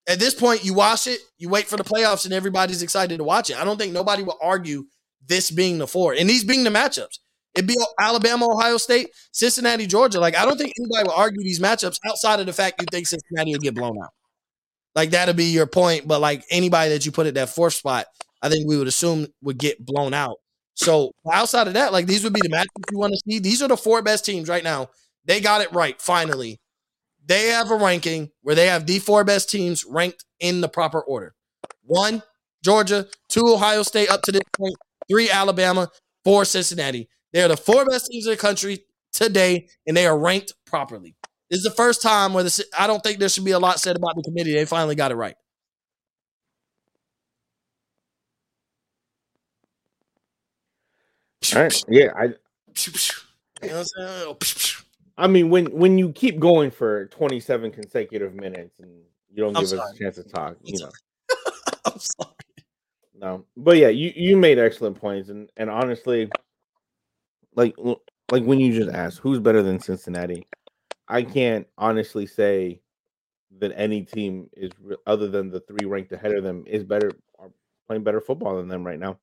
at 0.09 0.19
this 0.19 0.35
point, 0.35 0.65
you 0.65 0.73
watch 0.73 1.07
it, 1.07 1.21
you 1.37 1.51
wait 1.51 1.67
for 1.67 1.77
the 1.77 1.85
playoffs, 1.85 2.25
and 2.25 2.33
everybody's 2.33 2.83
excited 2.83 3.19
to 3.19 3.25
watch 3.25 3.51
it. 3.51 3.61
I 3.61 3.65
don't 3.65 3.77
think 3.77 3.93
nobody 3.93 4.23
will 4.23 4.39
argue 4.43 4.87
this 5.27 5.51
being 5.51 5.77
the 5.77 5.87
four 5.87 6.15
and 6.15 6.29
these 6.29 6.43
being 6.43 6.65
the 6.65 6.71
matchups. 6.71 7.19
It'd 7.59 7.69
be 7.69 7.77
Alabama, 8.01 8.49
Ohio 8.51 8.77
State, 8.77 9.11
Cincinnati, 9.33 9.87
Georgia. 9.87 10.21
Like, 10.21 10.37
I 10.37 10.45
don't 10.45 10.57
think 10.57 10.73
anybody 10.79 11.09
will 11.09 11.17
argue 11.17 11.43
these 11.43 11.61
matchups 11.61 11.99
outside 12.07 12.41
of 12.41 12.47
the 12.47 12.53
fact 12.53 12.81
you 12.81 12.87
think 12.91 13.07
Cincinnati 13.07 13.53
will 13.53 13.61
get 13.61 13.75
blown 13.75 13.97
out. 14.03 14.11
Like, 14.95 15.11
that'll 15.11 15.35
be 15.35 15.47
your 15.47 15.67
point. 15.67 16.07
But, 16.07 16.21
like, 16.21 16.45
anybody 16.51 16.91
that 16.91 17.05
you 17.05 17.13
put 17.13 17.27
at 17.27 17.35
that 17.35 17.51
fourth 17.51 17.75
spot, 17.75 18.07
I 18.43 18.49
think 18.49 18.69
we 18.69 18.79
would 18.79 18.87
assume 18.89 19.27
would 19.43 19.59
get 19.59 19.85
blown 19.85 20.15
out. 20.15 20.39
So, 20.75 21.13
outside 21.31 21.67
of 21.67 21.75
that, 21.75 21.93
like, 21.93 22.07
these 22.07 22.25
would 22.25 22.33
be 22.33 22.41
the 22.43 22.49
matchups 22.49 22.91
you 22.93 22.99
want 22.99 23.13
to 23.13 23.21
see. 23.29 23.41
These 23.41 23.63
are 23.63 23.69
the 23.69 23.77
four 23.77 24.01
best 24.03 24.25
teams 24.25 24.49
right 24.49 24.65
now. 24.65 24.89
They 25.25 25.41
got 25.41 25.61
it 25.61 25.73
right, 25.73 26.01
finally 26.01 26.61
they 27.29 27.49
have 27.49 27.71
a 27.71 27.77
ranking 27.77 28.31
where 28.43 28.55
they 28.55 28.67
have 28.67 28.87
the 28.87 28.99
four 28.99 29.23
best 29.23 29.51
teams 29.51 29.85
ranked 29.85 30.25
in 30.41 30.61
the 30.61 30.69
proper 30.69 31.01
order. 31.01 31.35
One, 31.85 32.23
Georgia, 32.65 33.07
two, 33.29 33.47
Ohio 33.47 33.83
State 33.83 34.11
up 34.11 34.23
to 34.23 34.33
this 34.33 34.43
point, 34.57 34.75
three, 35.09 35.31
Alabama, 35.31 35.91
four, 36.25 36.45
Cincinnati. 36.45 37.09
They 37.33 37.43
are 37.43 37.49
the 37.49 37.57
four 37.57 37.85
best 37.85 38.07
teams 38.11 38.26
in 38.26 38.33
the 38.33 38.37
country 38.37 38.85
today, 39.12 39.68
and 39.87 39.97
they 39.97 40.07
are 40.07 40.18
ranked 40.18 40.55
properly. 40.66 41.14
This 41.51 41.59
is 41.59 41.64
the 41.64 41.70
first 41.70 42.03
time 42.03 42.35
where 42.35 42.45
this. 42.45 42.61
I 42.79 42.87
don't 42.87 43.03
think 43.03 43.18
there 43.18 43.29
should 43.29 43.45
be 43.45 43.53
a 43.53 43.59
lot 43.59 43.81
said 43.81 43.97
about 43.97 44.16
the 44.16 44.22
committee. 44.22 44.53
They 44.53 44.64
finally 44.64 44.95
got 44.95 45.12
it 45.12 45.16
right. 45.16 45.37
All 51.55 51.62
right. 51.62 51.85
Yeah, 51.89 52.12
I 52.16 52.35
You 53.62 53.68
know 53.70 53.79
I'm 53.81 54.37
saying? 54.41 54.85
I 55.16 55.26
mean 55.26 55.51
when 55.51 55.66
when 55.66 55.99
you 55.99 56.12
keep 56.12 56.39
going 56.39 56.70
for 56.70 57.07
27 57.07 57.72
consecutive 57.72 58.35
minutes 58.35 58.79
and 58.79 58.91
you 59.31 59.43
don't 59.43 59.57
I'm 59.57 59.64
give 59.64 59.79
us 59.79 59.93
a 59.95 59.99
chance 59.99 60.16
to 60.16 60.22
talk, 60.22 60.57
you 60.62 60.74
It's 60.74 60.83
know. 60.83 60.91
I'm 61.85 61.99
sorry. 61.99 62.35
No. 63.20 63.45
But 63.57 63.79
yeah, 63.79 63.89
you 63.89 64.12
you 64.14 64.37
made 64.37 64.59
excellent 64.59 65.01
points 65.01 65.29
and 65.29 65.51
and 65.57 65.70
honestly 65.70 66.31
like 67.59 67.75
like 68.31 68.45
when 68.45 68.61
you 68.61 68.73
just 68.73 68.95
asked 68.95 69.19
who's 69.19 69.41
better 69.41 69.63
than 69.63 69.81
Cincinnati, 69.81 70.47
I 71.09 71.23
can't 71.25 71.67
honestly 71.77 72.25
say 72.25 72.81
that 73.59 73.73
any 73.77 74.03
team 74.03 74.49
is 74.57 74.71
other 75.07 75.27
than 75.29 75.51
the 75.51 75.61
three 75.61 75.87
ranked 75.87 76.13
ahead 76.13 76.33
of 76.35 76.45
them 76.45 76.63
is 76.67 76.85
better 76.85 77.11
are 77.39 77.51
playing 77.89 78.05
better 78.05 78.21
football 78.21 78.57
than 78.57 78.69
them 78.69 78.87
right 78.87 78.99
now. 79.01 79.19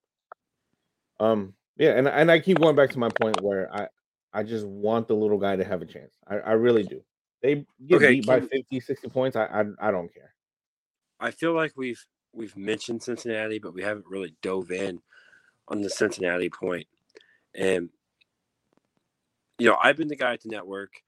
Um 1.20 1.54
yeah, 1.78 1.92
and 1.92 2.08
and 2.08 2.30
I 2.30 2.40
keep 2.40 2.60
going 2.60 2.76
back 2.76 2.90
to 2.92 3.00
my 3.00 3.10
point 3.22 3.42
where 3.42 3.74
I 3.74 3.88
I 4.34 4.44
just 4.44 4.66
want 4.66 5.08
the 5.08 5.16
little 5.16 5.38
guy 5.38 5.56
to 5.56 5.64
have 5.64 5.82
a 5.82 5.86
chance. 5.86 6.14
I, 6.28 6.36
I 6.40 6.52
really 6.52 6.84
do. 6.84 7.02
They 7.42 7.66
get 7.88 7.96
Okay, 7.98 8.16
beat 8.16 8.26
by 8.26 8.40
can- 8.40 8.50
50, 8.50 8.80
60 8.82 9.08
points. 9.10 9.38
I, 9.38 9.46
I 9.46 9.88
I 9.88 9.92
don't 9.92 10.14
care. 10.14 10.34
I 11.22 11.32
feel 11.32 11.54
like 11.54 11.72
we've 11.78 12.04
we've 12.34 12.58
mentioned 12.58 13.02
Cincinnati, 13.02 13.60
but 13.60 13.74
we 13.74 13.82
haven't 13.82 14.08
really 14.10 14.36
dove 14.42 14.72
in 14.72 15.02
on 15.70 15.82
the 15.82 15.90
Cincinnati 15.90 16.50
point. 16.50 16.88
And 17.54 17.90
you 19.58 19.68
know, 19.68 19.78
I've 19.82 19.98
been 19.98 20.08
the 20.08 20.16
guy 20.16 20.34
at 20.34 20.42
the 20.42 20.50
network 20.50 21.02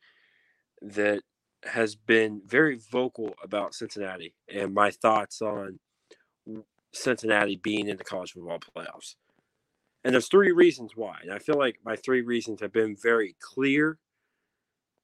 that 0.82 1.22
has 1.64 1.96
been 1.96 2.42
very 2.46 2.80
vocal 2.92 3.36
about 3.44 3.74
Cincinnati 3.74 4.36
and 4.54 4.74
my 4.74 4.92
thoughts 4.92 5.42
on 5.42 5.80
Cincinnati 6.94 7.58
being 7.58 7.88
in 7.88 7.98
the 7.98 8.04
college 8.04 8.32
football 8.32 8.60
playoffs. 8.60 9.16
And 10.04 10.14
there's 10.14 10.30
three 10.30 10.52
reasons 10.52 10.92
why. 10.96 11.18
And 11.22 11.34
I 11.34 11.40
feel 11.40 11.58
like 11.58 11.80
my 11.84 11.96
three 11.96 12.22
reasons 12.22 12.62
have 12.62 12.72
been 12.72 12.96
very 12.96 13.36
clear 13.42 13.98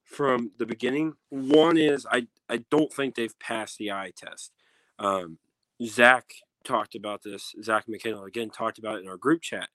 from 0.04 0.52
the 0.58 0.66
beginning. 0.66 1.14
One 1.28 1.76
is 1.76 2.06
I, 2.10 2.28
I 2.48 2.64
don't 2.70 2.92
think 2.92 3.14
they've 3.14 3.38
passed 3.38 3.78
the 3.78 3.92
eye 3.92 4.12
test. 4.16 4.52
Um, 4.98 5.38
Zach 5.84 6.32
talked 6.64 6.94
about 6.94 7.22
this. 7.22 7.54
Zach 7.62 7.86
McKinnell 7.86 8.26
again 8.26 8.50
talked 8.50 8.78
about 8.78 8.96
it 8.96 9.02
in 9.02 9.08
our 9.08 9.16
group 9.16 9.42
chat. 9.42 9.68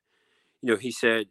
You 0.62 0.72
know, 0.72 0.78
he 0.78 0.92
said, 0.92 1.28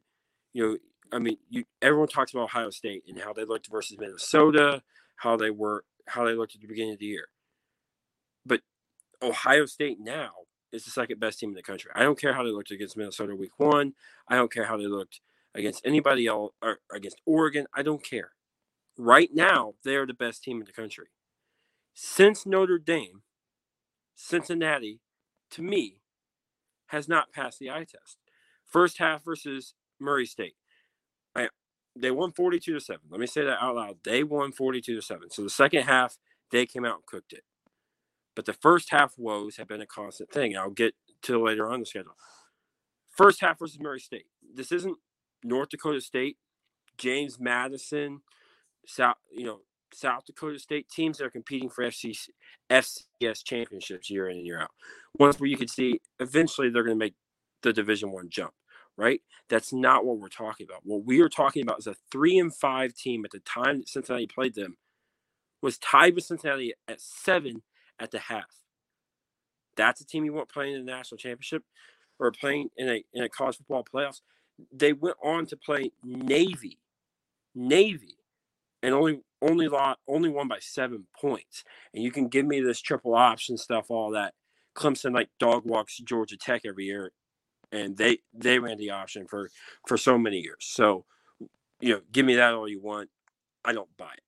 you 0.53 0.63
know, 0.63 0.77
I 1.13 1.19
mean, 1.19 1.39
you 1.49 1.65
everyone 1.83 2.09
talks 2.09 2.33
about 2.33 2.45
Ohio 2.45 2.71
State 2.71 3.05
and 3.09 3.19
how 3.19 3.33
they 3.33 3.45
looked 3.45 3.69
versus 3.71 3.97
Minnesota, 3.99 4.83
how 5.17 5.37
they 5.37 5.51
were, 5.51 5.85
how 6.07 6.25
they 6.25 6.35
looked 6.35 6.55
at 6.55 6.61
the 6.61 6.67
beginning 6.67 6.95
of 6.95 6.99
the 6.99 7.07
year. 7.07 7.29
But 8.45 8.61
Ohio 9.23 9.67
State 9.67 9.99
now 10.01 10.31
is 10.73 10.85
the 10.85 10.91
second 10.91 11.19
best 11.21 11.39
team 11.39 11.51
in 11.51 11.55
the 11.55 11.63
country. 11.63 11.91
I 11.95 12.03
don't 12.03 12.21
care 12.21 12.35
how 12.35 12.43
they 12.43 12.51
looked 12.51 12.71
against 12.71 12.97
Minnesota 12.97 13.35
week 13.35 13.59
one. 13.59 13.95
I 14.29 14.37
don't 14.37 14.53
care 14.53 14.65
how 14.65 14.77
they 14.77 14.87
looked 14.87 15.21
against 15.55 15.83
anybody 15.85 16.27
else 16.27 16.53
or 16.63 16.79
against 16.93 17.21
Oregon. 17.25 17.67
I 17.75 17.83
don't 17.83 18.05
care. 18.05 18.33
Right 18.97 19.31
now, 19.33 19.75
they 19.85 19.97
are 19.97 20.07
the 20.07 20.15
best 20.15 20.43
team 20.43 20.61
in 20.61 20.67
the 20.67 20.73
country. 20.73 21.09
Since 21.95 22.47
Notre 22.47 22.79
Dame, 22.79 23.23
Cincinnati, 24.15 25.01
to 25.53 25.63
me, 25.63 25.99
has 26.89 27.09
not 27.09 27.33
passed 27.33 27.59
the 27.59 27.71
eye 27.71 27.87
test. 27.91 28.19
First 28.65 28.99
half 28.99 29.25
versus 29.25 29.75
Murray 29.99 30.27
State. 30.27 30.55
They 32.01 32.11
won 32.11 32.33
42 32.33 32.75
to 32.75 32.81
7. 32.81 33.01
Let 33.11 33.21
me 33.21 33.27
say 33.27 33.45
that 33.45 33.63
out 33.63 33.77
loud. 33.77 33.97
They 34.05 34.23
won 34.23 34.53
42 34.53 34.97
to 34.97 35.03
7. 35.03 35.31
So 35.31 35.43
the 35.43 35.51
second 35.51 35.85
half, 35.85 36.19
they 36.51 36.67
came 36.67 36.85
out 36.85 36.97
and 36.97 37.07
cooked 37.07 37.33
it. 37.33 37.45
But 38.35 38.47
the 38.47 38.53
first 38.53 38.91
half 38.91 39.15
woes 39.19 39.57
have 39.57 39.69
been 39.69 39.81
a 39.81 39.87
constant 39.87 40.31
thing. 40.31 40.57
I'll 40.57 40.71
get 40.71 40.95
to 41.23 41.43
later 41.43 41.69
on 41.69 41.81
the 41.81 41.87
schedule. 41.87 42.17
First 43.11 43.41
half 43.41 43.59
versus 43.59 43.81
Murray 43.81 43.99
State. 44.01 44.27
This 44.55 44.71
isn't 44.71 44.97
North 45.43 45.71
Dakota 45.71 46.01
State, 46.01 46.37
James 46.99 47.41
Madison, 47.41 48.21
South, 48.87 49.17
you 49.33 49.45
know, 49.45 49.61
South 49.93 50.25
Dakota 50.25 50.59
State 50.59 50.89
teams 50.89 51.19
that 51.19 51.25
are 51.25 51.31
competing 51.31 51.69
for 51.69 51.85
FCC, 51.85 52.29
FCS 52.71 53.43
championships 53.45 54.11
year 54.11 54.29
in 54.29 54.37
and 54.37 54.47
year 54.47 54.61
out. 54.61 54.71
Ones 55.19 55.41
where 55.41 55.49
you 55.49 55.57
could 55.57 55.71
see 55.71 56.01
eventually 56.21 56.71
they're 56.71 56.85
going 56.85 56.97
to 56.97 57.05
make 57.05 57.15
the 57.63 57.73
Division 57.73 58.13
One 58.13 58.29
jump, 58.29 58.53
right? 58.99 59.23
That's 59.49 59.73
not 59.73 60.05
what 60.05 60.19
we're 60.19 60.29
talking 60.29 60.67
about. 60.69 60.83
What 60.85 61.05
we 61.05 61.21
are 61.23 61.29
talking 61.29 61.63
about 61.63 61.79
is 61.79 61.87
a 61.87 61.97
three 62.11 62.39
and 62.39 62.55
five 62.55 62.95
team 62.95 63.25
at 63.25 63.31
the 63.31 63.39
time 63.39 63.79
that 63.79 63.89
Cincinnati 63.89 64.27
played 64.27 64.55
them 64.55 64.77
was 65.63 65.79
tied 65.79 66.15
with 66.15 66.25
Cincinnati 66.25 66.75
at 66.87 67.01
seven 67.01 67.63
at 67.99 68.11
the 68.11 68.19
half. 68.19 68.51
That's 69.77 70.01
a 70.01 70.07
team 70.07 70.25
you 70.25 70.33
want 70.33 70.51
playing 70.51 70.75
in 70.75 70.85
the 70.85 70.93
national 70.93 71.19
championship 71.19 71.63
or 72.19 72.33
playing 72.33 72.71
in 72.77 72.89
a 72.89 73.05
in 73.15 73.23
a 73.23 73.29
college 73.29 73.57
football 73.57 73.85
playoffs. 73.85 74.21
They 74.73 74.93
went 74.93 75.17
on 75.23 75.47
to 75.47 75.57
play 75.57 75.93
Navy, 76.05 76.79
Navy, 77.55 78.19
and 78.83 78.93
only 78.93 79.21
only 79.41 79.69
lot 79.69 79.99
only 80.09 80.29
won 80.29 80.49
by 80.49 80.59
seven 80.61 81.07
points. 81.19 81.63
And 81.95 82.03
you 82.03 82.11
can 82.11 82.27
give 82.29 82.45
me 82.45 82.61
this 82.61 82.81
triple 82.81 83.15
option 83.15 83.57
stuff, 83.57 83.87
all 83.91 84.11
that. 84.11 84.35
Clemson 84.75 85.15
like 85.15 85.29
dog 85.39 85.65
walks 85.65 85.99
Georgia 85.99 86.37
Tech 86.37 86.63
every 86.65 86.87
year, 86.87 87.13
and 87.73 87.97
they 87.97 88.19
they 88.33 88.59
ran 88.59 88.79
the 88.79 88.91
option 88.91 89.27
for 89.27 89.51
for 89.87 89.97
so 89.97 90.19
many 90.19 90.39
years. 90.39 90.59
So, 90.61 91.05
you 91.81 91.95
know, 91.95 92.01
give 92.13 92.27
me 92.27 92.37
that 92.37 92.55
all 92.55 92.69
you 92.69 92.81
want. 92.81 93.11
I 93.65 93.73
don't 93.73 93.95
buy 93.97 94.13
it. 94.13 94.23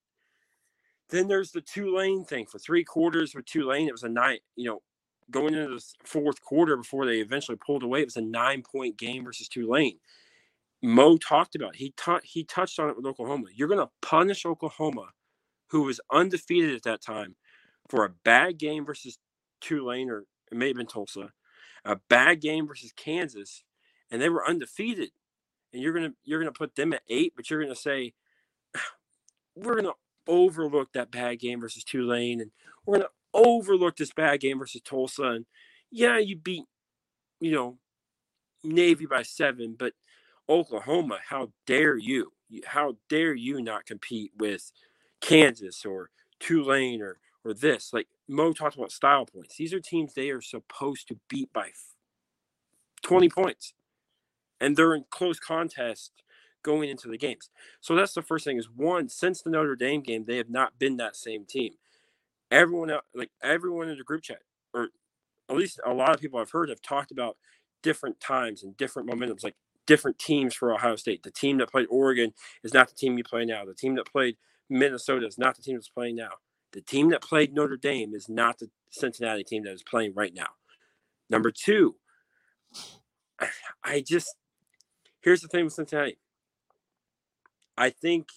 Then 1.11 1.29
there's 1.29 1.53
the 1.53 1.61
Tulane 1.61 2.25
thing 2.25 2.47
for 2.47 2.59
three 2.59 2.85
quarters 2.85 3.35
with 3.35 3.47
Tulane. 3.47 3.89
It 3.89 3.93
was 3.93 4.05
a 4.05 4.09
nine, 4.09 4.39
you 4.57 4.67
know, 4.69 4.83
going 5.31 5.55
into 5.55 5.75
the 5.75 5.85
fourth 6.05 6.41
quarter 6.41 6.77
before 6.77 7.07
they 7.07 7.19
eventually 7.19 7.59
pulled 7.65 7.83
away. 7.83 8.03
It 8.03 8.07
was 8.07 8.17
a 8.17 8.23
nine 8.23 8.63
point 8.63 8.97
game 8.97 9.25
versus 9.25 9.49
Tulane. 9.49 9.99
Mo 10.83 11.17
talked 11.19 11.55
about 11.55 11.75
it. 11.75 11.79
he 11.79 11.93
ta- 11.97 12.21
he 12.23 12.45
touched 12.45 12.79
on 12.79 12.89
it 12.89 12.97
with 12.97 13.07
Oklahoma. 13.07 13.49
You're 13.55 13.69
going 13.69 13.87
to 13.87 13.91
punish 14.03 14.47
Oklahoma, 14.47 15.11
who 15.69 15.83
was 15.83 16.01
undefeated 16.13 16.75
at 16.75 16.85
that 16.85 17.03
time, 17.03 17.37
for 17.89 18.05
a 18.05 18.11
bad 18.25 18.59
game 18.59 18.87
versus 18.87 19.19
Tulane 19.61 20.11
or 20.11 20.25
it 20.51 20.57
may 20.57 20.69
have 20.69 20.77
been 20.77 20.87
Tulsa, 20.87 21.33
a 21.85 21.97
bad 22.09 22.41
game 22.41 22.67
versus 22.67 22.93
Kansas, 22.93 23.63
and 24.11 24.21
they 24.21 24.29
were 24.29 24.47
undefeated. 24.47 25.11
And 25.73 25.83
you're 25.83 25.93
gonna 25.93 26.15
you're 26.25 26.41
gonna 26.41 26.53
put 26.53 26.75
them 26.75 26.93
at 26.93 27.03
eight, 27.09 27.35
but 27.37 27.49
you're 27.49 27.63
gonna 27.63 27.75
say 27.75 28.13
we're 29.55 29.77
gonna 29.77 29.95
overlook 30.27 30.93
that 30.93 31.11
bad 31.11 31.39
game 31.39 31.61
versus 31.61 31.85
Tulane, 31.85 32.41
and 32.41 32.51
we're 32.85 32.97
gonna 32.97 33.09
overlook 33.33 33.97
this 33.97 34.13
bad 34.13 34.41
game 34.41 34.59
versus 34.59 34.83
Tulsa. 34.83 35.23
And 35.25 35.47
yeah, 35.91 36.19
you 36.19 36.37
beat, 36.37 36.65
you 37.41 37.53
know, 37.53 37.79
Navy 38.63 39.07
by 39.07 39.23
seven, 39.23 39.77
but 39.79 39.95
Oklahoma, 40.49 41.19
how 41.29 41.53
dare 41.67 41.97
you? 41.97 42.33
How 42.67 42.97
dare 43.09 43.35
you 43.35 43.63
not 43.63 43.87
compete 43.87 44.33
with 44.37 44.73
Kansas 45.21 45.85
or 45.85 46.11
Tulane 46.41 47.01
or 47.01 47.19
or 47.45 47.55
this? 47.55 47.93
Like 47.93 48.09
Mo 48.31 48.53
talked 48.53 48.77
about 48.77 48.93
style 48.93 49.27
points. 49.27 49.57
These 49.57 49.75
are 49.75 49.81
teams 49.81 50.15
they 50.15 50.31
are 50.31 50.41
supposed 50.41 51.09
to 51.09 51.19
beat 51.29 51.53
by 51.53 51.71
20 53.03 53.29
points. 53.29 53.75
And 54.61 54.77
they're 54.77 54.95
in 54.95 55.05
close 55.11 55.41
contest 55.41 56.13
going 56.63 56.89
into 56.91 57.09
the 57.09 57.19
games. 57.19 57.51
So 57.81 57.97
that's 57.97 58.13
the 58.15 58.23
first 58.23 58.45
thing 58.45 58.57
is 58.57 58.69
one, 58.71 59.09
since 59.09 59.43
the 59.43 59.51
Notre 59.51 59.75
Dame 59.75 60.03
game, 60.03 60.27
they 60.27 60.37
have 60.37 60.51
not 60.51 60.79
been 60.79 60.97
that 60.99 61.17
same 61.17 61.45
team. 61.45 61.75
Everyone 62.53 62.91
out 62.91 63.05
like 63.15 63.31
everyone 63.43 63.89
in 63.89 63.99
the 63.99 64.05
group 64.05 64.23
chat, 64.23 64.43
or 64.75 64.89
at 65.49 65.57
least 65.57 65.81
a 65.85 65.93
lot 65.93 66.15
of 66.15 66.21
people 66.21 66.39
I've 66.39 66.51
heard 66.51 66.69
have 66.69 66.83
talked 66.83 67.11
about 67.11 67.37
different 67.83 68.21
times 68.21 68.63
and 68.63 68.77
different 68.77 69.09
momentums, 69.09 69.43
like 69.43 69.57
different 69.87 70.19
teams 70.19 70.55
for 70.55 70.73
Ohio 70.73 70.97
State. 70.97 71.23
The 71.23 71.31
team 71.31 71.59
that 71.59 71.71
played 71.71 71.87
Oregon 71.91 72.33
is 72.63 72.75
not 72.75 72.89
the 72.89 72.95
team 72.95 73.19
you 73.19 73.25
play 73.25 73.45
now. 73.45 73.65
The 73.65 73.75
team 73.75 73.95
that 73.97 74.07
played 74.07 74.37
Minnesota 74.69 75.27
is 75.27 75.39
not 75.39 75.57
the 75.57 75.63
team 75.63 75.77
that's 75.77 75.89
playing 75.89 76.17
now. 76.17 76.31
The 76.73 76.81
team 76.81 77.11
that 77.11 77.23
played 77.23 77.53
Notre 77.53 77.77
Dame 77.77 78.15
is 78.15 78.29
not 78.29 78.59
the 78.59 78.71
Cincinnati 78.91 79.45
team 79.45 79.65
that 79.65 79.73
is 79.73 79.83
playing 79.83 80.13
right 80.15 80.35
now. 80.35 80.49
Number 81.29 81.51
two, 81.51 81.97
I 83.85 84.01
just 84.01 84.37
here's 85.21 85.41
the 85.41 85.49
thing 85.49 85.65
with 85.65 85.73
Cincinnati. 85.73 86.19
I 87.77 87.91
think, 87.91 88.29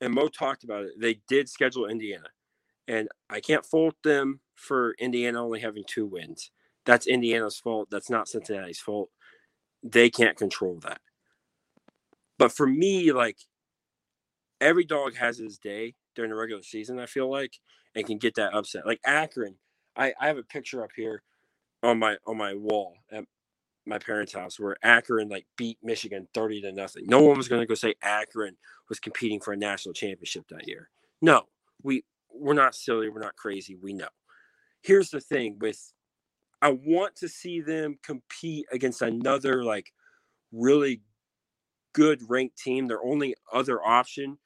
and 0.00 0.14
Mo 0.14 0.28
talked 0.28 0.64
about 0.64 0.84
it. 0.84 0.92
They 0.98 1.20
did 1.28 1.48
schedule 1.48 1.86
Indiana, 1.86 2.28
and 2.88 3.08
I 3.28 3.40
can't 3.40 3.66
fault 3.66 3.96
them 4.02 4.40
for 4.54 4.94
Indiana 4.98 5.44
only 5.44 5.60
having 5.60 5.84
two 5.86 6.06
wins. 6.06 6.50
That's 6.84 7.06
Indiana's 7.06 7.58
fault. 7.58 7.88
That's 7.90 8.10
not 8.10 8.28
Cincinnati's 8.28 8.80
fault. 8.80 9.10
They 9.82 10.10
can't 10.10 10.36
control 10.36 10.80
that. 10.82 11.00
But 12.38 12.52
for 12.52 12.66
me, 12.66 13.12
like 13.12 13.38
every 14.60 14.84
dog 14.84 15.16
has 15.16 15.38
his 15.38 15.58
day 15.58 15.94
during 16.14 16.30
the 16.30 16.36
regular 16.36 16.62
season, 16.62 16.98
I 16.98 17.06
feel 17.06 17.30
like, 17.30 17.58
and 17.94 18.06
can 18.06 18.18
get 18.18 18.34
that 18.36 18.54
upset. 18.54 18.86
Like 18.86 19.00
Akron, 19.04 19.56
I, 19.96 20.14
I 20.20 20.26
have 20.26 20.38
a 20.38 20.42
picture 20.42 20.82
up 20.82 20.90
here 20.96 21.22
on 21.82 21.98
my 21.98 22.16
on 22.26 22.36
my 22.36 22.54
wall 22.54 22.94
at 23.10 23.24
my 23.86 23.98
parents' 23.98 24.32
house 24.32 24.58
where 24.58 24.76
Akron 24.82 25.28
like 25.28 25.46
beat 25.56 25.78
Michigan 25.82 26.28
30 26.34 26.62
to 26.62 26.72
nothing. 26.72 27.04
No 27.06 27.22
one 27.22 27.36
was 27.36 27.48
to 27.48 27.66
go 27.66 27.74
say 27.74 27.94
Akron 28.02 28.56
was 28.88 29.00
competing 29.00 29.40
for 29.40 29.52
a 29.52 29.56
national 29.56 29.92
championship 29.92 30.44
that 30.48 30.68
year. 30.68 30.88
No, 31.20 31.42
we 31.82 32.04
we're 32.32 32.54
not 32.54 32.74
silly, 32.74 33.08
we're 33.08 33.20
not 33.20 33.36
crazy, 33.36 33.76
we 33.76 33.92
know. 33.92 34.08
Here's 34.82 35.10
the 35.10 35.20
thing 35.20 35.58
with 35.60 35.92
I 36.60 36.70
want 36.70 37.16
to 37.16 37.28
see 37.28 37.60
them 37.60 37.98
compete 38.04 38.66
against 38.72 39.02
another 39.02 39.64
like 39.64 39.92
really 40.52 41.02
good 41.92 42.20
ranked 42.28 42.58
team. 42.58 42.86
Their 42.86 43.02
only 43.02 43.34
other 43.52 43.82
option 43.84 44.38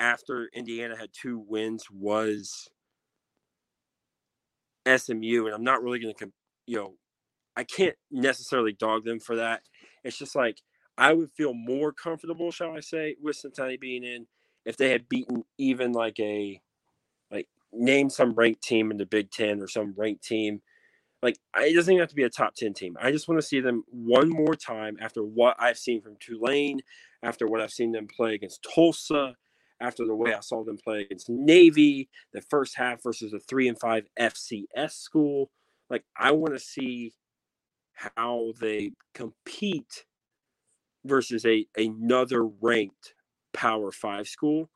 after 0.00 0.48
Indiana 0.54 0.96
had 0.96 1.10
two 1.12 1.38
wins 1.46 1.84
was 1.90 2.68
SMU, 4.88 5.46
and 5.46 5.54
I'm 5.54 5.62
not 5.64 5.82
really 5.82 6.00
going 6.00 6.14
to, 6.14 6.32
you 6.66 6.76
know, 6.76 6.94
I 7.56 7.64
can't 7.64 7.96
necessarily 8.10 8.72
dog 8.72 9.04
them 9.04 9.20
for 9.20 9.36
that. 9.36 9.62
It's 10.02 10.18
just 10.18 10.34
like 10.34 10.62
I 10.96 11.12
would 11.12 11.30
feel 11.30 11.54
more 11.54 11.92
comfortable, 11.92 12.50
shall 12.50 12.72
I 12.76 12.80
say, 12.80 13.16
with 13.20 13.36
Cincinnati 13.36 13.76
being 13.76 14.04
in 14.04 14.26
if 14.64 14.76
they 14.76 14.90
had 14.90 15.08
beaten 15.08 15.44
even 15.58 15.92
like 15.92 16.18
a 16.20 16.60
like 17.30 17.48
name 17.72 18.10
some 18.10 18.34
ranked 18.34 18.62
team 18.62 18.90
in 18.90 18.96
the 18.96 19.06
Big 19.06 19.30
Ten 19.30 19.60
or 19.60 19.68
some 19.68 19.94
ranked 19.96 20.24
team. 20.24 20.62
Like 21.22 21.36
it 21.58 21.74
doesn't 21.74 21.92
even 21.92 22.00
have 22.00 22.08
to 22.08 22.14
be 22.14 22.22
a 22.22 22.30
top 22.30 22.54
ten 22.54 22.72
team. 22.72 22.96
I 23.00 23.10
just 23.10 23.28
want 23.28 23.40
to 23.40 23.46
see 23.46 23.60
them 23.60 23.84
one 23.90 24.30
more 24.30 24.54
time 24.54 24.96
after 25.00 25.22
what 25.22 25.56
I've 25.58 25.78
seen 25.78 26.00
from 26.00 26.16
Tulane, 26.18 26.80
after 27.22 27.46
what 27.46 27.60
I've 27.60 27.72
seen 27.72 27.92
them 27.92 28.06
play 28.08 28.34
against 28.34 28.66
Tulsa, 28.74 29.34
after 29.80 30.04
the 30.04 30.14
way 30.14 30.34
I 30.34 30.40
saw 30.40 30.64
them 30.64 30.76
play 30.76 31.02
against 31.02 31.28
Navy, 31.28 32.08
the 32.32 32.42
first 32.42 32.76
half 32.76 33.02
versus 33.02 33.32
a 33.32 33.40
three 33.40 33.68
and 33.68 33.78
five 33.78 34.06
FCS 34.18 34.92
school. 34.92 35.50
Like 35.88 36.04
I 36.16 36.32
want 36.32 36.54
to 36.54 36.60
see 36.60 37.14
how 37.94 38.52
they 38.60 38.92
compete 39.14 40.04
versus 41.04 41.44
a 41.46 41.66
another 41.76 42.44
ranked 42.44 43.14
Power 43.52 43.90
Five 43.90 44.28
school 44.28 44.70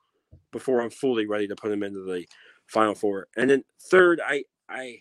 before 0.53 0.81
I'm 0.81 0.91
fully 0.91 1.27
ready 1.27 1.47
to 1.49 1.57
put 1.57 1.71
them 1.71 1.83
into 1.83 2.01
the 2.01 2.27
Final 2.67 2.95
Four. 2.95 3.29
And 3.37 3.51
then 3.51 3.65
third, 3.91 4.21
I 4.27 4.45
I 4.69 5.01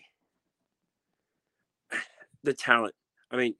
the 2.42 2.54
talent. 2.54 2.94
I 3.30 3.36
mean, 3.36 3.54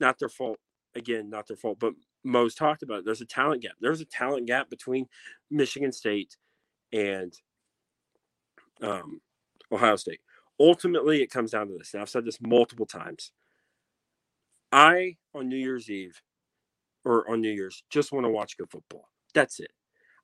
not 0.00 0.18
their 0.18 0.28
fault. 0.28 0.58
Again, 0.94 1.30
not 1.30 1.46
their 1.46 1.56
fault. 1.56 1.78
But 1.78 1.94
Mo's 2.24 2.54
talked 2.54 2.82
about. 2.82 3.04
There's 3.04 3.20
a 3.20 3.26
talent 3.26 3.62
gap. 3.62 3.72
There's 3.80 4.00
a 4.00 4.06
talent 4.06 4.46
gap 4.46 4.70
between 4.70 5.08
Michigan 5.50 5.92
State 5.92 6.36
and 6.92 7.32
um, 8.80 9.20
Ohio 9.70 9.96
State. 9.96 10.20
Ultimately, 10.60 11.22
it 11.22 11.30
comes 11.30 11.50
down 11.50 11.68
to 11.68 11.76
this. 11.76 11.94
And 11.94 12.02
I've 12.02 12.08
said 12.08 12.24
this 12.24 12.40
multiple 12.40 12.86
times. 12.86 13.32
I, 14.70 15.16
on 15.34 15.48
New 15.48 15.56
Year's 15.56 15.90
Eve 15.90 16.20
or 17.04 17.28
on 17.30 17.40
New 17.40 17.50
Year's, 17.50 17.82
just 17.90 18.12
want 18.12 18.24
to 18.24 18.30
watch 18.30 18.56
good 18.56 18.70
football. 18.70 19.08
That's 19.34 19.60
it. 19.60 19.72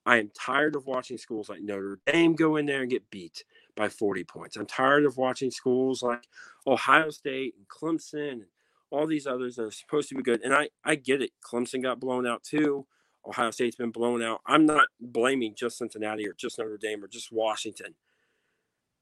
I 0.06 0.16
am 0.16 0.30
tired 0.34 0.74
of 0.74 0.86
watching 0.86 1.18
schools 1.18 1.50
like 1.50 1.60
Notre 1.60 1.98
Dame 2.06 2.34
go 2.34 2.56
in 2.56 2.64
there 2.64 2.80
and 2.80 2.90
get 2.90 3.10
beat 3.10 3.44
by 3.76 3.88
40 3.90 4.24
points. 4.24 4.56
I'm 4.56 4.64
tired 4.64 5.04
of 5.04 5.18
watching 5.18 5.50
schools 5.50 6.02
like 6.02 6.26
Ohio 6.66 7.10
State 7.10 7.54
and 7.58 7.68
Clemson 7.68 8.32
and 8.32 8.46
all 8.90 9.06
these 9.06 9.26
others 9.26 9.56
that 9.56 9.64
are 9.64 9.70
supposed 9.70 10.08
to 10.08 10.14
be 10.14 10.22
good. 10.22 10.42
And 10.42 10.54
I, 10.54 10.68
I 10.84 10.94
get 10.94 11.22
it. 11.22 11.32
Clemson 11.44 11.82
got 11.82 12.00
blown 12.00 12.26
out 12.26 12.42
too. 12.42 12.86
Ohio 13.26 13.50
State's 13.50 13.76
been 13.76 13.90
blown 13.90 14.22
out. 14.22 14.40
I'm 14.46 14.64
not 14.64 14.86
blaming 15.00 15.54
just 15.54 15.78
Cincinnati 15.78 16.26
or 16.26 16.32
just 16.32 16.58
Notre 16.58 16.78
Dame 16.78 17.04
or 17.04 17.08
just 17.08 17.30
Washington. 17.30 17.94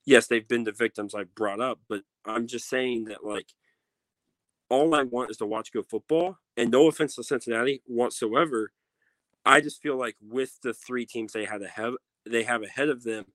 Yes, 0.05 0.27
they've 0.27 0.47
been 0.47 0.65
the 0.65 0.73
victims 0.73 1.15
I've 1.15 1.35
brought 1.35 1.61
up, 1.61 1.81
but 1.89 2.03
I'm 2.25 2.47
just 2.47 2.69
saying 2.69 3.05
that 3.05 3.25
like 3.25 3.53
all 4.69 4.95
I 4.95 5.03
want 5.03 5.31
is 5.31 5.37
to 5.39 5.47
watch 5.47 5.73
good 5.73 5.87
football. 5.87 6.39
And 6.57 6.71
no 6.71 6.89
offense 6.89 7.15
to 7.17 7.23
Cincinnati 7.23 7.83
whatsoever. 7.87 8.73
I 9.45 9.61
just 9.61 9.81
feel 9.81 9.97
like 9.97 10.17
with 10.21 10.59
the 10.63 10.75
three 10.75 11.07
teams 11.07 11.33
they 11.33 11.45
had 11.45 11.63
ahead 11.63 11.95
they 12.29 12.43
have 12.43 12.63
ahead 12.63 12.89
of 12.89 13.05
them, 13.05 13.27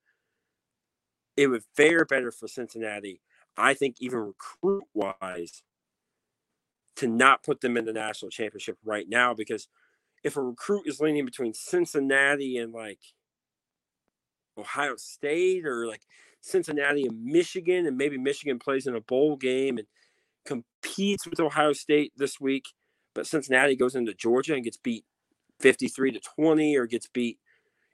it 1.38 1.48
would 1.48 1.64
fare 1.76 2.04
better 2.04 2.32
for 2.32 2.48
Cincinnati. 2.48 3.22
I 3.56 3.74
think 3.74 3.98
even 4.00 4.20
recruit 4.20 4.84
wise, 4.94 5.64
to 6.98 7.08
not 7.08 7.44
put 7.44 7.62
them 7.62 7.78
in 7.78 7.86
the 7.86 7.94
national 7.94 8.32
championship 8.32 8.78
right 8.84 9.08
now 9.08 9.34
because 9.34 9.68
if 10.24 10.38
a 10.38 10.42
recruit 10.42 10.84
is 10.86 11.00
leaning 11.00 11.26
between 11.26 11.54
Cincinnati 11.54 12.58
and 12.58 12.74
like 12.74 13.00
Ohio 14.58 14.96
State 14.98 15.66
or 15.66 15.88
like 15.88 16.02
Cincinnati 16.42 17.06
and 17.06 17.24
Michigan, 17.24 17.86
and 17.86 17.98
maybe 17.98 18.18
Michigan 18.18 18.60
plays 18.60 18.88
in 18.88 18.96
a 18.96 19.02
bowl 19.02 19.36
game 19.36 19.78
and 19.78 19.88
competes 20.46 21.26
with 21.28 21.40
Ohio 21.40 21.74
State 21.74 22.14
this 22.18 22.40
week, 22.40 22.66
but 23.14 23.28
Cincinnati 23.28 23.76
goes 23.76 23.96
into 23.96 24.14
Georgia 24.14 24.54
and 24.54 24.64
gets 24.64 24.78
beat 24.78 25.06
53 25.60 26.12
to 26.12 26.20
20 26.20 26.76
or 26.76 26.88
gets 26.88 27.08
beat, 27.08 27.40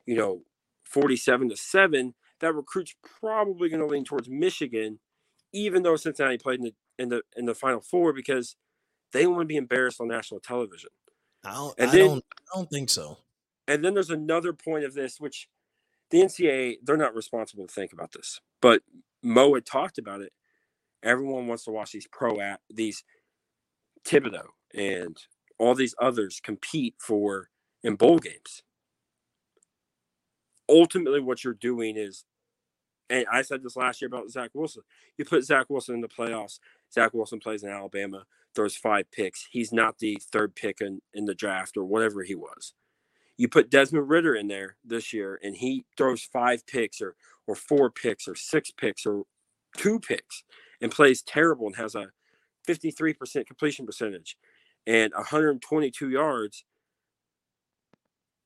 you 0.06 0.16
know, 0.16 0.42
47 0.84 1.50
to 1.50 1.58
7, 1.58 2.14
that 2.40 2.54
recruit's 2.54 2.96
probably 3.20 3.70
going 3.70 3.82
to 3.82 3.88
lean 3.88 4.06
towards 4.06 4.30
Michigan, 4.30 5.00
even 5.54 5.84
though 5.84 5.96
Cincinnati 5.96 6.38
played 6.38 6.60
in 6.60 6.66
the 6.66 6.74
in 7.00 7.10
the 7.10 7.22
in 7.36 7.46
the 7.46 7.54
final 7.54 7.82
four 7.82 8.14
because 8.14 8.56
they 9.14 9.28
want 9.28 9.42
to 9.42 9.46
be 9.46 9.58
embarrassed 9.58 10.02
on 10.02 10.08
national 10.08 10.40
television. 10.40 10.90
I 11.46 11.54
don't, 11.54 11.76
and 11.78 11.92
then, 11.92 12.02
I 12.02 12.08
don't, 12.08 12.26
I 12.32 12.58
don't 12.58 12.70
think 12.70 12.90
so. 12.90 13.18
And 13.68 13.84
then 13.84 13.94
there's 13.94 14.10
another 14.10 14.54
point 14.54 14.86
of 14.86 14.94
this, 14.94 15.20
which 15.20 15.48
the 16.10 16.22
NCAA, 16.22 16.78
they're 16.84 16.98
not 16.98 17.16
responsible 17.16 17.68
to 17.68 17.74
think 17.74 17.94
about 17.94 18.12
this, 18.14 18.40
but 18.62 18.82
Mo 19.24 19.54
had 19.54 19.66
talked 19.66 19.98
about 19.98 20.22
it. 20.22 20.34
Everyone 21.04 21.48
wants 21.48 21.64
to 21.66 21.72
watch 21.72 21.92
these 21.92 22.08
pro 22.08 22.40
at 22.40 22.60
these 22.70 23.04
Thibodeaux 24.04 24.48
and 24.74 25.18
all 25.60 25.76
these 25.76 25.96
others 26.02 26.40
compete 26.42 26.96
for 27.00 27.50
in 27.84 27.96
bowl 27.96 28.20
games. 28.20 28.64
Ultimately, 30.70 31.22
what 31.22 31.44
you're 31.44 31.54
doing 31.54 31.96
is, 31.98 32.26
and 33.10 33.26
I 33.32 33.42
said 33.42 33.64
this 33.64 33.78
last 33.78 34.02
year 34.02 34.08
about 34.08 34.30
Zach 34.30 34.50
Wilson. 34.54 34.84
You 35.18 35.26
put 35.26 35.46
Zach 35.46 35.68
Wilson 35.70 35.96
in 35.96 36.02
the 36.02 36.10
playoffs. 36.10 36.60
Zach 36.94 37.14
Wilson 37.14 37.40
plays 37.40 37.64
in 37.64 37.70
Alabama, 37.70 38.26
throws 38.58 38.78
five 38.78 39.12
picks. 39.14 39.48
He's 39.52 39.74
not 39.74 40.00
the 40.00 40.20
third 40.34 40.58
pick 40.58 40.82
in, 40.82 41.02
in 41.14 41.28
the 41.28 41.36
draft 41.36 41.78
or 41.78 41.86
whatever 41.86 42.24
he 42.24 42.36
was. 42.36 42.74
You 43.38 43.48
put 43.50 43.72
Desmond 43.72 44.10
Ridder 44.10 44.36
in 44.36 44.50
there 44.50 44.78
this 44.86 45.14
year, 45.14 45.40
and 45.44 45.58
he 45.58 45.86
throws 45.98 46.24
five 46.24 46.68
picks 46.68 47.02
or 47.02 47.16
or 47.48 47.56
four 47.56 47.92
picks 47.92 48.28
or 48.28 48.36
six 48.36 48.72
picks 48.72 49.06
or 49.06 49.24
two 49.78 50.00
picks 50.00 50.44
and 50.82 50.92
plays 50.92 51.24
terrible 51.24 51.68
and 51.68 51.78
has 51.78 51.96
a 51.96 52.08
53% 52.68 53.48
completion 53.48 53.86
percentage 53.86 54.38
and 54.88 55.14
122 55.14 56.10
yards, 56.10 56.64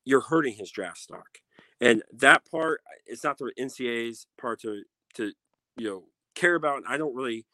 you're 0.04 0.22
hurting 0.22 0.54
his 0.54 0.70
draft 0.72 0.98
stock. 0.98 1.38
And 1.80 2.02
that 2.12 2.42
part, 2.50 2.82
uh, 2.86 2.98
it's 3.06 3.24
not 3.24 3.38
the 3.38 3.52
NCAA's 3.58 4.26
part 4.40 4.60
to 4.62 4.82
to 5.14 5.32
you 5.76 5.88
know 5.88 6.04
care 6.34 6.56
about. 6.56 6.78
And 6.78 6.86
I 6.88 6.96
don't 6.96 7.14
really 7.14 7.46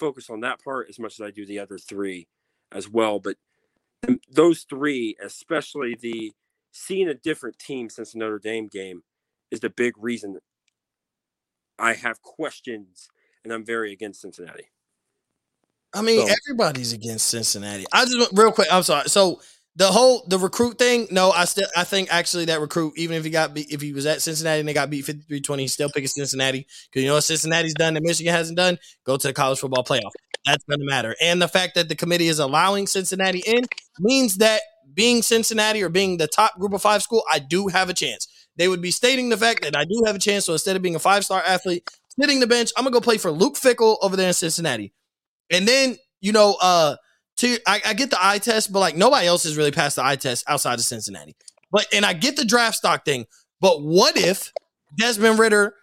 focus 0.00 0.30
on 0.30 0.40
that 0.40 0.64
part 0.64 0.88
as 0.88 0.98
much 0.98 1.20
as 1.20 1.26
I 1.26 1.30
do 1.30 1.46
the 1.46 1.58
other 1.58 1.78
three 1.78 2.26
as 2.72 2.88
well. 2.88 3.20
But 3.20 3.36
those 4.32 4.62
three, 4.62 5.16
especially 5.22 5.96
the 6.00 6.32
seeing 6.72 7.08
a 7.08 7.14
different 7.14 7.58
team 7.58 7.90
since 7.90 8.12
the 8.12 8.18
Notre 8.18 8.38
Dame 8.38 8.68
game, 8.68 9.02
is 9.50 9.60
the 9.60 9.70
big 9.70 9.94
reason 9.98 10.38
I 11.78 11.94
have 11.94 12.22
questions 12.22 13.08
and 13.44 13.52
I'm 13.52 13.64
very 13.64 13.92
against 13.92 14.20
Cincinnati. 14.20 14.70
I 15.92 16.02
mean, 16.02 16.26
so. 16.26 16.34
everybody's 16.44 16.92
against 16.92 17.26
Cincinnati. 17.26 17.84
I 17.92 18.04
just 18.04 18.30
real 18.32 18.52
quick. 18.52 18.68
I'm 18.72 18.84
sorry. 18.84 19.08
So 19.08 19.40
the 19.76 19.86
whole 19.86 20.24
the 20.28 20.38
recruit 20.38 20.78
thing. 20.78 21.06
No, 21.10 21.30
I 21.30 21.44
still 21.44 21.68
I 21.76 21.84
think 21.84 22.12
actually 22.12 22.46
that 22.46 22.60
recruit, 22.60 22.94
even 22.96 23.16
if 23.16 23.24
he 23.24 23.30
got 23.30 23.54
beat, 23.54 23.70
if 23.70 23.80
he 23.80 23.92
was 23.92 24.06
at 24.06 24.22
Cincinnati 24.22 24.60
and 24.60 24.68
they 24.68 24.74
got 24.74 24.90
beat 24.90 25.04
53-20, 25.04 25.60
he's 25.60 25.72
still 25.72 25.88
picking 25.88 26.08
Cincinnati 26.08 26.66
because 26.90 27.02
you 27.02 27.08
know 27.08 27.14
what 27.14 27.24
Cincinnati's 27.24 27.74
done 27.74 27.94
that 27.94 28.02
Michigan 28.02 28.32
hasn't 28.32 28.56
done. 28.56 28.78
Go 29.04 29.16
to 29.16 29.28
the 29.28 29.32
college 29.32 29.60
football 29.60 29.84
playoff. 29.84 30.10
That's 30.44 30.64
going 30.64 30.80
to 30.80 30.86
matter. 30.86 31.14
And 31.20 31.40
the 31.40 31.48
fact 31.48 31.74
that 31.74 31.88
the 31.88 31.94
committee 31.94 32.28
is 32.28 32.38
allowing 32.38 32.86
Cincinnati 32.86 33.42
in 33.46 33.64
means 33.98 34.38
that 34.38 34.62
being 34.94 35.22
Cincinnati 35.22 35.82
or 35.82 35.88
being 35.88 36.16
the 36.16 36.26
top 36.26 36.58
group 36.58 36.72
of 36.72 36.82
five 36.82 37.02
school, 37.02 37.22
I 37.30 37.38
do 37.38 37.68
have 37.68 37.88
a 37.88 37.94
chance. 37.94 38.26
They 38.56 38.68
would 38.68 38.82
be 38.82 38.90
stating 38.90 39.28
the 39.28 39.36
fact 39.36 39.62
that 39.62 39.76
I 39.76 39.84
do 39.84 40.02
have 40.06 40.16
a 40.16 40.18
chance. 40.18 40.46
So 40.46 40.52
instead 40.52 40.76
of 40.76 40.82
being 40.82 40.94
a 40.94 41.00
five 41.00 41.24
star 41.24 41.42
athlete, 41.46 41.88
sitting 42.18 42.40
the 42.40 42.46
bench, 42.46 42.70
I'm 42.76 42.84
gonna 42.84 42.94
go 42.94 43.00
play 43.00 43.18
for 43.18 43.30
Luke 43.30 43.54
Fickell 43.54 43.98
over 44.02 44.16
there 44.16 44.28
in 44.28 44.34
Cincinnati. 44.34 44.92
And 45.50 45.66
then, 45.66 45.96
you 46.20 46.32
know, 46.32 46.56
uh, 46.60 46.96
to 47.40 47.58
I, 47.66 47.80
I 47.86 47.94
get 47.94 48.10
the 48.10 48.18
eye 48.20 48.38
test, 48.38 48.72
but 48.72 48.80
like 48.80 48.96
nobody 48.96 49.26
else 49.26 49.44
has 49.44 49.56
really 49.56 49.70
passed 49.70 49.96
the 49.96 50.04
eye 50.04 50.16
test 50.16 50.44
outside 50.48 50.74
of 50.74 50.84
Cincinnati. 50.84 51.34
But 51.70 51.86
and 51.92 52.04
I 52.04 52.12
get 52.12 52.36
the 52.36 52.44
draft 52.44 52.76
stock 52.76 53.04
thing, 53.04 53.26
but 53.60 53.82
what 53.82 54.16
if 54.16 54.52
Desmond 54.98 55.38
Ridder 55.38 55.74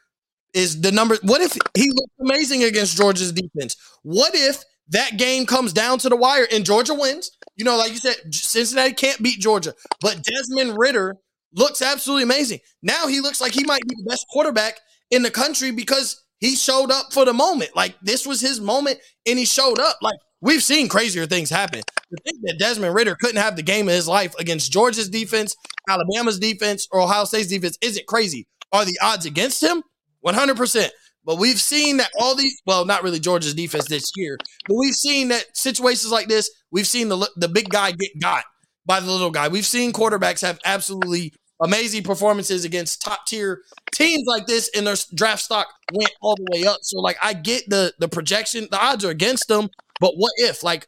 is 0.54 0.82
the 0.82 0.92
number? 0.92 1.18
What 1.24 1.42
if 1.42 1.54
he 1.76 1.90
looks 1.90 2.14
amazing 2.20 2.64
against 2.64 2.98
Georgia's 2.98 3.32
defense? 3.32 3.76
What 4.04 4.34
if 4.36 4.64
that 4.90 5.18
game 5.18 5.46
comes 5.46 5.74
down 5.74 6.00
to 6.00 6.10
the 6.10 6.16
wire 6.16 6.48
and 6.52 6.66
Georgia 6.66 6.94
wins? 6.94 7.32
You 7.56 7.66
know, 7.66 7.78
like 7.78 7.92
you 7.92 7.98
said, 7.98 8.16
Cincinnati 8.34 8.94
can't 8.94 9.22
beat 9.22 9.40
Georgia, 9.40 9.74
but 10.02 10.24
Desmond 10.24 10.78
Ridder 10.78 11.16
looks 11.54 11.82
absolutely 11.82 12.24
amazing. 12.24 12.60
Now 12.84 13.08
he 13.08 13.20
looks 13.20 13.42
like 13.42 13.54
he 13.54 13.64
might 13.64 13.82
be 13.88 13.96
the 13.96 14.10
best 14.10 14.26
quarterback 14.30 14.80
in 15.10 15.24
the 15.24 15.32
country 15.32 15.72
because 15.72 16.22
he 16.40 16.56
showed 16.56 16.92
up 16.92 17.14
for 17.14 17.26
the 17.26 17.34
moment. 17.34 17.76
Like 17.76 17.96
this 18.02 18.28
was 18.28 18.42
his 18.42 18.60
moment 18.60 19.00
and 19.26 19.40
he 19.40 19.46
showed 19.46 19.80
up. 19.80 19.98
Like 20.02 20.20
we've 20.42 20.64
seen 20.64 20.88
crazier 20.90 21.26
things 21.26 21.50
happen. 21.50 21.82
To 21.82 22.18
think 22.24 22.42
that 22.44 22.60
Desmond 22.60 22.96
Ridder 22.96 23.16
couldn't 23.20 23.42
have 23.42 23.56
the 23.56 23.64
game 23.64 23.88
of 23.88 23.94
his 23.94 24.08
life 24.08 24.34
against 24.40 24.72
Georgia's 24.72 25.10
defense, 25.10 25.56
Alabama's 25.90 26.40
defense, 26.40 26.88
or 26.92 27.02
Ohio 27.02 27.26
State's 27.26 27.48
defense 27.48 27.78
isn't 27.82 28.08
crazy. 28.08 28.48
Are 28.72 28.86
the 28.86 28.98
odds 29.02 29.26
against 29.26 29.62
him? 29.62 29.84
100%. 30.26 30.90
But 31.26 31.40
we've 31.40 31.60
seen 31.60 31.98
that 31.98 32.12
all 32.18 32.36
these, 32.36 32.62
well, 32.66 32.86
not 32.86 33.04
really 33.04 33.20
Georgia's 33.20 33.54
defense 33.54 33.88
this 33.90 34.10
year, 34.16 34.38
but 34.66 34.76
we've 34.76 34.96
seen 34.96 35.28
that 35.28 35.46
situations 35.54 36.10
like 36.10 36.30
this, 36.30 36.50
we've 36.72 36.88
seen 36.88 37.10
the 37.10 37.30
the 37.36 37.50
big 37.50 37.70
guy 37.70 37.92
get 37.92 38.18
got 38.22 38.46
by 38.86 39.02
the 39.02 39.12
little 39.12 39.30
guy. 39.30 39.50
We've 39.50 39.66
seen 39.66 39.92
quarterbacks 39.92 40.42
have 40.42 40.58
absolutely 40.64 41.34
amazing 41.62 42.04
performances 42.04 42.64
against 42.64 43.02
top 43.02 43.26
tier 43.26 43.62
teams 43.94 44.24
like 44.26 44.48
this, 44.48 44.70
and 44.74 44.88
their 44.88 44.96
draft 45.14 45.42
stock 45.42 45.68
went 45.94 46.12
all 46.22 46.38
the 46.38 46.48
way 46.52 46.66
up. 46.66 46.80
So, 46.84 47.00
like, 47.00 47.18
I 47.22 47.34
get 47.34 47.64
the 47.68 47.94
the 48.00 48.08
projection, 48.08 48.70
the 48.72 48.82
odds 48.82 49.04
are 49.04 49.10
against 49.10 49.50
them, 49.50 49.68
but 50.00 50.14
what 50.16 50.32
if, 50.38 50.64
like, 50.64 50.88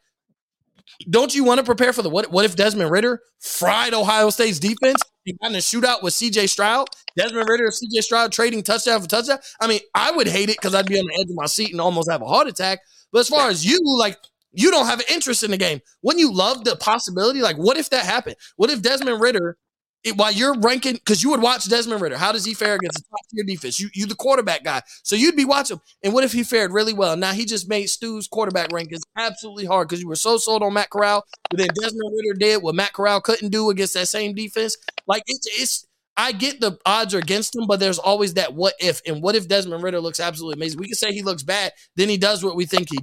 don't 1.09 1.33
you 1.33 1.43
want 1.43 1.59
to 1.59 1.63
prepare 1.63 1.93
for 1.93 2.01
the 2.01 2.09
what? 2.09 2.31
What 2.31 2.45
if 2.45 2.55
Desmond 2.55 2.91
Ridder 2.91 3.21
fried 3.39 3.93
Ohio 3.93 4.29
State's 4.29 4.59
defense? 4.59 5.01
He 5.23 5.33
got 5.41 5.51
in 5.51 5.55
a 5.55 5.59
shootout 5.59 6.01
with 6.01 6.13
C.J. 6.13 6.47
Stroud. 6.47 6.87
Desmond 7.15 7.47
Ridder 7.47 7.65
and 7.65 7.73
C.J. 7.73 8.01
Stroud 8.01 8.31
trading 8.31 8.63
touchdown 8.63 9.01
for 9.01 9.07
touchdown. 9.07 9.37
I 9.61 9.67
mean, 9.67 9.79
I 9.93 10.11
would 10.11 10.27
hate 10.27 10.49
it 10.49 10.57
because 10.57 10.73
I'd 10.75 10.87
be 10.87 10.99
on 10.99 11.05
the 11.05 11.19
edge 11.21 11.29
of 11.29 11.35
my 11.35 11.45
seat 11.45 11.71
and 11.71 11.79
almost 11.79 12.09
have 12.09 12.21
a 12.21 12.25
heart 12.25 12.47
attack. 12.47 12.79
But 13.11 13.19
as 13.19 13.29
far 13.29 13.49
as 13.49 13.65
you, 13.65 13.79
like, 13.97 14.17
you 14.51 14.71
don't 14.71 14.87
have 14.87 14.99
an 14.99 15.05
interest 15.11 15.43
in 15.43 15.51
the 15.51 15.57
game. 15.57 15.79
Wouldn't 16.01 16.19
you 16.19 16.33
love 16.33 16.63
the 16.63 16.75
possibility? 16.75 17.41
Like, 17.41 17.57
what 17.57 17.77
if 17.77 17.89
that 17.91 18.05
happened? 18.05 18.35
What 18.55 18.69
if 18.69 18.81
Desmond 18.81 19.21
Ridder 19.21 19.57
it, 20.03 20.17
while 20.17 20.31
you're 20.31 20.57
ranking, 20.59 20.93
because 20.93 21.21
you 21.21 21.29
would 21.29 21.41
watch 21.41 21.69
Desmond 21.69 22.01
Ridder. 22.01 22.17
How 22.17 22.31
does 22.31 22.45
he 22.45 22.53
fare 22.53 22.75
against 22.75 22.99
the 22.99 23.03
top 23.09 23.19
tier 23.33 23.43
defense? 23.43 23.79
You 23.79 23.89
you 23.93 24.05
the 24.05 24.15
quarterback 24.15 24.63
guy, 24.63 24.81
so 25.03 25.15
you'd 25.15 25.35
be 25.35 25.45
watching. 25.45 25.79
And 26.03 26.13
what 26.13 26.23
if 26.23 26.31
he 26.31 26.43
fared 26.43 26.71
really 26.71 26.93
well? 26.93 27.17
Now 27.17 27.33
he 27.33 27.45
just 27.45 27.67
made 27.67 27.87
Stew's 27.87 28.27
quarterback 28.27 28.69
rankings 28.69 29.01
absolutely 29.17 29.65
hard 29.65 29.87
because 29.87 30.01
you 30.01 30.07
were 30.07 30.15
so 30.15 30.37
sold 30.37 30.63
on 30.63 30.73
Matt 30.73 30.89
Corral, 30.89 31.25
but 31.49 31.59
then 31.59 31.67
Desmond 31.81 32.13
Ridder 32.15 32.39
did 32.39 32.63
what 32.63 32.75
Matt 32.75 32.93
Corral 32.93 33.21
couldn't 33.21 33.49
do 33.49 33.69
against 33.69 33.93
that 33.95 34.07
same 34.07 34.33
defense. 34.33 34.77
Like 35.07 35.23
it's 35.27 35.47
it's. 35.59 35.85
I 36.17 36.33
get 36.33 36.59
the 36.59 36.77
odds 36.85 37.15
are 37.15 37.19
against 37.19 37.55
him, 37.55 37.65
but 37.65 37.79
there's 37.79 37.97
always 37.99 38.33
that 38.33 38.53
what 38.53 38.73
if. 38.81 39.01
And 39.07 39.23
what 39.23 39.35
if 39.35 39.47
Desmond 39.47 39.81
Ridder 39.81 40.01
looks 40.01 40.19
absolutely 40.19 40.59
amazing? 40.59 40.79
We 40.79 40.87
can 40.87 40.95
say 40.95 41.13
he 41.13 41.21
looks 41.21 41.43
bad, 41.43 41.71
then 41.95 42.09
he 42.09 42.17
does 42.17 42.43
what 42.43 42.57
we 42.57 42.65
think 42.65 42.89
he. 42.91 42.99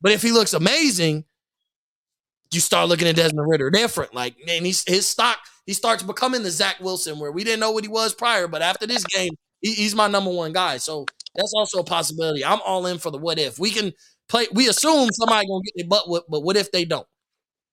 But 0.00 0.12
if 0.12 0.22
he 0.22 0.32
looks 0.32 0.54
amazing, 0.54 1.24
you 2.52 2.60
start 2.60 2.88
looking 2.88 3.08
at 3.08 3.16
Desmond 3.16 3.48
Ridder 3.48 3.70
different. 3.70 4.14
Like, 4.14 4.36
man, 4.46 4.64
he's 4.64 4.84
his 4.88 5.06
stock 5.06 5.38
he 5.68 5.74
starts 5.74 6.02
becoming 6.02 6.42
the 6.42 6.50
Zach 6.50 6.80
Wilson 6.80 7.18
where 7.18 7.30
we 7.30 7.44
didn't 7.44 7.60
know 7.60 7.72
what 7.72 7.84
he 7.84 7.88
was 7.88 8.14
prior, 8.14 8.48
but 8.48 8.62
after 8.62 8.86
this 8.86 9.04
game, 9.04 9.32
he, 9.60 9.74
he's 9.74 9.94
my 9.94 10.08
number 10.08 10.30
one 10.30 10.54
guy. 10.54 10.78
So 10.78 11.04
that's 11.34 11.52
also 11.54 11.80
a 11.80 11.84
possibility. 11.84 12.42
I'm 12.42 12.62
all 12.64 12.86
in 12.86 12.96
for 12.96 13.10
the 13.10 13.18
what 13.18 13.38
if. 13.38 13.58
We 13.58 13.70
can 13.70 13.92
play. 14.30 14.46
We 14.50 14.70
assume 14.70 15.10
somebody 15.12 15.46
gonna 15.46 15.62
get 15.62 15.74
their 15.76 15.86
butt 15.86 16.08
whipped, 16.08 16.30
but 16.30 16.42
what 16.42 16.56
if 16.56 16.72
they 16.72 16.86
don't? 16.86 17.06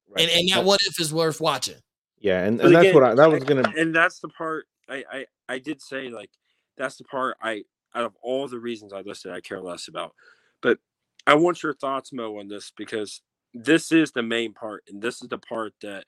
Right. 0.10 0.28
And, 0.28 0.32
and 0.42 0.50
that 0.50 0.66
what 0.66 0.82
if 0.88 1.00
is 1.00 1.14
worth 1.14 1.40
watching. 1.40 1.78
Yeah, 2.20 2.44
and, 2.44 2.60
and 2.60 2.76
that's 2.76 2.94
what 2.94 3.04
I 3.06 3.16
that 3.16 3.32
was 3.32 3.46
gonna. 3.46 3.64
And 3.78 3.96
that's 3.96 4.20
the 4.20 4.28
part 4.28 4.66
I, 4.90 5.06
I 5.10 5.26
I 5.48 5.60
did 5.60 5.82
say 5.82 6.10
like 6.10 6.32
that's 6.76 6.98
the 6.98 7.06
part 7.06 7.38
I 7.42 7.64
out 7.94 8.04
of 8.04 8.14
all 8.22 8.50
the 8.50 8.60
reasons 8.60 8.92
I 8.92 9.02
listed 9.02 9.32
I 9.32 9.40
care 9.40 9.62
less 9.62 9.88
about, 9.88 10.14
but 10.62 10.80
I 11.26 11.36
want 11.36 11.64
your 11.64 11.74
thoughts, 11.76 12.12
Mo, 12.12 12.40
on 12.40 12.50
this 12.50 12.74
because 12.76 13.22
this 13.56 13.92
is 13.92 14.12
the 14.12 14.24
main 14.24 14.54
part, 14.54 14.84
and 14.90 15.02
this 15.02 15.22
is 15.24 15.30
the 15.30 15.40
part 15.40 15.74
that 15.82 16.06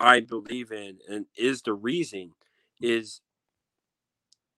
I 0.00 0.20
believe 0.20 0.72
in 0.72 0.98
and 1.08 1.26
is 1.36 1.62
the 1.62 1.74
reason 1.74 2.32
is 2.80 3.20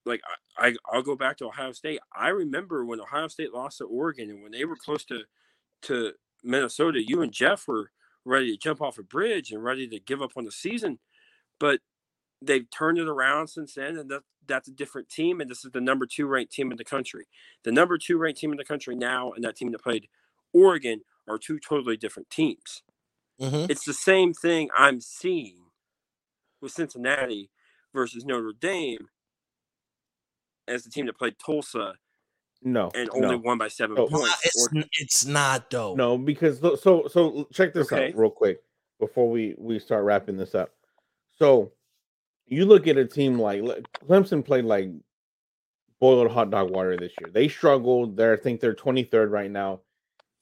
like 0.04 0.20
I, 0.58 0.68
I 0.68 0.76
I'll 0.92 1.02
go 1.02 1.16
back 1.16 1.38
to 1.38 1.46
Ohio 1.46 1.72
State. 1.72 2.00
I 2.14 2.28
remember 2.28 2.84
when 2.84 3.00
Ohio 3.00 3.28
State 3.28 3.54
lost 3.54 3.78
to 3.78 3.84
Oregon 3.84 4.30
and 4.30 4.42
when 4.42 4.52
they 4.52 4.64
were 4.64 4.76
close 4.76 5.04
to 5.06 5.22
to 5.82 6.12
Minnesota, 6.44 7.02
you 7.06 7.22
and 7.22 7.32
Jeff 7.32 7.68
were 7.68 7.90
ready 8.24 8.52
to 8.52 8.58
jump 8.58 8.82
off 8.82 8.98
a 8.98 9.02
bridge 9.02 9.52
and 9.52 9.64
ready 9.64 9.88
to 9.88 10.00
give 10.00 10.22
up 10.22 10.32
on 10.36 10.44
the 10.44 10.52
season. 10.52 10.98
But 11.58 11.80
they've 12.42 12.70
turned 12.70 12.98
it 12.98 13.08
around 13.08 13.48
since 13.48 13.74
then, 13.74 13.98
and 13.98 14.10
that, 14.10 14.22
that's 14.46 14.68
a 14.68 14.72
different 14.72 15.08
team. 15.08 15.40
And 15.40 15.50
this 15.50 15.64
is 15.64 15.72
the 15.72 15.80
number 15.80 16.06
two 16.06 16.26
ranked 16.26 16.52
team 16.52 16.70
in 16.70 16.78
the 16.78 16.84
country. 16.84 17.26
The 17.64 17.72
number 17.72 17.98
two 17.98 18.18
ranked 18.18 18.40
team 18.40 18.52
in 18.52 18.58
the 18.58 18.64
country 18.64 18.96
now, 18.96 19.32
and 19.32 19.44
that 19.44 19.56
team 19.56 19.72
that 19.72 19.82
played 19.82 20.08
Oregon 20.52 21.02
are 21.28 21.38
two 21.38 21.58
totally 21.58 21.96
different 21.96 22.30
teams. 22.30 22.82
Mm-hmm. 23.40 23.70
It's 23.70 23.84
the 23.84 23.94
same 23.94 24.34
thing 24.34 24.68
I'm 24.76 25.00
seeing 25.00 25.56
with 26.60 26.72
Cincinnati 26.72 27.50
versus 27.94 28.24
Notre 28.24 28.52
Dame 28.52 29.08
as 30.68 30.84
the 30.84 30.90
team 30.90 31.06
that 31.06 31.18
played 31.18 31.36
Tulsa. 31.44 31.94
No, 32.62 32.90
and 32.94 33.08
only 33.14 33.36
no. 33.36 33.38
won 33.38 33.56
by 33.56 33.68
seven 33.68 33.96
no. 33.96 34.06
points. 34.06 34.36
It's, 34.44 34.68
or, 34.70 34.82
it's 34.98 35.24
not 35.24 35.70
though. 35.70 35.94
No, 35.94 36.18
because 36.18 36.60
so 36.60 37.08
so 37.08 37.48
check 37.54 37.72
this 37.72 37.90
okay. 37.90 38.08
out 38.08 38.18
real 38.18 38.28
quick 38.28 38.60
before 38.98 39.30
we 39.30 39.54
we 39.56 39.78
start 39.78 40.04
wrapping 40.04 40.36
this 40.36 40.54
up. 40.54 40.70
So 41.38 41.72
you 42.46 42.66
look 42.66 42.86
at 42.86 42.98
a 42.98 43.06
team 43.06 43.38
like 43.38 43.62
Clemson 44.06 44.44
played 44.44 44.66
like 44.66 44.90
boiled 46.00 46.30
hot 46.30 46.50
dog 46.50 46.70
water 46.70 46.98
this 46.98 47.12
year. 47.18 47.30
They 47.32 47.48
struggled. 47.48 48.16
They're 48.16 48.34
I 48.34 48.36
think 48.36 48.60
they're 48.60 48.74
23rd 48.74 49.30
right 49.30 49.50
now. 49.50 49.80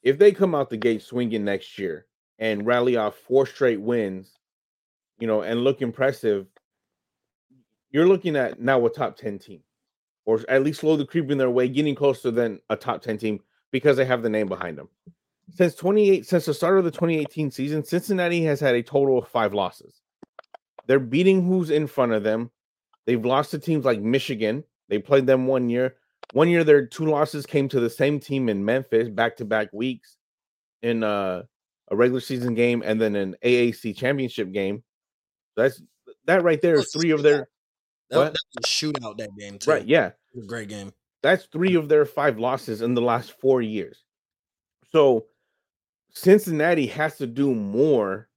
If 0.09 0.17
they 0.17 0.33
come 0.33 0.55
out 0.55 0.71
the 0.71 0.79
gate 0.79 1.03
swinging 1.03 1.45
next 1.45 1.79
year, 1.79 2.07
and 2.39 2.65
rally 2.65 2.97
off 2.97 3.15
four 3.15 3.45
straight 3.45 3.79
wins, 3.79 4.39
you 5.19 5.27
know, 5.27 5.43
and 5.43 5.63
look 5.63 5.83
impressive, 5.83 6.47
you're 7.91 8.09
looking 8.09 8.35
at 8.35 8.59
now 8.59 8.87
a 8.87 8.89
top 8.89 9.19
10 9.19 9.39
team, 9.39 9.61
or 10.25 10.41
at 10.49 10.63
least 10.63 10.81
slowly 10.81 11.05
creeping 11.05 11.37
their 11.37 11.51
way, 11.51 11.69
getting 11.69 11.95
closer 11.95 12.31
than 12.31 12.59
a 12.71 12.77
top 12.77 13.03
10 13.03 13.19
team 13.19 13.41
because 13.71 13.99
they 13.99 14.07
have 14.07 14.23
the 14.23 14.31
name 14.31 14.49
behind 14.49 14.79
them. 14.79 14.89
Since 15.51 15.75
28, 15.75 16.25
since 16.25 16.47
the 16.47 16.55
start 16.55 16.79
of 16.79 16.87
the 16.87 16.91
2018 16.91 17.51
season, 17.51 17.85
Cincinnati 17.85 18.43
has 18.45 18.61
had 18.61 18.77
a 18.77 18.83
total 18.83 19.19
of 19.19 19.29
five 19.29 19.53
losses. 19.53 20.01
They're 20.87 20.99
beating 20.99 21.45
who's 21.45 21.69
in 21.69 21.87
front 21.87 22.13
of 22.13 22.23
them. 22.23 22.51
They've 23.05 23.23
lost 23.23 23.51
to 23.51 23.59
teams 23.59 23.85
like 23.85 24.01
Michigan. 24.01 24.65
They 24.89 25.01
played 25.01 25.27
them 25.27 25.47
one 25.47 25.69
year. 25.69 25.97
One 26.33 26.49
year, 26.49 26.65
their 26.65 26.87
two 26.87 27.07
losses 27.07 27.47
came 27.47 27.69
to 27.71 27.81
the 27.81 27.91
same 27.91 28.21
team 28.21 28.49
in 28.49 28.65
Memphis, 28.65 29.09
back 29.09 29.37
to 29.39 29.45
back 29.45 29.69
weeks 29.73 30.17
in 30.83 31.03
uh 31.03 31.43
a 31.91 31.97
regular 31.97 32.21
season 32.21 32.55
game 32.55 32.83
and 32.85 33.01
then 33.01 33.17
an 33.17 33.35
AAC 33.43 33.97
championship 33.97 34.53
game. 34.53 34.83
That's 35.57 35.81
that 36.27 36.43
right 36.43 36.61
there 36.61 36.77
is 36.77 36.91
three 36.93 37.11
of 37.11 37.23
their. 37.23 37.49
That, 38.11 38.19
that 38.19 38.33
was 38.33 38.37
a 38.59 38.61
shootout 38.63 39.19
that 39.19 39.31
game 39.39 39.59
too. 39.59 39.71
Right? 39.71 39.87
Yeah, 39.87 40.13
great 40.47 40.69
game. 40.69 40.93
That's 41.23 41.47
three 41.47 41.75
of 41.75 41.89
their 41.89 42.05
five 42.05 42.39
losses 42.39 42.81
in 42.81 42.95
the 42.95 43.03
last 43.03 43.33
four 43.41 43.61
years. 43.61 44.05
So 44.93 45.27
Cincinnati 46.13 46.87
has 46.87 47.17
to 47.19 47.27
do 47.27 47.55
more 47.55 48.29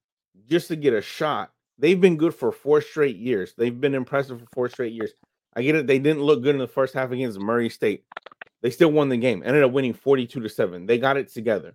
just 0.48 0.68
to 0.68 0.76
get 0.76 0.94
a 0.94 1.00
shot. 1.00 1.52
They've 1.78 2.00
been 2.00 2.16
good 2.16 2.34
for 2.34 2.52
four 2.52 2.80
straight 2.80 3.16
years. 3.16 3.54
They've 3.56 3.78
been 3.78 3.94
impressive 3.94 4.40
for 4.40 4.46
four 4.52 4.68
straight 4.68 4.92
years. 4.92 5.12
I 5.54 5.62
get 5.62 5.74
it. 5.74 5.86
They 5.86 5.98
didn't 5.98 6.22
look 6.22 6.42
good 6.42 6.54
in 6.54 6.60
the 6.60 6.68
first 6.68 6.94
half 6.94 7.10
against 7.10 7.38
Murray 7.38 7.68
State. 7.68 8.04
They 8.62 8.70
still 8.70 8.92
won 8.92 9.08
the 9.08 9.16
game. 9.16 9.42
Ended 9.44 9.64
up 9.64 9.72
winning 9.72 9.92
42 9.92 10.40
to 10.40 10.48
7. 10.48 10.86
They 10.86 10.98
got 10.98 11.16
it 11.16 11.28
together 11.32 11.74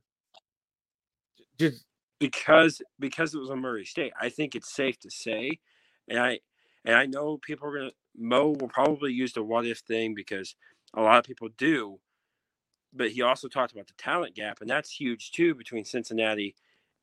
just 1.58 1.86
because 2.20 2.82
because 3.00 3.34
it 3.34 3.40
was 3.40 3.50
a 3.50 3.56
Murray 3.56 3.86
State, 3.86 4.14
I 4.20 4.30
think 4.30 4.56
it's 4.56 4.72
safe 4.74 5.00
to 5.02 5.12
say, 5.12 5.60
and 6.08 6.20
I 6.20 6.40
and 6.86 6.96
I 6.96 7.06
know 7.06 7.38
people 7.38 7.68
are 7.68 7.78
gonna 7.78 7.92
Mo 8.18 8.56
will 8.60 8.70
probably 8.70 9.12
use 9.14 9.34
the 9.34 9.44
what 9.44 9.66
if 9.66 9.80
thing 9.80 10.16
because 10.16 10.56
a 10.94 11.02
lot 11.02 11.20
of 11.20 11.26
people 11.26 11.50
do, 11.58 12.00
but 12.94 13.12
he 13.12 13.22
also 13.22 13.48
talked 13.48 13.74
about 13.74 13.88
the 13.88 13.94
talent 13.98 14.36
gap, 14.36 14.62
and 14.62 14.70
that's 14.70 14.92
huge 14.92 15.32
too 15.32 15.56
between 15.56 15.86
Cincinnati 15.86 16.56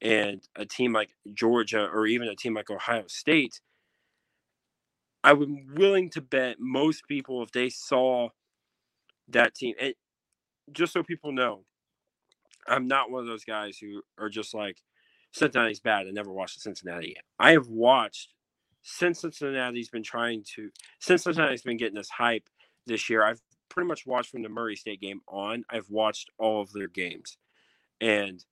and 0.02 0.46
a 0.56 0.66
team 0.66 0.92
like 0.92 1.10
Georgia 1.34 1.88
or 1.92 2.06
even 2.06 2.28
a 2.28 2.36
team 2.36 2.54
like 2.54 2.70
Ohio 2.70 3.04
State. 3.08 3.60
I'm 5.24 5.66
willing 5.74 6.10
to 6.10 6.20
bet 6.20 6.58
most 6.60 7.08
people 7.08 7.42
if 7.42 7.50
they 7.50 7.70
saw 7.70 8.28
that 9.28 9.54
team, 9.54 9.74
and 9.80 9.94
just 10.72 10.92
so 10.92 11.02
people 11.02 11.32
know, 11.32 11.64
I'm 12.68 12.86
not 12.86 13.10
one 13.10 13.22
of 13.22 13.26
those 13.26 13.44
guys 13.44 13.78
who 13.78 14.02
are 14.18 14.28
just 14.28 14.54
like 14.54 14.78
Cincinnati's 15.32 15.80
bad. 15.80 16.06
I 16.06 16.10
never 16.10 16.32
watched 16.32 16.60
Cincinnati. 16.60 17.16
I 17.38 17.52
have 17.52 17.68
watched 17.68 18.34
since 18.82 19.22
Cincinnati's 19.22 19.88
been 19.88 20.02
trying 20.02 20.44
to 20.56 20.70
since 21.00 21.24
Cincinnati's 21.24 21.62
been 21.62 21.78
getting 21.78 21.96
this 21.96 22.10
hype 22.10 22.48
this 22.86 23.08
year. 23.08 23.24
I've 23.24 23.40
pretty 23.70 23.88
much 23.88 24.06
watched 24.06 24.30
from 24.30 24.42
the 24.42 24.50
Murray 24.50 24.76
State 24.76 25.00
game 25.00 25.22
on. 25.26 25.64
I've 25.70 25.88
watched 25.90 26.30
all 26.38 26.60
of 26.60 26.72
their 26.72 26.88
games, 26.88 27.38
and 28.00 28.44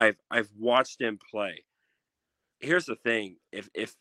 I've 0.00 0.16
I've 0.30 0.50
watched 0.58 0.98
them 0.98 1.18
play. 1.30 1.64
Here's 2.60 2.86
the 2.86 2.96
thing: 2.96 3.36
if 3.52 3.68
if 3.74 3.94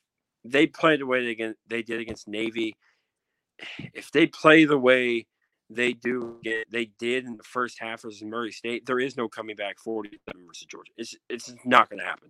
they 0.46 0.68
play 0.68 0.98
the 0.98 1.06
way 1.06 1.36
they 1.36 1.54
they 1.68 1.82
did 1.82 2.00
against 2.00 2.28
Navy, 2.28 2.76
if 3.94 4.12
they 4.12 4.28
play 4.28 4.66
the 4.66 4.78
way 4.78 5.26
they 5.70 5.94
do 5.94 6.38
get 6.44 6.72
they 6.72 6.92
did 7.00 7.26
in 7.26 7.38
the 7.38 7.44
first 7.44 7.80
half 7.80 8.04
versus 8.04 8.24
Murray 8.24 8.52
State, 8.52 8.86
there 8.86 9.00
is 9.00 9.18
no 9.18 9.28
coming 9.28 9.56
back 9.56 9.80
47 9.80 10.20
versus 10.48 10.68
Georgia. 10.68 10.92
It's 10.98 11.16
it's 11.30 11.54
not 11.66 11.90
going 11.90 12.00
to 12.00 12.06
happen. 12.06 12.30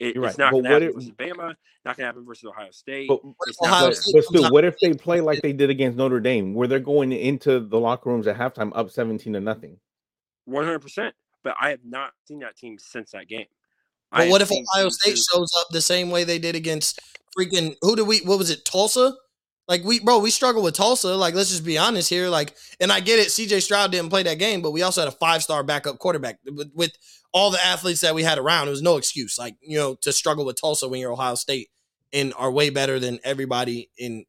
It, 0.00 0.16
it's 0.16 0.36
not 0.36 0.50
going 0.50 0.64
to 0.64 0.70
happen 0.70 0.92
versus 0.92 1.10
Bama. 1.12 1.54
Not 1.84 1.96
going 1.96 2.04
to 2.04 2.06
happen 2.06 2.24
versus 2.24 2.44
Ohio 2.44 2.70
State. 2.72 3.08
But, 3.08 3.20
Ohio 3.64 3.86
but, 3.86 3.96
State 3.96 4.14
but 4.14 4.24
still, 4.24 4.50
what 4.50 4.64
if 4.64 4.76
they 4.80 4.94
play 4.94 5.20
like 5.20 5.42
they 5.42 5.52
did 5.52 5.70
against 5.70 5.96
Notre 5.96 6.18
Dame, 6.18 6.54
where 6.54 6.66
they're 6.66 6.80
going 6.80 7.12
into 7.12 7.60
the 7.60 7.78
locker 7.78 8.10
rooms 8.10 8.26
at 8.26 8.36
halftime 8.36 8.72
up 8.74 8.90
17 8.90 9.32
to 9.34 9.40
nothing? 9.40 9.78
100. 10.46 10.80
percent 10.80 11.14
but 11.42 11.54
I 11.60 11.70
have 11.70 11.84
not 11.84 12.12
seen 12.26 12.40
that 12.40 12.56
team 12.56 12.78
since 12.78 13.12
that 13.12 13.28
game. 13.28 13.46
But 14.12 14.28
what 14.28 14.42
if 14.42 14.50
Ohio 14.50 14.88
State 14.90 15.18
shows 15.18 15.50
up 15.58 15.68
the 15.70 15.80
same 15.80 16.10
way 16.10 16.24
they 16.24 16.38
did 16.38 16.54
against 16.54 17.00
freaking 17.36 17.76
who 17.80 17.96
did 17.96 18.06
we? 18.06 18.20
What 18.20 18.38
was 18.38 18.50
it? 18.50 18.64
Tulsa. 18.64 19.14
Like 19.68 19.84
we, 19.84 20.00
bro, 20.00 20.18
we 20.18 20.30
struggle 20.30 20.62
with 20.62 20.74
Tulsa. 20.74 21.14
Like, 21.16 21.34
let's 21.34 21.50
just 21.50 21.64
be 21.64 21.78
honest 21.78 22.10
here. 22.10 22.28
Like, 22.28 22.54
and 22.80 22.92
I 22.92 23.00
get 23.00 23.20
it. 23.20 23.28
CJ 23.28 23.62
Stroud 23.62 23.92
didn't 23.92 24.10
play 24.10 24.24
that 24.24 24.38
game, 24.38 24.60
but 24.60 24.72
we 24.72 24.82
also 24.82 25.00
had 25.00 25.08
a 25.08 25.16
five 25.16 25.42
star 25.42 25.62
backup 25.62 25.98
quarterback 25.98 26.38
with, 26.44 26.70
with, 26.74 26.92
all 27.32 27.50
the 27.50 27.64
athletes 27.64 28.02
that 28.02 28.14
we 28.14 28.22
had 28.22 28.38
around. 28.38 28.68
It 28.68 28.72
was 28.72 28.82
no 28.82 28.96
excuse, 28.96 29.38
like 29.38 29.56
you 29.62 29.78
know, 29.78 29.94
to 30.02 30.12
struggle 30.12 30.44
with 30.44 30.60
Tulsa 30.60 30.88
when 30.88 31.00
you're 31.00 31.12
Ohio 31.12 31.34
State 31.34 31.70
and 32.12 32.34
are 32.36 32.50
way 32.50 32.70
better 32.70 32.98
than 33.00 33.18
everybody 33.24 33.90
in 33.96 34.26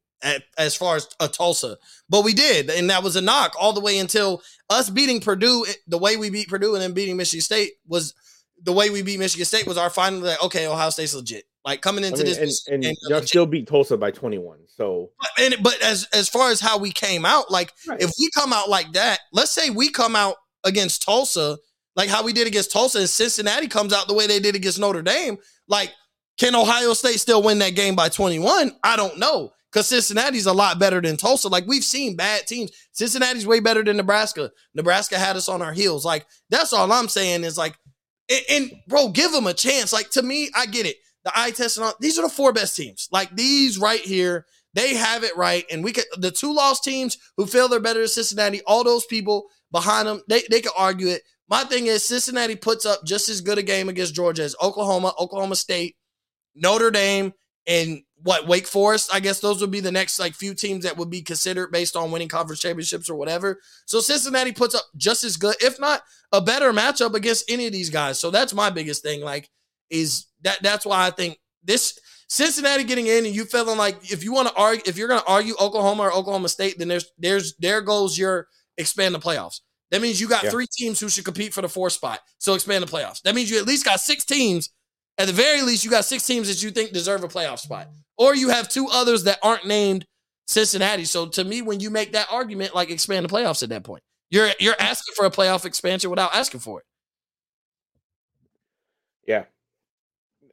as 0.56 0.74
far 0.74 0.96
as 0.96 1.06
a 1.20 1.28
Tulsa. 1.28 1.76
But 2.08 2.24
we 2.24 2.32
did, 2.32 2.70
and 2.70 2.88
that 2.88 3.02
was 3.02 3.14
a 3.14 3.20
knock 3.20 3.52
all 3.60 3.74
the 3.74 3.80
way 3.80 3.98
until 3.98 4.42
us 4.70 4.88
beating 4.88 5.20
Purdue. 5.20 5.66
Eh, 5.68 5.72
the 5.86 5.98
way 5.98 6.16
we 6.16 6.30
beat 6.30 6.48
Purdue 6.48 6.74
and 6.74 6.82
then 6.82 6.94
beating 6.94 7.16
Michigan 7.16 7.42
State 7.42 7.72
was 7.86 8.14
the 8.62 8.72
way 8.72 8.90
we 8.90 9.02
beat 9.02 9.18
Michigan 9.18 9.44
State 9.44 9.66
was 9.66 9.78
our 9.78 9.90
final. 9.90 10.20
Like, 10.20 10.42
okay, 10.44 10.66
Ohio 10.66 10.90
State's 10.90 11.14
legit. 11.14 11.44
Like 11.64 11.80
coming 11.80 12.04
into 12.04 12.20
I 12.20 12.24
mean, 12.24 12.34
this, 12.34 12.66
and, 12.68 12.84
and 12.84 12.96
y'all 13.08 13.22
still 13.22 13.46
beat 13.46 13.66
Tulsa 13.66 13.96
by 13.96 14.10
21. 14.10 14.58
So, 14.66 15.10
but, 15.18 15.44
and, 15.44 15.62
but 15.62 15.80
as 15.82 16.06
as 16.12 16.28
far 16.28 16.50
as 16.50 16.60
how 16.60 16.78
we 16.78 16.92
came 16.92 17.24
out, 17.24 17.50
like 17.50 17.72
right. 17.88 18.00
if 18.02 18.10
we 18.18 18.30
come 18.34 18.52
out 18.52 18.68
like 18.68 18.92
that, 18.92 19.20
let's 19.32 19.50
say 19.50 19.70
we 19.70 19.90
come 19.90 20.14
out 20.14 20.36
against 20.64 21.02
Tulsa, 21.02 21.56
like 21.96 22.10
how 22.10 22.22
we 22.22 22.34
did 22.34 22.46
against 22.46 22.70
Tulsa, 22.70 22.98
and 22.98 23.08
Cincinnati 23.08 23.66
comes 23.66 23.94
out 23.94 24.08
the 24.08 24.14
way 24.14 24.26
they 24.26 24.40
did 24.40 24.54
against 24.54 24.78
Notre 24.78 25.00
Dame, 25.00 25.38
like 25.66 25.90
can 26.38 26.54
Ohio 26.54 26.92
State 26.94 27.20
still 27.20 27.42
win 27.42 27.58
that 27.60 27.74
game 27.74 27.94
by 27.94 28.08
21? 28.08 28.72
I 28.82 28.96
don't 28.96 29.18
know. 29.18 29.52
Because 29.72 29.88
Cincinnati's 29.88 30.46
a 30.46 30.52
lot 30.52 30.78
better 30.78 31.00
than 31.00 31.16
Tulsa. 31.16 31.48
Like 31.48 31.66
we've 31.66 31.82
seen 31.82 32.14
bad 32.14 32.46
teams. 32.46 32.70
Cincinnati's 32.92 33.46
way 33.46 33.58
better 33.58 33.82
than 33.82 33.96
Nebraska. 33.96 34.52
Nebraska 34.72 35.18
had 35.18 35.36
us 35.36 35.48
on 35.48 35.62
our 35.62 35.72
heels. 35.72 36.04
Like 36.04 36.26
that's 36.48 36.72
all 36.72 36.92
I'm 36.92 37.08
saying 37.08 37.42
is 37.42 37.58
like, 37.58 37.76
and, 38.30 38.42
and 38.50 38.72
bro, 38.88 39.08
give 39.08 39.32
them 39.32 39.46
a 39.46 39.54
chance. 39.54 39.92
Like 39.92 40.10
to 40.10 40.22
me, 40.22 40.50
I 40.54 40.66
get 40.66 40.86
it 40.86 40.96
the 41.24 41.32
eye 41.34 41.50
test 41.50 41.76
and 41.76 41.86
all. 41.86 41.94
These 42.00 42.18
are 42.18 42.22
the 42.22 42.28
four 42.28 42.52
best 42.52 42.76
teams. 42.76 43.08
Like 43.10 43.34
these 43.34 43.78
right 43.78 44.00
here, 44.00 44.46
they 44.74 44.94
have 44.94 45.24
it 45.24 45.36
right. 45.36 45.64
And 45.70 45.82
we 45.82 45.92
could 45.92 46.04
the 46.16 46.30
two 46.30 46.54
lost 46.54 46.84
teams 46.84 47.18
who 47.36 47.46
feel 47.46 47.68
they're 47.68 47.80
better 47.80 48.00
than 48.00 48.08
Cincinnati, 48.08 48.60
all 48.66 48.84
those 48.84 49.06
people 49.06 49.46
behind 49.72 50.06
them, 50.06 50.22
they, 50.28 50.42
they 50.50 50.60
could 50.60 50.72
argue 50.76 51.08
it. 51.08 51.22
My 51.48 51.64
thing 51.64 51.86
is 51.86 52.02
Cincinnati 52.02 52.56
puts 52.56 52.86
up 52.86 53.00
just 53.04 53.28
as 53.28 53.40
good 53.40 53.58
a 53.58 53.62
game 53.62 53.88
against 53.88 54.14
Georgia 54.14 54.42
as 54.42 54.56
Oklahoma, 54.62 55.12
Oklahoma 55.18 55.56
State, 55.56 55.96
Notre 56.54 56.90
Dame, 56.90 57.32
and 57.66 58.02
what 58.24 58.48
Wake 58.48 58.66
Forest. 58.66 59.10
I 59.12 59.20
guess 59.20 59.40
those 59.40 59.60
would 59.60 59.70
be 59.70 59.80
the 59.80 59.92
next 59.92 60.18
like 60.18 60.34
few 60.34 60.54
teams 60.54 60.84
that 60.84 60.96
would 60.96 61.10
be 61.10 61.22
considered 61.22 61.70
based 61.70 61.94
on 61.94 62.10
winning 62.10 62.28
conference 62.28 62.60
championships 62.60 63.08
or 63.08 63.14
whatever. 63.14 63.60
So 63.84 64.00
Cincinnati 64.00 64.52
puts 64.52 64.74
up 64.74 64.84
just 64.96 65.24
as 65.24 65.36
good, 65.36 65.54
if 65.60 65.78
not 65.78 66.02
a 66.32 66.40
better 66.40 66.72
matchup 66.72 67.14
against 67.14 67.50
any 67.50 67.66
of 67.66 67.72
these 67.72 67.90
guys. 67.90 68.18
So 68.18 68.30
that's 68.30 68.54
my 68.54 68.70
biggest 68.70 69.02
thing. 69.02 69.20
Like 69.20 69.50
is 69.90 70.26
that 70.42 70.58
that's 70.62 70.86
why 70.86 71.06
I 71.06 71.10
think 71.10 71.38
this 71.62 71.98
Cincinnati 72.28 72.84
getting 72.84 73.06
in 73.06 73.26
and 73.26 73.34
you 73.34 73.44
feeling 73.44 73.76
like 73.76 74.10
if 74.10 74.24
you 74.24 74.32
want 74.32 74.48
to 74.48 74.54
argue 74.54 74.82
if 74.86 74.96
you're 74.96 75.08
going 75.08 75.20
to 75.20 75.30
argue 75.30 75.54
Oklahoma 75.60 76.04
or 76.04 76.12
Oklahoma 76.12 76.48
State, 76.48 76.78
then 76.78 76.88
there's 76.88 77.12
there's 77.18 77.54
there 77.58 77.82
goes 77.82 78.18
your 78.18 78.48
expand 78.78 79.14
the 79.14 79.20
playoffs. 79.20 79.60
That 79.90 80.00
means 80.00 80.20
you 80.20 80.28
got 80.28 80.44
yeah. 80.44 80.50
three 80.50 80.66
teams 80.66 80.98
who 80.98 81.08
should 81.08 81.24
compete 81.24 81.52
for 81.52 81.62
the 81.62 81.68
fourth 81.68 81.92
spot. 81.92 82.20
So 82.38 82.54
expand 82.54 82.82
the 82.82 82.88
playoffs. 82.88 83.22
That 83.22 83.34
means 83.34 83.50
you 83.50 83.58
at 83.58 83.66
least 83.66 83.84
got 83.84 84.00
six 84.00 84.24
teams. 84.24 84.70
At 85.18 85.26
the 85.26 85.32
very 85.32 85.62
least, 85.62 85.84
you 85.84 85.90
got 85.90 86.04
six 86.04 86.26
teams 86.26 86.48
that 86.48 86.62
you 86.62 86.70
think 86.70 86.92
deserve 86.92 87.22
a 87.22 87.28
playoff 87.28 87.60
spot. 87.60 87.88
Or 88.16 88.34
you 88.34 88.48
have 88.48 88.68
two 88.68 88.88
others 88.92 89.24
that 89.24 89.38
aren't 89.42 89.66
named 89.66 90.06
Cincinnati. 90.46 91.04
So 91.04 91.26
to 91.26 91.44
me, 91.44 91.62
when 91.62 91.80
you 91.80 91.90
make 91.90 92.12
that 92.12 92.28
argument, 92.30 92.74
like 92.74 92.90
expand 92.90 93.24
the 93.24 93.28
playoffs 93.28 93.62
at 93.62 93.68
that 93.70 93.84
point, 93.84 94.02
you're 94.30 94.50
you're 94.58 94.76
asking 94.78 95.14
for 95.16 95.26
a 95.26 95.30
playoff 95.30 95.64
expansion 95.64 96.10
without 96.10 96.34
asking 96.34 96.60
for 96.60 96.80
it. 96.80 96.86
Yeah, 99.26 99.44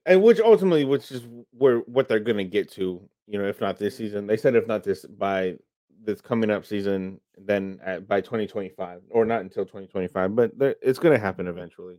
and 0.05 0.21
which 0.21 0.39
ultimately, 0.39 0.85
which 0.85 1.11
is 1.11 1.23
where 1.51 1.79
what 1.79 2.07
they're 2.07 2.19
going 2.19 2.38
to 2.38 2.43
get 2.43 2.71
to, 2.73 3.01
you 3.27 3.39
know, 3.39 3.47
if 3.47 3.61
not 3.61 3.77
this 3.77 3.97
season, 3.97 4.27
they 4.27 4.38
said 4.38 4.55
if 4.55 4.67
not 4.67 4.83
this 4.83 5.05
by 5.05 5.57
this 6.03 6.21
coming 6.21 6.49
up 6.49 6.65
season, 6.65 7.19
then 7.38 7.79
at, 7.85 8.07
by 8.07 8.21
2025 8.21 9.01
or 9.09 9.25
not 9.25 9.41
until 9.41 9.63
2025, 9.63 10.35
but 10.35 10.51
it's 10.81 10.99
going 10.99 11.13
to 11.13 11.19
happen 11.19 11.47
eventually. 11.47 11.97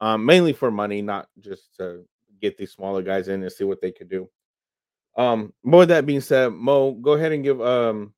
Um, 0.00 0.24
mainly 0.24 0.52
for 0.52 0.70
money, 0.70 1.02
not 1.02 1.28
just 1.40 1.76
to 1.76 2.04
get 2.40 2.56
these 2.56 2.72
smaller 2.72 3.02
guys 3.02 3.28
in 3.28 3.42
and 3.42 3.52
see 3.52 3.64
what 3.64 3.80
they 3.80 3.90
could 3.90 4.08
do. 4.08 4.28
Um, 5.16 5.52
more 5.64 5.84
that 5.84 6.06
being 6.06 6.20
said, 6.20 6.52
Mo, 6.52 6.92
go 6.92 7.12
ahead 7.12 7.32
and 7.32 7.42
give 7.42 7.60
um 7.60 8.14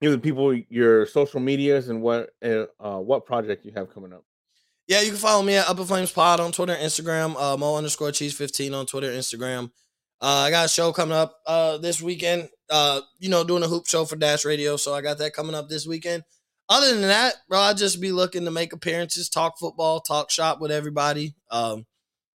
give 0.00 0.12
the 0.12 0.18
people 0.18 0.54
your 0.70 1.06
social 1.06 1.40
medias 1.40 1.88
and 1.88 2.00
what 2.00 2.30
uh, 2.42 2.66
uh 2.80 2.98
what 2.98 3.26
project 3.26 3.64
you 3.66 3.72
have 3.76 3.92
coming 3.92 4.12
up. 4.12 4.24
Yeah, 4.88 5.00
you 5.02 5.10
can 5.10 5.18
follow 5.18 5.42
me 5.42 5.54
at 5.54 5.66
UpNFlamez 5.66 6.12
Pod 6.12 6.40
on 6.40 6.50
Twitter, 6.50 6.74
Instagram, 6.74 7.36
uh, 7.36 7.56
Mo 7.56 7.76
underscore 7.76 8.12
Cheese 8.12 8.34
fifteen 8.34 8.74
on 8.74 8.86
Twitter, 8.86 9.08
Instagram. 9.08 9.70
Uh, 10.20 10.44
I 10.46 10.50
got 10.50 10.66
a 10.66 10.68
show 10.68 10.92
coming 10.92 11.16
up 11.16 11.36
uh, 11.46 11.78
this 11.78 12.00
weekend. 12.00 12.48
Uh, 12.70 13.00
you 13.18 13.28
know, 13.28 13.44
doing 13.44 13.62
a 13.62 13.68
hoop 13.68 13.86
show 13.86 14.04
for 14.04 14.16
Dash 14.16 14.44
Radio, 14.44 14.76
so 14.76 14.94
I 14.94 15.02
got 15.02 15.18
that 15.18 15.34
coming 15.34 15.54
up 15.54 15.68
this 15.68 15.86
weekend. 15.86 16.22
Other 16.68 16.92
than 16.92 17.02
that, 17.02 17.34
bro, 17.48 17.58
I 17.60 17.74
just 17.74 18.00
be 18.00 18.12
looking 18.12 18.44
to 18.44 18.50
make 18.50 18.72
appearances, 18.72 19.28
talk 19.28 19.58
football, 19.58 20.00
talk 20.00 20.30
shop 20.30 20.60
with 20.60 20.70
everybody. 20.70 21.34
Um, 21.50 21.86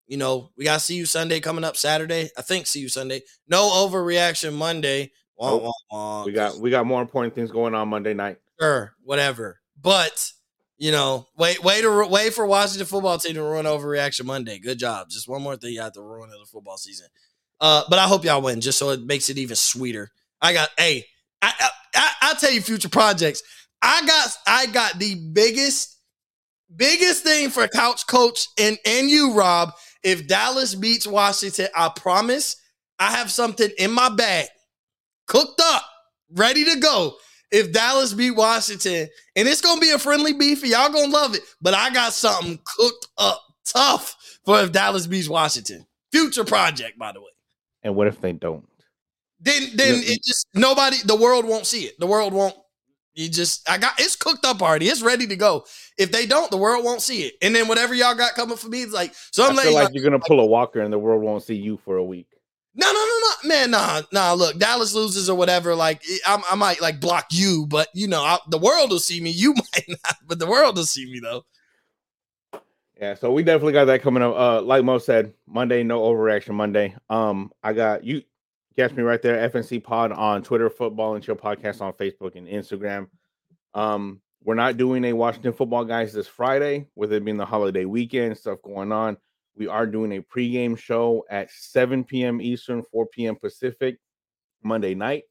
you 0.06 0.16
know, 0.16 0.50
we 0.56 0.64
got 0.64 0.82
see 0.82 0.96
you 0.96 1.06
Sunday 1.06 1.40
coming 1.40 1.64
up 1.64 1.76
Saturday. 1.76 2.30
I 2.36 2.42
think 2.42 2.66
see 2.66 2.80
you 2.80 2.88
Sunday. 2.88 3.22
No 3.48 3.70
overreaction 3.70 4.54
Monday. 4.54 5.12
Wah, 5.36 5.56
wah, 5.56 5.72
wah, 5.90 6.24
we 6.24 6.32
got 6.32 6.58
we 6.58 6.70
got 6.70 6.86
more 6.86 7.02
important 7.02 7.34
things 7.34 7.50
going 7.50 7.74
on 7.74 7.88
Monday 7.88 8.14
night. 8.14 8.38
Sure, 8.60 8.94
whatever. 9.02 9.60
But 9.80 10.32
you 10.78 10.92
know, 10.92 11.26
wait, 11.36 11.62
wait 11.62 11.82
to 11.82 12.06
wait 12.08 12.34
for 12.34 12.46
Washington 12.46 12.86
football 12.86 13.18
team 13.18 13.34
to 13.34 13.42
run 13.42 13.64
overreaction 13.64 14.24
Monday. 14.24 14.58
Good 14.58 14.78
job. 14.78 15.08
Just 15.08 15.28
one 15.28 15.42
more 15.42 15.56
thing 15.56 15.72
you 15.72 15.80
have 15.80 15.92
to 15.92 16.02
ruin 16.02 16.30
of 16.30 16.38
the 16.40 16.46
football 16.46 16.76
season. 16.76 17.06
Uh, 17.60 17.82
but 17.88 17.98
I 17.98 18.04
hope 18.04 18.24
y'all 18.24 18.42
win, 18.42 18.60
just 18.60 18.78
so 18.78 18.90
it 18.90 19.02
makes 19.02 19.30
it 19.30 19.38
even 19.38 19.56
sweeter. 19.56 20.10
I 20.42 20.52
got, 20.52 20.68
hey, 20.78 21.06
I, 21.40 21.52
I, 21.58 21.68
I 21.94 22.12
I'll 22.22 22.36
tell 22.36 22.52
you 22.52 22.60
future 22.60 22.90
projects. 22.90 23.42
I 23.82 24.06
got, 24.06 24.36
I 24.46 24.66
got 24.66 24.98
the 24.98 25.14
biggest, 25.32 25.98
biggest 26.74 27.22
thing 27.24 27.50
for 27.50 27.66
couch 27.68 28.06
coach 28.06 28.48
and 28.58 28.78
and 28.86 29.08
you, 29.10 29.34
Rob. 29.34 29.72
If 30.02 30.26
Dallas 30.26 30.74
beats 30.74 31.06
Washington, 31.06 31.68
I 31.74 31.90
promise 31.94 32.56
I 32.98 33.12
have 33.12 33.30
something 33.30 33.70
in 33.78 33.90
my 33.90 34.08
bag, 34.08 34.46
cooked 35.26 35.60
up, 35.60 35.84
ready 36.30 36.64
to 36.64 36.76
go 36.80 37.16
if 37.50 37.72
Dallas 37.72 38.12
beat 38.12 38.32
Washington, 38.32 39.08
and 39.34 39.48
it's 39.48 39.60
gonna 39.60 39.80
be 39.80 39.90
a 39.90 39.98
friendly 39.98 40.32
beef, 40.32 40.64
y'all 40.64 40.92
gonna 40.92 41.12
love 41.12 41.34
it. 41.34 41.42
But 41.60 41.74
I 41.74 41.90
got 41.90 42.12
something 42.12 42.58
cooked 42.64 43.08
up 43.18 43.42
tough 43.64 44.38
for 44.44 44.60
if 44.60 44.72
Dallas 44.72 45.06
beats 45.06 45.28
Washington. 45.28 45.86
Future 46.12 46.44
project, 46.44 46.98
by 46.98 47.12
the 47.12 47.20
way. 47.20 47.30
And 47.82 47.94
what 47.94 48.06
if 48.06 48.20
they 48.20 48.32
don't? 48.32 48.66
Then 49.40 49.70
then 49.74 50.00
it 50.02 50.24
just 50.24 50.46
nobody 50.54 50.96
the 51.04 51.16
world 51.16 51.44
won't 51.44 51.66
see 51.66 51.82
it. 51.82 51.98
The 51.98 52.06
world 52.06 52.32
won't 52.32 52.56
you 53.16 53.30
just 53.30 53.68
I 53.68 53.78
got 53.78 53.98
it's 53.98 54.14
cooked 54.14 54.44
up 54.44 54.62
already. 54.62 54.86
It's 54.86 55.02
ready 55.02 55.26
to 55.26 55.36
go. 55.36 55.64
If 55.98 56.12
they 56.12 56.26
don't, 56.26 56.50
the 56.50 56.58
world 56.58 56.84
won't 56.84 57.00
see 57.00 57.22
it. 57.22 57.34
And 57.40 57.54
then 57.54 57.66
whatever 57.66 57.94
y'all 57.94 58.14
got 58.14 58.34
coming 58.34 58.56
for 58.56 58.68
me, 58.68 58.82
it's 58.82 58.92
like 58.92 59.14
so 59.32 59.46
I'm 59.46 59.58
I 59.58 59.64
feel 59.64 59.74
like 59.74 59.94
you're 59.94 60.04
gonna 60.04 60.20
pull 60.20 60.38
a 60.38 60.46
Walker 60.46 60.80
and 60.80 60.92
the 60.92 60.98
world 60.98 61.22
won't 61.22 61.42
see 61.42 61.56
you 61.56 61.78
for 61.78 61.96
a 61.96 62.04
week. 62.04 62.28
No, 62.78 62.86
no, 62.86 62.92
no, 62.92 63.18
no, 63.20 63.48
man, 63.48 63.70
nah, 63.70 64.02
nah. 64.12 64.34
Look, 64.34 64.58
Dallas 64.58 64.92
loses 64.92 65.30
or 65.30 65.36
whatever. 65.36 65.74
Like, 65.74 66.02
I, 66.26 66.42
I 66.50 66.54
might 66.56 66.82
like 66.82 67.00
block 67.00 67.28
you, 67.30 67.66
but 67.66 67.88
you 67.94 68.06
know, 68.06 68.20
I, 68.22 68.38
the 68.50 68.58
world 68.58 68.90
will 68.90 68.98
see 68.98 69.18
me. 69.18 69.30
You 69.30 69.54
might 69.54 69.88
not, 69.88 70.16
but 70.26 70.38
the 70.38 70.46
world 70.46 70.76
will 70.76 70.84
see 70.84 71.10
me 71.10 71.20
though. 71.20 71.46
Yeah, 73.00 73.14
so 73.14 73.32
we 73.32 73.42
definitely 73.42 73.72
got 73.72 73.86
that 73.86 74.02
coming 74.02 74.22
up. 74.22 74.34
Uh, 74.36 74.60
like 74.60 74.84
Mo 74.84 74.98
said, 74.98 75.32
Monday, 75.46 75.82
no 75.82 76.02
overreaction 76.02 76.54
Monday. 76.54 76.94
Um, 77.08 77.50
I 77.62 77.72
got 77.72 78.04
you 78.04 78.22
catch 78.76 78.92
me 78.92 79.02
right 79.02 79.22
there, 79.22 79.48
FNC 79.48 79.82
Pod 79.82 80.12
on 80.12 80.42
Twitter, 80.42 80.68
Football 80.68 81.14
and 81.14 81.24
Chill 81.24 81.34
Podcast 81.34 81.80
on 81.80 81.92
Facebook 81.94 82.36
and 82.36 82.46
Instagram. 82.46 83.08
Um, 83.74 84.20
we're 84.44 84.54
not 84.54 84.76
doing 84.76 85.04
a 85.04 85.12
Washington 85.12 85.52
football 85.52 85.84
guys 85.84 86.12
this 86.12 86.28
Friday, 86.28 86.86
with 86.94 87.12
it 87.12 87.24
being 87.24 87.36
the 87.36 87.46
holiday 87.46 87.84
weekend, 87.84 88.38
stuff 88.38 88.62
going 88.62 88.92
on. 88.92 89.16
We 89.56 89.66
are 89.66 89.86
doing 89.86 90.12
a 90.12 90.20
pregame 90.20 90.78
show 90.78 91.24
at 91.30 91.50
7 91.50 92.04
p.m. 92.04 92.40
Eastern, 92.40 92.82
4 92.92 93.06
p.m. 93.06 93.36
Pacific, 93.36 93.98
Monday 94.62 94.94
night, 94.94 95.24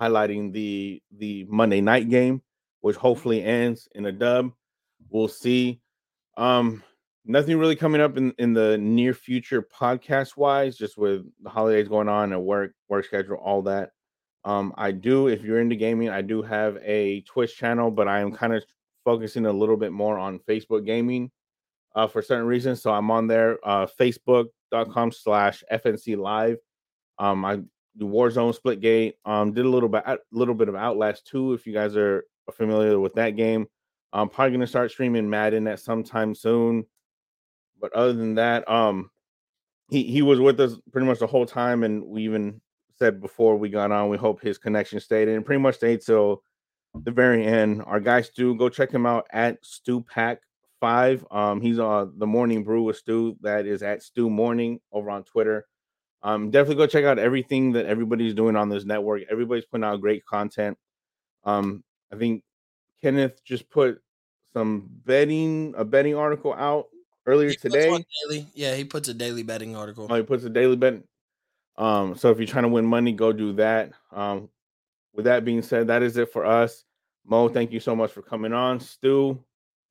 highlighting 0.00 0.52
the 0.52 1.02
the 1.16 1.44
Monday 1.48 1.80
night 1.80 2.08
game, 2.08 2.42
which 2.80 2.96
hopefully 2.96 3.42
ends 3.42 3.88
in 3.94 4.06
a 4.06 4.12
dub. 4.12 4.52
We'll 5.10 5.28
see. 5.28 5.80
Um, 6.36 6.82
nothing 7.24 7.58
really 7.58 7.76
coming 7.76 8.00
up 8.00 8.16
in, 8.16 8.32
in 8.38 8.52
the 8.52 8.78
near 8.78 9.14
future 9.14 9.62
podcast 9.62 10.36
wise, 10.36 10.76
just 10.76 10.98
with 10.98 11.24
the 11.42 11.50
holidays 11.50 11.88
going 11.88 12.08
on 12.08 12.32
and 12.32 12.44
work, 12.44 12.72
work 12.88 13.04
schedule, 13.04 13.36
all 13.36 13.62
that. 13.62 13.90
Um, 14.44 14.74
I 14.76 14.92
do, 14.92 15.28
if 15.28 15.42
you're 15.42 15.60
into 15.60 15.76
gaming, 15.76 16.10
I 16.10 16.20
do 16.20 16.42
have 16.42 16.76
a 16.82 17.22
Twitch 17.22 17.56
channel, 17.56 17.90
but 17.90 18.08
I 18.08 18.20
am 18.20 18.32
kind 18.32 18.54
of 18.54 18.62
focusing 19.04 19.46
a 19.46 19.52
little 19.52 19.76
bit 19.76 19.92
more 19.92 20.18
on 20.18 20.38
Facebook 20.40 20.84
gaming 20.84 21.30
uh, 21.94 22.06
for 22.06 22.20
certain 22.20 22.46
reasons. 22.46 22.82
So 22.82 22.92
I'm 22.92 23.10
on 23.10 23.26
there, 23.26 23.58
uh, 23.64 23.86
facebook.com 23.98 25.12
slash 25.12 25.62
FNC 25.72 26.18
live. 26.18 26.58
Um, 27.18 27.44
I 27.44 27.56
do 27.96 28.06
Warzone 28.06 28.58
Splitgate. 28.58 29.14
Um, 29.24 29.52
did 29.52 29.64
a 29.64 29.68
little 29.68 29.88
bit, 29.88 30.02
a 30.04 30.18
little 30.30 30.54
bit 30.54 30.68
of 30.68 30.74
Outlast 30.74 31.26
2 31.28 31.54
if 31.54 31.66
you 31.66 31.72
guys 31.72 31.96
are 31.96 32.24
familiar 32.52 32.98
with 32.98 33.14
that 33.14 33.30
game. 33.30 33.66
I'm 34.12 34.28
probably 34.28 34.52
gonna 34.52 34.66
start 34.66 34.90
streaming 34.90 35.28
Madden 35.28 35.66
at 35.66 35.80
some 35.80 36.04
time 36.04 36.34
soon. 36.34 36.84
But 37.84 37.92
other 37.92 38.14
than 38.14 38.36
that, 38.36 38.66
um, 38.66 39.10
he 39.90 40.04
he 40.04 40.22
was 40.22 40.40
with 40.40 40.58
us 40.58 40.74
pretty 40.90 41.06
much 41.06 41.18
the 41.18 41.26
whole 41.26 41.44
time, 41.44 41.82
and 41.82 42.02
we 42.02 42.22
even 42.22 42.62
said 42.98 43.20
before 43.20 43.56
we 43.58 43.68
got 43.68 43.92
on, 43.92 44.08
we 44.08 44.16
hope 44.16 44.40
his 44.40 44.56
connection 44.56 45.00
stayed, 45.00 45.28
and 45.28 45.44
pretty 45.44 45.60
much 45.60 45.74
stayed 45.74 46.00
till 46.00 46.42
the 46.94 47.10
very 47.10 47.44
end. 47.44 47.82
Our 47.84 48.00
guy 48.00 48.22
Stew, 48.22 48.56
go 48.56 48.70
check 48.70 48.90
him 48.90 49.04
out 49.04 49.26
at 49.34 49.58
Stu 49.62 50.00
Pack 50.00 50.40
Five. 50.80 51.26
Um, 51.30 51.60
he's 51.60 51.78
on 51.78 52.14
the 52.16 52.26
Morning 52.26 52.64
Brew 52.64 52.84
with 52.84 52.96
Stew. 52.96 53.36
That 53.42 53.66
is 53.66 53.82
at 53.82 54.02
Stu 54.02 54.30
Morning 54.30 54.80
over 54.90 55.10
on 55.10 55.22
Twitter. 55.22 55.66
Um, 56.22 56.50
definitely 56.50 56.76
go 56.76 56.86
check 56.86 57.04
out 57.04 57.18
everything 57.18 57.72
that 57.72 57.84
everybody's 57.84 58.32
doing 58.32 58.56
on 58.56 58.70
this 58.70 58.86
network. 58.86 59.24
Everybody's 59.30 59.66
putting 59.66 59.84
out 59.84 60.00
great 60.00 60.24
content. 60.24 60.78
Um, 61.44 61.84
I 62.10 62.16
think 62.16 62.44
Kenneth 63.02 63.44
just 63.44 63.68
put 63.68 64.00
some 64.54 64.88
betting 65.04 65.74
a 65.76 65.84
betting 65.84 66.14
article 66.14 66.54
out 66.54 66.86
earlier 67.26 67.50
He 67.50 67.56
today. 67.56 67.88
daily. 67.88 68.46
Yeah, 68.54 68.74
he 68.74 68.84
puts 68.84 69.08
a 69.08 69.14
daily 69.14 69.42
betting 69.42 69.76
article. 69.76 70.06
Oh, 70.10 70.14
he 70.14 70.22
puts 70.22 70.44
a 70.44 70.50
daily 70.50 70.76
bet. 70.76 71.02
Um, 71.76 72.16
so 72.16 72.30
if 72.30 72.38
you're 72.38 72.46
trying 72.46 72.64
to 72.64 72.68
win 72.68 72.86
money, 72.86 73.12
go 73.12 73.32
do 73.32 73.52
that. 73.54 73.92
Um, 74.12 74.48
with 75.14 75.24
that 75.26 75.44
being 75.44 75.62
said, 75.62 75.88
that 75.88 76.02
is 76.02 76.16
it 76.16 76.32
for 76.32 76.44
us. 76.44 76.84
Mo, 77.26 77.48
thank 77.48 77.72
you 77.72 77.80
so 77.80 77.96
much 77.96 78.12
for 78.12 78.22
coming 78.22 78.52
on. 78.52 78.80
Stew, 78.80 79.42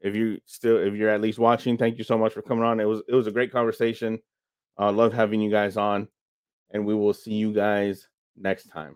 if 0.01 0.15
you 0.15 0.39
still 0.45 0.77
if 0.77 0.93
you're 0.93 1.09
at 1.09 1.21
least 1.21 1.39
watching, 1.39 1.77
thank 1.77 1.97
you 1.97 2.03
so 2.03 2.17
much 2.17 2.33
for 2.33 2.41
coming 2.41 2.63
on. 2.63 2.79
It 2.79 2.85
was 2.85 3.01
it 3.07 3.15
was 3.15 3.27
a 3.27 3.31
great 3.31 3.51
conversation. 3.51 4.19
Uh, 4.77 4.91
love 4.91 5.13
having 5.13 5.41
you 5.41 5.49
guys 5.49 5.77
on, 5.77 6.07
and 6.71 6.85
we 6.85 6.93
will 6.93 7.13
see 7.13 7.33
you 7.33 7.53
guys 7.53 8.07
next 8.35 8.67
time. 8.67 8.95